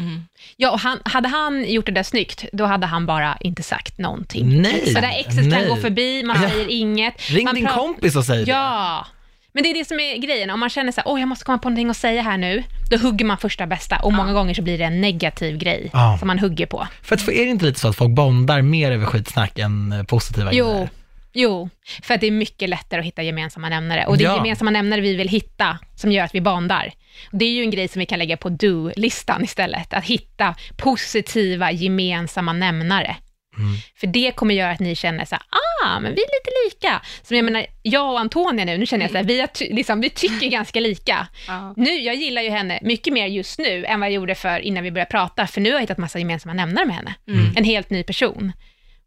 ja 0.57 0.71
och 0.71 0.79
han, 0.79 0.99
hade 1.05 1.27
han 1.29 1.65
gjort 1.71 1.85
det 1.85 1.91
där 1.91 2.03
snyggt, 2.03 2.45
då 2.53 2.65
hade 2.65 2.87
han 2.87 3.05
bara 3.05 3.37
inte 3.39 3.63
sagt 3.63 3.97
någonting. 3.97 4.61
Nej, 4.61 4.93
Så 4.93 5.01
där 5.01 5.19
exet 5.19 5.45
nej. 5.45 5.51
kan 5.59 5.69
gå 5.69 5.75
förbi, 5.81 6.23
man 6.23 6.41
Ja. 6.43 6.49
säger 6.49 6.65
inget. 6.69 7.29
Ring 7.29 7.45
man 7.45 7.55
din 7.55 7.67
kompis 7.67 8.15
och 8.15 8.25
säg 8.25 8.45
det. 8.45 8.51
Ja, 8.51 9.05
men 9.53 9.63
det 9.63 9.69
är 9.69 9.73
det 9.73 9.85
som 9.85 9.99
är 9.99 10.17
grejen. 10.17 10.49
Om 10.49 10.59
man 10.59 10.69
känner 10.69 10.91
så 10.91 11.01
här, 11.01 11.11
åh 11.11 11.19
jag 11.19 11.27
måste 11.29 11.45
komma 11.45 11.57
på 11.57 11.69
någonting 11.69 11.89
att 11.89 11.97
säga 11.97 12.21
här 12.21 12.37
nu, 12.37 12.63
då 12.89 12.97
hugger 12.97 13.25
man 13.25 13.37
första 13.37 13.67
bästa 13.67 13.97
och 13.99 14.13
många 14.13 14.33
gånger 14.33 14.53
så 14.53 14.61
blir 14.61 14.77
det 14.77 14.83
en 14.83 15.01
negativ 15.01 15.57
grej 15.57 15.89
Ja. 15.93 16.17
som 16.19 16.27
man 16.27 16.39
hugger 16.39 16.65
på. 16.65 16.87
För 17.03 17.15
att, 17.15 17.21
för 17.21 17.31
är 17.31 17.45
det 17.45 17.51
inte 17.51 17.65
lite 17.65 17.79
så 17.79 17.87
att 17.87 17.95
folk 17.95 18.11
bondar 18.15 18.61
mer 18.61 18.91
över 18.91 19.05
skitsnack 19.05 19.59
än 19.59 19.91
eh, 19.91 20.03
positiva 20.03 20.53
Jo, 20.53 20.65
grejer? 20.71 20.89
jo, 21.33 21.69
för 22.03 22.13
att 22.13 22.21
det 22.21 22.27
är 22.27 22.31
mycket 22.31 22.69
lättare 22.69 22.99
att 22.99 23.05
hitta 23.05 23.23
gemensamma 23.23 23.69
nämnare. 23.69 24.05
Och 24.05 24.17
det 24.17 24.23
är 24.23 24.25
Ja. 24.29 24.35
gemensamma 24.35 24.71
nämnare 24.71 25.01
vi 25.01 25.15
vill 25.15 25.29
hitta 25.29 25.77
som 25.95 26.11
gör 26.11 26.23
att 26.23 26.35
vi 26.35 26.41
bondar. 26.41 26.91
Och 27.31 27.37
Det 27.37 27.45
är 27.45 27.51
ju 27.51 27.61
en 27.61 27.71
grej 27.71 27.87
som 27.87 27.99
vi 27.99 28.05
kan 28.05 28.19
lägga 28.19 28.37
på 28.37 28.49
do-listan 28.49 29.43
istället, 29.43 29.93
att 29.93 30.03
hitta 30.05 30.55
positiva 30.77 31.71
gemensamma 31.71 32.53
nämnare. 32.53 33.15
Mm. 33.61 33.77
För 33.99 34.07
det 34.07 34.31
kommer 34.35 34.53
göra 34.55 34.71
att 34.71 34.79
ni 34.79 34.95
känner 34.95 35.25
så 35.25 35.35
här, 35.35 35.43
ah, 35.85 35.99
men 35.99 36.15
vi 36.15 36.21
är 36.21 36.27
lite 36.27 36.51
lika. 36.75 37.01
Som 37.23 37.35
jag 37.37 37.45
menar, 37.45 37.65
jag 37.81 38.11
och 38.11 38.19
Antonia 38.19 38.65
nu, 38.65 38.77
nu 38.77 38.85
känner 38.85 39.03
jag 39.03 39.11
så 39.11 39.17
här, 39.17 39.23
vi, 39.23 39.39
har 39.39 39.49
liksom, 39.73 40.01
vi 40.01 40.09
tycker 40.09 40.47
ganska 40.57 40.79
lika. 40.79 41.27
Ja. 41.47 41.73
Nu, 41.77 41.89
jag 41.89 42.15
gillar 42.15 42.41
ju 42.41 42.49
henne 42.49 42.79
mycket 42.81 43.13
mer 43.13 43.27
just 43.27 43.59
nu 43.59 43.85
än 43.85 43.99
vad 43.99 44.09
jag 44.09 44.13
gjorde 44.13 44.35
för 44.35 44.59
innan 44.59 44.83
vi 44.83 44.91
började 44.91 45.11
prata, 45.11 45.47
för 45.47 45.61
nu 45.61 45.69
har 45.69 45.75
jag 45.75 45.81
hittat 45.81 45.97
massa 45.97 46.19
gemensamma 46.19 46.53
nämnare 46.53 46.85
med 46.85 46.95
henne. 46.95 47.15
Mm. 47.27 47.53
En 47.55 47.63
helt 47.63 47.89
ny 47.89 48.03
person. 48.03 48.51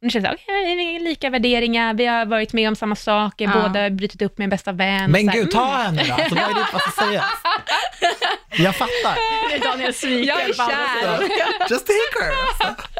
Nu 0.03 0.11
känns 0.11 0.25
det, 0.25 0.37
vi 0.47 0.53
har 0.55 1.01
lika 1.01 1.31
värderingar, 1.31 1.95
vi 1.95 2.07
har 2.07 2.27
varit 2.27 2.53
med 2.53 2.69
om 2.69 2.77
samma 2.77 2.97
saker, 2.97 3.45
Ja. 3.45 3.63
båda 3.63 3.83
har 3.83 3.91
brutit 3.91 4.23
upp 4.23 4.39
med 4.39 4.45
en 4.45 4.51
bästa 4.51 4.73
vän. 4.73 5.11
Men 5.11 5.27
gud, 5.27 5.51
ta 5.51 5.77
henne 5.77 6.05
då. 6.09 6.15
Alltså, 6.15 6.35
vad 6.35 6.45
är 6.45 6.49
det 6.55 6.67
vad 6.73 6.83
ska 6.83 7.05
sägas? 7.07 7.25
Jag 8.51 8.77
fattar. 8.77 9.61
Daniel 9.65 9.95
sviker 9.95 10.29
Jag 10.29 10.43
är 10.43 10.53
kär. 10.53 11.21
Just 11.71 11.87
take 11.87 12.25
her. 12.25 12.33
Alltså. 12.49 12.89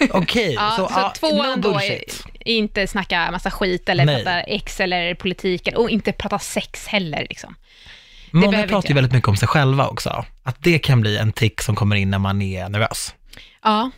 Okej, 0.10 0.52
Ja, 0.54 0.70
så, 0.76 0.88
så, 0.88 0.94
ja, 1.00 1.12
tvåan 1.16 1.60
no 1.60 1.62
då 1.62 1.80
är, 1.80 2.00
inte 2.44 2.86
snacka 2.86 3.30
massa 3.30 3.50
skit 3.50 3.88
eller 3.88 4.04
Nej. 4.04 4.16
prata 4.16 4.40
ex 4.40 4.80
eller 4.80 5.14
politik 5.14 5.68
och 5.76 5.90
inte 5.90 6.12
prata 6.12 6.38
sex 6.38 6.86
heller. 6.86 7.26
Liksom. 7.28 7.54
Många 8.30 8.66
pratar 8.66 8.88
ju 8.88 8.94
väldigt 8.94 9.12
mycket 9.12 9.28
om 9.28 9.36
sig 9.36 9.48
själva 9.48 9.88
också. 9.88 10.24
Att 10.42 10.56
det 10.62 10.78
kan 10.78 11.00
bli 11.00 11.18
en 11.18 11.32
tick 11.32 11.60
som 11.60 11.74
kommer 11.74 11.96
in 11.96 12.10
när 12.10 12.18
man 12.18 12.42
är 12.42 12.68
nervös. 12.68 13.14
Ja, 13.62 13.90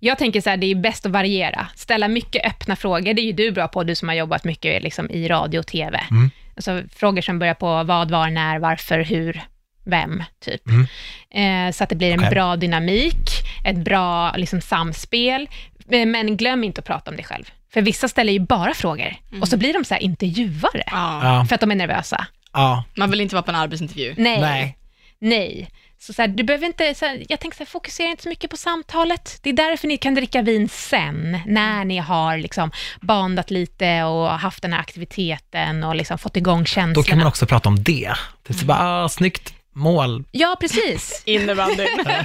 jag 0.00 0.18
tänker 0.18 0.40
så 0.40 0.50
här, 0.50 0.56
det 0.56 0.66
är 0.66 0.74
bäst 0.74 1.06
att 1.06 1.12
variera. 1.12 1.68
Ställa 1.74 2.08
mycket 2.08 2.46
öppna 2.46 2.76
frågor, 2.76 3.14
det 3.14 3.22
är 3.22 3.26
ju 3.26 3.32
du 3.32 3.50
bra 3.50 3.68
på, 3.68 3.84
du 3.84 3.94
som 3.94 4.08
har 4.08 4.16
jobbat 4.16 4.44
mycket 4.44 4.82
liksom, 4.82 5.10
i 5.10 5.28
radio 5.28 5.58
och 5.58 5.66
TV. 5.66 6.00
Mm. 6.10 6.30
Alltså, 6.56 6.82
frågor 6.94 7.22
som 7.22 7.38
börjar 7.38 7.54
på 7.54 7.82
vad, 7.84 8.10
var, 8.10 8.30
när, 8.30 8.58
varför, 8.58 9.00
hur. 9.00 9.42
Vem, 9.86 10.22
typ. 10.44 10.62
Mm. 10.68 10.86
Eh, 11.68 11.72
så 11.72 11.84
att 11.84 11.90
det 11.90 11.96
blir 11.96 12.12
en 12.12 12.18
Okej. 12.20 12.30
bra 12.30 12.56
dynamik, 12.56 13.16
ett 13.64 13.76
bra 13.76 14.32
liksom, 14.36 14.60
samspel. 14.60 15.48
Eh, 15.90 16.06
Men 16.06 16.36
glöm 16.36 16.64
inte 16.64 16.78
att 16.78 16.84
prata 16.86 17.10
om 17.10 17.16
dig 17.16 17.24
själv. 17.24 17.44
För 17.72 17.82
vissa 17.82 18.08
ställer 18.08 18.32
ju 18.32 18.38
bara 18.40 18.74
frågor 18.74 19.16
och 19.40 19.48
så 19.48 19.56
blir 19.56 19.72
de 19.72 19.84
så 19.84 19.94
här 19.94 20.02
intervjuare 20.02 20.82
Ja. 20.86 21.20
Ja, 21.22 21.44
för 21.48 21.54
att 21.54 21.60
de 21.60 21.70
är 21.70 21.74
nervösa. 21.74 22.26
ja, 22.52 22.84
Man 22.96 23.10
vill 23.10 23.20
inte 23.20 23.34
vara 23.34 23.42
på 23.42 23.50
en 23.50 23.56
arbetsintervju. 23.56 24.14
Nej. 24.18 24.40
nej. 24.40 24.76
Nej. 25.18 25.70
Så, 25.98 26.12
så 26.12 26.22
här, 26.22 26.28
du 26.28 26.42
behöver 26.42 26.66
inte, 26.66 26.94
så 26.94 27.04
här, 27.06 27.22
jag 27.28 27.40
tänker 27.40 27.56
så 27.56 27.62
här, 27.64 27.66
fokusera 27.66 28.08
inte 28.08 28.22
så 28.22 28.28
mycket 28.28 28.50
på 28.50 28.56
samtalet. 28.56 29.38
Det 29.42 29.50
är 29.50 29.54
därför 29.54 29.88
ni 29.88 29.96
kan 29.96 30.14
dricka 30.14 30.42
vin 30.42 30.68
sen, 30.68 31.40
när 31.46 31.84
ni 31.84 31.98
har 31.98 32.38
liksom 32.38 32.70
bandat 33.00 33.50
lite 33.50 34.02
och 34.02 34.30
haft 34.30 34.62
den 34.62 34.72
här 34.72 34.80
aktiviteten 34.80 35.84
och 35.84 35.94
liksom 35.96 36.18
fått 36.18 36.36
igång 36.36 36.58
Då 36.60 36.64
känslorna. 36.64 37.06
kan 37.08 37.18
man 37.18 37.26
också 37.26 37.46
prata 37.46 37.68
om 37.68 37.82
det. 37.82 38.12
Det 38.46 38.52
är 38.54 38.58
så 38.58 38.64
bara, 38.66 39.04
ah, 39.04 39.08
snyggt 39.08 39.54
mål. 39.76 40.24
Ja, 40.32 40.56
precis. 40.60 41.22
Innebandyn. 41.26 41.88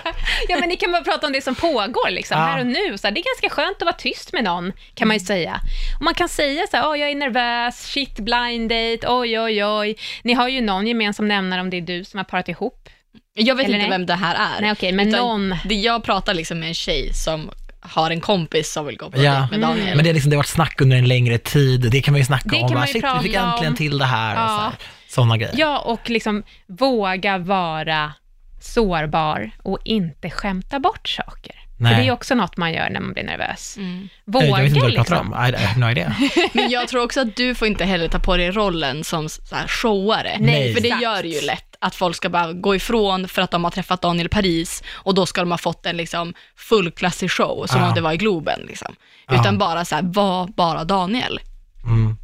Ja, 0.50 0.58
men 0.60 0.70
ni 0.70 0.76
kan 0.76 0.92
bara 0.92 1.02
prata 1.04 1.28
om 1.28 1.34
det 1.34 1.42
som 1.44 1.56
pågår 1.56 2.10
liksom, 2.10 2.38
Ja. 2.40 2.46
här 2.46 2.60
och 2.60 2.66
nu. 2.68 2.98
Så 2.98 3.08
här, 3.08 3.12
det 3.12 3.20
är 3.22 3.24
ganska 3.36 3.50
skönt 3.62 3.78
att 3.78 3.86
vara 3.86 3.94
tyst 3.96 4.34
med 4.34 4.44
någon, 4.44 4.72
kan 4.96 5.08
man 5.08 5.18
ju 5.18 5.26
säga. 5.26 5.60
Och 6.00 6.04
man 6.06 6.14
kan 6.14 6.30
säga 6.30 6.68
så 6.72 6.78
här, 6.78 6.84
oh, 6.92 7.00
jag 7.00 7.10
är 7.12 7.16
nervös, 7.16 7.84
shit, 7.88 8.16
blind 8.20 8.70
date, 8.70 9.08
oj, 9.08 9.40
oj, 9.40 9.66
oj. 9.66 9.96
Ni 10.24 10.34
har 10.34 10.48
ju 10.48 10.62
någon 10.62 10.88
gemensam 10.88 11.28
nämnare 11.28 11.62
om 11.62 11.70
det 11.70 11.78
är 11.78 11.82
du 11.82 12.04
som 12.04 12.18
har 12.18 12.24
parat 12.26 12.50
ihop. 12.50 12.90
Jag 13.34 13.56
vet 13.56 13.66
Eller 13.66 13.76
inte 13.78 13.90
nej? 13.90 13.98
vem 14.00 14.06
det 14.06 14.14
här 14.16 14.36
är. 14.36 14.62
Nej, 14.62 14.72
okej, 14.72 14.92
men 14.92 15.10
någon... 15.10 15.56
Det 15.66 15.76
jag 15.76 16.04
pratar 16.04 16.34
liksom 16.34 16.60
med 16.60 16.68
en 16.70 16.74
tjej 16.76 17.14
som 17.14 17.52
har 17.82 18.12
en 18.12 18.22
kompis 18.22 18.72
som 18.74 18.86
vill 18.86 18.98
gå 18.98 19.10
på 19.12 19.18
Ja. 19.18 19.32
dejt 19.32 19.48
med 19.52 19.60
Daniel. 19.70 19.96
Men 19.96 20.04
det, 20.04 20.10
är 20.10 20.14
liksom, 20.14 20.30
det 20.30 20.36
har 20.36 20.40
varit 20.40 20.48
snack 20.48 20.82
under 20.82 20.98
en 20.98 21.08
längre 21.08 21.38
tid. 21.38 21.82
Det 21.92 22.02
kan 22.02 22.12
man 22.12 22.20
ju 22.20 22.26
snacka 22.26 22.50
Det 22.50 22.56
om. 22.62 22.68
kan 22.70 22.78
man 22.78 22.88
ju 22.88 22.94
Shit, 22.94 23.04
vi 23.04 23.24
fick 23.24 23.36
äntligen 23.36 23.72
om. 23.72 23.76
till 23.76 23.98
det 23.98 24.06
här. 24.06 24.34
Och 24.34 24.40
Ja. 24.52 24.72
Sådana 25.12 25.38
grejer. 25.38 25.56
Ja, 25.58 25.80
och 25.80 26.10
liksom 26.10 26.44
våga 26.68 27.38
vara 27.38 28.14
sårbar 28.62 29.52
och 29.64 29.80
inte 29.86 30.30
skämta 30.30 30.80
bort 30.80 31.08
saker. 31.10 31.56
Nej. 31.78 31.92
För 31.92 31.98
det 31.98 32.04
är 32.04 32.06
ju 32.06 32.12
också 32.12 32.36
något 32.36 32.58
man 32.58 32.74
gör 32.74 32.90
när 32.90 33.00
man 33.00 33.14
blir 33.14 33.24
nervös. 33.24 33.78
Mm. 33.78 34.10
Våga 34.26 34.46
jag 34.46 34.58
vet 34.58 34.68
inte 34.68 34.80
vad 34.80 34.90
du 34.90 34.96
pratar 34.96 35.16
liksom. 35.16 35.34
om. 35.34 35.46
I, 35.46 35.50
I 35.50 35.56
have 35.56 35.80
no 35.80 35.90
idea. 35.92 36.16
Men 36.54 36.70
jag 36.70 36.88
tror 36.88 37.04
också 37.04 37.22
att 37.22 37.36
du 37.36 37.56
får 37.56 37.68
inte 37.68 37.86
heller 37.86 38.08
ta 38.08 38.20
på 38.20 38.38
dig 38.38 38.52
rollen 38.52 39.04
som 39.04 39.30
så 39.30 39.56
här 39.56 39.68
showare. 39.68 40.38
Nej. 40.40 40.74
För 40.74 40.82
det 40.82 40.88
gör 41.02 41.22
det 41.22 41.28
ju 41.28 41.42
lätt 41.42 41.76
att 41.80 41.96
folk 41.96 42.16
ska 42.16 42.30
bara 42.30 42.54
gå 42.54 42.76
ifrån 42.76 43.28
för 43.28 43.42
att 43.42 43.52
de 43.52 43.64
har 43.64 43.72
träffat 43.72 44.02
Daniel 44.02 44.30
Paris 44.30 44.84
och 44.94 45.16
då 45.16 45.26
ska 45.26 45.42
de 45.42 45.52
ha 45.52 45.58
fått 45.58 45.86
en 45.86 45.98
liksom 45.98 46.34
fullklassig 46.56 47.32
show, 47.32 47.66
som 47.68 47.82
Ja. 47.82 47.88
om 47.88 47.96
det 47.96 48.02
var 48.02 48.14
i 48.14 48.18
Globen. 48.18 48.60
Liksom. 48.68 48.96
Ja. 49.28 49.40
Utan 49.40 49.58
bara 49.58 49.86
så 49.86 49.96
här, 49.96 50.04
var 50.04 50.48
bara 50.48 50.84
Daniel. 50.84 51.40
Mm. 51.84 52.18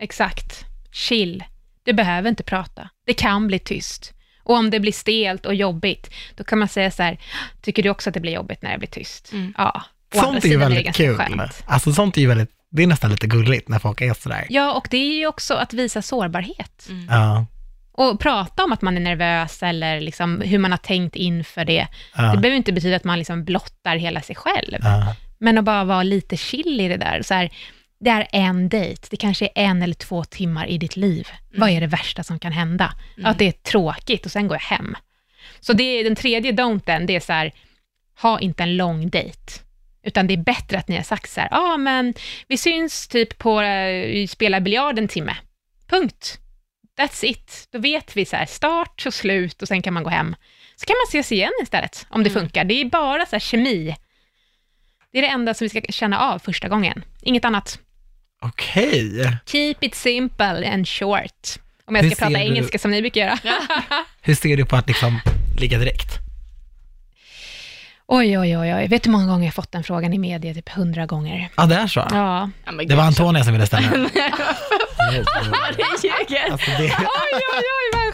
Exakt. 0.00 0.64
Chill. 0.92 1.44
Du 1.86 1.92
behöver 1.92 2.28
inte 2.28 2.42
prata. 2.42 2.88
Det 3.06 3.14
kan 3.14 3.46
bli 3.46 3.58
tyst. 3.58 4.12
Och 4.42 4.54
om 4.56 4.70
det 4.70 4.80
blir 4.80 4.92
stelt 4.92 5.46
och 5.46 5.54
jobbigt, 5.54 6.10
då 6.36 6.44
kan 6.44 6.58
man 6.58 6.68
säga 6.68 6.90
så 6.90 7.02
här, 7.02 7.18
tycker 7.62 7.82
du 7.82 7.90
också 7.90 8.10
att 8.10 8.14
det 8.14 8.20
blir 8.20 8.32
jobbigt 8.32 8.62
när 8.62 8.72
det 8.72 8.78
blir 8.78 8.88
tyst? 8.88 9.32
Mm. 9.32 9.54
Ja. 9.58 9.82
Å 10.14 10.18
Sånt 10.20 10.44
är 10.44 10.48
ju 10.48 10.56
väldigt 10.56 10.84
ganska 10.84 11.02
kul. 11.02 11.16
skönt. 11.16 11.64
Alltså 11.66 11.92
sånt 11.92 12.16
är 12.16 12.20
ju 12.20 12.26
väldigt, 12.26 12.50
det 12.70 12.82
är 12.82 12.86
nästan 12.86 13.10
lite 13.10 13.26
gulligt 13.26 13.68
när 13.68 13.78
folk 13.78 14.00
är 14.00 14.14
sådär. 14.14 14.46
Ja, 14.48 14.72
och 14.74 14.86
det 14.90 14.96
är 14.96 15.18
ju 15.18 15.26
också 15.26 15.54
att 15.54 15.72
visa 15.72 16.02
sårbarhet. 16.02 16.86
Mm. 16.88 17.06
Ja, 17.10 17.46
Och 17.92 18.20
prata 18.20 18.64
om 18.64 18.72
att 18.72 18.82
man 18.82 18.96
är 18.96 19.00
nervös 19.00 19.62
eller 19.62 20.00
liksom 20.00 20.40
hur 20.40 20.58
man 20.58 20.70
har 20.70 20.78
tänkt 20.78 21.16
inför 21.16 21.64
det. 21.64 21.86
ja, 22.16 22.22
Det 22.22 22.38
behöver 22.38 22.56
inte 22.56 22.72
betyda 22.72 22.96
att 22.96 23.04
man 23.04 23.18
liksom 23.18 23.44
blottar 23.44 23.96
hela 23.96 24.20
sig 24.22 24.36
själv. 24.36 24.78
ja. 24.80 25.14
Men 25.38 25.58
att 25.58 25.64
bara 25.64 25.84
vara 25.84 26.02
lite 26.02 26.36
chill 26.36 26.80
i 26.80 26.88
det 26.88 26.96
där. 26.96 27.22
Så 27.22 27.34
här, 27.34 27.50
det 27.98 28.10
är 28.10 28.28
en 28.32 28.68
dejt, 28.68 29.06
det 29.10 29.16
kanske 29.16 29.44
är 29.44 29.50
en 29.54 29.82
eller 29.82 29.94
två 29.94 30.24
timmar 30.24 30.66
i 30.66 30.78
ditt 30.78 30.96
liv. 30.96 31.28
Vad 31.56 31.70
är 31.70 31.80
det 31.80 31.86
värsta 31.86 32.22
som 32.22 32.38
kan 32.38 32.52
hända? 32.52 32.94
Att 33.24 33.38
det 33.38 33.46
är 33.46 33.52
tråkigt 33.52 34.26
och 34.26 34.32
sen 34.32 34.48
går 34.48 34.54
jag 34.54 34.76
hem. 34.76 34.96
Så 35.60 35.72
det 35.72 35.82
är 35.84 36.04
den 36.04 36.16
tredje 36.16 36.52
don'ten, 36.52 37.06
det 37.06 37.16
är 37.16 37.20
så 37.20 37.32
här, 37.32 37.52
ha 38.22 38.40
inte 38.40 38.62
en 38.62 38.76
lång 38.76 39.08
dejt. 39.10 39.52
Utan 40.02 40.26
det 40.26 40.34
är 40.34 40.38
bättre 40.38 40.78
att 40.78 40.88
ni 40.88 40.96
har 40.96 41.02
sagt 41.02 41.30
så 41.30 41.40
här, 41.40 41.48
ja 41.50 41.74
ah, 41.74 41.76
men 41.76 42.14
vi 42.48 42.56
syns 42.56 43.08
typ 43.08 43.38
på, 43.38 43.60
uh, 43.60 44.26
spela 44.26 44.60
biljard 44.60 44.98
en 44.98 45.08
timme. 45.08 45.36
Punkt. 45.86 46.38
That's 46.98 47.24
it. 47.24 47.68
Då 47.72 47.78
vet 47.78 48.16
vi 48.16 48.24
så 48.24 48.36
här, 48.36 48.46
start 48.46 49.06
och 49.06 49.14
slut 49.14 49.62
och 49.62 49.68
sen 49.68 49.82
kan 49.82 49.94
man 49.94 50.02
gå 50.02 50.10
hem. 50.10 50.36
Så 50.76 50.86
kan 50.86 50.94
man 50.94 51.08
ses 51.08 51.32
igen 51.32 51.52
istället, 51.62 52.06
om 52.10 52.22
det 52.22 52.30
Mm. 52.30 52.42
funkar. 52.42 52.64
Det 52.64 52.80
är 52.80 52.84
bara 52.84 53.26
så 53.26 53.32
här 53.32 53.40
kemi. 53.40 53.96
Det 55.12 55.18
är 55.18 55.22
det 55.22 55.28
enda 55.28 55.54
som 55.54 55.64
vi 55.64 55.68
ska 55.68 55.80
känna 55.80 56.18
av 56.18 56.38
första 56.38 56.68
gången. 56.68 57.04
Inget 57.22 57.44
annat. 57.44 57.78
Okej. 58.42 59.38
Keep 59.46 59.74
it 59.80 59.94
simple 59.94 60.72
and 60.72 60.88
short. 60.88 61.58
Om 61.86 61.96
jag 61.96 62.02
Hur 62.02 62.10
ska 62.10 62.24
prata 62.24 62.38
du- 62.38 62.44
engelska 62.44 62.78
som 62.78 62.90
ni 62.90 63.00
brukar 63.00 63.20
göra. 63.20 63.38
Hur 64.22 64.34
ser 64.34 64.56
du 64.56 64.64
på 64.64 64.76
att 64.76 64.88
liksom 64.88 65.20
ligga 65.58 65.78
direkt? 65.78 66.08
Oj, 68.08 68.38
oj, 68.38 68.58
oj, 68.58 68.74
oj. 68.74 68.86
Vet 68.88 69.02
du 69.02 69.08
hur 69.08 69.12
många 69.12 69.26
gånger 69.26 69.44
jag 69.44 69.54
fått 69.54 69.72
den 69.72 69.84
frågan 69.84 70.12
i 70.12 70.18
media? 70.18 70.54
Typ 70.54 70.68
hundra 70.68 71.06
gånger. 71.06 71.48
Ja, 71.56 71.66
det 71.66 71.74
är 71.74 71.86
så. 71.86 72.00
Ja. 72.10 72.50
Det 72.66 72.72
var 72.76 72.82
gud, 72.84 72.98
Antonia 72.98 73.44
som 73.44 73.52
ville 73.52 73.66
ställa 73.66 73.90
den. 73.90 74.02
det 74.02 74.32
ljuger. 76.02 76.52
Alltså 76.52 76.70
det... 76.70 76.84
Oj, 76.84 77.06
oj, 77.32 77.62
oj, 77.62 77.90
vad 77.92 78.04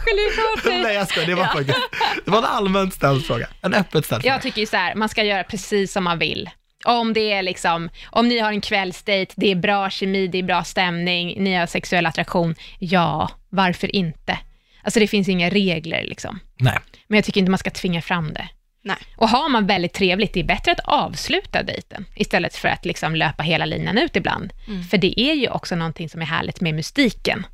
geni 0.67 0.83
Nej 0.83 0.95
jag 0.95 1.07
skojar, 1.07 1.27
det 1.27 1.35
var 1.35 1.45
faktiskt, 1.45 1.79
det 2.25 2.31
var 2.31 2.37
en 2.37 2.45
allmänt 2.45 2.93
ställd 2.93 3.25
fråga. 3.25 3.47
En 3.61 3.73
öppet 3.73 4.05
ställd 4.05 4.21
fråga. 4.21 4.33
Jag 4.33 4.41
tycker 4.41 4.61
ju 4.61 4.67
så 4.67 4.77
här, 4.77 4.95
man 4.95 5.09
ska 5.09 5.23
göra 5.23 5.43
precis 5.43 5.93
som 5.93 6.03
man 6.03 6.19
vill. 6.19 6.49
Om 6.83 7.13
det 7.13 7.31
är 7.31 7.43
liksom, 7.43 7.89
om 8.05 8.27
ni 8.27 8.39
har 8.39 8.51
en 8.51 8.61
kvällsdejt, 8.61 9.33
det 9.37 9.51
är 9.51 9.55
bra 9.55 9.89
kemi, 9.89 10.27
det 10.27 10.37
är 10.37 10.43
bra 10.43 10.63
stämning, 10.63 11.43
ni 11.43 11.55
har 11.55 11.65
sexuell 11.65 12.05
attraktion, 12.05 12.55
ja, 12.79 13.29
varför 13.49 13.95
inte? 13.95 14.39
Alltså 14.83 14.99
det 14.99 15.07
finns 15.07 15.29
inga 15.29 15.49
regler 15.49 16.03
liksom. 16.03 16.39
Nej. 16.55 16.79
Men 17.07 17.17
jag 17.17 17.25
tycker 17.25 17.39
inte 17.39 17.51
man 17.51 17.57
ska 17.57 17.69
tvinga 17.69 18.01
fram 18.01 18.33
det. 18.33 18.47
Nej. 18.81 18.97
Och 19.15 19.29
har 19.29 19.49
man 19.49 19.67
väldigt 19.67 19.93
trevligt, 19.93 20.33
det 20.33 20.39
är 20.39 20.43
bättre 20.43 20.71
att 20.71 20.79
avsluta 20.79 21.63
dejten, 21.63 22.05
istället 22.15 22.55
för 22.55 22.67
att 22.67 22.85
liksom 22.85 23.15
löpa 23.15 23.43
hela 23.43 23.65
linan 23.65 23.97
ut 23.97 24.15
ibland. 24.15 24.53
Mm. 24.67 24.83
För 24.83 24.97
det 24.97 25.19
är 25.19 25.33
ju 25.33 25.49
också 25.49 25.75
någonting 25.75 26.09
som 26.09 26.21
är 26.21 26.25
härligt 26.25 26.61
med 26.61 26.73
mystiken. 26.73 27.45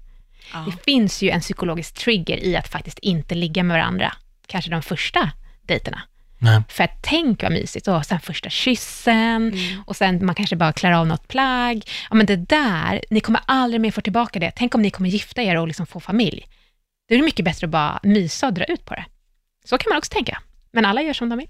Ja. 0.54 0.66
Det 0.66 0.84
finns 0.84 1.22
ju 1.22 1.30
en 1.30 1.42
psykologisk 1.42 1.94
trigger 1.94 2.38
i 2.38 2.56
att 2.56 2.68
faktiskt 2.68 3.00
inte 3.00 3.36
ligga 3.36 3.64
med 3.64 3.78
varandra, 3.78 4.14
kanske 4.48 4.72
de 4.72 4.82
första 4.82 5.32
dejterna. 5.62 6.02
Nej. 6.42 6.62
För 6.70 6.84
att 6.84 6.98
tänk 7.02 7.44
vad 7.44 7.52
mysigt, 7.52 7.88
och 7.88 8.06
sen 8.06 8.20
första 8.20 8.50
kyssen, 8.50 9.14
Mm. 9.54 9.82
och 9.86 9.96
sen 9.96 10.26
man 10.26 10.36
kanske 10.36 10.56
bara 10.56 10.74
klarar 10.74 10.96
av 10.96 11.08
något 11.08 11.28
plagg. 11.28 11.84
Ja 12.10 12.16
men 12.16 12.26
det 12.26 12.36
där, 12.36 13.02
ni 13.10 13.20
kommer 13.20 13.42
aldrig 13.46 13.82
mer 13.82 13.92
få 13.92 14.02
tillbaka 14.02 14.40
det. 14.40 14.52
Tänk 14.56 14.76
om 14.76 14.82
ni 14.82 14.90
kommer 14.90 15.10
gifta 15.10 15.42
er 15.42 15.56
och 15.58 15.68
liksom 15.68 15.86
få 15.86 16.00
familj. 16.00 16.46
Då 17.10 17.16
är 17.16 17.20
det 17.20 17.26
mycket 17.26 17.46
bättre 17.46 17.66
att 17.66 17.72
bara 17.72 18.00
mysa 18.04 18.48
och 18.48 18.54
dra 18.54 18.64
ut 18.66 18.86
på 18.86 18.94
det. 18.96 19.06
Så 19.66 19.78
kan 19.78 19.90
man 19.90 19.98
också 19.98 20.10
tänka. 20.14 20.42
Men 20.72 20.86
alla 20.86 21.02
gör 21.02 21.14
som 21.14 21.30
de 21.30 21.38
vill. 21.40 21.48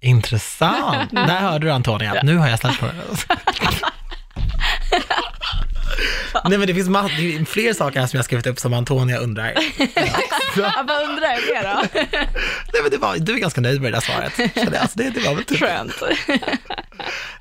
Intressant. 0.00 1.10
Där 1.14 1.40
hörde 1.40 1.66
du 1.66 1.72
Antonia. 1.72 2.20
Nu 2.22 2.36
har 2.36 2.48
jag 2.48 2.58
ställt 2.58 2.74
frågan. 2.76 2.96
Nej 6.48 6.58
men 6.58 6.66
det 6.66 6.74
finns 6.74 7.48
fler 7.48 7.72
saker 7.74 8.00
här 8.00 8.06
som 8.06 8.16
jag 8.16 8.24
skrivit 8.24 8.46
upp 8.46 8.58
som 8.58 8.74
Antonia 8.74 9.18
undrar. 9.18 9.54
Ja, 10.56 10.84
vad 10.88 11.02
undrar 11.08 11.28
jag 11.28 11.40
mer 11.54 11.62
då? 11.62 12.00
Nej 12.72 12.82
men 12.82 12.90
det 12.90 12.98
var, 12.98 13.16
du 13.16 13.34
är 13.34 13.38
ganska 13.38 13.60
nöjd 13.60 13.82
med 13.82 13.92
det 13.92 13.96
där 13.96 14.00
svaret. 14.00 14.80
Alltså 14.80 14.98
det, 14.98 15.10
det 15.10 15.20
var 15.20 15.34
väl 15.34 15.44
typ. 15.44 15.58
Skönt. 15.58 15.92
Nej 16.28 16.40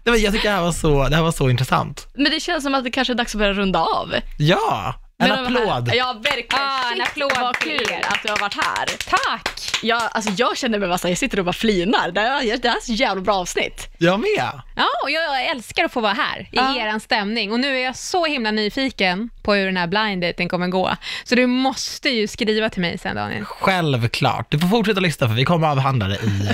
men 0.03 0.21
jag 0.21 0.33
tycker 0.33 0.49
det 0.49 0.55
här 0.55 0.61
var 0.61 0.71
så, 0.71 1.07
det 1.09 1.15
här 1.15 1.23
var 1.23 1.31
så 1.31 1.49
intressant. 1.49 2.07
Men 2.13 2.31
det 2.31 2.39
känns 2.39 2.63
som 2.63 2.75
att 2.75 2.83
det 2.83 2.91
kanske 2.91 3.13
är 3.13 3.15
dags 3.15 3.35
att 3.35 3.39
börja 3.39 3.53
runda 3.53 3.79
av. 3.79 4.13
Ja, 4.37 4.95
en 5.17 5.31
här- 5.31 5.43
applåd. 5.45 5.91
Ja, 5.95 6.13
verkligen. 6.23 6.45
Ah, 6.65 6.91
en 6.95 7.01
applåd 7.01 7.31
Vad 7.41 7.57
kul 7.57 7.87
att 8.03 8.23
du 8.23 8.29
har 8.29 8.37
varit 8.39 8.53
här. 8.53 8.85
Tack! 9.09 9.49
Jag, 9.83 10.01
alltså, 10.11 10.31
jag 10.37 10.57
känner 10.57 10.79
mig 10.79 10.87
bara 10.89 10.97
så 10.97 11.07
jag 11.09 11.17
sitter 11.17 11.39
och 11.39 11.45
bara 11.45 11.53
flinar. 11.53 12.11
Det 12.11 12.21
här, 12.21 12.57
det 12.57 12.69
här 12.69 12.77
är 12.77 12.81
så 12.81 12.91
jävla 12.93 13.21
bra 13.21 13.35
avsnitt. 13.35 13.87
Jag 13.97 14.19
med. 14.19 14.61
Ja, 14.75 14.85
och 15.03 15.11
jag 15.11 15.45
älskar 15.45 15.85
att 15.85 15.91
få 15.93 15.99
vara 16.01 16.13
här 16.13 16.39
i 16.41 16.47
Ja. 16.51 16.75
eran 16.77 16.99
stämning. 16.99 17.51
Och 17.51 17.59
nu 17.59 17.75
är 17.79 17.83
jag 17.83 17.95
så 17.95 18.25
himla 18.25 18.51
nyfiken 18.51 19.29
på 19.43 19.53
hur 19.53 19.65
den 19.65 19.77
här 19.77 19.87
blind 19.87 20.21
daten 20.23 20.49
kommer 20.49 20.67
gå. 20.67 20.95
Så 21.23 21.35
du 21.35 21.47
måste 21.47 22.09
ju 22.09 22.27
skriva 22.27 22.69
till 22.69 22.81
mig 22.81 22.97
sen 22.97 23.15
Daniel. 23.15 23.45
Självklart. 23.45 24.51
Du 24.51 24.59
får 24.59 24.67
fortsätta 24.67 24.99
lyssna 24.99 25.27
för 25.27 25.35
vi 25.35 25.45
kommer 25.45 25.67
avhandla 25.67 26.07
det 26.07 26.15
i, 26.15 26.47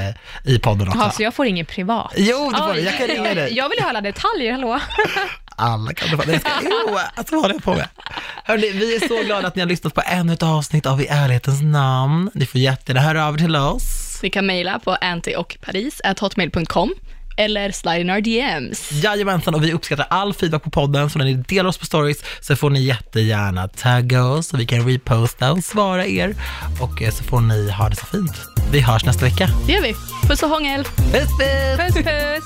eh, 0.45 0.53
i 0.55 0.59
podden 0.59 0.87
också. 0.87 0.99
Ja, 0.99 1.11
så 1.11 1.23
jag 1.23 1.33
får 1.33 1.45
ingen 1.45 1.65
privat. 1.65 2.13
Jo, 2.17 2.51
det 2.51 2.57
får 2.57 2.73
du. 2.73 2.79
Jag 2.79 2.97
kan 2.97 3.07
ringa 3.07 3.33
dig. 3.33 3.53
Jag 3.53 3.69
vill 3.69 3.77
ju 3.77 3.83
ha 3.83 3.89
alla 3.89 4.01
detaljer, 4.01 4.51
hallå? 4.51 4.79
Alla 5.55 5.93
kan 5.93 6.07
ska, 6.09 6.17
jo, 6.61 6.97
alltså 7.15 7.35
vad 7.35 7.41
håller 7.41 7.55
jag 7.55 7.63
på 7.63 7.73
med? 7.73 7.87
Hörrni, 8.43 8.71
vi 8.71 8.95
är 8.95 9.07
så 9.07 9.23
glada 9.23 9.47
att 9.47 9.55
ni 9.55 9.61
har 9.61 9.69
lyssnat 9.69 9.93
på 9.93 10.01
ännu 10.05 10.33
ett 10.33 10.43
avsnitt 10.43 10.85
av 10.85 11.01
I 11.01 11.07
ärlighetens 11.07 11.61
namn. 11.61 12.29
Ni 12.33 12.45
får 12.45 12.61
jättegärna 12.61 13.07
höra 13.07 13.27
av 13.27 13.33
er 13.33 13.37
till 13.37 13.55
oss. 13.55 14.19
Ni 14.23 14.29
kan 14.29 14.45
mejla 14.45 14.79
på 14.79 14.91
antiochparis.hotmail.com 14.91 16.93
eller 17.37 17.71
slide 17.71 18.01
in 18.01 18.09
our 18.09 18.21
DMs. 18.21 18.91
Jajamensan, 18.91 19.55
och 19.55 19.63
vi 19.63 19.73
uppskattar 19.73 20.07
all 20.09 20.33
feedback 20.33 20.63
på 20.63 20.69
podden, 20.69 21.09
så 21.09 21.17
när 21.17 21.25
ni 21.25 21.33
delar 21.33 21.69
oss 21.69 21.77
på 21.77 21.85
stories 21.85 22.17
så 22.41 22.55
får 22.55 22.69
ni 22.69 22.81
jättegärna 22.81 23.67
tagga 23.67 24.25
oss 24.25 24.47
så 24.47 24.57
vi 24.57 24.65
kan 24.65 24.87
reposta 24.89 25.51
och 25.51 25.63
svara 25.63 26.05
er. 26.05 26.35
Och 26.81 27.01
eh, 27.01 27.11
så 27.11 27.23
får 27.23 27.41
ni 27.41 27.71
ha 27.71 27.89
det 27.89 27.95
så 27.95 28.05
fint. 28.05 28.31
Vi 28.71 28.81
hörs 28.81 29.05
nästa 29.05 29.25
vecka. 29.25 29.49
Det 29.67 29.73
gör 29.73 29.81
vi. 29.81 29.93
Puss 30.27 30.43
och 30.43 30.49
hångel. 30.49 30.83
Puss, 30.83 31.11
puss! 31.11 31.77
Puss, 31.77 31.93
puss! 31.95 32.43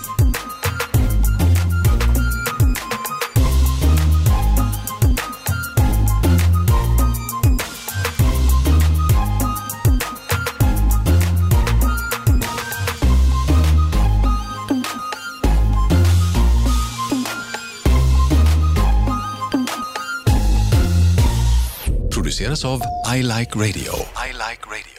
Produceras 22.35 22.65
av 22.65 22.81
I 23.15 23.21
Like 23.23 23.55
Radio. 23.55 23.93
I 24.17 24.33
like 24.33 24.65
radio. 24.67 24.94